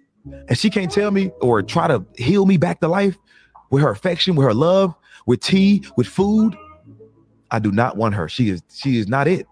[0.48, 3.18] and she can't tell me or try to heal me back to life
[3.70, 6.58] with her affection, with her love, with tea, with food,
[7.52, 8.30] I do not want her.
[8.30, 9.48] She is she is not it.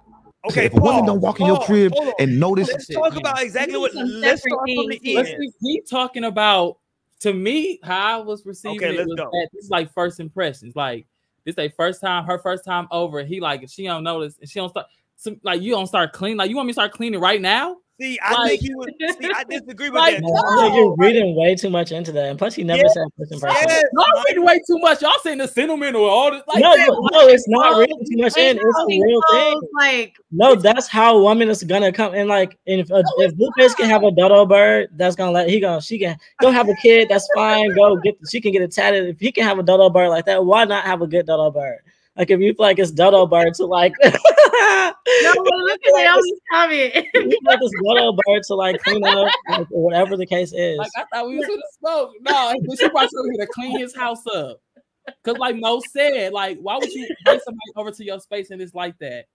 [0.46, 3.42] Okay, if a woman don't walk in your crib hold and notice Let's talk about
[3.42, 3.92] exactly what.
[3.92, 5.28] Some Let's start from the end.
[5.28, 6.78] see, he talking about
[7.20, 9.30] to me how I was receiving Okay, it let's was go.
[9.32, 10.76] that this is like first impressions.
[10.76, 11.06] Like
[11.44, 13.24] this they first time, her first time over.
[13.24, 14.86] He like if she don't notice and she don't start
[15.16, 16.38] some like you don't start clean.
[16.38, 17.78] Like you want me to start cleaning right now?
[18.00, 18.94] See, I Like- think you would.
[19.00, 20.22] See, I disagree with Like, that.
[20.24, 22.26] No, I think you're reading way too much into that.
[22.30, 22.90] And plus, he never Yeah.
[22.90, 23.66] said first impression.
[23.68, 25.02] Yes, Y'all reading way too much.
[25.02, 26.44] Y'all saying the sentiment sentimental all this.
[26.48, 28.58] Like, no, no, no, it's not Well, reading too much in.
[28.58, 29.52] It's no the real thing.
[29.54, 33.34] clothes, Like, No, that's how a woman is gonna come and like and if, if
[33.36, 36.70] Blueface can have a dodo bird, that's gonna let he gonna she can go have
[36.70, 37.74] a kid, that's fine.
[37.76, 39.08] Go get she can get it tatted.
[39.08, 41.50] If he can have a dodo bird like that, why not have a good dodo
[41.50, 41.80] bird?
[42.18, 46.22] Like if you feel like it's dodo bird to like No, look at it on
[46.22, 46.94] this comment.
[47.14, 50.52] you feel like it's dodo bird to like clean up like, or whatever the case
[50.54, 50.78] is.
[50.78, 52.12] Like I thought we was gonna smoke.
[52.22, 54.60] No, but she probably told me to clean his house up.
[55.24, 58.62] Cause like Mo said, like why would you bring somebody over to your space and
[58.62, 59.26] it's like that?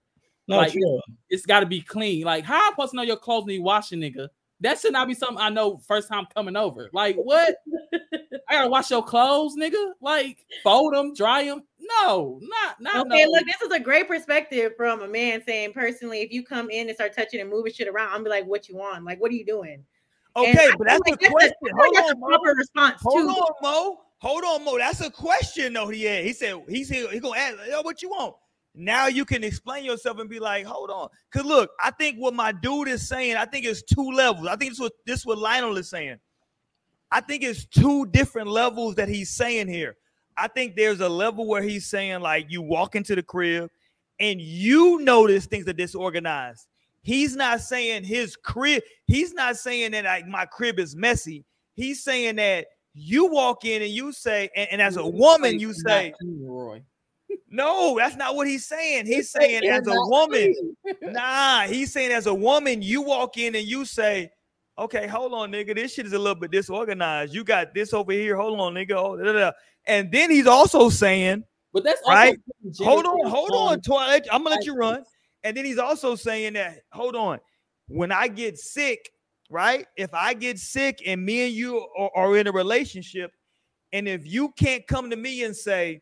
[0.48, 1.00] no, like, true.
[1.30, 2.24] It's got to be clean.
[2.24, 4.28] Like how I supposed to know your clothes need washing, nigga?
[4.60, 6.90] That should not be something I know first time coming over.
[6.92, 7.56] Like what?
[8.48, 9.92] I gotta wash your clothes, nigga.
[10.00, 11.62] Like fold them, dry them.
[11.82, 13.30] No, not not Okay, no.
[13.30, 16.88] look, this is a great perspective from a man saying personally, if you come in
[16.88, 19.04] and start touching and moving shit around, I'm be like, what you want?
[19.04, 19.84] Like, what are you doing?
[20.36, 21.52] Okay, but that's like a question.
[21.62, 22.26] Feel Hold on, a Mo.
[22.28, 23.28] proper response Hold too.
[23.28, 24.00] on, Mo.
[24.18, 24.78] Hold on, Mo.
[24.78, 25.88] That's a question though.
[25.88, 26.24] He had.
[26.24, 27.10] He said he's here.
[27.10, 28.36] He gonna ask, yo, what you want?
[28.74, 31.08] Now you can explain yourself and be like, hold on.
[31.30, 34.46] Cause look, I think what my dude is saying, I think it's two levels.
[34.46, 36.18] I think this what this what Lionel is saying.
[37.10, 39.96] I think it's two different levels that he's saying here.
[40.36, 43.70] I think there's a level where he's saying like you walk into the crib
[44.20, 46.66] and you notice things are disorganized.
[47.02, 48.82] He's not saying his crib.
[49.06, 51.44] He's not saying that like my crib is messy.
[51.74, 55.72] He's saying that you walk in and you say, and, and as a woman, you
[55.72, 56.82] say, Roy.
[57.50, 59.06] no, that's not what he's saying.
[59.06, 63.66] He's saying as a woman, nah, he's saying as a woman, you walk in and
[63.66, 64.30] you say,
[64.78, 67.34] okay, hold on, nigga, this shit is a little bit disorganized.
[67.34, 68.36] You got this over here.
[68.36, 68.92] Hold on, nigga.
[68.92, 69.52] Oh, da, da, da.
[69.86, 72.38] And then he's also saying, But that's Right.
[72.80, 74.26] hold on, hold on- Twilight.
[74.30, 75.04] I'm gonna let you run.
[75.44, 77.40] And then he's also saying that, hold on,
[77.88, 79.10] when I get sick,
[79.50, 79.86] right?
[79.96, 83.32] If I get sick and me and you are, are in a relationship,
[83.92, 86.00] and if you can't come to me and say,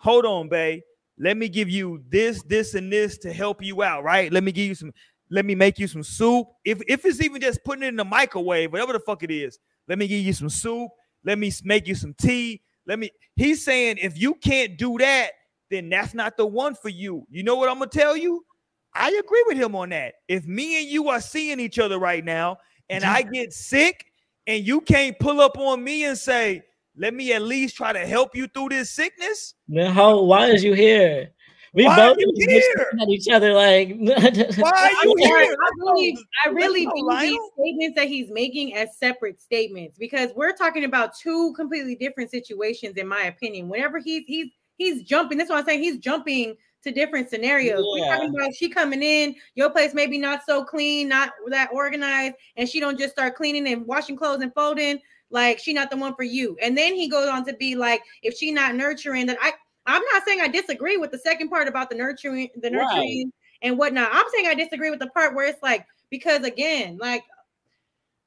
[0.00, 0.82] hold on, babe,
[1.18, 4.32] let me give you this, this, and this to help you out, right?
[4.32, 4.92] Let me give you some,
[5.30, 6.48] let me make you some soup.
[6.64, 9.58] If if it's even just putting it in the microwave, whatever the fuck it is,
[9.88, 10.90] let me give you some soup.
[11.24, 12.62] Let me make you some tea.
[12.86, 13.10] Let me.
[13.36, 15.30] He's saying if you can't do that,
[15.70, 17.26] then that's not the one for you.
[17.30, 18.44] You know what I'm gonna tell you?
[18.94, 20.14] I agree with him on that.
[20.28, 24.06] If me and you are seeing each other right now, and I get sick,
[24.46, 26.62] and you can't pull up on me and say,
[26.96, 30.62] "Let me at least try to help you through this sickness," Man, how why is
[30.62, 31.32] you here?
[31.74, 32.92] We Why both are you here?
[33.00, 35.56] at each other like why are I'm you here?
[35.56, 40.30] I really, I really go, view these statements that he's making as separate statements because
[40.36, 43.68] we're talking about two completely different situations, in my opinion.
[43.68, 45.82] Whenever he's he's he's jumping, that's what I'm saying.
[45.82, 47.84] He's jumping to different scenarios.
[47.84, 52.36] We're talking about she coming in, your place maybe not so clean, not that organized,
[52.56, 55.00] and she don't just start cleaning and washing clothes and folding.
[55.30, 56.56] Like she not the one for you.
[56.62, 59.54] And then he goes on to be like, if she not nurturing, that I
[59.86, 62.72] I'm not saying I disagree with the second part about the nurturing, the Right.
[62.72, 63.32] nurturing
[63.62, 64.10] and whatnot.
[64.12, 67.22] I'm saying I disagree with the part where it's like, because again, like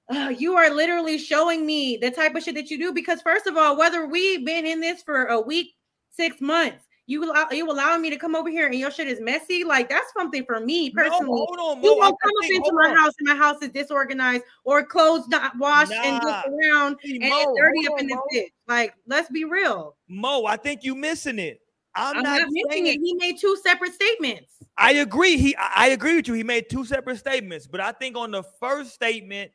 [0.09, 2.93] uh, you are literally showing me the type of shit that you do.
[2.93, 5.75] Because first of all, whether we've been in this for a week,
[6.11, 9.19] six months, you allow you allowing me to come over here and your shit is
[9.21, 9.63] messy.
[9.63, 11.45] Like that's something for me No, personally.
[11.47, 11.97] hold on, you Mo.
[11.97, 12.97] Won't come up into my on.
[12.97, 17.29] house and my house is disorganized or clothes not washed and just around See, and
[17.29, 18.51] Mo, it's dirty up in on, this bitch.
[18.67, 19.95] Like, let's be real.
[20.09, 21.61] Mo, I think you missing it.
[21.95, 22.99] I'm, I'm not, not missing it.
[23.01, 24.51] He made two separate statements.
[24.77, 25.37] I agree.
[25.37, 26.33] He I agree with you.
[26.35, 29.51] He made two separate statements, but I think on the first statement,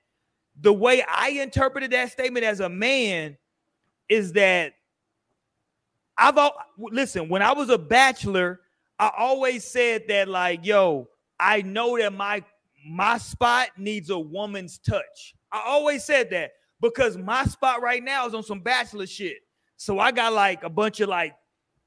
[0.61, 3.37] the way I interpreted that statement as a man
[4.09, 4.73] is that
[6.19, 8.61] I've al- listen, when I was a bachelor,
[8.99, 11.09] I always said that like, yo,
[11.41, 12.45] I know that my
[12.87, 15.35] my spot needs a woman's touch.
[15.51, 19.39] I always said that because my spot right now is on some bachelor shit.
[19.77, 21.35] So I got like a bunch of like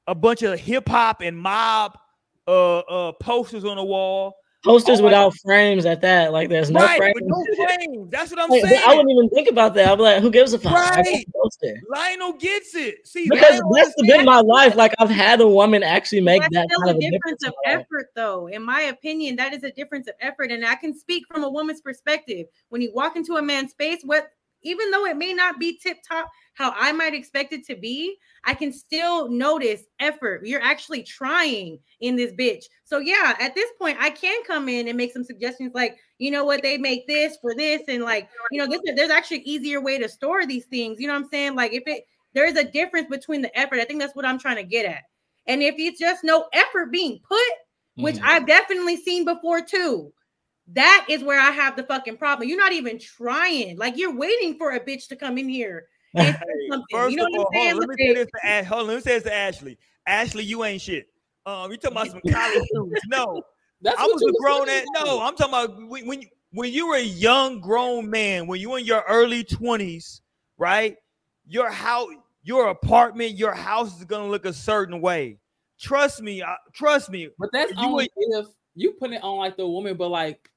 [0.06, 1.98] a bunch of hip hop and mob
[2.46, 4.36] uh uh posters on the wall.
[4.66, 6.32] Posters Oh my- without frames at that.
[6.32, 7.16] Like there's no right, frames.
[7.22, 8.10] no frames.
[8.10, 8.82] That's what I'm Like, saying.
[8.86, 9.92] I wouldn't even think about that.
[9.92, 10.72] I'm like, who gives a fuck?
[10.72, 11.04] I got Right.
[11.04, 11.80] the poster.
[11.88, 13.06] Lionel gets it.
[13.06, 14.74] See, Because Lionel that's understands- been my life.
[14.76, 17.40] Like I've had a woman actually make That's that still kind of a a difference
[17.40, 17.42] difference.
[17.44, 17.86] of in my life.
[17.86, 18.46] effort, though.
[18.48, 20.50] In my opinion, that is a difference of effort.
[20.50, 22.46] And I can speak from a woman's perspective.
[22.68, 24.28] When you walk into a man's space, what
[24.62, 28.16] even though it may not be tip top how I might expect it to be,
[28.44, 30.46] I can still notice effort.
[30.46, 32.64] You're actually trying in this bitch.
[32.84, 36.30] So yeah, at this point, I can come in and make some suggestions like, you
[36.30, 39.82] know what, they make this for this, and like, you know, this there's actually easier
[39.82, 40.98] way to store these things.
[40.98, 41.54] You know what I'm saying?
[41.56, 43.78] Like if it there is a difference between the effort.
[43.78, 45.02] I think that's what I'm trying to get at.
[45.46, 47.38] And if it's just no effort being put,
[47.96, 48.24] which Mhm.
[48.24, 50.12] I've definitely seen before too,
[50.68, 52.48] that is where I have the fucking problem.
[52.48, 53.76] You're not even trying.
[53.76, 56.86] Like you're waiting for a bitch to come in here and say Hey, something.
[56.90, 58.66] First You know of all, I'm hold on, let me say this to Ash.
[58.66, 59.78] Hold on, let me say this to Ashley.
[60.06, 61.06] Ashley, you ain't shit.
[61.44, 63.00] Um, you talking about some college students?
[63.08, 63.42] No,
[63.82, 64.84] That's I was a grown at.
[64.94, 68.60] No, I'm talking about when when you, when you were a young grown man, when
[68.60, 70.20] you were in your early 20s,
[70.58, 70.96] right?
[71.46, 72.08] Your house,
[72.42, 75.38] your apartment, your house is gonna look a certain way.
[75.78, 77.28] trust me, I, trust me.
[77.38, 80.50] But that's You only if you put it on like the woman, but like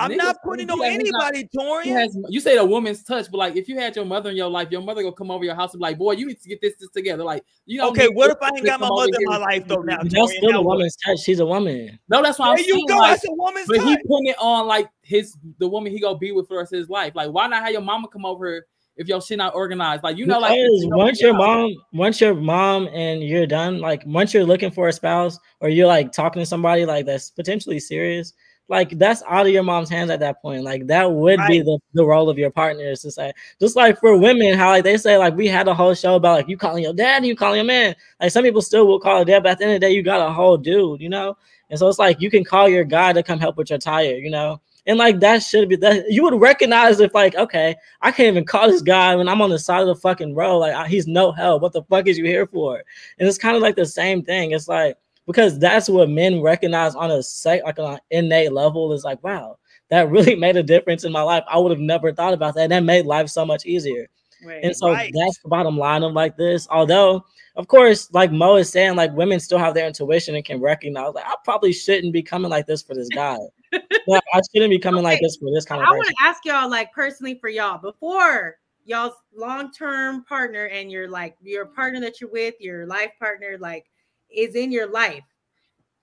[0.00, 2.00] I'm not putting you on got- you got- anybody, you Torian.
[2.00, 4.48] has- you say a woman's touch, but like if you had your mother in your
[4.48, 6.48] life, your mother gonna come over your house and be like, boy, you need to
[6.48, 7.22] get this, this together.
[7.24, 9.82] Like you don't Okay, what if I ain't got my mother in my life though?
[9.82, 11.20] Now, That's Torian, still now a woman's touch.
[11.20, 11.98] She's a woman.
[12.08, 12.86] No, that's what I'm There you saying.
[12.88, 12.96] go.
[12.96, 14.04] like, That's a woman's but he touch.
[14.08, 16.78] putting it on like his the woman he gonna be with for the rest of
[16.78, 17.14] his life.
[17.14, 18.66] Like, why not have your mama come over here
[18.96, 20.02] if your shit not organized?
[20.02, 23.46] Like, you know, like Because you know, once your mom, once your mom and you're
[23.46, 27.06] done, like once you're looking for a spouse or you're like talking to somebody like
[27.06, 28.32] that's potentially serious,
[28.70, 30.62] like that's out of your mom's hands at that point.
[30.62, 33.98] Like that would be the, the role of your partner is to say, just like
[33.98, 36.56] for women, how like they say, like we had a whole show about like you
[36.56, 37.96] calling your dad you calling your man.
[38.20, 39.92] Like some people still will call a dad, but at the end of the day,
[39.92, 41.36] you got a whole dude, you know?
[41.68, 44.14] And so it's like you can call your guy to come help with your tire,
[44.14, 44.60] you know?
[44.86, 48.44] And like that should be that you would recognize if like, okay, I can't even
[48.44, 50.58] call this guy when I'm on the side of the fucking road.
[50.58, 51.62] Like I, he's no help.
[51.62, 52.82] What the fuck is you here for?
[53.18, 54.52] And it's kind of like the same thing.
[54.52, 54.96] It's like
[55.30, 59.22] because that's what men recognize on a sec like on an innate level is like,
[59.22, 59.58] wow,
[59.88, 61.44] that really made a difference in my life.
[61.48, 62.62] I would have never thought about that.
[62.62, 64.08] And that made life so much easier.
[64.44, 64.64] Right.
[64.64, 65.12] And so Right.
[65.14, 66.66] that's the bottom line of like this.
[66.68, 67.24] Although,
[67.54, 71.14] of course, like Mo is saying, like women still have their intuition and can recognize,
[71.14, 73.36] like, I probably shouldn't be coming like this for this guy.
[74.08, 76.44] like, I shouldn't be coming like this for this kind of I want to ask
[76.44, 82.20] y'all, like personally for y'all, before y'all's long-term partner and your like your partner that
[82.20, 83.89] you're with, your life partner, like
[84.34, 85.24] is in your life.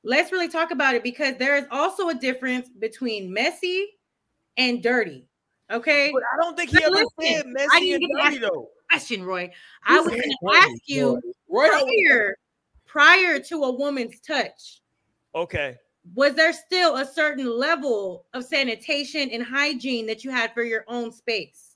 [0.04, 3.88] Let's really talk about it because there is also a difference between messy
[4.58, 5.28] and dirty.
[5.72, 6.12] Okay.
[6.14, 8.70] But I don't think he Now ever listen, said messy and dirty though.
[8.90, 9.52] Question, Roy.
[9.86, 12.36] I was going to ask you Roy, prior,
[12.86, 14.82] prior to a woman's touch,
[15.36, 15.76] Okay.
[16.16, 20.86] was there still a certain level of sanitation and hygiene that you had for your
[20.88, 21.76] own space?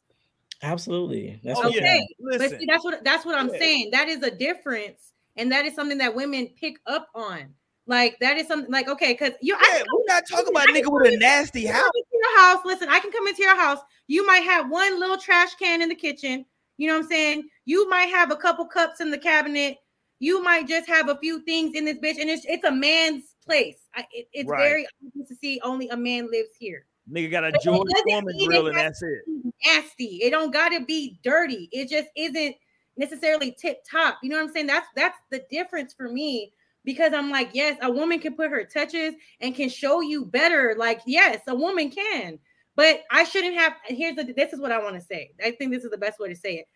[0.64, 1.40] Absolutely.
[1.44, 1.82] That's Oh, what yeah.
[1.82, 2.08] Okay.
[2.20, 2.60] But Listen.
[2.60, 3.60] see, that's what that's what I'm Yeah.
[3.60, 3.90] saying.
[3.92, 5.11] That is a difference,
[5.42, 7.54] and that is something that women pick up on.
[7.88, 10.70] Like that is something like okay, because you I Yeah, can we're not talking about
[10.70, 11.90] a I nigga with a nasty house.
[12.14, 12.60] your house.
[12.64, 13.80] Listen, I can come into your house.
[14.08, 16.46] You might have one little trash can in the kitchen.
[16.78, 17.50] You know what I'm saying?
[17.66, 19.78] You might have a couple cups in the cabinet.
[20.20, 23.36] You might just have a few things in this bitch, and it's it's a man's
[23.46, 23.80] place.
[23.96, 24.60] I, it- it's Right.
[24.60, 26.86] very obvious to see only a man lives here.
[27.12, 29.24] Nigga got a George Foreman grill and that's it.
[29.66, 30.20] nasty.
[30.22, 31.68] It don't gotta be dirty.
[31.72, 32.56] It just isn't
[32.98, 34.20] necessarily tip top.
[34.22, 34.68] You know what I'm saying?
[34.68, 36.52] That's that's the difference for me
[36.84, 40.76] because I'm like, yes, a woman can put her touches and can show you better.
[40.78, 42.40] Like, yes, a woman can,
[42.76, 43.74] but I shouldn't have.
[43.86, 44.34] Here's the.
[44.36, 45.32] This is what I want to say.
[45.44, 46.68] I think this is the best way to say it.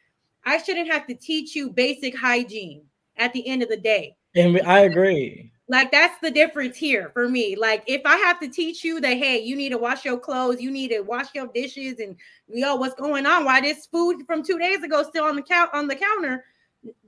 [0.46, 2.84] I shouldn't have to teach you basic hygiene
[3.18, 4.16] at the end of the day.
[4.36, 5.52] And I agree.
[5.68, 7.56] Like that's the difference here for me.
[7.56, 10.62] Like if I have to teach you that, hey, you need to wash your clothes,
[10.62, 12.16] you need to wash your dishes, and
[12.48, 13.46] yo, what's going on?
[13.46, 16.46] Why this food from two days ago still on the count on the counter?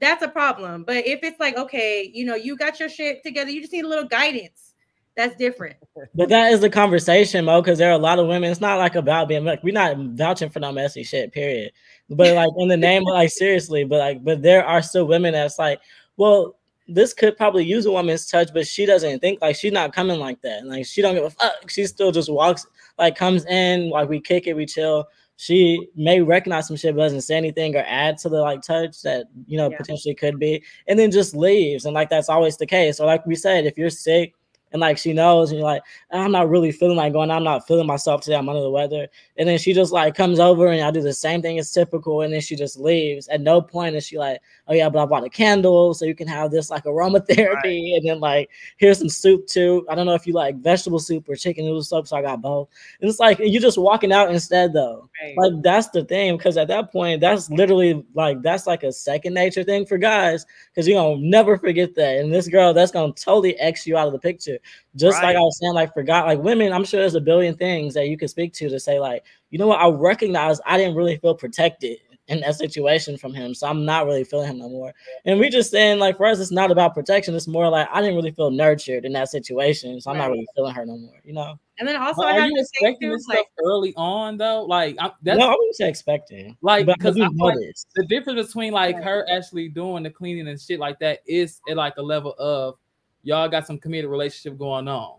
[0.02, 0.84] That's a problem.
[0.84, 3.86] But if it's like, okay, you know, you got your shit together, you just need
[3.86, 4.74] a little guidance.
[5.16, 5.76] That's different.
[6.14, 8.52] But that is the conversation, Mo, because there are a lot of women.
[8.52, 11.72] It's not like about being like we're not vouching for no messy shit, period.
[12.10, 15.34] But like in the name of like seriously, but like, but there are still women
[15.34, 15.80] that's like,
[16.18, 16.57] well,
[16.88, 20.20] this could probably use a woman's touch, but she doesn't think like she's not coming
[20.20, 20.66] like that.
[20.66, 21.70] Like she don't give a fuck.
[21.70, 22.66] She still just walks,
[22.98, 25.06] like comes in, like we kick it, we chill.
[25.40, 29.02] She may recognize some shit, but doesn't say anything or add to the like touch
[29.04, 29.78] that you know Yeah.
[29.78, 31.86] potentially could be, and then just leaves.
[31.86, 32.98] And like that's always the case.
[32.98, 34.34] So like we said, if you're sick
[34.72, 35.82] and like she knows, and you're like,
[36.12, 37.32] I'm not really feeling like going.
[37.32, 38.36] I'm not feeling myself today.
[38.36, 39.08] I'm under the weather.
[39.38, 42.22] And then she just like comes over and I do the same thing as typical,
[42.22, 43.28] and then she just leaves.
[43.30, 46.16] At no point is she like, oh yeah, but I bought a candle so you
[46.16, 49.86] can have this like aromatherapy, and then like here's some soup too.
[49.90, 52.42] I don't know if you like vegetable soup or chicken noodle soup, so I got
[52.42, 52.70] both.
[53.00, 55.10] And it's like you're just walking out instead though.
[55.36, 57.56] Like that's the thing, because at that point, that's mm-hmm.
[57.56, 61.96] literally like that's like a second nature thing for guys, because you're gonna never forget
[61.96, 62.18] that.
[62.18, 64.57] And this girl, that's gonna totally X you out of the picture.
[64.96, 67.56] Just like I was saying, like for God, like women, I'm sure there's a billion
[67.56, 70.78] things that you could speak to to say, like, you know what, I recognize I
[70.78, 71.98] didn't really feel protected
[72.28, 73.54] in that situation from him.
[73.54, 74.94] So I'm not really feeling him no more.
[75.26, 77.36] And we just saying, like, for us, it's not about protection.
[77.36, 80.02] It's more like I didn't really feel nurtured in that situation.
[80.02, 81.58] So I'm not really feeling her no more, you know?
[81.80, 84.38] And then also, But I you to say expecting too, this like, stuff early on
[84.38, 84.64] though?
[84.64, 86.58] Like I'm, that's no, I wouldn't expecting.
[86.62, 87.58] like because I like
[87.96, 91.78] the difference between like her actually doing the cleaning and shit like that is at
[91.78, 92.80] like a level of
[93.28, 95.18] y'all got some committed relationship going on.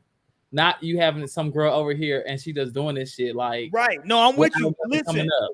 [0.50, 3.98] Not you having some girl over here and she just doing this shit like Right.
[4.06, 4.68] No, I'm with you.
[4.68, 5.48] without nothing coming Listen,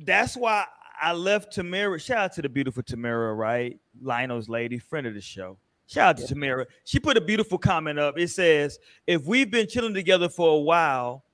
[0.00, 0.66] that's why
[1.00, 2.00] I left Tamara.
[2.00, 3.78] Shout out to the beautiful Tamara, right?
[4.02, 5.56] Lionel's lady, friend of the show.
[5.86, 6.66] Shout out to Tamara.
[6.84, 8.18] She put a beautiful comment up.
[8.18, 11.24] It says, if we've been chilling together for a while,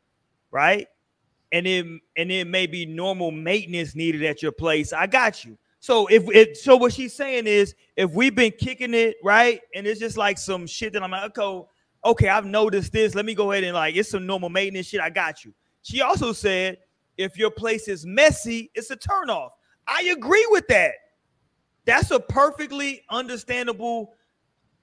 [0.51, 0.89] right?
[1.53, 1.87] And it
[2.19, 4.93] and it may be normal maintenance needed at your place.
[4.93, 5.57] I got you.
[5.81, 9.87] So if it, so what she's saying is, if we've been kicking it right, and
[9.87, 11.69] it's just like some shit that I'm like, okay,
[12.05, 13.15] okay, I've noticed this.
[13.15, 15.01] Let me go ahead and like, it's some normal maintenance shit.
[15.01, 15.55] I got you.
[15.83, 16.79] She also said,
[17.17, 19.51] if your place is messy, it's a turnoff.
[19.87, 20.93] I agree with that.
[21.87, 24.15] That's a perfectly understandable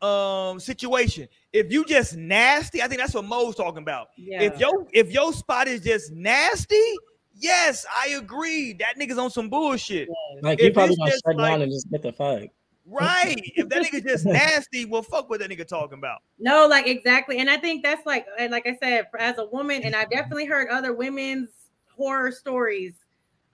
[0.01, 1.27] um situation.
[1.53, 4.09] If you just nasty, I think that's what Mo's talking about.
[4.15, 4.43] Yeah.
[4.43, 6.95] If your if your spot is just nasty,
[7.37, 8.73] yes, I agree.
[8.73, 10.09] That nigga's on some bullshit.
[10.41, 12.43] Like you If probably gonna just shut like- down and just get the fuck.
[12.89, 13.41] Right.
[13.55, 16.19] if that nigga just nasty, well, fuck what that nigga talking about.
[16.39, 17.39] No, like exactly.
[17.39, 20.45] And I think that's like, uh, like I said, as a woman, and I've definitely
[20.45, 21.49] heard other women's
[21.93, 22.93] horror stories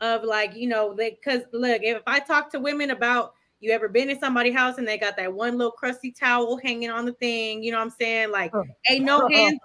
[0.02, 3.34] of like, you know, they because look, if I talk to women about
[3.64, 6.90] you ever been in somebody's house and they got that one little crusty towel hanging
[6.90, 8.30] on the thing, you know what I'm saying?
[8.30, 8.66] Like, oh.
[8.90, 9.58] ain't no hand,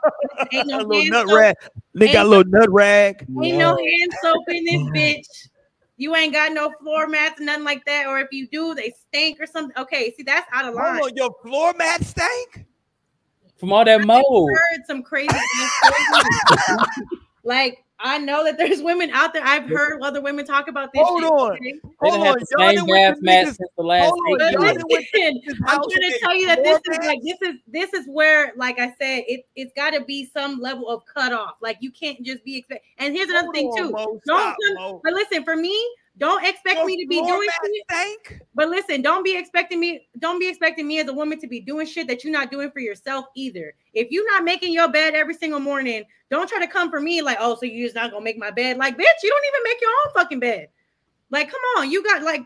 [0.53, 1.57] ain't no a little hand nut soap, rag.
[1.97, 3.27] Nigga got a little nut rag.
[3.43, 5.49] ain't no hand soap in this bitch.
[5.97, 8.07] You ain't got no floor mats, nothing like that.
[8.07, 9.77] Or if you do, they stink or something.
[9.77, 11.01] Okay, see, that's out of line.
[11.01, 12.67] Hold your floor mat stank?
[13.57, 14.49] From all that mold.
[14.53, 15.37] heard some crazy
[17.43, 19.43] like I know that there's women out there.
[19.45, 21.03] I've heard other women talk about this.
[21.05, 21.59] Hold shit, on.
[22.01, 24.41] Hold on, had the y'all same bath went mat since the last Hold on, eight
[24.41, 24.53] years.
[24.53, 27.55] done went to Listen, I'm going to tell you that this is like this is
[27.67, 31.55] this is where, like I said, it it's got to be some level of cutoff.
[31.61, 32.85] Like you can't just be expect.
[32.99, 33.91] And here's another Hold thing on, too.
[33.91, 35.01] Mo, Don't stop, come- Mo.
[35.03, 35.77] But listen, for me,
[36.19, 38.43] don't expect me to be doing shit.
[38.55, 40.09] But listen, don't be expecting me.
[40.19, 42.71] Don't be expecting me as a woman to be doing shit that you're not doing
[42.71, 43.75] for yourself either.
[43.95, 47.23] If you're not making your bed every single morning, don't try to come for me
[47.23, 48.79] like, oh, so you're just not gonna make my bed.
[48.79, 50.69] Like, bitch, you don't even make your own fucking bed.
[51.31, 52.45] Like, come on, you got like,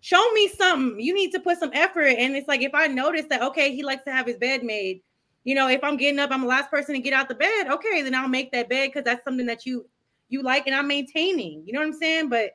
[0.00, 1.00] show me something.
[1.00, 2.06] You need to put some effort.
[2.06, 5.02] And it's like, if I notice that, okay, he likes to have his bed made.
[5.44, 7.68] You know, if I'm getting up, I'm the last person to get out the bed.
[7.70, 9.86] Okay, then I'll make that bed because that's something that you
[10.30, 11.62] you like and I'm maintaining.
[11.66, 12.28] You know what I'm saying?
[12.28, 12.52] But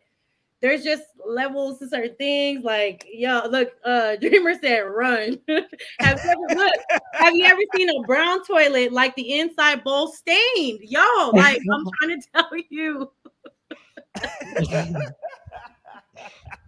[0.61, 2.64] there's just levels to certain things.
[2.64, 5.40] Like, yo, look, uh, Dreamer said, run.
[5.99, 6.73] have you ever look?
[7.14, 10.80] Have you ever seen a brown toilet like the inside bowl stained?
[10.81, 13.11] Yo, like I'm trying to tell you.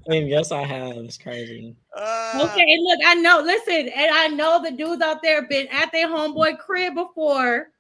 [0.08, 0.98] I mean, yes, I have.
[0.98, 1.76] It's crazy.
[1.96, 3.42] Uh, Okay, and look, I know.
[3.42, 7.72] Listen, and I know the dudes out there been at their homeboy crib before,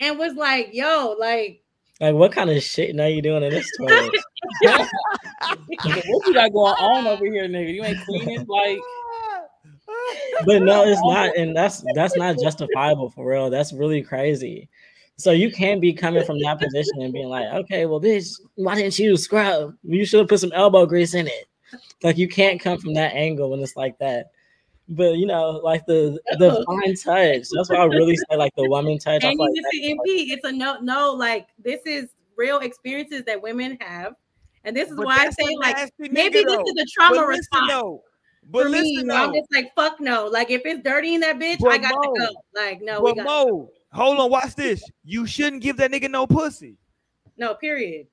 [0.00, 1.62] and was like, "Yo, like,
[2.00, 4.14] Like, what kind of shit are you doing in this toilet?
[4.62, 7.74] what you got going on over here, nigga?
[7.74, 8.78] You ain't cleaning like
[10.44, 13.50] but no, it's not, and that's that's not justifiable for real.
[13.50, 14.68] That's really crazy.
[15.16, 18.74] So you can't be coming from that position and being like, okay, well, bitch, why
[18.74, 19.74] didn't you scrub?
[19.82, 21.46] You should have put some elbow grease in it.
[22.02, 24.32] Like you can't come from that angle when it's like that.
[24.88, 27.46] But you know, like the the fine touch.
[27.54, 29.22] That's why I really say like the woman touch.
[29.24, 30.32] I and you like just MP.
[30.32, 31.12] It's a no, no.
[31.12, 34.14] Like, this is real experiences that women have,
[34.64, 36.64] and this is But why I say, like, maybe nigga, this though.
[36.66, 37.70] is a trauma But response.
[37.70, 38.02] though.
[38.50, 40.26] But for me, listen, I'm just like, fuck no.
[40.26, 42.28] Like, if it's dirty in that bitch, But I got Mo, to go.
[42.60, 44.82] Like, no, we but got Mo, hold on, watch this.
[45.04, 46.76] You shouldn't give that nigga no pussy.
[47.36, 47.54] no.
[47.54, 48.06] Period.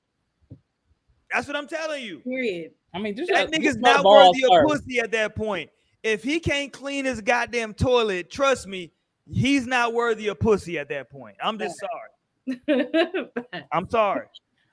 [1.32, 2.20] That's what I'm telling you.
[2.20, 2.72] Period.
[2.94, 5.70] I mean, just That just nigga's not balls worthy of pussy at that point.
[6.02, 8.92] If he can't clean his goddamn toilet, trust me,
[9.32, 11.36] he's not worthy of pussy at that point.
[11.44, 13.28] I'm just sorry.
[13.72, 14.26] I'm sorry.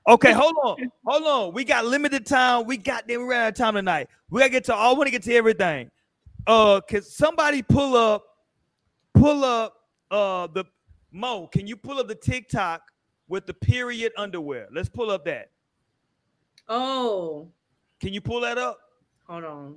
[0.07, 1.53] Okay, hold on, hold on.
[1.53, 2.65] We got limited time.
[2.65, 3.21] We got them.
[3.21, 4.07] We ran out of time tonight.
[4.29, 4.73] We gotta get to.
[4.75, 5.91] I want to get to everything.
[6.45, 8.23] Uh, can somebody pull up,
[9.13, 9.75] pull up,
[10.09, 10.63] uh, the
[11.11, 11.47] Mo?
[11.47, 12.83] Can you pull up the TikTok
[13.27, 14.67] with the period underwear?
[14.71, 15.49] Let's pull up that.
[16.69, 17.49] oh,
[17.99, 18.79] Can you pull that up?
[19.27, 19.75] hold on.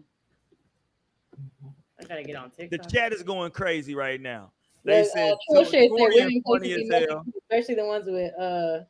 [1.98, 2.82] I gotta get on TikTok.
[2.84, 4.52] The chat is going crazy right now.
[4.84, 7.24] They Well, said uh, Trisha said Tori women and funny as hell.
[7.36, 8.84] especially the ones with uh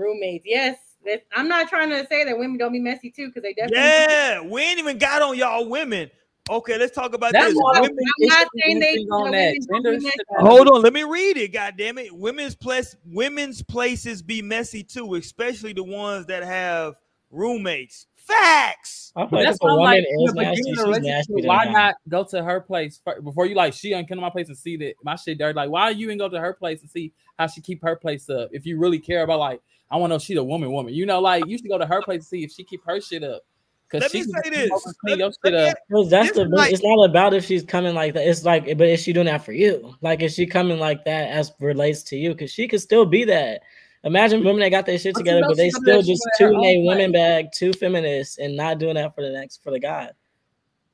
[0.00, 0.44] roommates.
[0.46, 3.54] Yes, that, I'm not trying to say that women don't be messy too, because they
[3.54, 3.78] definitely.
[3.78, 6.10] Yeah, we ain't even got on y'all women.
[6.48, 7.54] Okay, let's talk about That this.
[7.56, 10.16] Women, I'm not saying they on that women don't gender be messy.
[10.18, 10.26] shit.
[10.38, 11.52] hold on, let me read it.
[11.52, 16.96] God damn it, women's place, women's places be messy too, especially the ones that have
[17.30, 18.06] roommates.
[18.16, 19.12] Facts.
[19.16, 20.76] I feel But like that's if a why I'm woman like, is nasty, she's of
[20.76, 21.46] the relationship, nasty.
[21.46, 21.72] why them.
[21.72, 24.56] not go to her place first, before you like she come to my place and
[24.56, 25.54] see that my shit dirty?
[25.54, 28.28] Like, why you even go to her place and see how she keep her place
[28.28, 28.50] up?
[28.52, 29.60] If you really care about like,
[29.90, 30.94] I want to know if she a woman, woman.
[30.94, 33.00] You know, like you should go to her place to see if she keep her
[33.00, 33.42] shit up.
[33.90, 34.70] Cause Let she me say this.
[34.70, 35.76] over Let- your shit me- up.
[35.88, 36.44] Well, that's This the.
[36.44, 38.24] like- it's not about if she's coming like that.
[38.28, 39.94] It's like, but is she doing that for you?
[40.00, 42.30] Like, is she coming like that as relates to you?
[42.30, 43.62] Because she could still be that.
[44.04, 46.82] Imagine women that got their shit together, but they still just shit in two a
[46.86, 47.20] women place.
[47.20, 50.08] bag, two feminists, and not doing that for the next for the guy.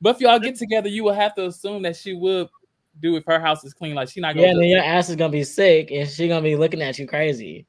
[0.01, 2.49] But if y'all get together, you will have to assume that she would
[3.01, 3.95] do if her house is clean.
[3.95, 6.29] Like she not Yeah, going and then your ass is gonna be sick, and she
[6.29, 7.67] gonna be looking at you crazy.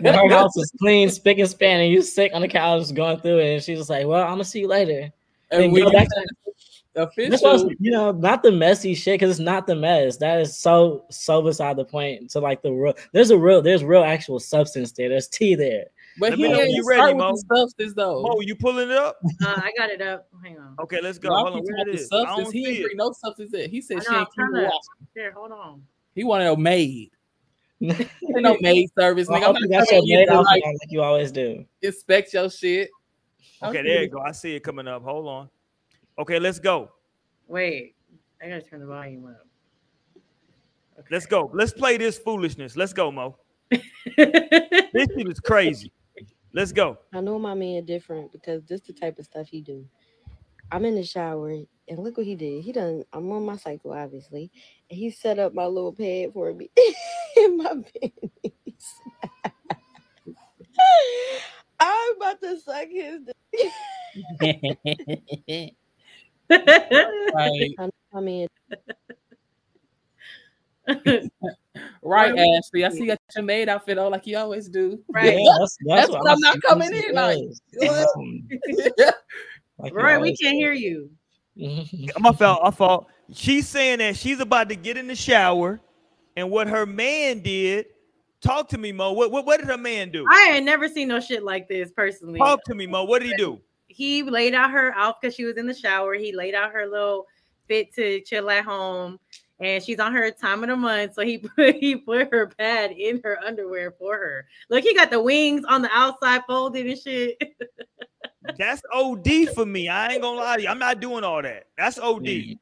[0.00, 3.20] When her house is clean, spick and span, and you sick on the couch going
[3.20, 5.10] through it, and she's just like, "Well, I'm gonna see you later."
[5.50, 6.08] And And we go back
[6.96, 7.30] official.
[7.30, 10.16] This was, you know, not the messy shit because it's not the mess.
[10.16, 12.30] That is so so beside the point.
[12.30, 15.08] To like the real, there's a real, there's real actual substance there.
[15.08, 15.84] There's tea there.
[16.18, 17.32] but Let he me know you ready, with Mo.
[17.32, 18.22] the substance though.
[18.22, 19.18] Mo, you pulling it up?
[19.44, 20.26] Uh, I got it up.
[20.42, 20.74] Hang on.
[20.80, 21.28] Okay, let's go.
[21.28, 22.08] Y'all Hold on, keep where talking it is?
[22.12, 22.44] I substance.
[22.44, 22.82] don't He see ain't it.
[22.84, 23.70] bring no substance in.
[23.70, 25.08] He said I she ain't keep trying to- washing.
[25.14, 25.82] Here, hold on.
[26.14, 27.10] He wanted a maid.
[27.80, 29.48] Ain't no maid service, I nigga.
[29.48, 31.64] I'm not you got your maid to like like you always do.
[31.82, 32.90] inspect your shit.
[33.62, 34.20] Okay, there you go.
[34.20, 35.02] I see it coming up.
[35.02, 35.50] Hold on.
[36.18, 36.90] Okay, let's go.
[37.46, 37.94] Wait,
[38.42, 39.46] I gotta turn the volume up.
[40.98, 41.08] Okay.
[41.10, 41.50] Let's go.
[41.52, 42.76] Let's play this foolishness.
[42.76, 43.36] Let's go, Mo.
[44.16, 45.92] This shit is crazy.
[46.54, 46.96] Let's go.
[47.12, 49.84] I know my man different because this the type of stuff he do.
[50.72, 51.54] I'm in the shower
[51.88, 52.62] and look what he did.
[52.62, 53.04] He done.
[53.12, 54.50] I'm on my cycle, obviously,
[54.90, 56.70] and he set up my little pad for me
[57.36, 58.92] in my panties.
[61.78, 63.20] I'm about to suck his.
[63.52, 63.72] dick.
[66.48, 68.46] Right, I know my
[72.02, 72.84] right, Ashley.
[72.84, 75.02] I see you got your maid outfit on like you always do.
[75.12, 75.36] Right.
[75.38, 77.38] Yeah, that's, That's what I'm not coming in like.
[77.80, 78.06] Yes.
[78.14, 79.14] What?
[79.78, 80.58] Like Right, we can't do.
[80.58, 81.10] hear you.
[81.58, 82.22] Mm-hmm.
[82.22, 82.62] My fault.
[82.62, 83.08] My fault.
[83.32, 85.80] She's saying that she's about to get in the shower,
[86.36, 87.86] and what her man did.
[88.42, 89.12] Talk to me, Mo.
[89.12, 90.26] What what, what did her man do?
[90.30, 92.38] I ain't never seen no shit like this personally.
[92.38, 93.04] Talk to me, Mo.
[93.04, 93.60] What did he do?
[93.88, 96.14] He laid out her out because she was in the shower.
[96.14, 97.26] He laid out her little
[97.66, 99.18] fit to chill at home,
[99.58, 101.14] and she's on her time of the month.
[101.14, 104.46] So he put he put her pad in her underwear for her.
[104.68, 107.40] Look, he got the wings on the outside folded and shit.
[108.58, 109.88] That's OD for me.
[109.88, 110.68] I ain't gonna lie to you.
[110.68, 111.66] I'm not doing all that.
[111.76, 112.58] That's OD.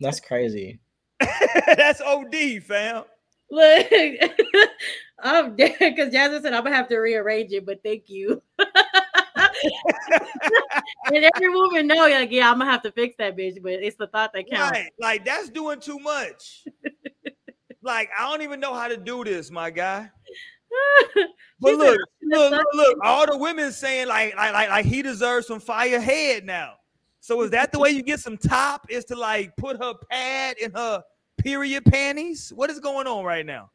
[0.00, 0.80] That's crazy.
[1.20, 3.04] That's OD, fam.
[3.50, 3.86] Look,
[5.20, 8.42] I'm dead because Jasmine said I'm gonna have to rearrange it, but thank you.
[8.58, 8.68] and
[11.34, 14.06] every woman know, like, yeah, I'm gonna have to fix that bitch, but it's the
[14.08, 14.78] thought that counts.
[14.78, 14.92] Right.
[15.00, 16.64] Like that's doing too much.
[17.82, 20.10] like I don't even know how to do this, my guy.
[21.60, 25.48] But look, look, look, look, all the women saying like, like, like, like he deserves
[25.48, 26.74] some fire head now.
[27.18, 28.86] So is that the way you get some top?
[28.88, 31.02] Is to like put her pad in her
[31.36, 32.52] period panties?
[32.54, 33.70] What is going on right now?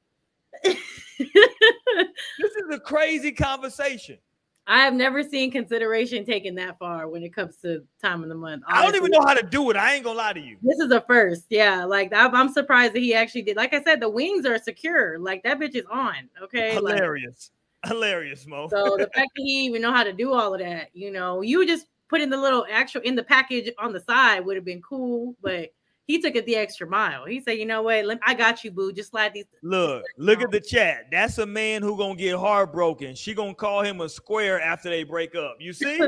[1.19, 4.17] This is a crazy conversation.
[4.65, 8.35] I have never seen consideration taken that far when it comes to time of the
[8.35, 8.63] month.
[8.67, 9.75] I don't even know how to do it.
[9.75, 10.57] I ain't gonna lie to you.
[10.61, 11.83] This is a first, yeah.
[11.83, 13.57] Like I'm, surprised that he actually did.
[13.57, 15.19] Like I said, the wings are secure.
[15.19, 16.29] Like that bitch is on.
[16.41, 17.51] Okay, Like, Hilarious,
[17.85, 18.69] hilarious, Mo.
[18.69, 21.41] so the fact that he even know how to do all of that, you know,
[21.41, 24.65] you just put in the little actual in the package on the side would have
[24.65, 25.73] been cool, but
[26.05, 27.25] he took it the extra mile.
[27.25, 28.05] He said, "You know what?
[28.05, 28.91] Let, I got you, boo.
[28.91, 31.05] Just slide these." Look, look at the chat.
[31.11, 33.15] That's a man who gonna get heartbroken.
[33.15, 35.55] She gonna call him a square after they break up.
[35.59, 36.01] You see?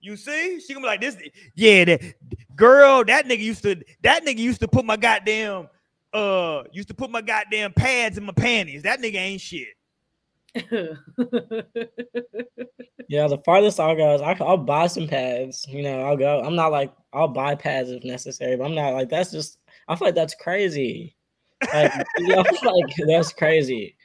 [0.00, 0.60] You see?
[0.60, 1.16] She gonna be like this.
[1.56, 2.02] Yeah, that
[2.54, 3.04] girl.
[3.04, 3.82] That nigga used to.
[4.02, 5.68] That nigga used to put my goddamn.
[6.12, 8.84] Uh, used to put my goddamn pads in my panties.
[8.84, 9.68] That nigga ain't shit.
[13.08, 15.66] Yeah, the farthest I'll go is I, will buy some pads.
[15.68, 16.40] You know, I'll go.
[16.40, 19.58] I'm not like I'll buy pads if necessary, but I'm not like that's just.
[19.88, 21.14] I feel like that's crazy.
[21.72, 23.96] Like, you know, I feel like that's crazy.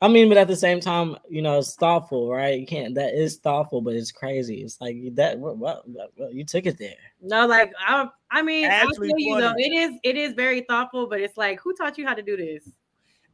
[0.00, 2.58] I mean, but at the same time, you know, it's thoughtful, right?
[2.58, 2.94] You can't.
[2.96, 4.62] That is thoughtful, but it's crazy.
[4.62, 5.38] It's like that.
[5.38, 5.58] What?
[5.58, 5.84] What?
[6.16, 6.96] what you took it there.
[7.20, 9.54] no, like I, I mean, I Ashley feel you though.
[9.56, 12.36] It is, it is very thoughtful, but it's like, who taught you how to do
[12.36, 12.68] this?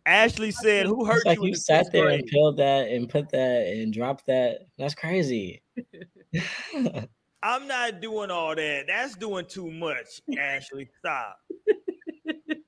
[0.09, 3.09] Ashley said, "Who hurt It's like you?" you sat there and grade?" peeled that and
[3.09, 4.61] put that and dropped that.
[4.79, 5.63] That's crazy.
[7.43, 8.87] I'm not doing all that.
[8.89, 10.89] That's doing too much, Ashley.
[10.99, 11.39] Stop.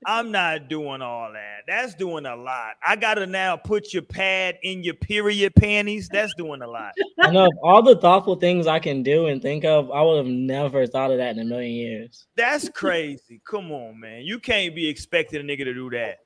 [0.07, 1.63] I'm not doing all that.
[1.67, 2.75] That's doing a lot.
[2.87, 6.09] I gotta now put your pad in your period panties.
[6.13, 6.93] That's doing a lot.
[7.21, 10.27] I know all the thoughtful things I can do and think of, I would have
[10.27, 12.27] never thought of that in a million years.
[12.37, 13.41] That's crazy.
[13.49, 14.23] Come on, man.
[14.23, 16.19] You can't be expecting a nigga to do that.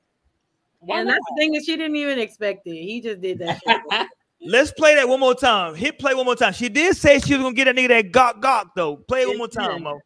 [0.85, 1.15] Why and not?
[1.15, 2.75] that's the thing that she didn't even expect it.
[2.75, 3.59] He just did that.
[4.41, 5.73] Let's play that one more time.
[5.73, 6.53] Hit play one more time.
[6.53, 8.97] She did say she was gonna get that nigga that gawk gawk though.
[8.97, 9.99] Play it one more time, Mo.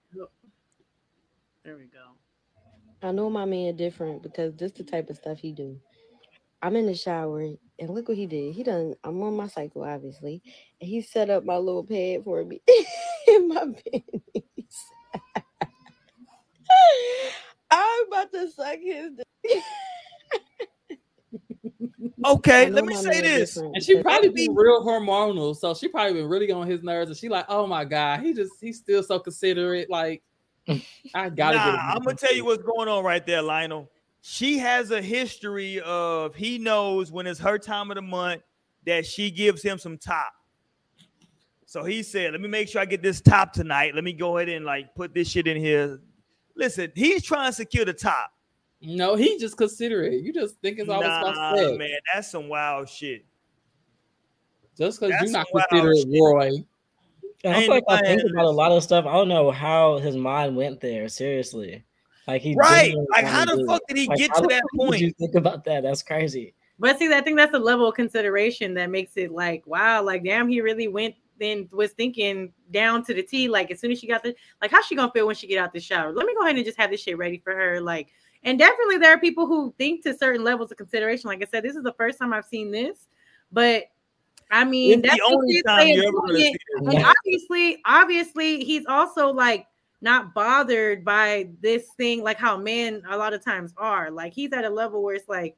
[1.65, 1.99] There we go.
[3.01, 5.77] I know my man different because this the type of stuff he do.
[6.61, 7.57] I'm in the shower and
[7.89, 8.53] look what he did.
[8.53, 8.95] He done.
[9.03, 10.41] I'm on my cycle, obviously,
[10.79, 12.61] and he set up my little pad for me
[13.27, 14.85] in my panties.
[17.71, 19.11] I'm about to suck his.
[20.29, 20.49] Dick.
[22.25, 23.53] Okay, let me say this.
[23.53, 27.09] different And she probably be real hormonal, so she probably been really on his nerves.
[27.09, 29.89] And she like, oh my god, he just he's still so considerate.
[29.89, 30.21] Like,
[31.13, 31.79] I gotta nah, get.
[31.79, 33.89] I'm gonna tell you what's going on right there, Lionel.
[34.21, 38.41] She has a history of he knows when it's her time of the month
[38.85, 40.33] that she gives him some top.
[41.65, 43.95] So he said, "Let me make sure I get this top tonight.
[43.95, 45.99] Let me go ahead and like put this shit in here."
[46.55, 48.31] Listen, he's trying to secure the top.
[48.81, 50.21] No, he just consider it.
[50.21, 51.77] You just think it's always Nah, about sex.
[51.77, 53.25] man, that's some wild shit.
[54.77, 56.21] Just because you're not some wild considerate, shit.
[56.21, 56.49] Roy.
[57.43, 59.05] And I Ain't feel like I think about a lot of stuff.
[59.05, 61.07] I don't know how his mind went there.
[61.07, 61.83] Seriously,
[62.27, 62.93] like he Right?
[63.11, 65.11] Like, how the fuck did he Like, get how to the that fuck did You
[65.11, 65.83] think about that?
[65.83, 66.53] That's crazy.
[66.79, 70.23] But see, I think that's a level of consideration that makes it like, wow, like
[70.23, 73.47] damn, he really went then was thinking down to the T.
[73.47, 75.57] Like as soon as she got the like, how's she gonna feel when she get
[75.59, 76.13] out the shower?
[76.13, 77.79] Let me go ahead and just have this shit ready for her.
[77.79, 78.09] Like,
[78.43, 81.27] and definitely there are people who think to certain levels of consideration.
[81.27, 83.07] Like I said, this is the first time I've seen this,
[83.51, 83.85] but
[84.51, 86.61] I mean, It's that's the only time you're ever gonna see it.
[86.77, 89.67] And obviously, obviously, he's also like
[90.01, 94.09] not bothered by this thing, like how men a lot of times are.
[94.09, 95.57] Like he's at a level where it's like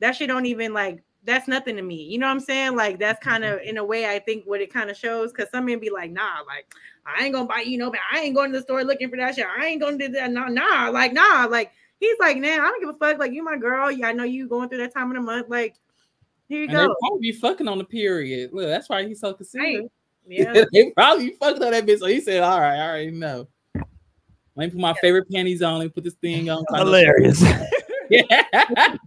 [0.00, 2.02] that shit don't even like that's nothing to me.
[2.04, 2.76] You know what I'm saying?
[2.76, 3.68] Like that's kind of mm-hmm.
[3.68, 6.10] in a way I think what it kind of shows because some men be like,
[6.10, 6.72] nah, like
[7.04, 9.16] I ain't gonna buy you know, but I ain't going to the store looking for
[9.16, 9.46] that shit.
[9.46, 10.30] I ain't gonna do that.
[10.30, 13.18] Nah, nah, like nah, like he's like, nah, I don't give a fuck.
[13.18, 13.90] Like you my girl.
[13.90, 15.48] Yeah, I know you going through that time of the month.
[15.48, 15.76] Like
[16.48, 16.96] here you And they go.
[17.00, 18.52] probably be fucking on the period.
[18.52, 19.90] Look, that's why he's so considerate.
[20.26, 20.64] Yeah.
[20.72, 22.00] they probably be fucking on that bitch.
[22.00, 23.46] So he said, All right, I already know.
[24.56, 25.78] Let me put my favorite panties on.
[25.78, 26.64] Let me put this thing on.
[26.74, 27.40] Hilarious.
[28.10, 28.42] yeah.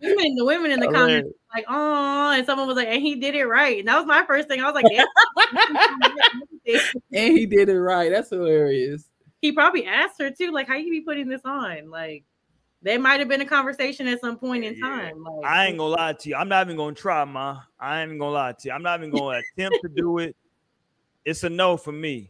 [0.01, 3.35] women, the women in the comments like, oh, and someone was like, and he did
[3.35, 3.79] it right.
[3.79, 4.61] And that was my first thing.
[4.61, 6.79] I was like, yeah.
[7.11, 8.11] and he did it right.
[8.11, 9.09] That's hilarious.
[9.41, 11.89] he probably asked her too, like, how you be putting this on?
[11.89, 12.23] Like,
[12.83, 15.23] there might have been a conversation at some point in time.
[15.23, 16.35] Like, I ain't gonna lie to you.
[16.35, 17.61] I'm not even gonna try, ma.
[17.79, 18.71] I ain't even gonna lie to you.
[18.73, 20.35] I'm not even gonna attempt to do it.
[21.23, 22.29] It's a no for me.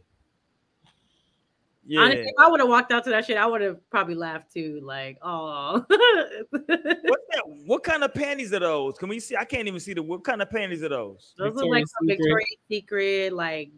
[1.86, 2.02] Yeah.
[2.02, 4.52] Honestly, if I would have walked out to that shit, I would have probably laughed
[4.54, 4.80] too.
[4.82, 7.20] Like, oh, What's?
[7.66, 8.96] What kind of panties are those?
[8.96, 9.36] Can we see?
[9.36, 11.34] I can't even see the what kind of panties are those?
[11.36, 13.70] those look like some Victoria's Secret, like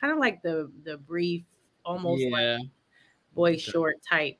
[0.00, 1.44] kind of like the the brief,
[1.84, 2.58] almost Yeah.
[2.58, 2.68] like
[3.34, 4.36] boy short type.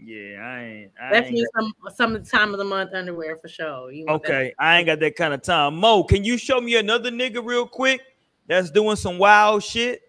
[0.00, 0.92] Yeah, I ain't.
[1.00, 3.90] I That's ain't me some some time of the month underwear for sure.
[3.90, 4.28] You want that?
[4.28, 5.76] Okay, I ain't got that kind of time.
[5.76, 8.00] Mo, can you show me another nigga real quick
[8.46, 10.02] that's doing some wild shit?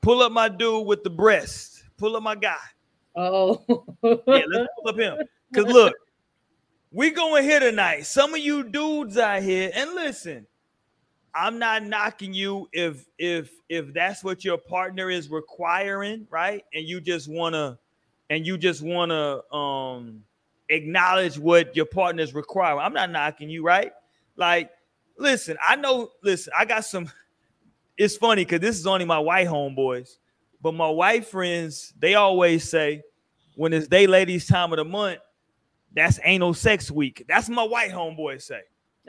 [0.00, 1.84] Pull up my dude with the breast.
[1.96, 2.56] Pull up my guy.
[3.14, 3.62] Oh,
[4.02, 5.18] Yeah, let's pull up him.
[5.54, 5.94] Cause look,
[6.90, 8.04] we going here tonight.
[8.06, 10.46] Some of you dudes out here, and listen,
[11.34, 16.64] I'm not knocking you if if if that's what your partner is requiring, right?
[16.74, 17.78] And you just wanna
[18.30, 20.22] and you just wanna um
[20.68, 22.80] acknowledge what your partner's is requiring.
[22.80, 23.92] I'm not knocking you, right?
[24.36, 24.70] Like,
[25.18, 27.10] listen, I know, listen, I got some.
[28.00, 30.18] It's funny because this is only my white homeboys,
[30.62, 33.02] but my white friends, they always say
[33.56, 35.18] when it's day ladies time of the month,
[35.92, 37.24] that's anal sex week.
[37.28, 38.60] That's my white homeboys say.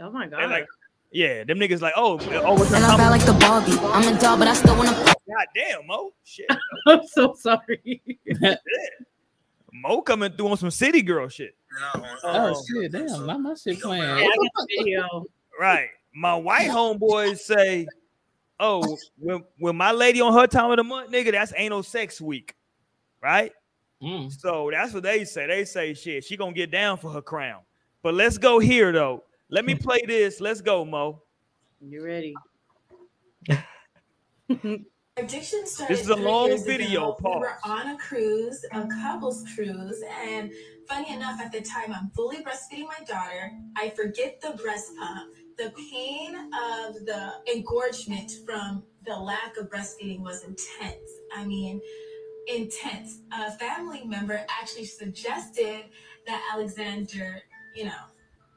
[0.02, 0.50] oh my They're god.
[0.50, 0.66] like,
[1.12, 3.74] yeah, them niggas like, oh, oh, what's And I bad like the Barbie.
[3.94, 4.92] I'm a doll, but I still wanna.
[4.92, 6.12] God damn, Mo.
[6.24, 6.48] Shit.
[6.88, 8.02] I'm so sorry.
[8.26, 8.56] yeah.
[9.82, 11.56] Mo coming through on some city girl shit.
[12.24, 14.04] Oh shit, damn, not my shit playing.
[14.04, 15.26] Yeah, I got the video.
[15.60, 15.90] Right.
[16.14, 17.88] My white homeboys say,
[18.60, 22.20] oh, when, when my lady on her time of the month, nigga, that's anal sex
[22.20, 22.56] week.
[23.22, 23.52] Right?
[24.02, 24.32] Mm.
[24.32, 25.48] So that's what they say.
[25.48, 27.62] They say shit, she gonna get down for her crown.
[28.02, 29.24] But let's go here though.
[29.50, 30.40] Let me play this.
[30.40, 31.22] Let's go, Mo.
[31.82, 32.34] You ready?
[35.20, 37.18] Addiction started This is a long video, ago.
[37.24, 40.50] We were on a cruise, a couples cruise, and
[40.88, 43.52] funny enough, at the time I'm fully breastfeeding my daughter.
[43.76, 45.36] I forget the breast pump.
[45.58, 51.12] The pain of the engorgement from the lack of breastfeeding was intense.
[51.36, 51.82] I mean,
[52.48, 53.20] intense.
[53.34, 55.84] A family member actually suggested
[56.28, 57.42] that Alexander,
[57.76, 58.09] you know,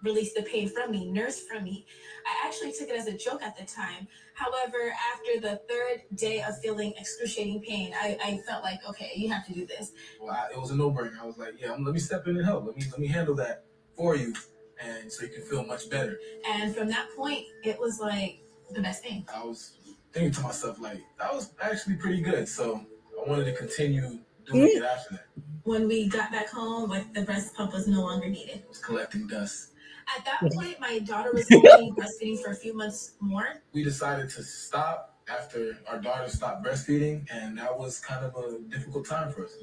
[0.02, 1.86] release the pain from me, nurse from me.
[2.26, 4.08] I actually took it as a joke at the time.
[4.34, 9.30] However, after the third day of feeling excruciating pain, I, I felt like, okay, you
[9.30, 9.92] have to do this.
[10.20, 11.20] Well, I, it was a no-brainer.
[11.20, 12.66] I was like, yeah, let me step in and help.
[12.66, 13.64] Let me let me handle that
[13.96, 14.34] for you,
[14.82, 16.18] and so you can feel much better.
[16.48, 19.26] And from that point, it was like the best thing.
[19.32, 19.76] I was
[20.12, 22.48] thinking to myself like, that was actually pretty good.
[22.48, 22.84] So
[23.24, 24.76] I wanted to continue doing mm.
[24.76, 25.26] it after that.
[25.64, 28.56] When we got back home, like the breast pump was no longer needed.
[28.56, 29.71] It was collecting dust.
[30.16, 33.62] At that point, my daughter was only breastfeeding for a few months more.
[33.72, 38.58] We decided to stop after our daughter stopped breastfeeding, and that was kind of a
[38.68, 39.56] difficult time for us.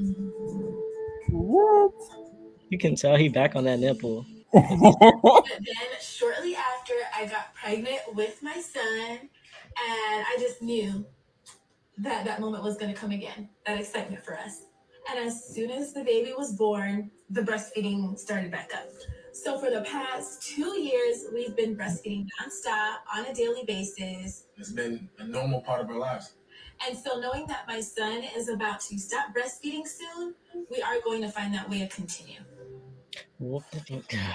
[1.29, 1.93] What?
[2.69, 4.25] You can tell he back on that nipple.
[4.53, 4.63] Then
[6.01, 9.29] shortly after, I got pregnant with my son, and
[9.77, 11.05] I just knew
[11.99, 14.63] that that moment was going to come again, that excitement for us.
[15.09, 18.89] And as soon as the baby was born, the breastfeeding started back up.
[19.43, 24.43] So for the past two years, we've been breastfeeding nonstop on a daily basis.
[24.57, 26.33] It's been a normal part of our lives.
[26.85, 30.35] And so knowing that my son is about to stop breastfeeding soon,
[30.69, 32.41] we are going to find that way to continue.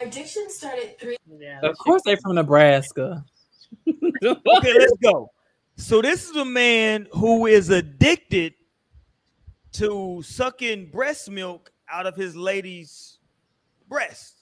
[0.00, 1.16] Addiction started three.
[1.40, 1.58] Yeah.
[1.64, 3.24] Of course, they're from Nebraska.
[3.88, 5.32] okay, let's go.
[5.76, 8.54] So this is a man who is addicted
[9.72, 13.17] to sucking breast milk out of his lady's
[13.88, 14.34] breast.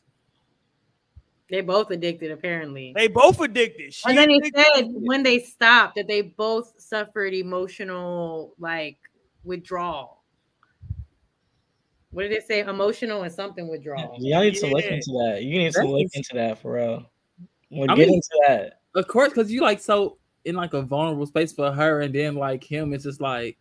[1.49, 2.93] They both addicted, apparently.
[2.97, 3.95] They both addicted.
[3.95, 8.99] She and then he addicted- said when they stopped that they both suffered emotional like
[9.45, 10.23] withdrawal.
[12.11, 12.61] What did it say?
[12.61, 14.17] Emotional and something withdrawal.
[14.19, 14.95] Y'all need to look Yeah.
[14.95, 15.43] into that.
[15.43, 17.11] You need to look into that for real.
[17.71, 18.81] We'll I get mean- into that.
[18.95, 20.17] Of course, because you like so
[20.47, 23.59] in like a vulnerable space for her, and then like him, it's just like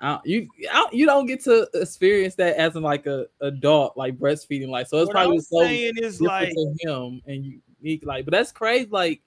[0.00, 4.18] I, you I, you don't get to experience that as in like a adult like
[4.18, 7.44] breastfeeding like so it's What probably I'm so saying is different like, to him and
[7.44, 9.22] you unique like but that's crazy like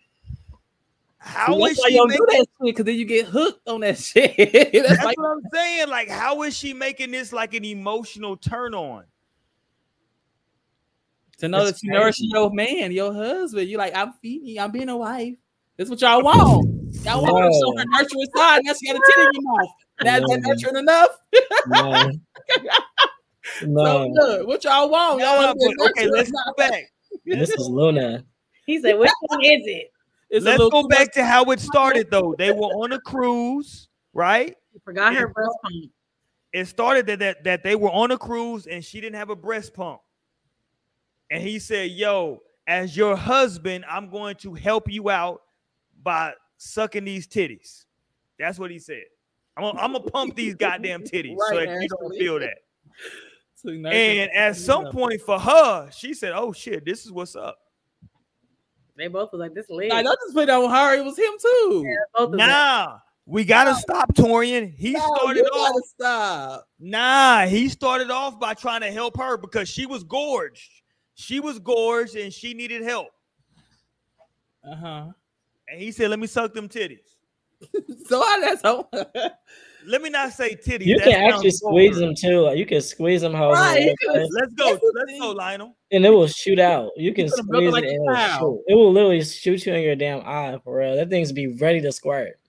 [1.17, 2.39] how that's is why she you don't do making?
[2.39, 5.41] that shit because then you get hooked on that shit that's That's like what I'm
[5.53, 5.89] saying.
[5.89, 9.03] Like, how is she making this like an emotional turn on?
[11.39, 12.29] to know That's that you nourish crazy.
[12.33, 15.35] your man your husband You're like I'm feeding you I'm being a wife
[15.77, 16.67] that's what y'all want
[17.03, 19.69] y'all want to show her nurturing side now she got a titty in your mouth
[20.01, 20.49] that's that No.
[20.49, 21.09] nurturing enough
[21.67, 22.11] No.
[23.59, 24.13] so no.
[24.13, 26.91] good what y'all want y'all want to but, okay, let's go back.
[27.26, 28.23] This is Luna.
[28.65, 29.91] He said, "Which one is it?"
[30.30, 32.35] It's Let's go too back to how it started though.
[32.38, 34.55] They were on a cruise, right?
[34.85, 35.34] Forgot her Yeah.
[35.34, 35.91] breast pump.
[36.53, 39.35] It started that, that that they were on a cruise and she didn't have a
[39.35, 40.01] breast pump.
[41.31, 45.41] And he said, Yo, as your husband, I'm going to help you out
[46.03, 47.85] by sucking these titties.
[48.38, 49.03] That's what he said.
[49.60, 52.57] I'm gonna, I'm gonna pump these goddamn titties so Right, that you don't feel that.
[53.56, 54.91] So And at some yeah.
[54.91, 57.57] point for her, she said, Oh shit, this is what's up.
[58.95, 60.95] They both was like, "This lit." Nah, don't just put that on her.
[60.95, 61.95] It was him too.
[62.14, 62.49] both of them.
[62.49, 64.73] Nah, we gotta stop Torian.
[64.73, 65.76] He No, started off.
[65.86, 66.65] stop.
[66.80, 70.69] Nah, he started off by trying to help her because she was gorged.
[71.15, 73.10] She was gorged and she needed help.
[74.69, 75.06] Uh huh.
[75.69, 77.15] And he said, Let me suck them titties.
[78.07, 78.90] So I that's how.
[79.86, 80.86] Let me not say titty.
[80.86, 82.52] You that can actually squeeze them too.
[82.56, 84.77] You can squeeze them how Right, you can- Let's go.
[84.94, 85.19] Let's thing.
[85.22, 85.76] go, Lionel.
[85.91, 86.91] and it will shoot out.
[86.98, 89.73] You can could've it squeeze like it and it will, it will literally shoot you
[89.73, 90.95] in your damn eye for real.
[90.98, 92.40] That thing's be ready to squirt.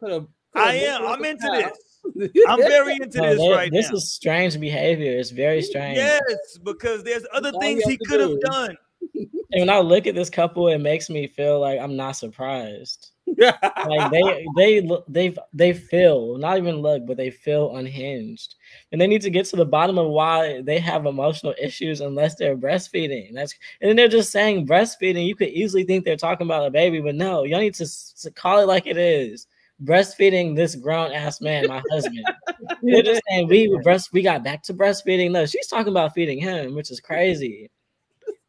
[0.00, 1.06] Could've- I could've am.
[1.06, 1.72] I'm into cow.
[2.14, 2.44] this.
[2.48, 3.92] I'm very into No, this that- right this now.
[3.94, 5.18] This is strange behavior.
[5.18, 5.96] It's very strange.
[5.96, 8.40] Yes, because there's other things he could have do.
[8.44, 8.76] done.
[9.14, 13.11] And when I look at this couple, it makes me feel like I'm not surprised.
[13.38, 18.56] Like they they they they feel not even look but they feel unhinged.
[18.90, 22.34] And they need to get to the bottom of why they have emotional issues unless
[22.34, 23.32] they're breastfeeding.
[23.32, 25.26] That's and then they're just saying breastfeeding.
[25.26, 27.86] You could easily think they're talking about a baby but no y'all need to,
[28.22, 29.46] to call it like it is.
[29.84, 32.24] Breastfeeding this grown ass man my husband.
[32.82, 35.30] They're just saying we were breast we got back to breastfeeding.
[35.30, 37.70] No she's talking about feeding him which is crazy.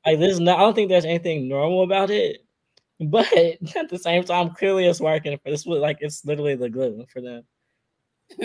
[0.06, 2.43] Like this is not i don't think there's anything normal about it
[3.09, 3.31] but
[3.75, 5.65] at the same time, clearly it's working for this.
[5.65, 7.43] Was like it's literally the glue for them.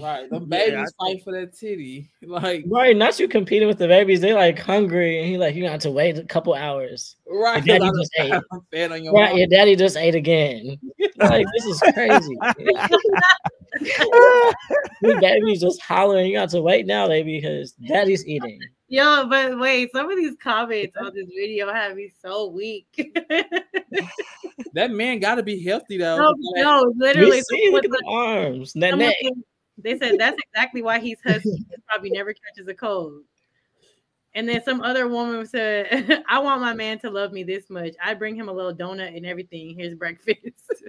[0.00, 0.28] right.
[0.30, 2.10] The Yeah, babies I fight for that titty.
[2.22, 4.20] Like Right, not you competing with the babies.
[4.20, 7.16] They like hungry, and he like you got to wait a couple hours.
[7.26, 7.64] right.
[7.64, 8.30] Your daddy just ate.
[8.30, 9.38] done fed on your Right, mom.
[9.38, 10.78] your daddy just ate again.
[11.16, 12.38] Like this is crazy.
[15.02, 16.26] your baby's just hollering.
[16.26, 18.60] You got to wait now, baby, because daddy's eating.
[18.92, 22.86] Yo, but wait, some of these comments on this video have me so weak.
[24.74, 26.16] That man got to be healthy though.
[26.18, 27.30] no, Like, no, literally.
[27.30, 29.14] We see, look at someone- the arms, that neck.
[29.22, 29.32] said-
[29.78, 31.50] They said that's exactly why he's husky.
[31.52, 33.22] He probably never catches a cold.
[34.34, 37.94] And then some other woman said, I want my man to love me this much.
[38.02, 39.74] I bring him a little donut and everything.
[39.78, 40.38] Here's breakfast.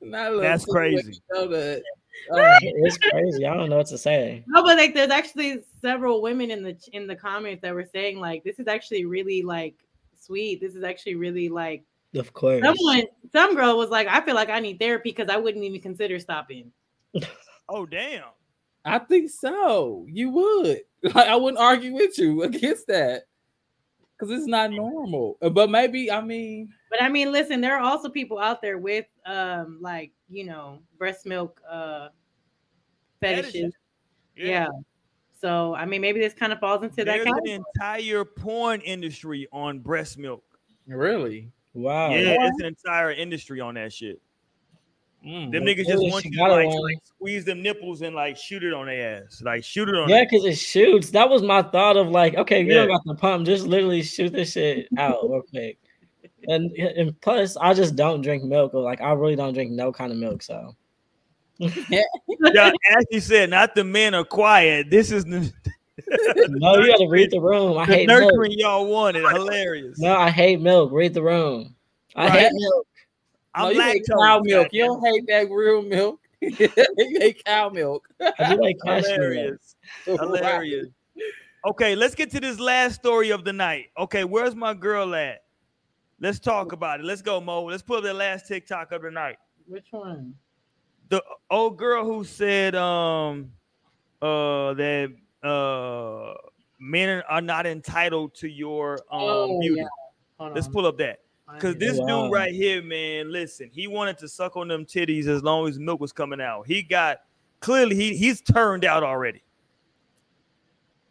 [0.00, 1.18] not a little That's crazy.
[1.30, 1.46] so
[2.30, 3.46] that- oh, It's crazy.
[3.46, 4.44] I don't know what to say.
[4.46, 8.18] no, but like there's actually several women in the in the comments that were saying
[8.20, 9.74] like this is actually really like
[10.20, 10.60] sweet.
[10.60, 11.84] This is actually really like
[12.14, 12.62] Of course.
[12.64, 15.80] someone some girl was like, I feel like I need therapy because I wouldn't even
[15.80, 16.72] consider stopping.
[17.68, 18.24] Oh damn.
[18.84, 20.06] I think so.
[20.08, 20.80] You would.
[21.14, 23.22] Like, I wouldn't argue with you against that
[24.18, 25.36] because it's not normal.
[25.40, 29.06] But maybe I mean, But I mean, listen, there are also people out there with
[29.26, 32.08] um like you know breast milk uh
[33.20, 33.52] fetishes.
[33.52, 33.74] Fetishes.
[34.36, 34.68] Yeah.
[35.40, 37.52] So I mean, maybe this kind of falls into that There's category.
[37.52, 40.44] an entire porn industry on breast milk.
[40.86, 41.50] really.
[41.74, 42.10] Wow.
[42.10, 44.20] Yeah, it's an entire industry on that shit.
[45.24, 48.64] Mm, Them niggas just want you to like, like squeeze them nipples and like shoot
[48.64, 49.42] it on their ass.
[49.44, 51.10] Like shoot it on Yeah, their because it shoots.
[51.10, 52.86] That was my thought of like, okay, you Yeah.
[52.86, 55.78] don't got the pump, just literally shoot this shit out real quick.
[56.48, 58.74] And and plus, I just don't drink milk.
[58.74, 60.42] Or like, I really don't drink no kind of milk.
[60.42, 60.74] So
[61.58, 62.02] Yeah,
[62.96, 64.90] as you said, not the men are quiet.
[64.90, 65.52] This is the,
[66.48, 67.76] no, you got to read the room.
[67.76, 68.32] I the hate milk.
[68.50, 69.24] y'all wanted.
[69.28, 69.98] Hilarious.
[69.98, 70.92] No, I hate milk.
[70.92, 71.74] Read the room.
[72.14, 72.40] I Right.
[72.42, 72.86] hate milk.
[73.54, 74.68] I'm no, you hate lactose, cow milk.
[74.72, 76.20] You don't hate that real milk.
[76.40, 78.08] you hate cow milk.
[78.20, 79.26] I do like cashew milk.
[79.26, 79.76] Hilarious.
[80.06, 80.88] Hilarious.
[81.66, 83.86] Okay, let's get to this last story of the night.
[83.98, 85.42] Okay, where's my girl at?
[86.20, 87.06] Let's talk about it.
[87.06, 87.64] Let's go, Mo.
[87.64, 89.36] Let's pull up the last TikTok of the night.
[89.66, 90.34] Which one?
[91.10, 93.52] The old girl who said um
[94.20, 96.34] uh that uh
[96.80, 99.80] men are not entitled to your um Oh, beauty.
[100.40, 100.48] yeah.
[100.48, 101.20] Let's pull up that.
[101.54, 102.24] Because this Wow.
[102.24, 105.78] dude right here, man, listen, he wanted to suck on them titties as long as
[105.78, 106.66] milk was coming out.
[106.66, 107.20] He got
[107.60, 109.42] clearly he he's turned out already.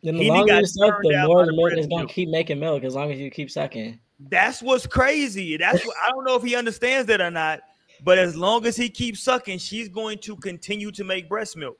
[0.03, 2.09] And the He longer you suck, the more the the milk is gonna milk.
[2.11, 3.99] keep making milk as long as you keep sucking.
[4.19, 5.57] That's what's crazy.
[5.57, 7.61] That's what I don't know if he understands that or not.
[8.03, 11.77] But as long as he keeps sucking, she's going to continue to make breast milk.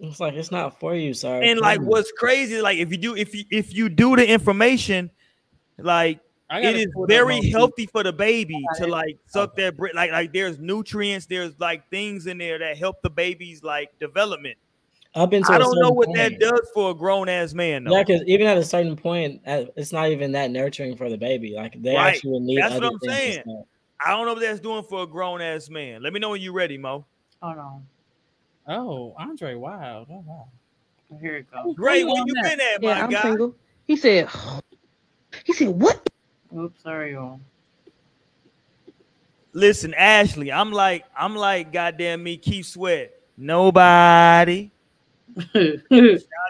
[0.00, 1.42] It's like it's not for you, sir.
[1.42, 5.10] And like, what's crazy, like if you do, if you if you do the information,
[5.76, 9.56] like I it gotta is pull that very healthy for the baby to like suck
[9.56, 9.96] that breast.
[9.96, 14.56] Like like there's nutrients, there's like things in there that help the baby's like development.
[15.14, 16.18] Up until I a don't know what point.
[16.18, 17.84] that does for a grown ass man.
[17.84, 17.96] Though.
[17.96, 21.18] Yeah, because even at a certain point, uh, it's not even that nurturing for the
[21.18, 21.54] baby.
[21.54, 22.16] Like they Right.
[22.16, 22.58] actually need.
[22.60, 23.64] That's what other I'm things saying.
[24.04, 26.02] I don't know what that's doing for a grown ass man.
[26.02, 27.04] Let me know when you're ready, Mo.
[27.42, 27.86] Hold on.
[28.68, 30.08] Oh, Andre Wild.
[30.10, 30.48] Oh, wow.
[31.20, 31.74] Here it goes.
[31.78, 32.44] Ray, where you that.
[32.44, 33.22] been at, Yeah, my I'm guy?
[33.22, 33.56] single.
[33.86, 34.28] He said,
[35.44, 36.08] he said, what?
[36.56, 37.40] Oops, sorry, y'all.
[39.52, 43.12] Listen, Ashley, I'm like, I'm like, goddamn me, keep Sweat.
[43.36, 44.70] Nobody.
[45.38, 45.82] Shout out to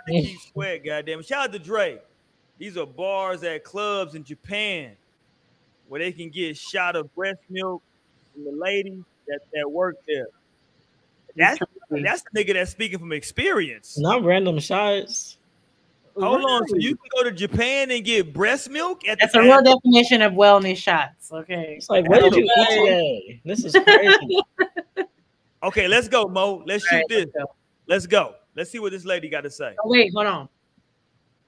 [0.09, 1.23] Keith Sweat, goddamn.
[1.23, 1.99] Shout out to Dre.
[2.59, 4.97] These are bars at clubs in Japan
[5.89, 7.83] where they can get shot of breast milk
[8.33, 10.27] from the lady that, that work there.
[11.37, 11.59] That's
[11.91, 13.97] that's the nigga that's speaking from experience.
[13.99, 15.39] Not random shots.
[16.17, 19.39] Hold on, so you can go to Japan and get breast milk at That's the
[19.39, 21.31] a real definition of wellness shots.
[21.31, 21.75] Okay.
[21.77, 23.41] It's like, what did you eat today?
[23.45, 24.41] This is crazy.
[25.61, 26.63] Okay, let's go, Mo.
[26.67, 27.27] Let's shoot All right, this.
[27.35, 27.55] let's go.
[27.89, 28.35] Let's go.
[28.59, 29.77] Let's see what this lady got to say.
[29.85, 30.49] Oh, wait, hold on.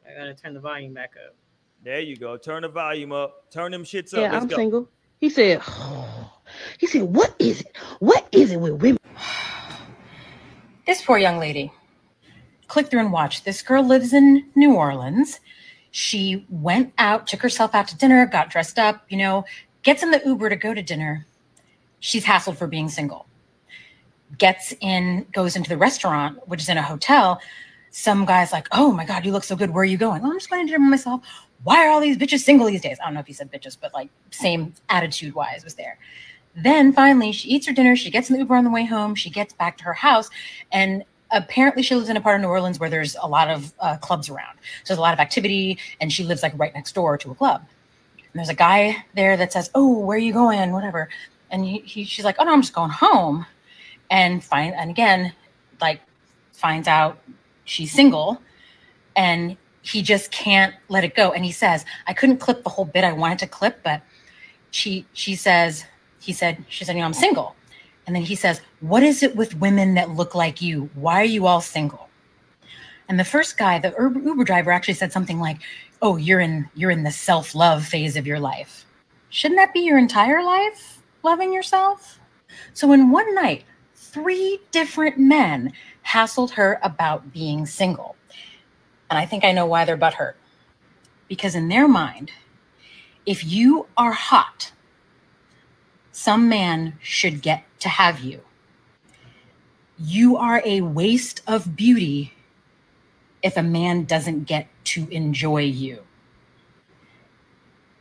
[0.07, 1.35] I gotta turn the volume back up.
[1.83, 2.37] There you go.
[2.37, 3.51] Turn the volume up.
[3.51, 4.21] Turn them shits up.
[4.21, 4.57] Yeah, Let's I'm go.
[4.57, 4.89] single.
[5.19, 5.61] He said,
[6.79, 7.77] he said, what is it?
[7.99, 8.99] What is it with women?
[10.87, 11.73] This poor young lady.
[12.69, 13.45] Click through and watch.
[13.45, 15.39] This girl lives in New Orleans.
[15.93, 19.45] She went out, took herself out to dinner, got dressed up, you know,
[19.83, 21.27] gets in the Uber to go to dinner.
[22.01, 23.27] She's hassled for being single.
[24.39, 27.41] Gets in, goes into the restaurant, which is in a hotel.
[27.91, 29.71] Some guy's like, Oh my God, you look so good.
[29.71, 30.23] Where are you going?
[30.25, 31.23] Oh, I'm just going to dinner by myself.
[31.65, 32.99] Why are all these bitches single these days?
[33.01, 35.99] I don't know if he said bitches, but like same attitude wise was there.
[36.55, 37.97] Then finally, she eats her dinner.
[37.97, 39.15] She gets in the Uber on the way home.
[39.15, 40.29] She gets back to her house,
[40.73, 43.73] and apparently, she lives in a part of New Orleans where there's a lot of
[43.81, 44.59] uh, clubs around.
[44.85, 47.35] So there's a lot of activity, and she lives like right next door to a
[47.35, 47.65] club.
[48.17, 51.09] And there's a guy there that says, "Oh, where are you going?" Whatever,
[51.51, 53.47] and he, he she's like, "Oh no, I'm just going home,"
[54.11, 55.33] and find and again,
[55.81, 56.01] like
[56.53, 57.19] finds out
[57.65, 58.41] she's single,
[59.17, 61.33] and he just can't let it go.
[61.33, 64.03] And he says, "I couldn't clip the whole bit I wanted to clip, but."
[64.73, 65.85] She she says
[66.21, 67.57] he said she said you know I'm single,
[68.07, 70.91] and then he says what is it with women that look like you?
[70.95, 72.09] Why are you all single?
[73.09, 75.59] And the first guy, the Uber, driver, actually said something like,
[76.01, 78.87] "Oh, you're in you're in the self love phase of your life.
[79.31, 82.21] Shouldn't that be your entire life, loving yourself?"
[82.73, 83.65] So in one night,
[84.11, 85.73] three different men
[86.07, 88.17] hassled her about being single,
[89.09, 90.35] and I think I know why they're butthurt.
[91.29, 92.33] Because in their mind,
[93.25, 94.73] if you are hot,
[96.13, 98.41] some man should get to have you.
[99.99, 102.35] You are a waste of beauty
[103.43, 106.03] if a man doesn't get to enjoy you.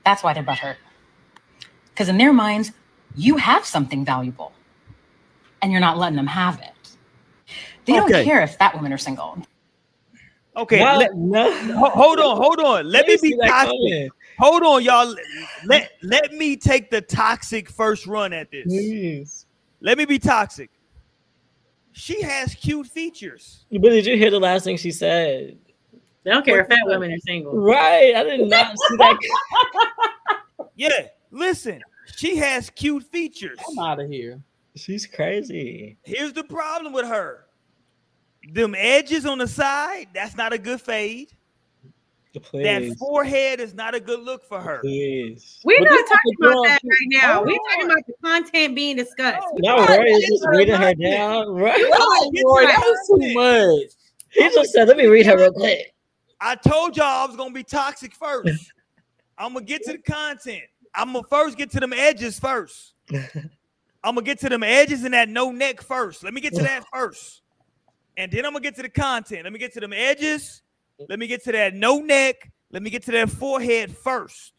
[0.04, 0.78] That's why they're butthurt.
[1.90, 2.72] Because in their minds,
[3.16, 4.54] you have something valuable
[5.62, 6.72] and you're not letting them have it.
[7.86, 9.38] They don't care if that women are single.
[10.56, 11.76] Okay, No, let- no.
[11.90, 12.90] hold on, hold on.
[12.92, 14.12] Let me Let me be toxic.
[14.40, 15.16] Hold on, y'all.
[15.66, 18.66] Let let me take the toxic first run at this.
[18.66, 19.46] Please.
[19.82, 20.70] Let me be toxic.
[21.92, 23.66] She has cute features.
[23.72, 25.58] But did you hear the last thing she said?
[26.24, 27.58] They don't care if fat women are single.
[27.58, 28.16] Right.
[28.16, 29.18] I did not see that.
[30.76, 31.82] Yeah, listen.
[32.16, 33.60] She has cute features.
[33.68, 34.40] I'm out of here.
[34.76, 35.98] She's crazy.
[36.04, 37.46] Here's the problem with her.
[38.54, 41.32] Them edges on the side, that's not a good fade.
[42.54, 44.80] That forehead is not a good look for her.
[44.82, 45.60] Please.
[45.64, 47.32] We're But not talking about that right now.
[47.32, 47.34] Oh.
[47.34, 49.48] Hold We're talking about the content being discussed.
[49.58, 51.50] No, Roy is just reading her down.
[51.50, 51.76] Right.
[51.76, 53.92] Right, get Roy, that was too much.
[54.32, 55.94] He just said, let me read her real quick.
[56.40, 58.72] I told y'all I was gonna be toxic first.
[59.38, 60.64] I'm gonna get to the content.
[60.94, 62.94] I'm gonna first get to them edges first.
[64.04, 66.24] I'm gonna get to them edges and that no neck first.
[66.24, 67.42] Let me get to that first.
[68.18, 69.44] And then I'm gonna get to the content.
[69.44, 70.62] Let me get to them edges.
[71.08, 72.52] Let me get to that no neck.
[72.72, 74.54] Let me get to that forehead first.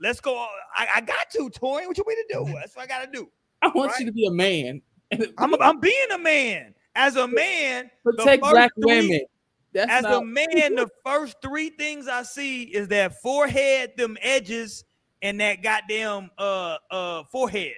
[0.00, 0.36] Let's go.
[0.76, 1.86] I, I got to, Torian.
[1.86, 2.44] What you want to do?
[2.60, 3.28] That's what I gotta do.
[3.62, 4.00] I want Right.
[4.00, 4.82] you to be a man.
[5.38, 6.74] I'm, I'm being a man.
[6.94, 9.20] As a man, Protect black three- women.
[9.72, 14.16] That's As not, a man, the first three things I see is that forehead, them
[14.22, 14.84] edges,
[15.20, 17.74] and that goddamn uh uh forehead.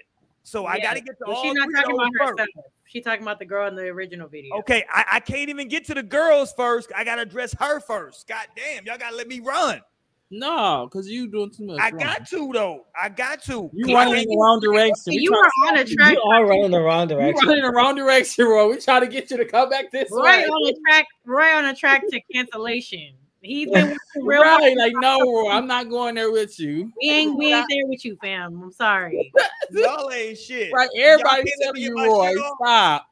[0.48, 2.40] So I gotta get to but all she's not three talking about those first.
[2.40, 2.48] herself.
[2.86, 4.56] She's talking about the girl in the original video.
[4.60, 6.90] Okay, I, I can't even get to the girls first.
[6.96, 8.26] I gotta address her first.
[8.26, 9.82] God damn, y'all gotta let me run.
[10.30, 11.78] no, because you doing too much.
[11.80, 11.98] I wrong.
[11.98, 12.86] got to though.
[12.98, 13.70] I got to.
[13.74, 15.12] You running in the wrong direction.
[15.12, 16.14] You are on a track.
[16.14, 17.36] You are running the wrong direction.
[17.42, 18.70] You running in the wrong direction, Roy.
[18.70, 20.48] We trying to get you to come back this Right way.
[20.48, 23.12] on a track, right on a track to cancellation.
[23.40, 26.92] He's been real Right, like no, I'm not going there with you.
[27.00, 28.60] We ain't we ain't there with you, fam.
[28.62, 29.32] I'm sorry.
[29.70, 30.72] Y'all ain't shit.
[30.72, 33.07] Right, everybody can't telling you, Roy, stop.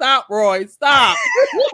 [0.00, 1.18] Stop, Roy, stop.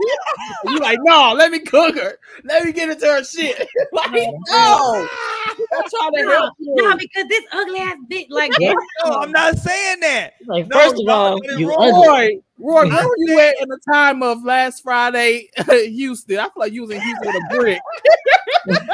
[0.64, 2.18] you like, no, let me cook her.
[2.42, 3.56] Let me get into her shit.
[3.92, 4.10] like,
[4.48, 5.06] no.
[5.48, 6.74] I'm trying to No, help you.
[6.74, 8.72] no, because this ugly ass bitch, like Yeah.
[9.04, 10.34] No, I'm not saying that.
[10.44, 12.04] Like, No, first of all, you roll.
[12.04, 16.40] Roy, Roy, where were you at in the time of last Friday, Houston?
[16.40, 17.80] I feel like you was in Houston with a brick.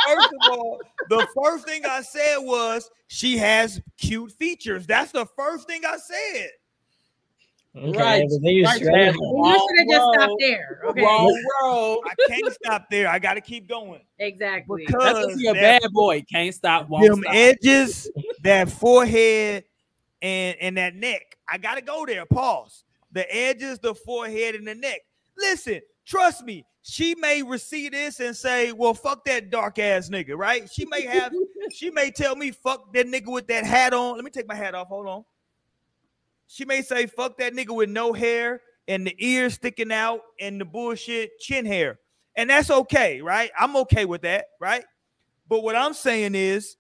[0.07, 0.79] First of all,
[1.09, 4.87] the first thing I said was she has cute features.
[4.87, 6.51] That's the first thing I said.
[7.75, 9.15] Okay, Right, but then you right, shredded Chad.
[9.15, 10.81] you should have just stopped there.
[10.89, 12.01] Okay, Wrong road.
[12.07, 13.09] I can't stop there.
[13.09, 14.03] I gotta keep going.
[14.19, 14.85] exactly.
[14.87, 16.23] Because That's because you're a that- bad boy.
[16.31, 17.35] Can't stop, won't them stop.
[17.35, 18.11] edges,
[18.43, 19.65] that forehead,
[20.21, 21.37] and and that neck.
[21.49, 22.27] I gotta go there.
[22.27, 22.85] Pause.
[23.13, 25.01] The edges, the forehead, and the neck.
[25.39, 26.65] Listen, trust me.
[26.83, 30.69] She may receive this and say, "Well, fuck that dark ass nigga," right?
[30.71, 31.33] She may have.
[31.73, 34.55] she may tell me, "Fuck that nigga with that hat on." Let me take my
[34.55, 34.89] hat off.
[34.89, 35.25] Hold on.
[36.53, 40.61] She may say, "Fuck that nigga with no hair and the ears sticking out and
[40.61, 41.99] the bullshit chin hair,"
[42.37, 43.51] and that's okay, right?
[43.59, 44.85] I'm okay with that, right?
[45.49, 46.77] But what I'm saying is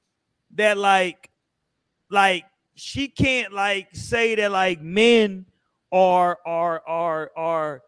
[0.56, 1.30] that like
[2.10, 2.44] like
[2.74, 5.46] she can't like say that like men
[5.90, 7.82] are are are are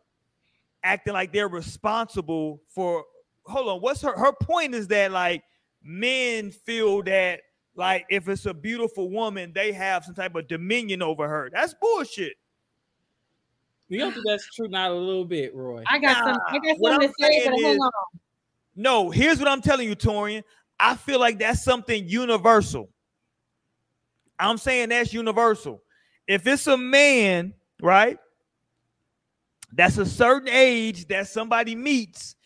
[0.82, 3.04] acting like they're responsible for
[3.44, 5.42] hold on what's her her point is that like
[5.82, 7.40] men feel that
[7.76, 11.74] like if it's a beautiful woman they have some type of dominion over her that's
[11.74, 12.34] bullshit
[13.88, 14.68] You don't think that's true?
[14.68, 15.82] Not a little bit, Roy.
[15.88, 16.38] I got some.
[16.48, 17.90] I got What something to say, saying but hold on.
[18.76, 20.42] no here's what i'm telling you torian
[20.80, 22.88] i feel like that's something universal
[24.38, 25.82] i'm saying that's universal
[26.26, 28.18] if it's a man right
[29.72, 32.36] that's a certain age that somebody meets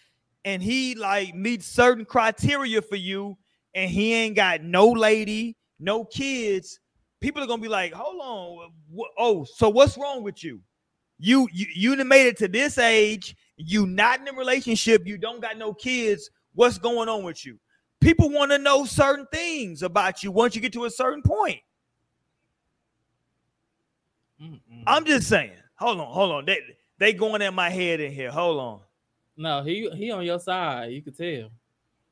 [0.44, 3.36] and he like meets certain criteria for you
[3.78, 6.80] and he ain't got no lady no kids
[7.20, 8.72] people are gonna be like hold on
[9.18, 10.60] oh so what's wrong with you?
[11.18, 15.40] You you you made it to this age you not in a relationship you don't
[15.40, 17.58] got no kids what's going on with you?
[18.00, 21.60] People want to know certain things about you once you get to a certain point.
[24.40, 24.84] Mm-mm.
[24.86, 25.50] i'm just saying.
[25.76, 26.44] Hold on hold on.
[26.44, 26.60] They
[26.98, 28.30] they going at my head in here.
[28.30, 28.80] Hold on.
[29.36, 30.92] No, he he on your side.
[30.92, 31.50] You could tell.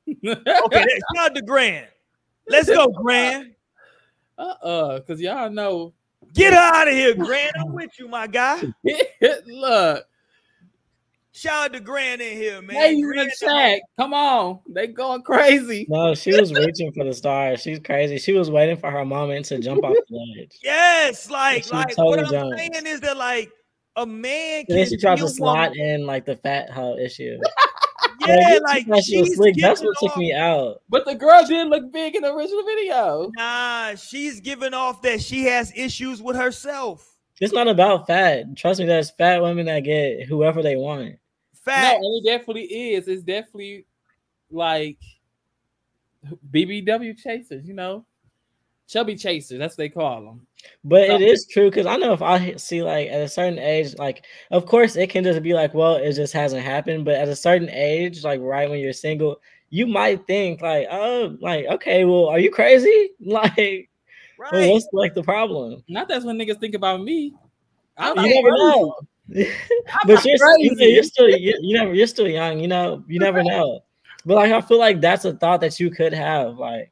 [0.08, 1.86] Okay that- shout out to grand
[2.48, 3.52] let's go grand
[4.38, 5.92] Uh-uh, because y'all know.
[6.34, 8.62] get out of here grand i'm with you my guy
[9.46, 10.04] Look,
[11.32, 13.80] shout out to grand in here man hey, you in the chat.
[13.98, 14.60] Come on.
[14.68, 15.86] They going crazy.
[15.88, 17.60] No, she was reaching for the stars.
[17.60, 18.18] She's crazy.
[18.18, 20.56] She was waiting for her moment to jump off the ledge.
[20.62, 22.58] yes like like totally what i'm jumped.
[22.58, 23.50] saying is that like
[23.96, 26.36] a man And then can she tried be to a slot woman- in like the
[26.36, 27.38] fat hoe issue.
[28.26, 29.54] Yeah you like thought she was she's slick.
[29.58, 30.82] That's giving what took off- me out.
[30.88, 33.30] But the girl did look big in the original video.
[33.36, 37.16] Nah, she's giving off that she has issues with herself.
[37.40, 38.56] It's not about fat.
[38.56, 41.16] Trust me, there's fat women that get whoever they want.
[41.54, 41.98] Fat.
[42.00, 43.08] No, and it definitely is.
[43.08, 43.86] It's definitely
[44.50, 44.98] like
[46.50, 48.04] BBW chasers, you know,
[48.88, 49.58] chubby chasers.
[49.58, 50.46] That's what they call them.
[50.84, 53.96] But it is true because I know if I see like at a certain age,
[53.98, 57.04] like of course it can just be like, well, it just hasn't happened.
[57.04, 59.40] But at a certain age, like right when you're single,
[59.70, 63.10] you might think like, oh, like okay, well, are you crazy?
[63.20, 63.90] Like,
[64.38, 65.82] Well, what's like the problem?
[65.88, 67.34] Not that's when niggas think about me.
[67.96, 68.94] I'm You never know.
[70.06, 72.60] but you're, you know, you're still you, you never you're still young.
[72.60, 73.82] You know you never know.
[74.24, 76.58] But like I feel like that's a thought that you could have.
[76.58, 76.90] Like,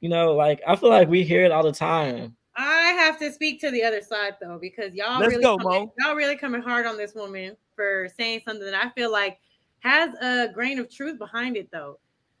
[0.00, 2.36] you know, like I feel like we hear it all the time.
[2.84, 5.90] I have to speak to the other side though, because y'all Let's really go, coming,
[5.98, 9.38] y'all really coming hard on this woman for saying something that I feel like
[9.80, 11.98] has a grain of truth behind it though.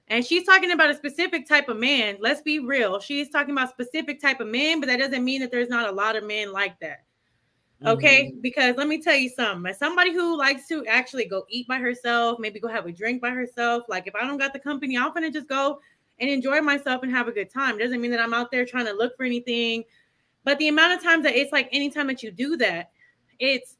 [0.08, 2.18] And she's talking about a specific type of man.
[2.20, 3.00] Let's be real.
[3.00, 5.92] She's talking about specific type of men, but that doesn't mean that there's not a
[5.92, 7.04] lot of men like that.
[7.84, 8.40] Okay, mm-hmm.
[8.40, 9.68] because let me tell you something.
[9.68, 13.20] As somebody who likes to actually go eat by herself, maybe go have a drink
[13.20, 15.80] by herself, like if I don't got the company, I'm gonna just go
[16.18, 17.78] and enjoy myself and have a good time.
[17.78, 19.84] Doesn't mean that I'm out there trying to look for anything.
[20.44, 22.90] But the amount of times that it's like anytime that you do that,
[23.38, 23.76] it's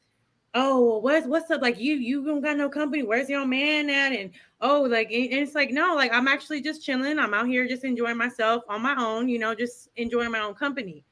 [0.54, 1.62] oh, what's what's up?
[1.62, 3.02] Like you you don't got no company.
[3.02, 4.12] Where's your man at?
[4.12, 4.30] And
[4.60, 7.18] oh, like and it's like no, like I'm actually just chilling.
[7.18, 9.28] I'm out here just enjoying myself on my own.
[9.28, 11.04] You know, just enjoying my own company.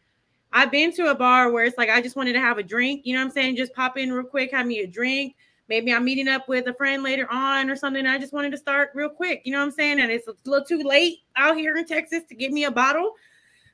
[0.53, 3.03] I've been to a bar where it's like I just wanted to have a drink,
[3.05, 3.57] you know what I'm saying?
[3.57, 5.35] Just pop in real quick, have me a drink.
[5.69, 8.07] Maybe I'm meeting up with a friend later on or something.
[8.07, 10.01] I just wanted to start real quick, you know what I'm saying?
[10.01, 13.15] And it's a little too late out here in Texas to get me a bottle.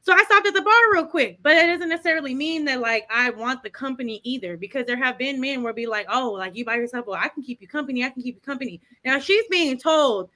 [0.00, 3.06] So I stopped at the bar real quick, but it doesn't necessarily mean that like
[3.10, 6.56] I want the company either, because there have been men where be like, oh, like
[6.56, 8.80] you by yourself, well, I can keep you company, I can keep you company.
[9.04, 10.30] Now she's being told,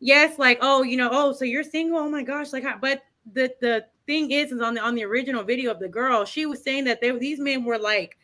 [0.00, 3.02] yes, like, oh, you know, oh, so you're single, oh my gosh, like, but
[3.32, 6.46] the the thing is, is on the on the original video of the girl, she
[6.46, 8.18] was saying that they these men were like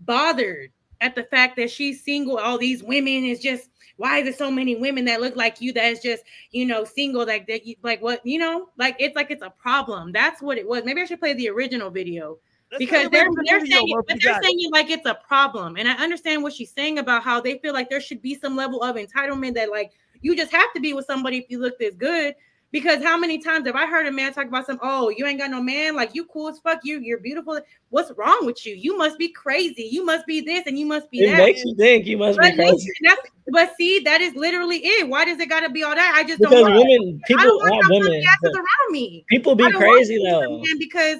[0.00, 0.70] bothered
[1.00, 2.38] at the fact that she's single.
[2.38, 5.72] All these women is just why is there so many women that look like you
[5.72, 9.30] that's just you know single like that you like what you know like it's like
[9.30, 10.12] it's a problem.
[10.12, 10.84] That's what it was.
[10.84, 12.38] Maybe I should play the original video
[12.78, 15.88] because they're they're video, saying it, but they're saying it like it's a problem, and
[15.88, 18.82] I understand what she's saying about how they feel like there should be some level
[18.82, 19.92] of entitlement that like
[20.22, 22.34] you just have to be with somebody if you look this good.
[22.72, 24.78] Because how many times have I heard a man talk about some?
[24.82, 25.94] Oh, you ain't got no man.
[25.94, 26.80] Like you cool as fuck.
[26.82, 27.60] You you're beautiful.
[27.90, 28.74] What's wrong with you?
[28.74, 29.88] You must be crazy.
[29.92, 31.36] You must be this and you must be It that.
[31.38, 32.88] makes you think you must be But, crazy.
[33.48, 35.06] but see, that is literally it.
[35.06, 36.14] Why does it got to be all that?
[36.16, 36.62] I just Because don't.
[36.74, 38.02] want- women, I people don't want women.
[38.08, 39.24] fucking asses but around me.
[39.28, 40.78] People be I don't want crazy to be with a though.
[40.78, 41.16] because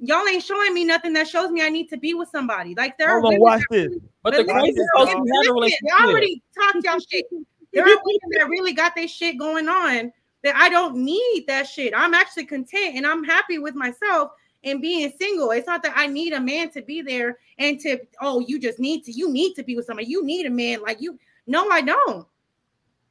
[0.00, 2.76] y'all ain't showing me nothing that shows me I need to be with somebody.
[2.76, 3.88] Like there are on, women watch this.
[3.88, 5.18] really- But the listen, crazy listen, folks who
[5.50, 5.78] a relationship.
[5.98, 7.24] Y'all already talked y'all shit.
[7.72, 10.12] There are women that really got their shit going on
[10.42, 11.92] that I don't need that shit.
[11.96, 14.32] I'm actually content and I'm happy with myself
[14.64, 15.50] and being single.
[15.50, 18.78] It's not that I need a man to be there and to oh you just
[18.78, 20.08] need to you need to be with somebody.
[20.08, 21.18] You need a man like you.
[21.46, 22.26] No, I don't.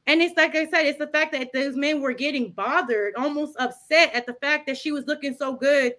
[0.06, 3.56] And it's like I said, it's the fact that those men were getting bothered, almost
[3.58, 5.94] upset at the fact that she was looking so good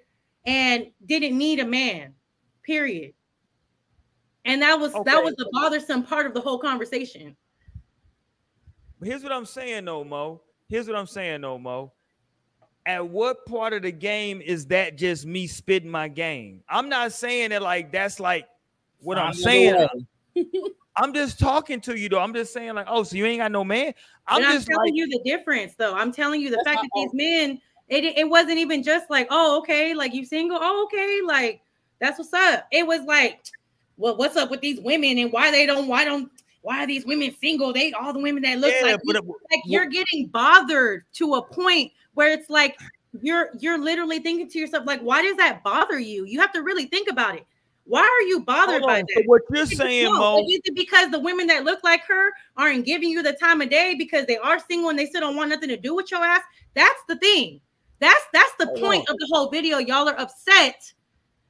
[0.46, 2.14] and didn't need a man.
[2.64, 3.14] Period.
[4.46, 7.36] And that was that was the bothersome part of the whole conversation.
[9.02, 10.42] Here's what I'm saying, though, Mo.
[10.74, 11.92] Here's what I'm saying, though, Mo.
[12.88, 16.64] At what part of the game is that just me spitting my game?
[16.68, 18.48] I'm not saying that like that's like
[19.00, 19.88] what I'm Find saying.
[20.96, 22.20] I'm just talking to you though.
[22.20, 23.94] I'm just saying like, oh, so you ain't got no man.
[24.26, 25.94] I'm and I'm just telling like, you the difference, though.
[25.94, 29.60] I'm telling you the fact that these men, it, it wasn't even just like, oh,
[29.60, 31.62] okay, like you single, oh, okay, like
[32.02, 32.66] that's what's up.
[32.72, 33.46] It was like,
[33.98, 36.32] well, what's up with these women and why they don't, why don't,
[36.64, 37.72] why are these women single?
[37.74, 40.28] They all the women that look Yeah, like, but uh, you, it- like you're getting
[40.28, 42.78] bothered to a point where it's like
[43.22, 46.26] you're you're literally thinking to yourself, like, why does that bother you?
[46.26, 47.46] You have to really think about it.
[47.86, 49.08] Why are you bothered by that?
[49.14, 50.46] So what you're saying, Mo?
[50.48, 53.70] is it because the women that look like her aren't giving you the time of
[53.70, 56.24] day because they are single and they still don't want nothing to do with your
[56.24, 56.42] ass?
[56.76, 57.60] That's the thing.
[58.00, 59.80] That's that's the point of the whole video.
[59.80, 60.94] Y'all are upset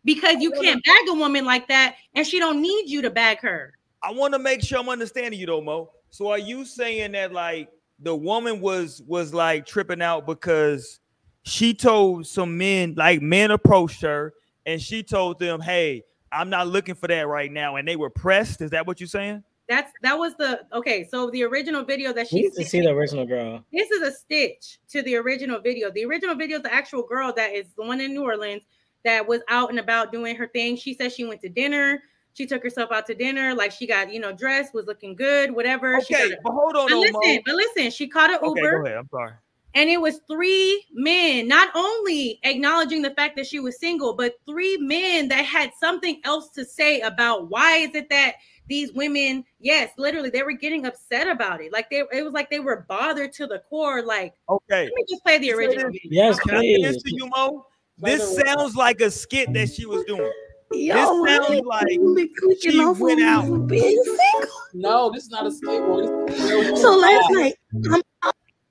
[0.05, 3.39] because you can't bag a woman like that and she don't need you to bag
[3.41, 3.73] her.
[4.03, 5.91] I want to make sure I'm understanding you though, Mo.
[6.09, 10.99] So are you saying that like the woman was was like tripping out because
[11.43, 14.33] she told some men, like men approached her,
[14.65, 18.09] and she told them, "Hey, I'm not looking for that right now," and they were
[18.09, 18.61] pressed.
[18.61, 19.43] Is that what you're saying?
[19.69, 21.07] That's that was the okay.
[21.09, 23.63] So the original video that she need to see the original girl.
[23.71, 25.89] this is a stitch to the original video.
[25.89, 28.63] The original video is the actual girl that is the one in New Orleans
[29.05, 30.75] that was out and about doing her thing.
[30.75, 32.01] She said she went to dinner.
[32.35, 35.51] She took herself out to dinner, like she got you know dressed, was looking good,
[35.51, 35.99] whatever.
[36.01, 37.41] she Okay, got a- but hold on, but though, listen, Mo.
[37.45, 38.97] but listen, she caught an Okay, Uber go ahead.
[38.97, 39.31] I'm sorry.
[39.75, 44.35] and it was three men not only acknowledging the fact that she was single but
[44.45, 48.35] three men that had something else to say about why is it that
[48.67, 52.51] these women yes literally they were getting upset about it like they it was like
[52.51, 54.83] they were bothered to the core like Okay.
[54.83, 56.23] let me just play the original it- video.
[56.27, 57.65] Yes, Can I this to you, Mo?
[57.97, 60.31] This sounds like a skit that she was doing.
[60.73, 63.47] Y'all this sounds really like be clicking she off went out.
[63.47, 64.49] for being single.
[64.73, 65.81] No, this is not a skit.
[65.81, 66.01] boy.
[66.27, 67.53] This is real So last night,
[67.91, 68.01] I'm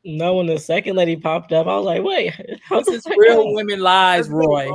[0.05, 2.33] No, when the second lady popped up, I was like, wait,
[2.65, 4.71] how's This is this real women lies, Roy.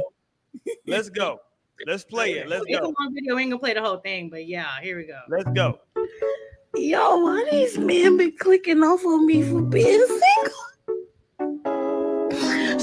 [0.85, 1.39] Let's go.
[1.85, 2.47] Let's play it.
[2.47, 2.93] Let's It's a go.
[2.99, 3.35] long video.
[3.35, 5.19] We ain't gonna play the whole thing, but yeah, here we go.
[5.29, 5.79] Let's go.
[6.75, 10.53] Yo, why these men been clicking off on me for being single?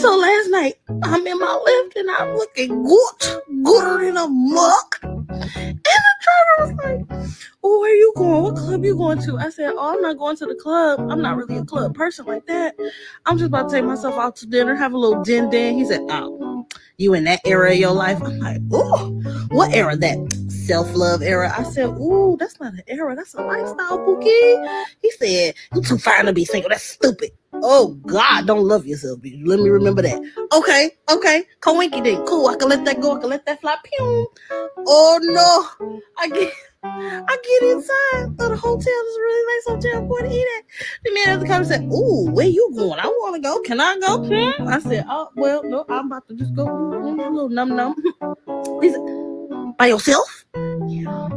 [0.05, 4.99] So last night, I'm in my Lyft and I'm looking good, gooder than a muck.
[5.03, 7.31] And the driver was like,
[7.63, 8.43] Oh, where you going?
[8.43, 9.39] What club you going to?
[9.39, 11.01] I said, Oh, I'm not going to the club.
[11.11, 12.77] I'm not really a club person like that.
[13.25, 15.79] I'm just about to take myself out to dinner, have a little din din.
[15.79, 16.67] He said, Oh,
[16.99, 18.23] you in that era of your life?
[18.23, 20.19] I'm like, Ooh, what era that?
[20.51, 21.51] Self-love era.
[21.57, 24.85] I said, Ooh, that's not an era, that's a lifestyle, Pookie.
[25.01, 26.69] He said, You too fine to be single.
[26.69, 27.31] That's stupid.
[27.67, 29.21] Oh God, don't love yourself.
[29.25, 30.21] Let me remember that.
[30.53, 31.45] Okay, okay.
[31.61, 32.23] Coinky then.
[32.27, 32.49] Cool.
[32.49, 33.17] I can let that go.
[33.17, 33.75] I can let that fly.
[33.83, 34.31] Pew.
[34.87, 36.03] Oh no.
[36.19, 36.53] I get
[36.85, 38.37] I get inside.
[38.39, 40.03] Oh, the hotel is a really nice hotel.
[40.03, 40.65] I'm going to eat at.
[41.05, 43.01] The man at the counter said, Ooh, where you going?
[43.01, 43.59] I want to go.
[43.63, 44.19] Can I go?
[44.23, 44.69] Hmm?
[44.69, 47.95] I said, Oh, well, no, I'm about to just go a little num num.
[48.83, 50.45] He said, By yourself?
[50.55, 51.29] Yeah.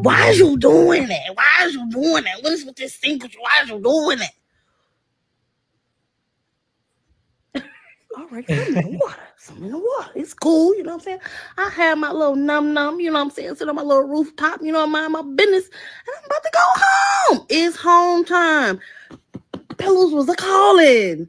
[0.00, 1.34] Why is you doing that?
[1.34, 2.42] Why is you doing that?
[2.42, 3.20] What is with this thing?
[3.38, 4.30] Why is you doing that?
[8.16, 9.22] All right, some in the water.
[9.38, 10.10] Some in the water.
[10.14, 11.20] It's cool, you know what I'm saying?
[11.56, 13.54] I have my little num num, you know what I'm saying?
[13.56, 15.66] Sit on my little rooftop, you know, mind my business.
[15.66, 17.46] And I'm about to go home.
[17.48, 18.80] It's home time.
[19.78, 21.28] Pillows was a calling.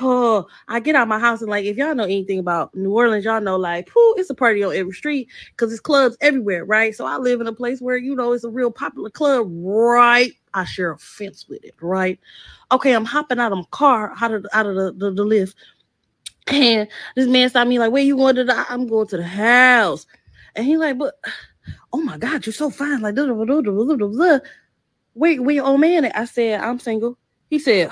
[0.00, 3.24] Oh, I get out my house and like if y'all know anything about New Orleans,
[3.24, 6.94] y'all know like whoo, it's a party on every street because it's clubs everywhere, right?
[6.94, 10.32] So I live in a place where you know it's a real popular club, right?
[10.54, 12.20] I share a fence with it, right?
[12.70, 15.54] Okay, I'm hopping out of my car, out of out of the, the, the Lyft.
[16.52, 19.24] And this man stopped me like, where you going to the I'm going to the
[19.24, 20.06] house.
[20.54, 21.14] And he like, but
[21.92, 23.00] oh my God, you're so fine.
[23.00, 24.40] Like, duh, duh, duh, duh, duh, duh.
[25.14, 26.06] wait, where your old man?
[26.06, 27.18] I said, I'm single.
[27.50, 27.90] He said,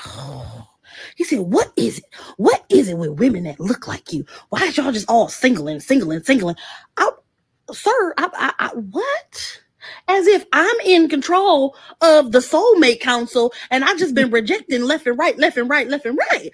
[1.17, 2.05] he said, what is it?
[2.36, 4.25] What is it with women that look like you?
[4.51, 6.55] Why is y'all just all single and single and single?
[6.97, 7.10] I,
[7.73, 9.62] sir, I, I, I what?
[10.08, 15.06] As if I'm in control of the soulmate council and I've just been rejecting left
[15.06, 16.50] and right, left and right, left and right.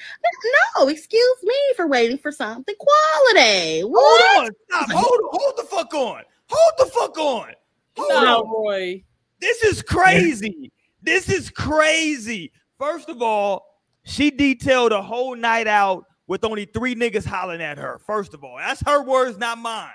[0.77, 3.81] No, excuse me for waiting for something quality.
[3.83, 4.45] Hold What?
[4.47, 4.51] on.
[4.71, 4.91] Stop.
[4.93, 6.23] Hold, hold the fuck on.
[6.49, 7.53] Hold the fuck on.
[7.97, 8.51] Hold No, on.
[8.51, 9.05] Roy.
[9.41, 10.73] This is crazy.
[11.03, 12.53] This is crazy.
[12.79, 13.67] First of all,
[14.05, 18.01] she detailed a whole night out with only three niggas hollering at her.
[18.07, 19.91] First of all, that's her words, not mine.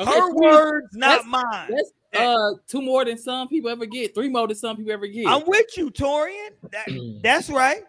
[0.00, 1.70] Okay, her words, not mine.
[1.70, 5.06] That's uh two more than some people ever get, three more than some people ever
[5.06, 5.26] get.
[5.26, 6.50] I'm with you, Torian.
[6.72, 6.88] That,
[7.22, 7.82] that's right.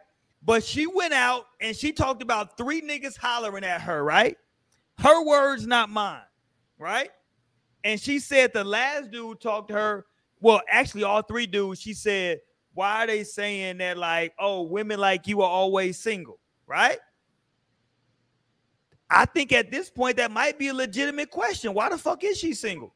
[0.44, 4.38] But she went out and she talked about three niggas hollering at her, right?
[4.98, 6.22] Her words, not mine,
[6.78, 7.10] right?
[7.84, 10.06] And she said the last dude talked to her.
[10.40, 12.40] Well, actually, all three dudes, she said,
[12.74, 16.98] why are they saying that, like, oh, women like you are always single, right?
[19.12, 21.74] I think at this point that might be a legitimate question.
[21.74, 22.96] Why the fuck is she single?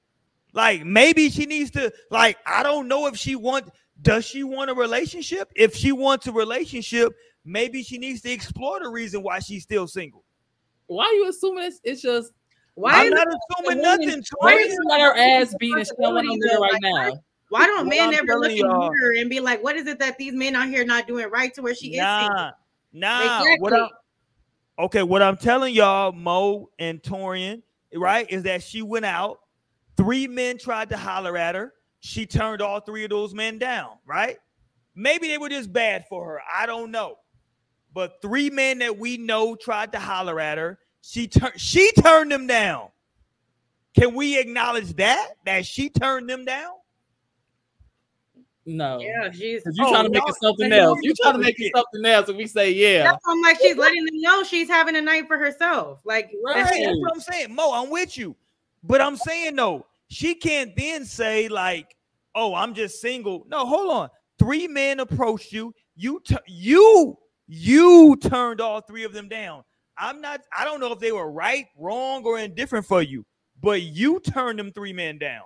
[0.54, 3.70] Like maybe she needs to like I don't know if she want
[4.02, 5.52] does she want a relationship?
[5.56, 7.14] If she wants a relationship,
[7.44, 10.24] maybe she needs to explore the reason why she's still single.
[10.88, 12.32] Why are you assuming it's, it's just
[12.76, 14.24] why I'm not assuming nothing.
[14.40, 14.64] Why Tori.
[14.64, 17.20] is let her ass beat and she don't want right now?
[17.50, 20.00] Why don't men ever look telling in the mirror and be like, what is it
[20.00, 22.00] that these men out here not doing right to where she is?
[22.00, 22.52] Nah, single?
[22.94, 23.56] nah.
[23.60, 23.82] What Exactly.
[23.84, 23.90] I'm,
[24.78, 27.62] okay, what I'm telling y'all, Mo and Torian,
[27.94, 29.40] right, is that she went out.
[29.98, 31.74] Three men tried to holler at her.
[32.00, 34.38] She turned all three of those men down, right?
[34.96, 36.42] Maybe they were just bad for her.
[36.54, 37.16] I don't know.
[37.94, 40.80] But three men that we know tried to holler at her.
[41.02, 42.90] She turned she turned them down.
[43.96, 45.30] Can we acknowledge that?
[45.46, 46.74] That she turned them down?
[48.66, 49.00] No.
[49.00, 49.62] Yeah, she's.
[49.64, 50.98] Because you Oh, trying to make y'all- it something else.
[50.98, 53.04] y'all You trying to make it something else, and we say yeah.
[53.04, 56.02] That's why I'm like, she's letting them know she's having a night for herself.
[56.04, 56.86] Like, that's Right, it.
[56.86, 57.54] that's what I'm saying.
[57.54, 58.36] Mo, I'm with you.
[58.84, 61.96] But I'm saying though, she can't then say, like,
[62.34, 63.46] oh, I'm just single.
[63.50, 64.10] No, hold on.
[64.40, 65.74] Three men approached you.
[65.96, 69.64] You tu- you you turned all three of them down.
[69.98, 73.24] I'm not, I don't know if they were right, wrong, or indifferent for you,
[73.62, 75.44] but you turned them three men down.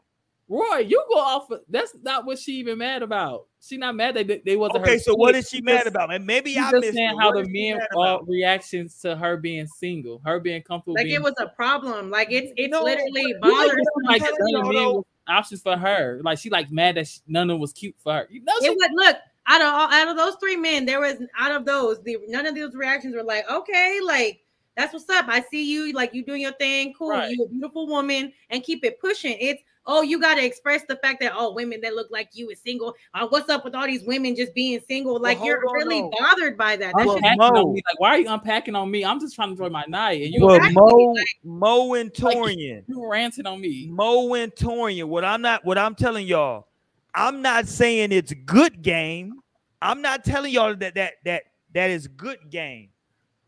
[0.49, 1.51] Roy, you go off.
[1.51, 3.45] Of, that's not what she even mad about.
[3.61, 4.79] She not mad that they, they wasn't.
[4.79, 5.47] Okay, her so what shit.
[5.47, 6.11] she She mad just- about?
[6.13, 9.37] And maybe she I just missed saying how the men mad are reactions to her
[9.37, 10.95] being single, her being comfortable.
[10.95, 12.09] Like being it was a problem.
[12.09, 16.19] Like it's it's No, literally but- Like, like none of men options for her.
[16.23, 18.27] Like she like mad that she, none of them was cute for her.
[18.31, 20.99] You know, she, It would look out of all, out of those three men, there
[20.99, 24.41] was out of those the none of those reactions were like okay, like
[24.75, 25.25] That's what's up.
[25.27, 26.93] I see you like you doing your thing.
[26.97, 27.09] Cool.
[27.11, 27.31] Right.
[27.31, 29.37] You a beautiful woman and keep it pushing.
[29.39, 32.49] It's oh, you got to express the fact that oh, women that look like you
[32.49, 32.95] is single.
[33.13, 35.19] Uh, what's up with all these women just being single?
[35.19, 36.11] Like you're on, really though.
[36.19, 36.93] bothered by that.
[36.95, 37.81] That Well, shit- Mo- on me.
[37.85, 39.03] Like, why are you unpacking on me?
[39.03, 42.19] I'm just trying to enjoy my night, and you Well, Exactly, Mo, like- Mo and
[42.19, 43.87] like, you ranting on me.
[43.89, 45.05] Mo and Torian.
[45.05, 46.67] What I'm not, what I'm telling y'all,
[47.15, 49.39] I'm not saying it's good game.
[49.81, 51.43] I'm not telling y'all that that that
[51.73, 52.89] that is good game.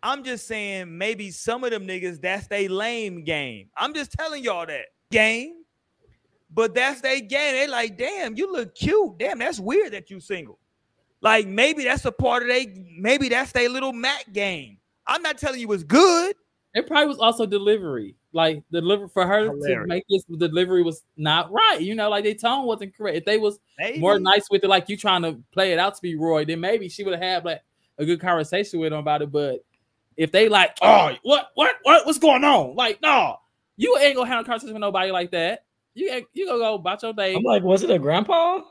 [0.03, 3.69] I'm just saying maybe some of them niggas that's they lame game.
[3.77, 5.60] I'm just telling y'all that game.
[6.53, 7.53] But that's they game.
[7.53, 9.17] They like, damn, you look cute.
[9.17, 10.59] Damn, that's weird that you single.
[11.21, 12.85] Like maybe that's a part of they.
[12.97, 14.77] Maybe that's their little Mac game.
[15.07, 16.35] I'm not telling you it's good.
[16.73, 18.15] It probably was also delivery.
[18.33, 21.81] Like deliver for her to make this delivery was not right.
[21.81, 23.17] You know, like their tone wasn't correct.
[23.17, 23.99] If they was Maybe.
[23.99, 26.61] more nice with it, like you trying to play it out to be Roy, then
[26.61, 27.61] maybe she would have had like
[27.97, 29.31] a good conversation with him about it.
[29.31, 29.65] But
[30.15, 32.75] if they like, oh, what, what, what, what's going on?
[32.75, 33.37] Like, no,
[33.75, 35.65] you ain't gonna have a conversation with nobody like that.
[35.93, 37.35] You ain't, you gonna go about your day.
[37.35, 38.61] I'm like, was it a grandpa?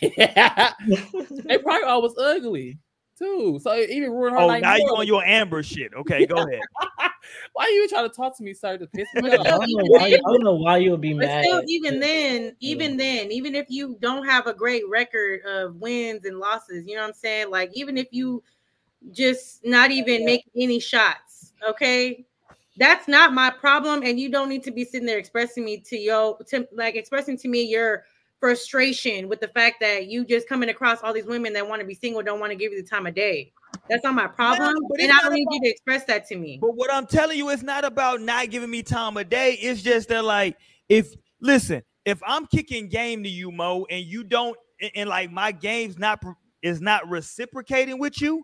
[0.00, 0.72] yeah,
[1.44, 2.78] they probably all was ugly
[3.18, 3.58] too.
[3.62, 5.92] So it even ruined her Oh, night now you on your Amber shit.
[5.94, 6.62] Okay, go ahead.
[7.52, 8.78] Why are you trying to talk to me, sir?
[8.78, 9.46] To piss me off?
[9.46, 10.06] I don't know why.
[10.06, 11.44] I don't know why you'll be But mad.
[11.44, 16.24] still, even then, even then, even if you don't have a great record of wins
[16.24, 17.50] and losses, you know what I'm saying?
[17.50, 18.42] Like, even if you
[19.12, 22.24] just not even make any shots, okay,
[22.76, 25.98] that's not my problem, and you don't need to be sitting there expressing me to
[25.98, 28.04] yo, to like expressing to me your
[28.40, 31.86] frustration with the fact that you just coming across all these women that want to
[31.86, 33.52] be single, don't want to give you the time of day.
[33.88, 36.36] That's not my problem, but and I don't need about- you to express that to
[36.36, 36.58] me.
[36.60, 39.54] But what I'm telling you, it's not about not giving me time of day.
[39.54, 40.56] It's just that, like,
[40.88, 45.30] if listen, if I'm kicking game to you, Mo, and you don't, and, and, like
[45.30, 46.22] my game's not
[46.62, 48.42] is not reciprocating with you,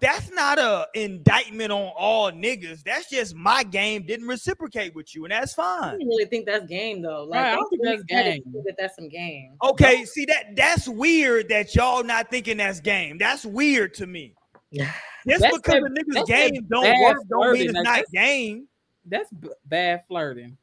[0.00, 2.82] that's not a indictment on all niggas.
[2.82, 5.98] That's just my game didn't reciprocate with you, and that's I fine.
[5.98, 7.24] don't really think that's game though.
[7.24, 8.42] Like, Right, I don't think really game.
[8.52, 9.56] do That that's some game.
[9.62, 13.18] Okay, see that that's weird that y'all not thinking that's game.
[13.18, 14.34] That's weird to me.
[15.26, 17.60] Just That's because that- a nigga's game don't bad work, don't flirting.
[17.60, 18.68] mean it's Like, not that's- game.
[19.06, 20.56] That's b- bad flirting.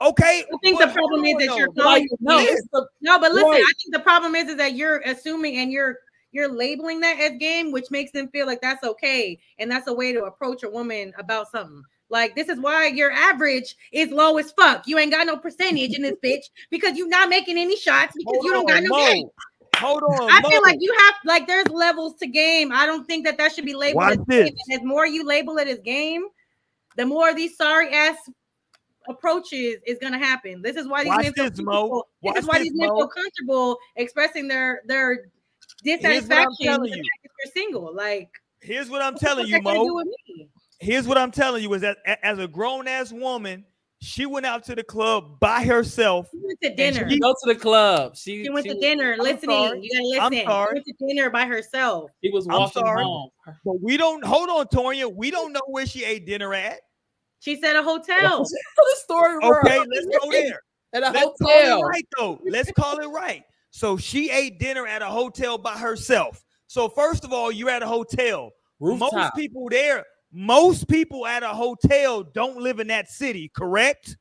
[0.00, 1.82] Okay, I think the problem is that you're though.
[1.84, 5.56] calling no, no, no, but listen, I think the problem is, is that you're assuming
[5.56, 5.96] and you're
[6.34, 9.94] you're labeling that as game, which makes them feel like that's okay, and that's a
[9.94, 11.82] way to approach a woman about something.
[12.10, 14.86] Like this is why your average is low as fuck.
[14.86, 18.34] You ain't got no percentage in this bitch because you're not making any shots because
[18.34, 19.06] Hold you don't got no Mo.
[19.06, 19.28] game.
[19.78, 20.48] Hold on, I Mo.
[20.48, 22.70] feel like you have like there's levels to game.
[22.72, 24.44] I don't think that that should be labeled Watch as this.
[24.44, 24.56] game.
[24.68, 26.24] And the more you label it as game,
[26.96, 28.16] the more these sorry ass
[29.08, 30.62] approaches is gonna happen.
[30.62, 32.02] This is why these Watch men feel this, Mo.
[32.22, 32.98] This is why this, these men Mo.
[32.98, 35.30] feel comfortable expressing their their
[35.84, 37.02] dissatisfaction telling the you.
[37.02, 37.94] fact that they're single.
[37.94, 38.30] Like
[38.60, 40.02] Here's what I'm telling fuck you, that Mo.
[40.80, 43.64] Here's what I'm telling you is that as a grown ass woman,
[44.00, 46.28] she went out to the club by herself.
[46.30, 47.08] She went to dinner.
[47.08, 48.16] She go to the club.
[48.16, 49.12] She, She went to dinner.
[49.14, 49.80] I'm listening, sorry.
[49.82, 50.22] you gotta listen.
[50.22, 50.46] I'm listen.
[50.46, 50.68] sorry.
[50.68, 52.10] She went to dinner by herself.
[52.22, 53.04] She was I'm walking sorry.
[53.04, 53.30] home.
[53.64, 55.14] But we don't hold on, Tonya.
[55.14, 56.80] We don't know where she ate dinner at.
[57.40, 58.44] She said a hotel.
[58.76, 59.36] the story.
[59.36, 59.86] Okay, wrong.
[59.94, 60.60] let's go there.
[60.94, 62.40] At a Let's call it right though.
[62.48, 63.42] Let's call it right.
[63.74, 66.44] So she ate dinner at a hotel by herself.
[66.68, 68.52] So first of all, you're at a hotel.
[68.78, 69.12] Rooftop.
[69.12, 74.16] Most people there, most people at a hotel don't live in that city, correct?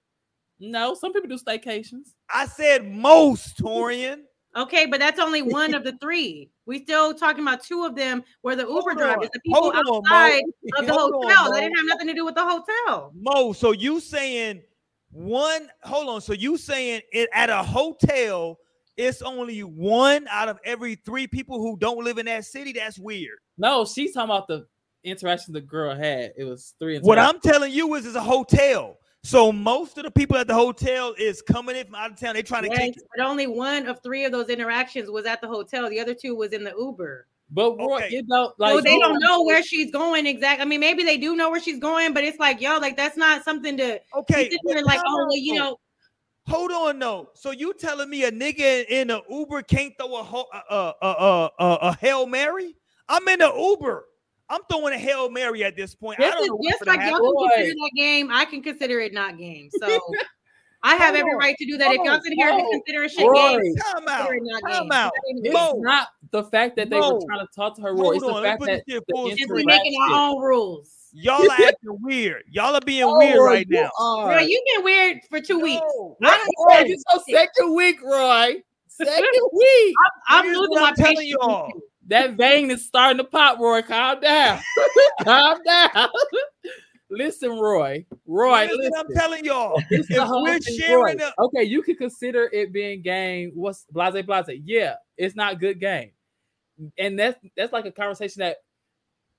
[0.60, 2.16] No, some people do staycations.
[2.34, 4.22] I said most, Torian.
[4.56, 6.52] Okay, but that's only one of the three.
[6.68, 9.76] We still talking about two of them where the Uber Hold drivers, the people Hold
[9.76, 10.44] on, outside
[10.78, 11.46] of the Hold hotel.
[11.46, 11.52] Mo.
[11.56, 13.12] that didn't have nothing to do with the hotel.
[13.16, 14.62] Mo, so you saying
[15.10, 15.70] one?
[15.82, 16.22] Hold on.
[16.22, 18.60] So you saying it at a hotel?
[18.98, 22.74] It's only one out of every three people who don't live in that city.
[22.74, 23.38] That's weird.
[23.58, 24.66] No, she's talking about the
[25.04, 26.34] interaction the girl had.
[26.38, 27.00] It was three.
[27.00, 28.98] What I'm telling you is, it's a hotel.
[29.24, 32.34] So most of the people at the hotel is coming in from out of town.
[32.34, 32.96] They're trying to Yes, take.
[33.16, 35.90] but only one of three of those interactions was at the hotel.
[35.90, 37.28] The other two was in the Uber.
[37.50, 38.08] But Roy, Okay.
[38.12, 40.62] you know, like so they don't know where she's going exactly.
[40.64, 43.16] I mean, maybe they do know where she's going, but it's like, yo, like that's
[43.16, 45.78] not something to Okay, be sitting but like, oh, well, you know,
[46.48, 47.30] Hold on, no.
[47.34, 51.08] So you telling me a nigga in an Uber can't throw a ho- a a
[51.08, 52.76] a, a, a hail mary?
[53.08, 54.06] I'm in an Uber.
[54.50, 56.20] I'm throwing a hail mary at this point.
[56.20, 59.00] I just, don't know what's just like y'all can consider that game, I can consider
[59.00, 59.70] it not game.
[59.72, 59.88] So
[60.84, 61.92] I have Hold every right to do that.
[61.92, 62.60] If y'all Hold sit here on.
[62.60, 63.52] and consider shit Roy.
[63.52, 64.28] game, Time out.
[64.28, 64.92] consider it not Time game.
[64.92, 65.12] out.
[65.44, 65.80] It's Mo.
[65.80, 67.14] not the fact that they Mo.
[67.14, 67.96] were trying to talk to her.
[67.96, 68.16] Roy.
[68.16, 69.96] It's Hold the on, let me fact put that this shit the full Since making
[70.12, 71.03] our own rules.
[71.16, 72.44] Y'all are acting weird.
[72.50, 73.92] Y'all are being Oh, weird Roy, right you now.
[74.00, 74.28] are.
[74.34, 75.82] Bro, you've been weird for two weeks.
[75.82, 76.18] No.
[76.24, 76.86] I don't Roy, know.
[76.88, 78.64] you so second week, Roy.
[78.88, 79.96] Second week.
[80.28, 81.36] I'm Here's losing my I'm telling patience.
[81.40, 81.72] y'all.
[82.08, 83.82] That vein is starting to pop, Roy.
[83.84, 84.60] Calm down.
[85.24, 86.10] Calm down.
[87.10, 88.06] listen, Roy.
[88.26, 88.94] Roy, Listen, listen.
[88.98, 91.16] I'm telling y'all, if is the whole we're sharing Roy.
[91.16, 93.52] the okay, you could consider it being game.
[93.54, 94.60] What's blase blase?
[94.66, 96.12] Yeah, it's not good game,
[96.98, 98.58] and that's that's like a conversation that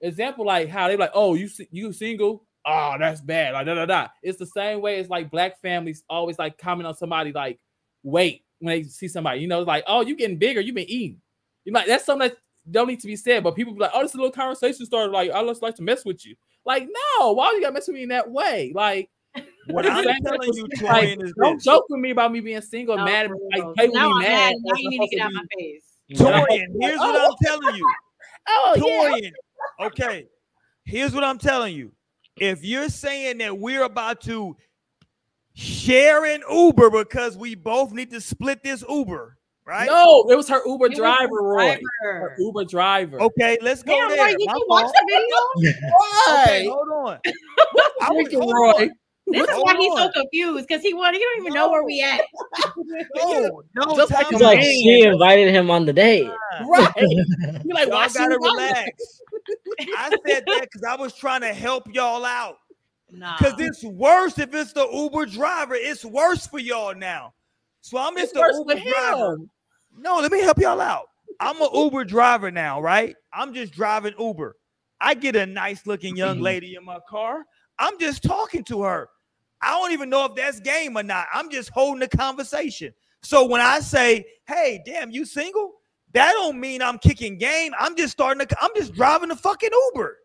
[0.09, 2.45] example like how they like, oh, you you single?
[2.67, 3.55] Oh, that's bad.
[3.55, 4.09] Like da da da.
[4.23, 7.59] It's the same way as like black families always like comment on somebody like
[8.03, 9.41] weight when they see somebody.
[9.41, 10.61] You know, it's like, oh, you getting bigger?
[10.61, 11.21] You been eating?
[11.65, 12.39] You like that's something that
[12.71, 14.87] don't need to be said, but people be like, oh, this is a little conversation
[14.87, 15.13] started.
[15.13, 16.35] Like, I just like to mess with you.
[16.65, 18.73] Like, no, why you gotta mess with me in that way?
[18.75, 19.11] Like,
[19.67, 21.65] What it's I'm the telling you, like, Torian, is don't this.
[21.65, 23.75] joke with me about me being single, No, mad, for like real.
[23.75, 24.29] play with me I'm mad.
[24.29, 24.55] mad.
[24.61, 25.85] Now you need to get out be- my face.
[26.13, 27.87] Torian, here's what Oh, I'm telling you.
[28.49, 29.31] Oh, yeah.
[29.87, 30.27] Okay.
[30.85, 31.93] Here's what I'm telling you.
[32.37, 34.57] If you're saying that we're about to
[35.55, 39.87] share an Uber because we both need to split this Uber, right?
[39.87, 41.79] No, it was her Uber It driver, the Roy.
[42.03, 42.29] driver.
[42.31, 43.21] Her Uber driver.
[43.21, 44.25] Okay, let's go Damn, there.
[44.27, 45.07] Roy, did My you watch the
[45.63, 45.73] video?
[46.43, 47.19] Okay, hold on.
[48.03, 48.71] I was- drinking, hold Roy.
[48.85, 48.91] on.
[49.27, 52.03] This is why he's so confused because he want he don't even know where we
[52.03, 52.21] at.
[53.17, 56.31] No, no, Just like like she invited him on the date.
[56.67, 56.93] Right.
[57.65, 59.21] You like, why Y'all she gotta relax.
[59.97, 62.59] I said that because I was trying to help y'all out.
[63.11, 63.37] Nah.
[63.39, 65.75] Because it's worse if it's the Uber driver.
[65.75, 67.33] It's worse for y'all now.
[67.81, 69.39] So I'm It's just the Uber driver.
[69.97, 71.07] No, let me help y'all out.
[71.41, 73.17] I'm an Uber driver now, right?
[73.33, 74.57] I'm just driving Uber.
[75.01, 77.45] I get a nice looking young lady in my car.
[77.79, 79.09] I'm just talking to her.
[79.63, 81.27] I don't even know if that's game or not.
[81.33, 82.93] I'm just holding the conversation.
[83.23, 85.81] So when I say, "Hey, damn, you single?"
[86.13, 87.73] That don't mean I'm kicking game.
[87.79, 88.57] I'm just starting to.
[88.61, 90.19] I'm just driving the fucking Uber,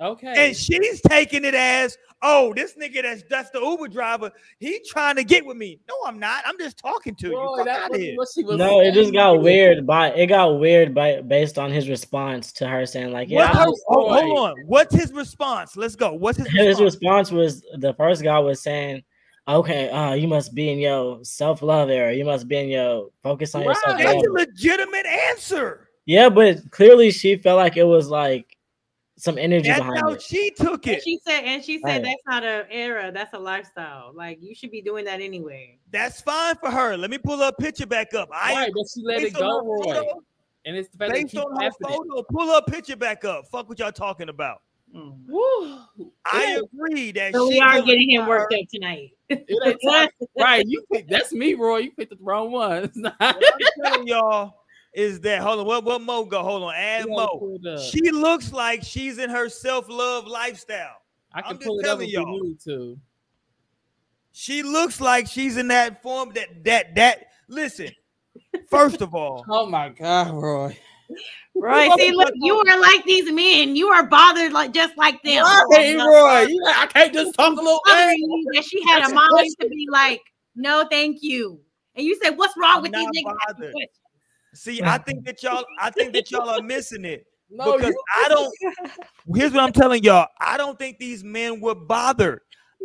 [0.00, 0.48] Okay.
[0.48, 4.30] and she's taking it as, "Oh, this nigga that's that's the Uber driver.
[4.58, 6.42] He trying to get with me." No, I'm not.
[6.46, 7.54] I'm just talking to you.
[7.56, 8.14] Fuck that out of here.
[8.16, 11.70] what she was No, it just got weird by it got weird by based on
[11.70, 14.54] his response to her saying like, yeah, her- was- hold, hold on.
[14.66, 15.76] What's his response?
[15.76, 16.12] Let's go.
[16.12, 16.66] What's his response?
[16.66, 17.30] his response?
[17.30, 19.02] response was the first guy was saying,
[19.48, 22.12] "Okay, uh, you must be in your self love era.
[22.12, 25.88] You must be in your focus on yourself." That's a legitimate answer.
[26.04, 28.55] Yeah, but clearly she felt like it was like
[29.18, 30.22] some energy That's behind how it.
[30.22, 31.02] she took And it.
[31.02, 32.02] she said, and she said Right.
[32.02, 34.12] that's not an era, that's a lifestyle.
[34.14, 35.78] Like you should be doing that anyway.
[35.90, 36.96] That's fine for her.
[36.96, 38.28] Let me pull her picture back up.
[38.32, 39.82] I Right, but she let it go, Roy.
[39.84, 40.22] photo-
[40.66, 41.98] And it's the fact that Based keep on her happening.
[42.08, 43.46] photo, pull her picture back up.
[43.48, 44.60] Fuck what y'all talking about.
[44.94, 45.16] Mm.
[45.28, 45.78] Woo.
[46.26, 49.12] I It- agree that So we are getting him worked up tonight.
[49.30, 51.78] it ain't time- right, you picked, that's me, Roy.
[51.78, 52.84] You picked the wrong one.
[52.84, 53.34] It's not- I'm
[53.82, 54.54] telling y'all
[54.96, 55.66] is that hold on.
[55.66, 56.42] What what Mo go?
[56.42, 56.74] Hold on.
[56.74, 57.28] Add You Mo.
[57.38, 57.80] pull it up.
[57.92, 60.96] She looks like she's in her self love lifestyle.
[61.32, 62.42] I can I'm just pull it telling if you y'all.
[62.42, 62.98] need to.
[64.32, 66.32] She looks like she's in that form.
[66.34, 67.26] That that that.
[67.46, 67.90] Listen.
[68.70, 70.78] First of all, Oh my God, Roy.
[71.54, 73.76] Roy, See, look, you are like these men.
[73.76, 75.44] You are bothered like just like them.
[75.70, 77.80] Hey, Roy, you like, I can't just talk a little.
[77.84, 80.22] Bothering you that she had a mind to be like,
[80.54, 81.60] no, thank you.
[81.94, 83.72] And you said, what's wrong I'm with these niggas?
[84.64, 84.82] Asking bothered.
[84.82, 84.82] questions?
[84.82, 87.26] See, I think that y'all, I think that y'all are missing it.
[87.48, 88.52] No, because you- I don't.
[89.36, 90.26] Here's what I'm telling y'all.
[90.40, 92.40] I don't think these men were bothered.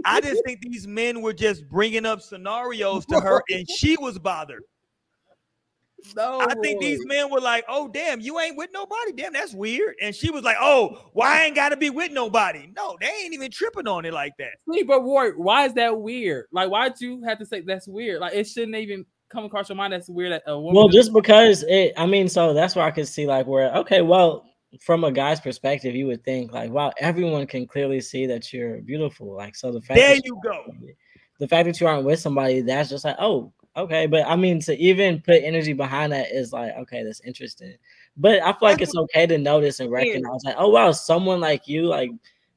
[0.05, 4.19] I just think these men were just bringing up scenarios to her, and she was
[4.19, 4.61] bothered.
[6.15, 9.13] No, I think these men were like, "Oh, damn, you ain't with nobody.
[9.15, 12.11] Damn, that's weird." And she was like, "Oh, why I ain't got to be with
[12.11, 14.53] nobody?" No, they ain't even tripping on it like that.
[14.71, 16.45] See, but Roy, why is that weird?
[16.51, 18.19] Like, why'd you have to say that's weird?
[18.19, 20.75] Like, it shouldn't even come across your mind that's weird that a woman.
[20.75, 24.01] Well, just because it, I mean, so that's where I could see like where okay,
[24.01, 24.45] well,
[24.79, 28.81] from a guy's perspective, you would think like, wow, everyone can clearly see that you're
[28.81, 29.35] beautiful.
[29.35, 30.63] Like, so the fact There that you go.
[31.39, 34.07] the fact that you aren't with somebody, that's just like, oh, okay.
[34.07, 37.75] But I mean, to even put energy behind that is like, okay, that's interesting.
[38.17, 41.67] But I feel like it's okay to notice and recognize, like, oh wow, someone like
[41.67, 42.11] you, like,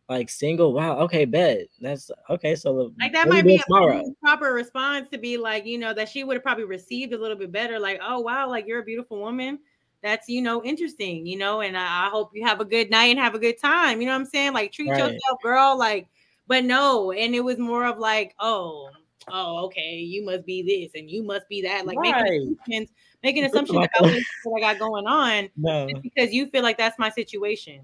[0.09, 0.73] like single.
[0.73, 2.55] Wow, okay, bet that's okay.
[2.57, 6.09] So Like that might be doing a proper response to be like, you know, that
[6.09, 7.79] she would have probably received a little bit better.
[7.79, 9.59] Like, oh wow, like you're a beautiful woman.
[10.03, 13.07] That's you know interesting, you know, and I, I hope you have a good night
[13.07, 14.01] and have a good time.
[14.01, 14.53] You know what I'm saying?
[14.53, 14.99] Like treat Right.
[14.99, 15.79] yourself, girl.
[15.79, 16.09] Like,
[16.47, 18.91] but no, and it was more of like, oh,
[19.29, 21.87] oh, okay, you must be this and you must be that.
[21.87, 22.13] Like Right.
[22.23, 22.91] making assumptions,
[23.23, 26.99] making assumptions about what I got going on No, just because you feel like that's
[26.99, 27.81] my situation.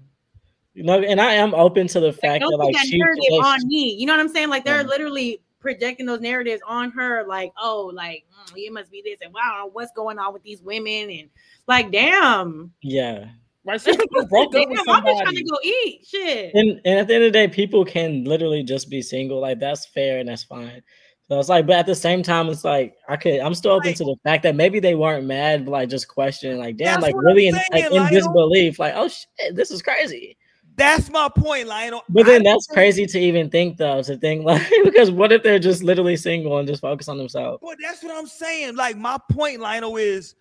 [0.73, 2.85] You know, and I am open to the Like, fact don't that put like that
[2.87, 3.95] she, narrative that on me.
[3.95, 4.49] You know what I'm saying?
[4.49, 4.87] Like they're Yeah.
[4.87, 7.25] literally projecting those narratives on her.
[7.27, 10.61] Like, oh, like mm, you must be this, and wow, what's going on with these
[10.61, 11.09] women?
[11.09, 11.29] And
[11.67, 13.25] like, damn, yeah.
[13.65, 13.79] right?
[13.81, 16.05] She just broke up damn, with I'm just trying to go eat.
[16.07, 16.51] Shit.
[16.55, 19.39] And and at the end of the day, people can literally just be single.
[19.41, 20.81] Like that's fair and that's fine.
[21.27, 23.89] So it's like, but at the same time, it's like I could I'm still open
[23.89, 23.95] Right.
[23.97, 27.15] to the fact that maybe they weren't mad, but like just questioning, like, damn, like
[27.17, 30.37] really in like in disbelief, like, oh shit, this is crazy.
[30.75, 32.03] That's my point, Lionel.
[32.09, 35.43] But then I that's crazy to even think though, to think like because what if
[35.43, 37.59] they're just literally single and just focus on themselves?
[37.61, 38.75] But that's what I'm saying.
[38.75, 40.35] Like my point, Lionel, is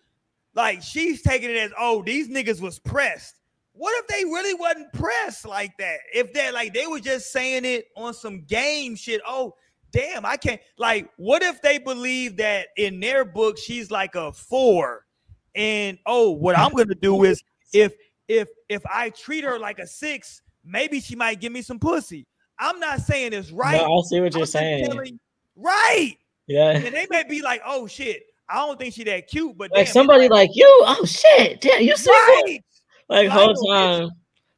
[0.55, 3.37] like she's taking it as oh, these niggas was pressed.
[3.73, 5.99] What if they really wasn't pressed like that?
[6.15, 9.21] If they're like they were just saying it on some game shit.
[9.27, 9.55] Oh,
[9.91, 14.33] damn, I can't like what if they believe that in their book she's like a
[14.33, 15.07] four?
[15.55, 17.43] And oh, what I'm gonna do is
[17.73, 17.95] if
[18.31, 22.27] if if I treat her like a six, maybe she might give me some pussy.
[22.61, 23.77] I'm not saying it's right.
[23.77, 24.87] No, I see what I'm you're saying.
[24.87, 25.19] telling-
[25.57, 26.15] right.
[26.47, 26.71] Yeah.
[26.71, 29.87] And they may be like, oh shit, I don't think she that cute, but Like
[29.87, 32.13] damn, somebody like you, oh shit, damn, you single?
[32.15, 32.65] Right.
[33.09, 34.11] Like Like, whole time.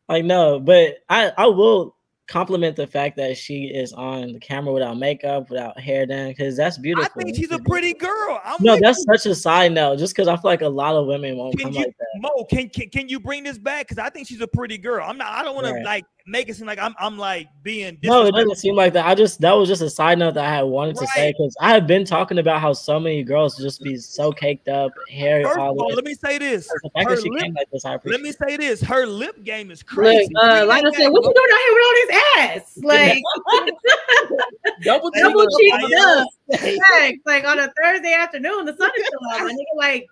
[0.09, 1.97] Like no, but I I will
[2.33, 6.57] compliment the fact that she is on the camera without makeup, without hair done, because
[6.57, 7.11] that's beautiful.
[7.15, 8.41] I think she's a pretty girl.
[8.43, 9.99] I'm no, that's such a side note.
[9.99, 12.07] Just because I feel like a lot of women won't come you, like that.
[12.21, 12.45] Mo?
[12.49, 13.87] Can, can can you bring this back?
[13.89, 15.05] Because I think she's a pretty girl.
[15.07, 15.31] I'm not.
[15.31, 15.79] I don't want Right.
[15.79, 16.95] to like make it seem like I'm.
[16.99, 17.99] I'm like being.
[18.03, 19.07] No, it doesn't seem like that.
[19.07, 21.55] I just that was just a side note that I had wanted to say because
[21.61, 25.43] I have been talking about how so many girls just be so caked up, hair
[25.43, 26.69] First all of all, let me say this.
[26.69, 28.19] The fact Her that she lip- came like this, I appreciate.
[28.19, 28.81] let me say this.
[28.83, 30.29] Her lip game is Look, crazy.
[30.41, 32.79] uh, Bring Lionel that said, "What you doing out here with all this ass?
[32.83, 33.23] Like
[34.85, 36.27] Double double cheek up.
[36.53, 39.41] up, like on a Thursday afternoon, the sun is still out.
[39.41, 40.07] My nigga, like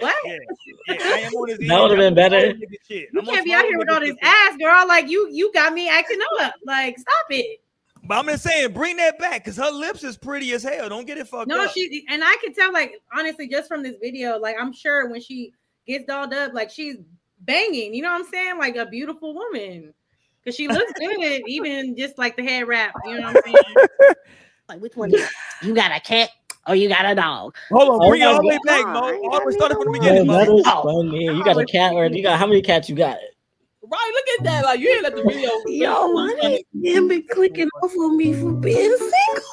[0.00, 0.16] what?
[0.24, 0.36] Yeah,
[0.88, 2.54] yeah, I am on his That would've been better.
[2.88, 4.86] You I'm can't be out here with all this ass, girl.
[4.86, 6.54] Like you, you got me acting up.
[6.64, 7.60] Like stop it.
[8.04, 10.88] But I'm just saying, bring that back because her lips is pretty as hell.
[10.88, 11.72] Don't get it fucked No, up.
[11.72, 15.20] she and I can tell, like honestly, just from this video, like I'm sure when
[15.20, 15.52] she
[15.86, 16.96] gets dolled up, like she's
[17.40, 17.94] banging.
[17.94, 18.58] You know what I'm saying?
[18.58, 19.92] Like a beautiful woman,
[20.42, 22.94] because she looks good, even just like the head wrap.
[23.04, 23.86] You know what I'm saying?
[24.68, 25.10] Like which one?
[25.62, 26.28] You got a cat
[26.68, 27.56] or you got a dog?
[27.70, 29.00] Hold on, Oh bring it my all the way back, Mo.
[29.00, 30.44] I ain't All the way started from the beginning, Man, Mo.
[30.44, 30.82] that is Oh.
[30.82, 31.24] funny.
[31.24, 33.18] You got a cat or you got how many cats you got?
[33.82, 34.64] Right, look at that.
[34.64, 35.50] Like you ain't let the video.
[35.66, 39.44] Yo, why they him been clicking off on me for being single?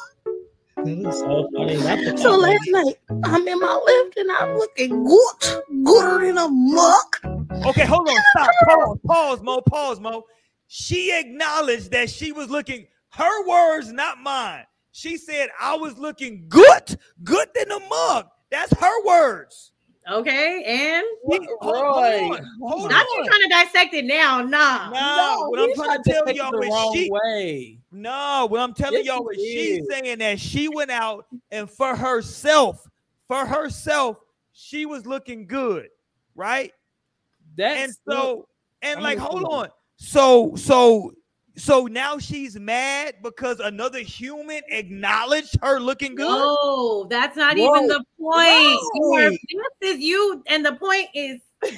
[0.78, 1.78] That is so funny.
[1.78, 6.38] Not the So last night I'm in my Lyft and I'm looking good, gooder than
[6.38, 7.22] a muck.
[7.66, 8.22] Okay, hold on.
[8.32, 8.50] Stop.
[8.66, 8.98] Pause.
[9.08, 9.62] Pause, Mo.
[9.62, 10.24] Pause, Mo.
[10.68, 14.66] She acknowledged that she was looking, her words, not mine.
[14.96, 18.28] She said, I was looking good, good than a mug.
[18.50, 19.74] That's her words.
[20.10, 22.50] Okay, and She- hold, hold on.
[22.62, 23.08] Hold not on.
[23.18, 24.42] you trying to dissect it now.
[24.42, 24.90] Nah.
[24.92, 27.80] No, what I'm trying to tell y'all the is wrong she, way.
[27.92, 31.70] no, what I'm telling Yes, y'all he is she's saying that she went out and
[31.70, 32.88] for herself,
[33.28, 34.16] for herself,
[34.54, 35.90] she was looking good,
[36.36, 36.72] right?
[37.58, 38.48] That's and so
[38.82, 41.12] and I'm like hold say- on so so
[41.58, 47.76] so now she's mad because another human acknowledged her looking good Oh, that's not Whoa.
[47.76, 48.80] even the point.
[48.96, 49.38] You
[49.82, 51.40] this is you, and the point is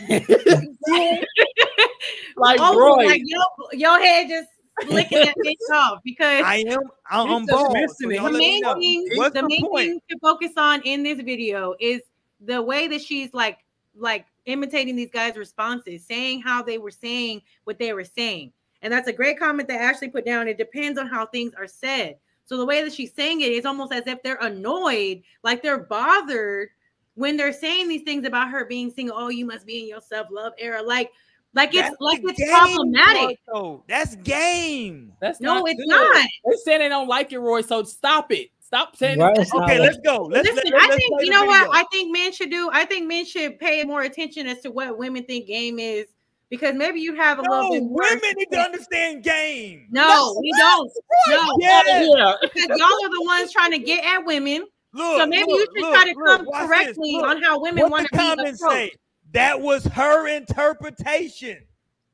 [2.37, 3.05] like oh, Roy.
[3.05, 4.49] like your, your head just
[4.85, 8.17] flicking that bitch off because i am i'm, I'm bald, missing so it.
[8.17, 9.87] the let me main thing, What's the the main point?
[9.87, 12.01] thing to focus on in this video is
[12.41, 13.59] the way that she's like,
[13.95, 18.91] like imitating these guys' responses, saying how they were saying what they were saying, and
[18.93, 20.47] that's a great comment that Ashley put down.
[20.47, 22.17] It depends on how things are said.
[22.45, 25.61] So the way that she's saying it, it is almost as if they're annoyed, like
[25.61, 26.69] they're bothered
[27.15, 29.17] when they're saying these things about her being single.
[29.17, 31.11] Oh, you must be in your self love era, like,
[31.53, 33.39] like it's That's like it's game problematic.
[33.51, 35.87] part, that's game That's No, not it's good.
[35.87, 36.27] not.
[36.45, 37.61] They're saying they don't like it, Roy.
[37.61, 38.49] So stop it.
[38.59, 39.47] Stop saying Right, it.
[39.55, 41.71] okay let's go let's, Listen, let, I let's think you know what video.
[41.73, 42.69] I think men should do.
[42.73, 46.05] I think men should pay more attention as to what women think game is
[46.49, 47.99] because maybe you have a little no bit more.
[48.01, 50.91] women need to understand game No, we don't.
[51.29, 51.81] No, Yeah.
[51.87, 52.33] Yeah.
[52.41, 54.65] because y'all are the ones trying to get at women.
[54.93, 57.25] look So maybe look, you should look, try to look, come correctly look.
[57.25, 58.91] on how women want to be comments approached.
[58.91, 58.91] say
[59.33, 61.57] that was her interpretation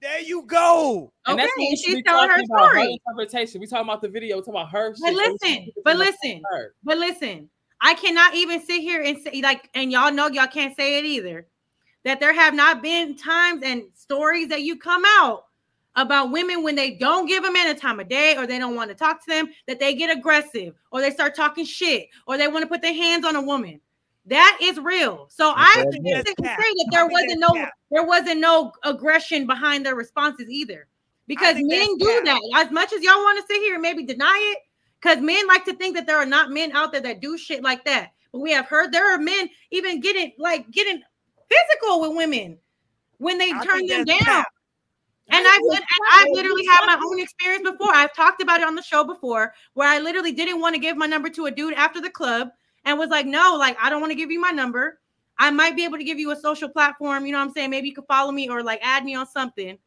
[0.01, 2.65] there you go And Okay, what we she's telling her talking about.
[2.65, 2.99] Her story.
[3.07, 3.61] interpretation.
[3.61, 4.39] We talking about the video.
[4.41, 4.89] Talking about her.
[4.99, 6.73] But shit, listen, should keep it but listen, her.
[6.83, 7.49] but listen.
[7.79, 11.05] I cannot even sit here and say like, and y'all know y'all can't say it
[11.05, 11.47] either.
[12.03, 15.45] That there have not been times and stories that you come out
[15.95, 18.75] about women when they don't give a man a time of day or they don't
[18.75, 22.37] want to talk to them, that they get aggressive or they start talking shit or
[22.37, 23.79] they want to put their hands on a woman.
[24.25, 25.27] That is real.
[25.29, 26.25] So I That's can't right.
[26.27, 27.73] sit and That's say that there wasn't no cap.
[27.91, 30.87] there wasn't no aggression behind their responses either.
[31.27, 32.25] Because think men that's do cap.
[32.25, 32.65] that.
[32.65, 34.59] As much as y'all want to sit here and maybe deny it,
[35.01, 37.61] because men like to think that there are not men out there that do shit
[37.63, 38.11] like that.
[38.31, 41.01] But we have heard there are men even getting like getting
[41.49, 42.57] physical with women
[43.17, 44.45] when they I turn them down.
[45.31, 47.93] And I've and I've literally had my own experience before.
[47.93, 50.97] I've talked about it on the show before, where I literally didn't want to give
[50.97, 52.49] my number to a dude after the club
[52.85, 54.99] and was like, no, like I don't want to give you my number.
[55.39, 57.25] I might be able to give you a social platform.
[57.25, 57.69] You know what I'm saying?
[57.71, 59.77] Maybe you could follow me or like add me on something.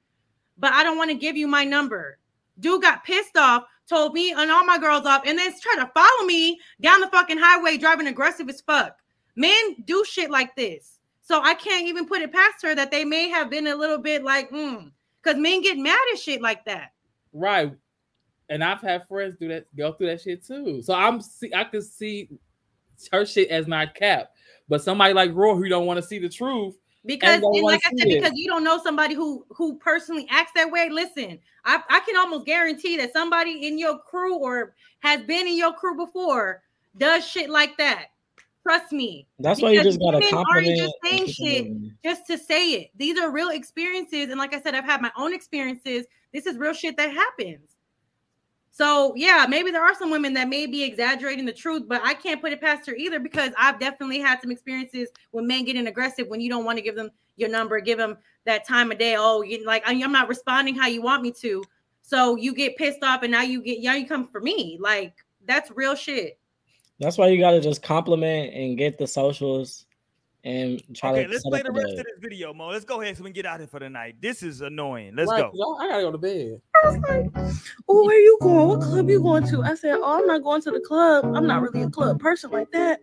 [0.58, 2.18] but I don't want to give you my number.
[2.58, 5.90] Dude got pissed off, told me and all my girls off, and then tried to
[5.94, 8.96] follow me down the fucking highway driving aggressive as fuck.
[9.36, 10.95] Men do shit like this.
[11.26, 13.98] So I can't even put it past her that they may have been a little
[13.98, 16.92] bit like, mm, because men get mad at shit like that.
[17.32, 17.72] Right.
[18.48, 20.82] And I've had friends do that, go through that shit too.
[20.82, 22.28] So I'm see, I can see
[23.10, 24.30] her shit as not cap.
[24.68, 26.76] But somebody like Roy who don't want to see the truth.
[27.04, 28.20] Because like I said, it.
[28.20, 30.90] because you don't know somebody who who personally acts that way.
[30.90, 35.56] Listen, I, I can almost guarantee that somebody in your crew or has been in
[35.56, 36.62] your crew before
[36.98, 38.10] does shit like that.
[38.66, 39.28] Trust me.
[39.38, 42.90] That's why you just women aren't compliment just saying shit just to say it.
[42.96, 46.04] These are real experiences, and like I said, I've had my own experiences.
[46.32, 47.76] This is real shit that happens.
[48.72, 52.14] So yeah, maybe there are some women that may be exaggerating the truth, but I
[52.14, 55.86] can't put it past her either because I've definitely had some experiences when men getting
[55.86, 58.98] aggressive when you don't want to give them your number, give them that time of
[58.98, 59.14] day.
[59.16, 61.62] Oh, you like I'm not responding how you want me to,
[62.02, 64.76] so you get pissed off, and now you get now you come for me.
[64.80, 65.14] Like
[65.46, 66.40] that's real shit.
[66.98, 69.84] That's why you gotta just compliment and get the socials
[70.44, 71.98] and try Okay, to let's set play up the rest date.
[72.00, 72.68] of this video, Mo.
[72.68, 74.16] Let's go ahead so we can get out of here for the night.
[74.20, 75.14] This is annoying.
[75.16, 75.50] Let's Right, go.
[75.50, 76.60] 'cause I I gotta go to bed.
[76.84, 77.46] I was like,
[77.88, 78.68] Oh, where you going?
[78.68, 79.62] What club you going to?
[79.62, 81.24] I said, Oh, I'm not going to the club.
[81.34, 83.00] I'm not really a club person like that.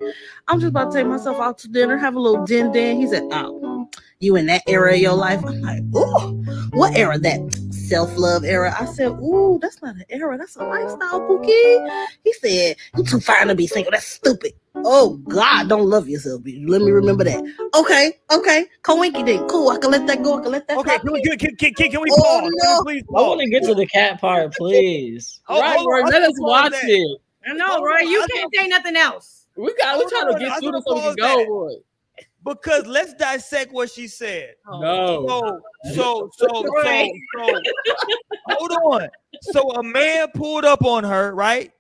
[0.48, 2.98] I'm just about to take myself out to dinner, have a little din din.
[2.98, 3.90] He said, Oh,
[4.20, 5.44] you in that era of your life?
[5.46, 6.32] I'm like, Oh,
[6.74, 7.40] what era that?
[7.94, 8.76] Self-love era.
[8.80, 12.08] I said, Ooh, that's not an era, that's a lifestyle, Pookie.
[12.24, 13.92] He said, You too fine to be single.
[13.92, 14.54] That's stupid.
[14.78, 16.42] Oh God, don't love yourself.
[16.44, 17.44] Let me remember that.
[17.76, 18.66] Okay, okay.
[18.82, 19.48] Coinky dink.
[19.48, 19.70] Cool.
[19.70, 20.40] I can let that go.
[20.40, 22.42] I can let that Okay, can we, can, can, can, can we Oh, pause?
[22.42, 22.82] Can we no.
[22.82, 25.40] please I want to get to the cat part, please.
[25.46, 26.90] Hold- right, hold on, Roy, let us watch that.
[26.90, 27.22] it.
[27.48, 28.00] I know, Hold Roy.
[28.00, 29.46] You can't say nothing else.
[29.56, 31.26] We got we Hold trying to get I through just this so we wanna can
[31.28, 31.48] go, that.
[31.48, 31.74] Roy.
[32.44, 34.56] Because let's dissect what she said.
[34.70, 35.26] No.
[35.28, 35.62] So,
[35.94, 37.62] so, so, so, so,
[38.48, 39.08] hold on.
[39.42, 41.72] So a man pulled up on her, right?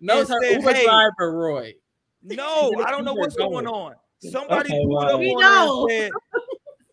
[0.00, 1.74] No, it's her said, Uber "Hey." driver, Roy.
[2.22, 3.64] No, I don't know what's going.
[3.64, 3.94] going on.
[4.18, 5.12] Somebody Okay, pulled right.
[5.12, 5.86] up We on know.
[5.86, 6.12] her and said,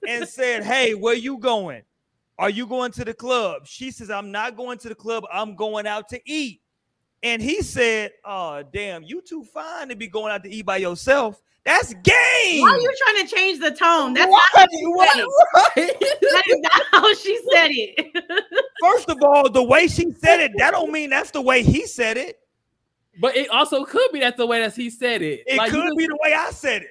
[0.08, 1.84] and said, "Hey, where you going?
[2.38, 5.26] Are you going to the club?" She says, "I'm not going to the club.
[5.32, 6.62] I'm going out to eat."
[7.24, 10.78] And he said, "Oh, damn, you too fine to be going out to eat by
[10.78, 11.42] yourself.
[11.66, 14.14] That's game." Why are you trying to change the tone?
[14.14, 15.28] That's Right, not how she right, said it.
[15.56, 16.18] right.
[16.34, 18.24] That is not how she said it.
[18.82, 21.88] First of all, the way she said it, that don't mean that's the way he
[21.88, 22.40] said it.
[23.22, 25.44] But it also could be that's the way that he said it.
[25.48, 26.90] It Like, you could be the way I said it.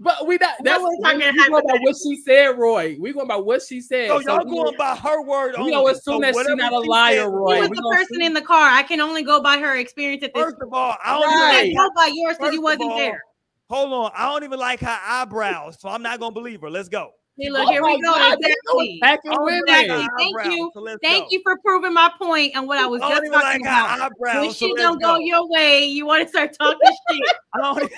[0.00, 0.54] But we not.
[0.62, 2.96] That's we're we, talking we going by what she said, Roy.
[3.00, 4.08] We going by what she said.
[4.08, 5.72] So So y'all we- going by her word We only.
[5.72, 7.54] know as soon So as she whatever not a liar, said- Roy.
[7.56, 8.70] He was we the person see- in the car.
[8.70, 10.44] I can only go by her experience at this.
[10.44, 11.64] First of all, I don't Right.
[11.64, 13.22] Even can't go by yours because you wasn't all, there.
[13.70, 16.70] Hold on, I don't even like her eyebrows, so I'm not gonna believe her.
[16.70, 17.10] Let's go.
[17.40, 18.12] See, look, Oh here we go.
[18.12, 18.98] God, Exactly.
[19.02, 19.66] attacking I don't even women.
[19.68, 20.08] like her Exactly.
[20.18, 20.70] Thank eyebrows, you.
[20.74, 21.28] so Thank go.
[21.30, 24.00] you for proving my point and what I was just talking like about.
[24.00, 25.18] eyebrows, When so she let's don't go go.
[25.20, 26.78] your way, you want to start talking
[27.10, 27.20] shit.
[27.54, 27.90] I That's it.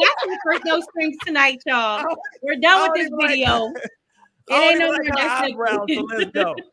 [0.00, 2.04] That's it for no strings tonight, y'all.
[2.42, 3.72] We're done with this even like- video.
[4.48, 6.54] It ain't no like more her eyebrows, so let's go.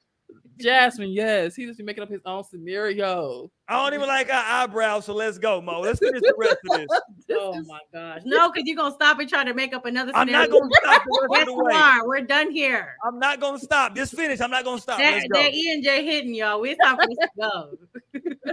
[0.59, 3.49] Jasmine, yes, he just be making up his own scenario.
[3.67, 5.79] I don't even like her eyebrows, so let's go, Mo.
[5.81, 6.87] Let's finish the rest of this.
[7.31, 8.21] Oh my gosh.
[8.25, 10.49] No, because you're gonna stop and try to make up another I'm scenario.
[10.49, 11.73] not gonna stop the rest Yes, of the you way.
[11.75, 12.07] are.
[12.07, 12.95] We're done here.
[13.05, 13.95] I'm not gonna stop.
[13.95, 14.41] Just finish.
[14.41, 14.97] I'm not gonna stop.
[14.97, 15.39] That, Let's go.
[15.39, 16.63] that E and J hitting y'all.
[16.63, 17.77] It's time for us to go.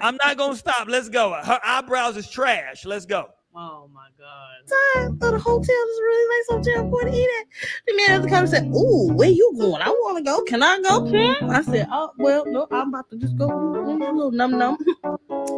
[0.03, 0.89] I'm not gonna stop.
[0.89, 1.33] Let's go.
[1.43, 2.85] Her eyebrows is trash.
[2.85, 3.31] Let's go.
[3.59, 4.69] Oh my god.
[4.95, 5.61] time of the hotel.
[5.63, 6.85] Is a really nice hotel.
[6.85, 7.47] I'm going to eat at.
[7.87, 9.81] The man at the counter said, Ooh, where you going?
[9.81, 10.43] I want to go.
[10.43, 11.07] Can I go?
[11.07, 11.51] Hmm?
[11.51, 13.49] I said, Oh, well, no, I'm about to just go.
[13.49, 14.77] Mm, A little num num.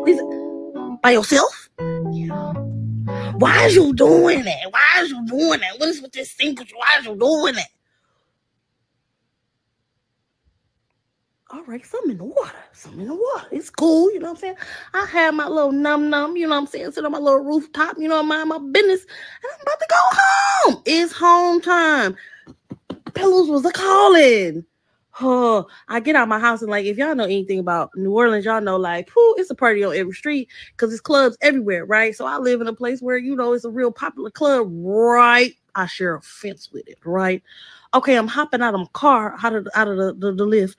[0.07, 1.69] He said, By yourself?
[2.13, 2.53] Yeah.
[3.39, 4.71] Why is you doing that?
[4.71, 5.79] Why is you doing that?
[5.79, 6.67] What is with this single?
[6.77, 7.69] Why is you doing that?
[11.59, 12.53] All right, some in the water.
[12.73, 13.49] Some in the water.
[13.51, 14.57] It's cool, you know what I'm saying?
[14.95, 16.93] I have my little num num, you know what I'm saying?
[16.93, 19.03] Sit on my little rooftop, you know, mind my business.
[19.03, 20.83] And I'm about to go home.
[20.87, 22.17] It's home time.
[23.13, 24.65] Pillows was a calling.
[25.21, 28.45] Oh, I get out my house and like if y'all know anything about New Orleans,
[28.45, 32.15] y'all know like whoo, it's a party on every street because it's clubs everywhere, right?
[32.15, 35.55] So I live in a place where you know it's a real popular club, right?
[35.75, 37.43] I share a fence with it, right?
[37.95, 40.77] Okay, I'm hopping out of my car, out of out of the, the, the Lyft,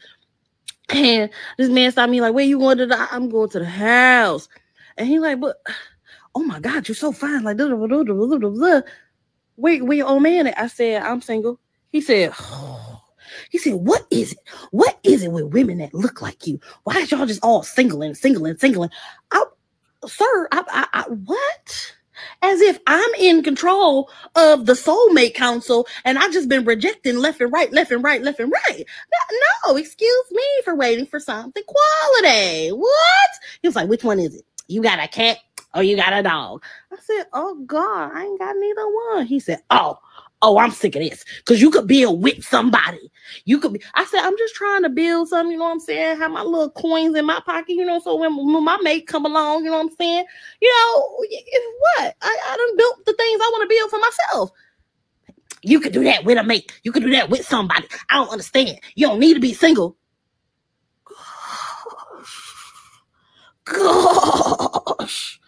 [0.92, 2.85] and this man stopped me like, "Where you going to?
[2.85, 4.48] The, I'm going to the house."
[4.98, 5.58] And he like, "But
[6.35, 8.82] oh my God, you're so fine!" Like, duh, duh, duh.
[9.58, 10.48] wait, your old man?
[10.48, 11.59] I said, "I'm single."
[11.92, 12.34] He said,
[13.51, 14.40] "He said, what is it?
[14.72, 16.59] What is it with women that look like you?
[16.84, 18.90] Why is y'all just all single and single and single?"
[19.32, 19.45] I,
[20.06, 21.95] sir, I, I, I what?
[22.41, 27.41] As if I'm in control of the soulmate council and I've just been rejecting left
[27.41, 28.85] and right, left and right, left and right.
[29.65, 32.69] No, excuse me for waiting for something quality.
[32.69, 33.30] What?
[33.61, 34.45] He was like, which one is it?
[34.67, 35.38] You got a cat
[35.73, 36.64] or you got a dog?
[36.91, 39.25] I said, oh God, I ain't got neither one.
[39.25, 39.99] He said, oh,
[40.42, 41.24] oh, I'm sick of this.
[41.45, 43.11] Cause you could build with somebody.
[43.45, 43.82] You could be.
[43.93, 46.18] I said, I'm just trying to build something, you know what I'm saying?
[46.18, 48.00] Have my little coins in my pocket, you know.
[48.00, 50.26] So when, when my mate come along, you know what I'm saying?
[50.61, 52.16] You know, if what?
[52.22, 54.51] I, I done built the things I want to build for myself.
[55.61, 56.72] You could do that with a mate.
[56.84, 57.88] You could do that with somebody.
[58.09, 58.80] I don't understand.
[58.95, 59.98] You don't need to be single.
[63.66, 65.40] Gosh.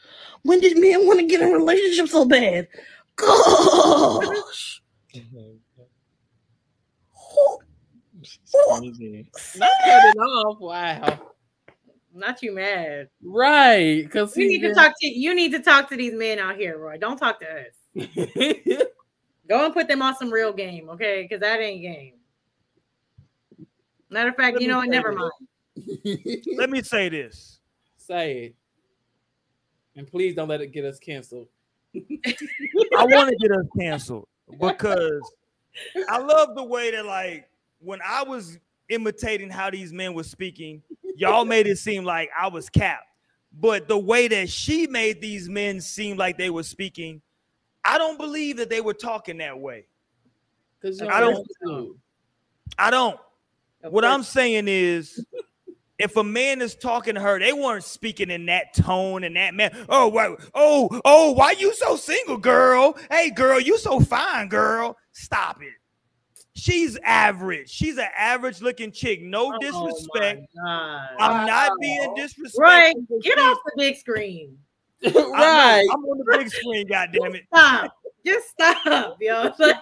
[0.43, 2.67] When did men want to get in a relationship so bad?
[3.15, 4.80] Gosh.
[5.13, 5.59] Crazy.
[9.57, 10.59] Not cut it off.
[10.59, 11.19] Wow.
[12.13, 13.09] Not you mad.
[13.23, 14.03] Right.
[14.03, 16.77] Because You need to talk to you need to talk to these men out here,
[16.77, 16.97] Roy.
[16.97, 17.95] Don't talk to us.
[19.49, 21.23] Go and put them on some real game, okay?
[21.23, 22.13] Because that ain't game.
[24.09, 24.89] Matter of fact, Let you know what?
[24.89, 25.31] Never mind.
[26.57, 27.59] Let me say this.
[27.97, 28.55] Say it.
[29.95, 31.47] And please don't let it get us canceled.
[31.95, 34.27] I want to get us canceled
[34.59, 35.33] because
[36.09, 37.49] I love the way that like
[37.79, 38.57] when I was
[38.89, 40.81] imitating how these men were speaking,
[41.15, 43.05] y'all made it seem like I was capped.
[43.53, 47.21] But the way that she made these men seem like they were speaking,
[47.83, 49.85] I don't believe that they were talking that way.
[50.79, 51.47] Because I don't.
[52.77, 53.19] I don't.
[53.89, 55.25] What I'm saying is,
[56.01, 59.53] if a man is talking to her, they weren't speaking in that tone and that
[59.53, 59.75] man.
[59.89, 62.97] Oh, why, oh, oh, why you so single, girl?
[63.09, 64.97] Hey, girl, you so fine, girl.
[65.13, 65.73] Stop it.
[66.53, 67.69] She's average.
[67.69, 69.21] She's an average looking chick.
[69.21, 70.47] No oh disrespect.
[70.67, 72.63] I'm not being disrespectful.
[72.63, 72.95] Right.
[73.23, 74.57] Get off the big screen.
[75.05, 75.87] I know, right.
[75.91, 77.43] I'm on the big screen, goddamn it.
[77.47, 77.97] Stop.
[78.25, 79.51] Just stop, yo.
[79.59, 79.77] Like,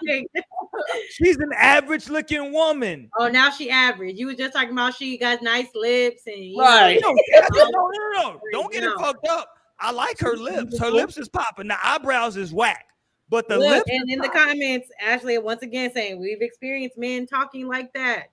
[1.10, 3.10] She's an average looking woman.
[3.18, 4.16] oh, now she average.
[4.18, 6.98] You were just talking about she got nice lips and you know, Right.
[7.02, 8.40] No, no, no, no, no.
[8.52, 9.48] Don't get it fucked up.
[9.78, 10.78] I like her lips.
[10.78, 11.68] Her lips is popping.
[11.68, 12.86] The eyebrows is whack,
[13.28, 13.90] but the Look, lips.
[13.90, 18.28] and in the comments, Ashley once again saying we've experienced men talking like that.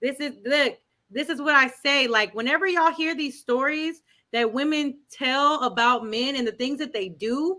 [0.00, 0.78] This is look,
[1.10, 2.06] this is what I say.
[2.06, 4.02] Like, whenever y'all hear these stories
[4.32, 7.58] that women tell about men and the things that they do,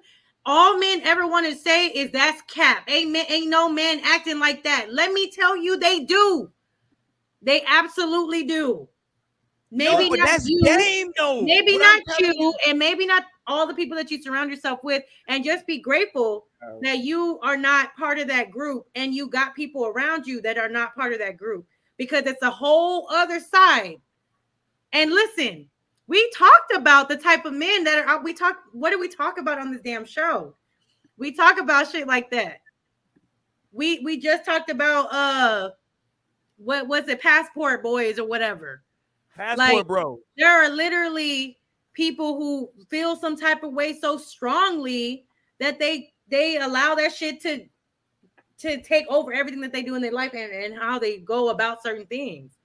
[0.49, 2.83] all men ever want to say is that's cap.
[2.89, 4.87] Ain't ain't no man acting like that.
[4.91, 6.49] Let me tell you, they do.
[7.41, 8.87] They absolutely do.
[9.71, 10.61] Maybe no, not you.
[10.63, 11.41] game, though.
[11.43, 15.03] Maybe not I'm you, and maybe not all the people that you surround yourself with,
[15.27, 16.79] and just be grateful Oh.
[16.81, 20.57] that you are not part of that group and you got people around you that
[20.57, 21.65] are not part of that group
[21.97, 23.95] because it's a whole other side.
[24.91, 25.69] And listen,
[26.09, 29.37] we talked about the type of men that are we talk what do we talk
[29.37, 30.55] about on this damn show?
[31.17, 32.61] We talk about shit like that.
[33.71, 35.69] We we just talked about uh
[36.57, 38.81] what was it passport boys or whatever.
[39.35, 40.19] Passport, Like, bro.
[40.35, 41.59] There are literally
[41.93, 45.25] people who feel some type of way so strongly
[45.59, 47.65] that they they allow that shit to
[48.57, 51.49] to take over everything that they do in their life and, and how they go
[51.49, 52.57] about certain things.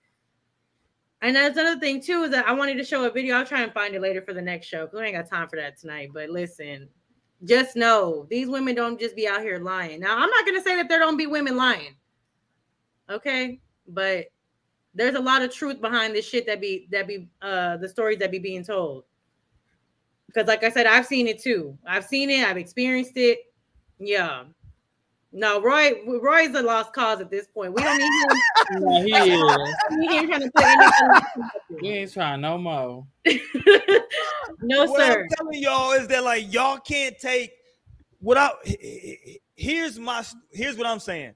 [1.24, 3.36] And that's another thing too is that I wanted to show a video.
[3.36, 5.48] I'll try and find it later for the next show because we ain't got time
[5.48, 6.10] for that tonight.
[6.12, 6.86] But listen,
[7.44, 10.00] just know these women don't just be out here lying.
[10.00, 11.96] Now I'm not gonna say that there don't be women lying.
[13.08, 14.26] Okay, but
[14.94, 18.18] there's a lot of truth behind this shit that be that be uh the stories
[18.18, 19.04] that be being told.
[20.26, 21.78] Because like I said, I've seen it too.
[21.86, 23.38] I've seen it, I've experienced it.
[23.98, 24.44] Yeah.
[25.36, 27.74] No, Roy, Roy's a lost cause at this point.
[27.74, 28.38] We don't need him.
[28.80, 29.74] No, he is.
[29.90, 31.50] We ain't trying to put anything.
[31.82, 33.04] We ain't trying no more.
[34.60, 34.90] No, sir.
[34.92, 35.22] what sir.
[35.22, 37.50] I'm telling y'all is that like y'all can't take
[38.20, 38.54] without.
[39.56, 40.24] Here's my.
[40.52, 41.34] Here's what I'm saying.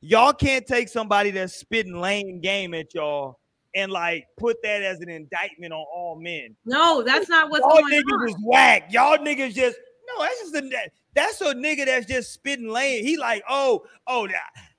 [0.00, 3.40] Y'all can't take somebody that's spitting lame game at y'all
[3.74, 6.54] and like put that as an indictment on all men.
[6.66, 8.28] No, that's not what's y'all going niggas on.
[8.28, 8.92] is whack.
[8.92, 9.78] Y'all niggas just
[10.08, 10.24] no.
[10.24, 13.04] That's just a that's a nigga that's just spitting lame.
[13.04, 14.28] He like oh oh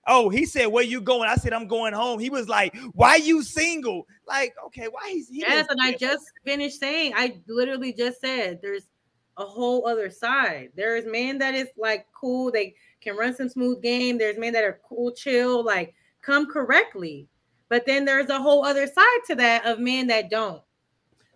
[0.07, 1.29] oh he said where you going?
[1.29, 2.19] I said I'm going home.
[2.19, 4.07] He was like why you single?
[4.27, 8.59] Like okay why he's he Yes, and I just finished saying, I literally just said
[8.61, 8.85] there's
[9.37, 10.69] a whole other side.
[10.75, 14.17] There is men that is like cool, they can run some smooth game.
[14.17, 17.27] There's men that are cool, chill, like come correctly.
[17.69, 20.61] But then there's a whole other side to that of men that don't.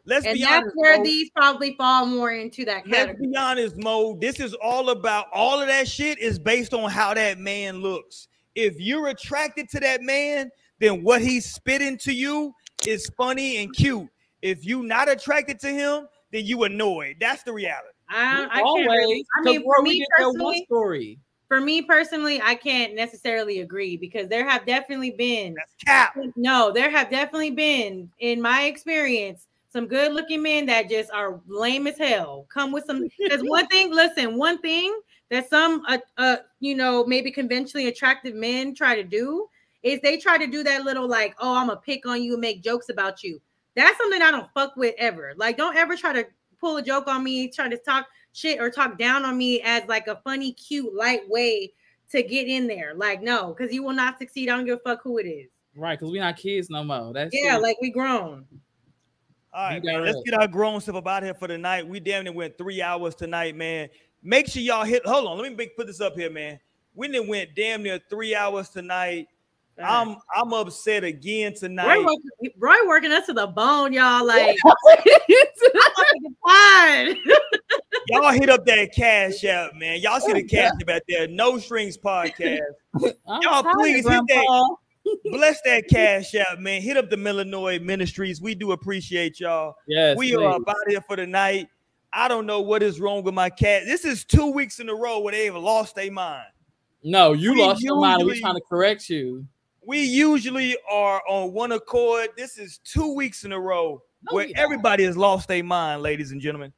[0.05, 1.03] Let's and be that's honest, where Mo.
[1.03, 4.17] these probably fall more into that Let's be honest, Mo.
[4.19, 8.27] This is all about all of that shit is based on how that man looks.
[8.55, 12.53] If you're attracted to that man, then what he's spitting to you
[12.85, 14.09] is funny and cute.
[14.41, 17.15] If you not attracted to him, then you annoyed.
[17.19, 17.87] That's the reality.
[18.09, 18.89] I, I can't.
[18.89, 21.19] Really, I 'cause mean, for me get that one personally, story.
[21.47, 26.17] for me personally, I can't necessarily agree because there have definitely been cap.
[26.35, 31.41] No, there have definitely been, in my experience, some good looking men that just are
[31.47, 32.45] lame as hell.
[32.53, 34.97] Come with some because one thing, listen, one thing
[35.29, 39.47] that some uh, uh you know maybe conventionally attractive men try to do
[39.81, 42.41] is they try to do that little like, oh, I'm gonna pick on you and
[42.41, 43.41] make jokes about you.
[43.75, 45.33] That's something I don't fuck with ever.
[45.35, 46.27] Like, don't ever try to
[46.59, 49.83] pull a joke on me, try to talk shit or talk down on me as
[49.87, 51.73] like a funny, cute, light way
[52.11, 52.93] to get in there.
[52.93, 54.49] Like, no, because you will not succeed.
[54.49, 55.49] I don't give a fuck who it is.
[55.75, 57.11] Right, because we're not kids no more.
[57.13, 57.61] That's Yeah, it.
[57.61, 58.45] like we grown.
[59.55, 61.87] All right, man, let's get our grown stuff about here for the night.
[61.87, 63.87] We damn near went three hours tonight, man.
[64.23, 65.05] Make sure y'all hit.
[65.05, 66.59] Hold on, let me make, put this up here, man.
[66.95, 69.27] We done went damn near three hours tonight.
[69.83, 71.97] I'm I'm upset again tonight.
[71.97, 74.25] Roy working, Roy working us to the bone, y'all.
[74.25, 74.57] Like,
[76.45, 77.15] I'm
[78.09, 79.99] Y'all hit up that cash app, man.
[80.01, 81.27] Y'all see the oh, cash app out there.
[81.27, 82.59] No strings podcast.
[83.41, 84.75] Y'all please hit that.
[85.03, 85.37] Grandpa.
[85.37, 86.81] Bless that cash out, man.
[86.81, 88.41] Hit up the Millinois Ministries.
[88.41, 89.75] We do appreciate y'all.
[89.87, 91.67] Yes, we are about here for the night.
[92.11, 93.83] I don't know what is wrong with my cat.
[93.85, 96.45] This is two weeks in a row where they've lost their mind.
[97.03, 98.25] No, you We lost your mind.
[98.25, 99.45] We're trying to correct you.
[99.85, 102.29] We usually are on one accord.
[102.37, 104.01] This is two weeks in a row
[104.31, 106.71] where everybody has lost their mind, ladies and gentlemen.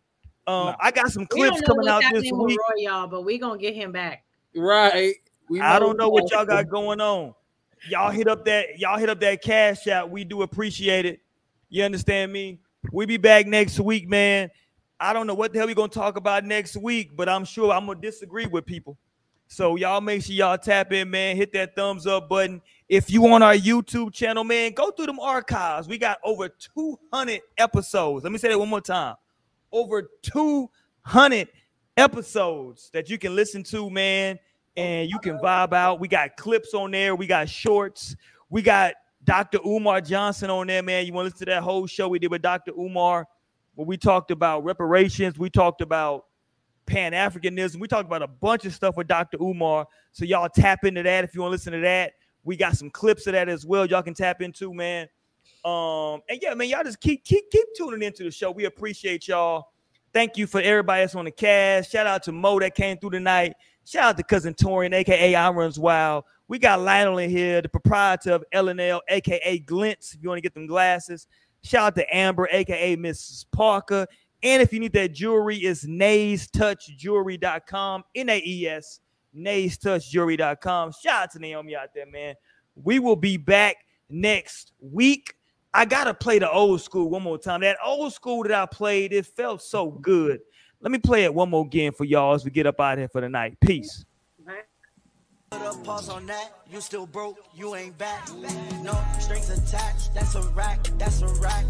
[0.48, 2.58] Um, I got some clips coming out this week.
[2.70, 4.24] Roy, y'all, but we're gonna get him back.
[4.56, 5.16] Right.
[5.50, 7.34] We I don't know what y'all got going on.
[7.90, 10.10] Y'all hit up that y'all hit up that cash out.
[10.10, 11.22] We do appreciate it.
[11.70, 12.60] You understand me?
[12.92, 14.50] We be back next week, man.
[15.00, 17.72] I don't know what the hell we gonna talk about next week, but I'm sure
[17.72, 18.98] I'm gonna disagree with people.
[19.48, 21.36] So y'all make sure y'all tap in, man.
[21.36, 22.62] Hit that thumbs up button.
[22.90, 25.88] If you on our YouTube channel, man, go through them archives.
[25.88, 28.24] We got over 200 episodes.
[28.24, 29.16] Let me say that one more time.
[29.72, 31.48] Over 200
[31.98, 34.40] episodes that you can listen to, man,
[34.78, 36.00] and you can vibe out.
[36.00, 37.16] We got clips on there.
[37.16, 38.16] We got shorts.
[38.50, 39.60] We got Dr.
[39.66, 41.06] Umar Johnson on there, man.
[41.06, 42.72] You want to listen to that whole show we did with Dr.
[42.78, 43.28] Umar,
[43.76, 45.40] where we talked about reparations.
[45.40, 46.26] We talked about
[46.86, 47.78] Pan Africanism.
[47.78, 49.38] We talked about a bunch of stuff with Dr.
[49.42, 49.88] Umar.
[50.12, 52.14] So y'all tap into that if you want to listen to that.
[52.44, 53.88] We got some clips of that as well.
[53.88, 55.08] Y'all can tap into, man.
[55.64, 58.52] Um, and yeah, man, y'all just keep keep keep tuning into the show.
[58.52, 59.70] We appreciate y'all.
[60.14, 61.92] Thank you for everybody that's on the cast.
[61.92, 63.54] Shout out to Mo that came through tonight.
[63.86, 66.26] Shout out to cousin Torian, aka I Runs Wild.
[66.48, 70.14] We got Lionel in here, the proprietor of L&L, aka Glints.
[70.14, 71.28] If you want to get them glasses,
[71.64, 73.46] shout out to Amber, aka Mrs.
[73.52, 74.08] Parker.
[74.42, 78.04] And if you need that jewelry, it's naestouchjewelry.com.
[78.16, 79.00] N-A-E-S,
[79.36, 80.92] naestouchjewelry.com.
[80.92, 82.36] Shout out to Naomi out there, man.
[82.76, 83.78] We will be back
[84.10, 85.36] next week.
[85.74, 87.62] I gotta play the old school one more time.
[87.62, 90.42] That old school that I played, it felt so good.
[90.86, 93.00] Let me play it one more again for y'all as we get up out of
[93.00, 93.58] here for the night.
[93.60, 94.06] Peace.
[95.84, 96.52] Pause on that.
[96.72, 98.30] You still broke, you ain't back.
[98.84, 100.14] No strings attached.
[100.14, 100.84] That's a rack.
[101.00, 101.66] That's a rack.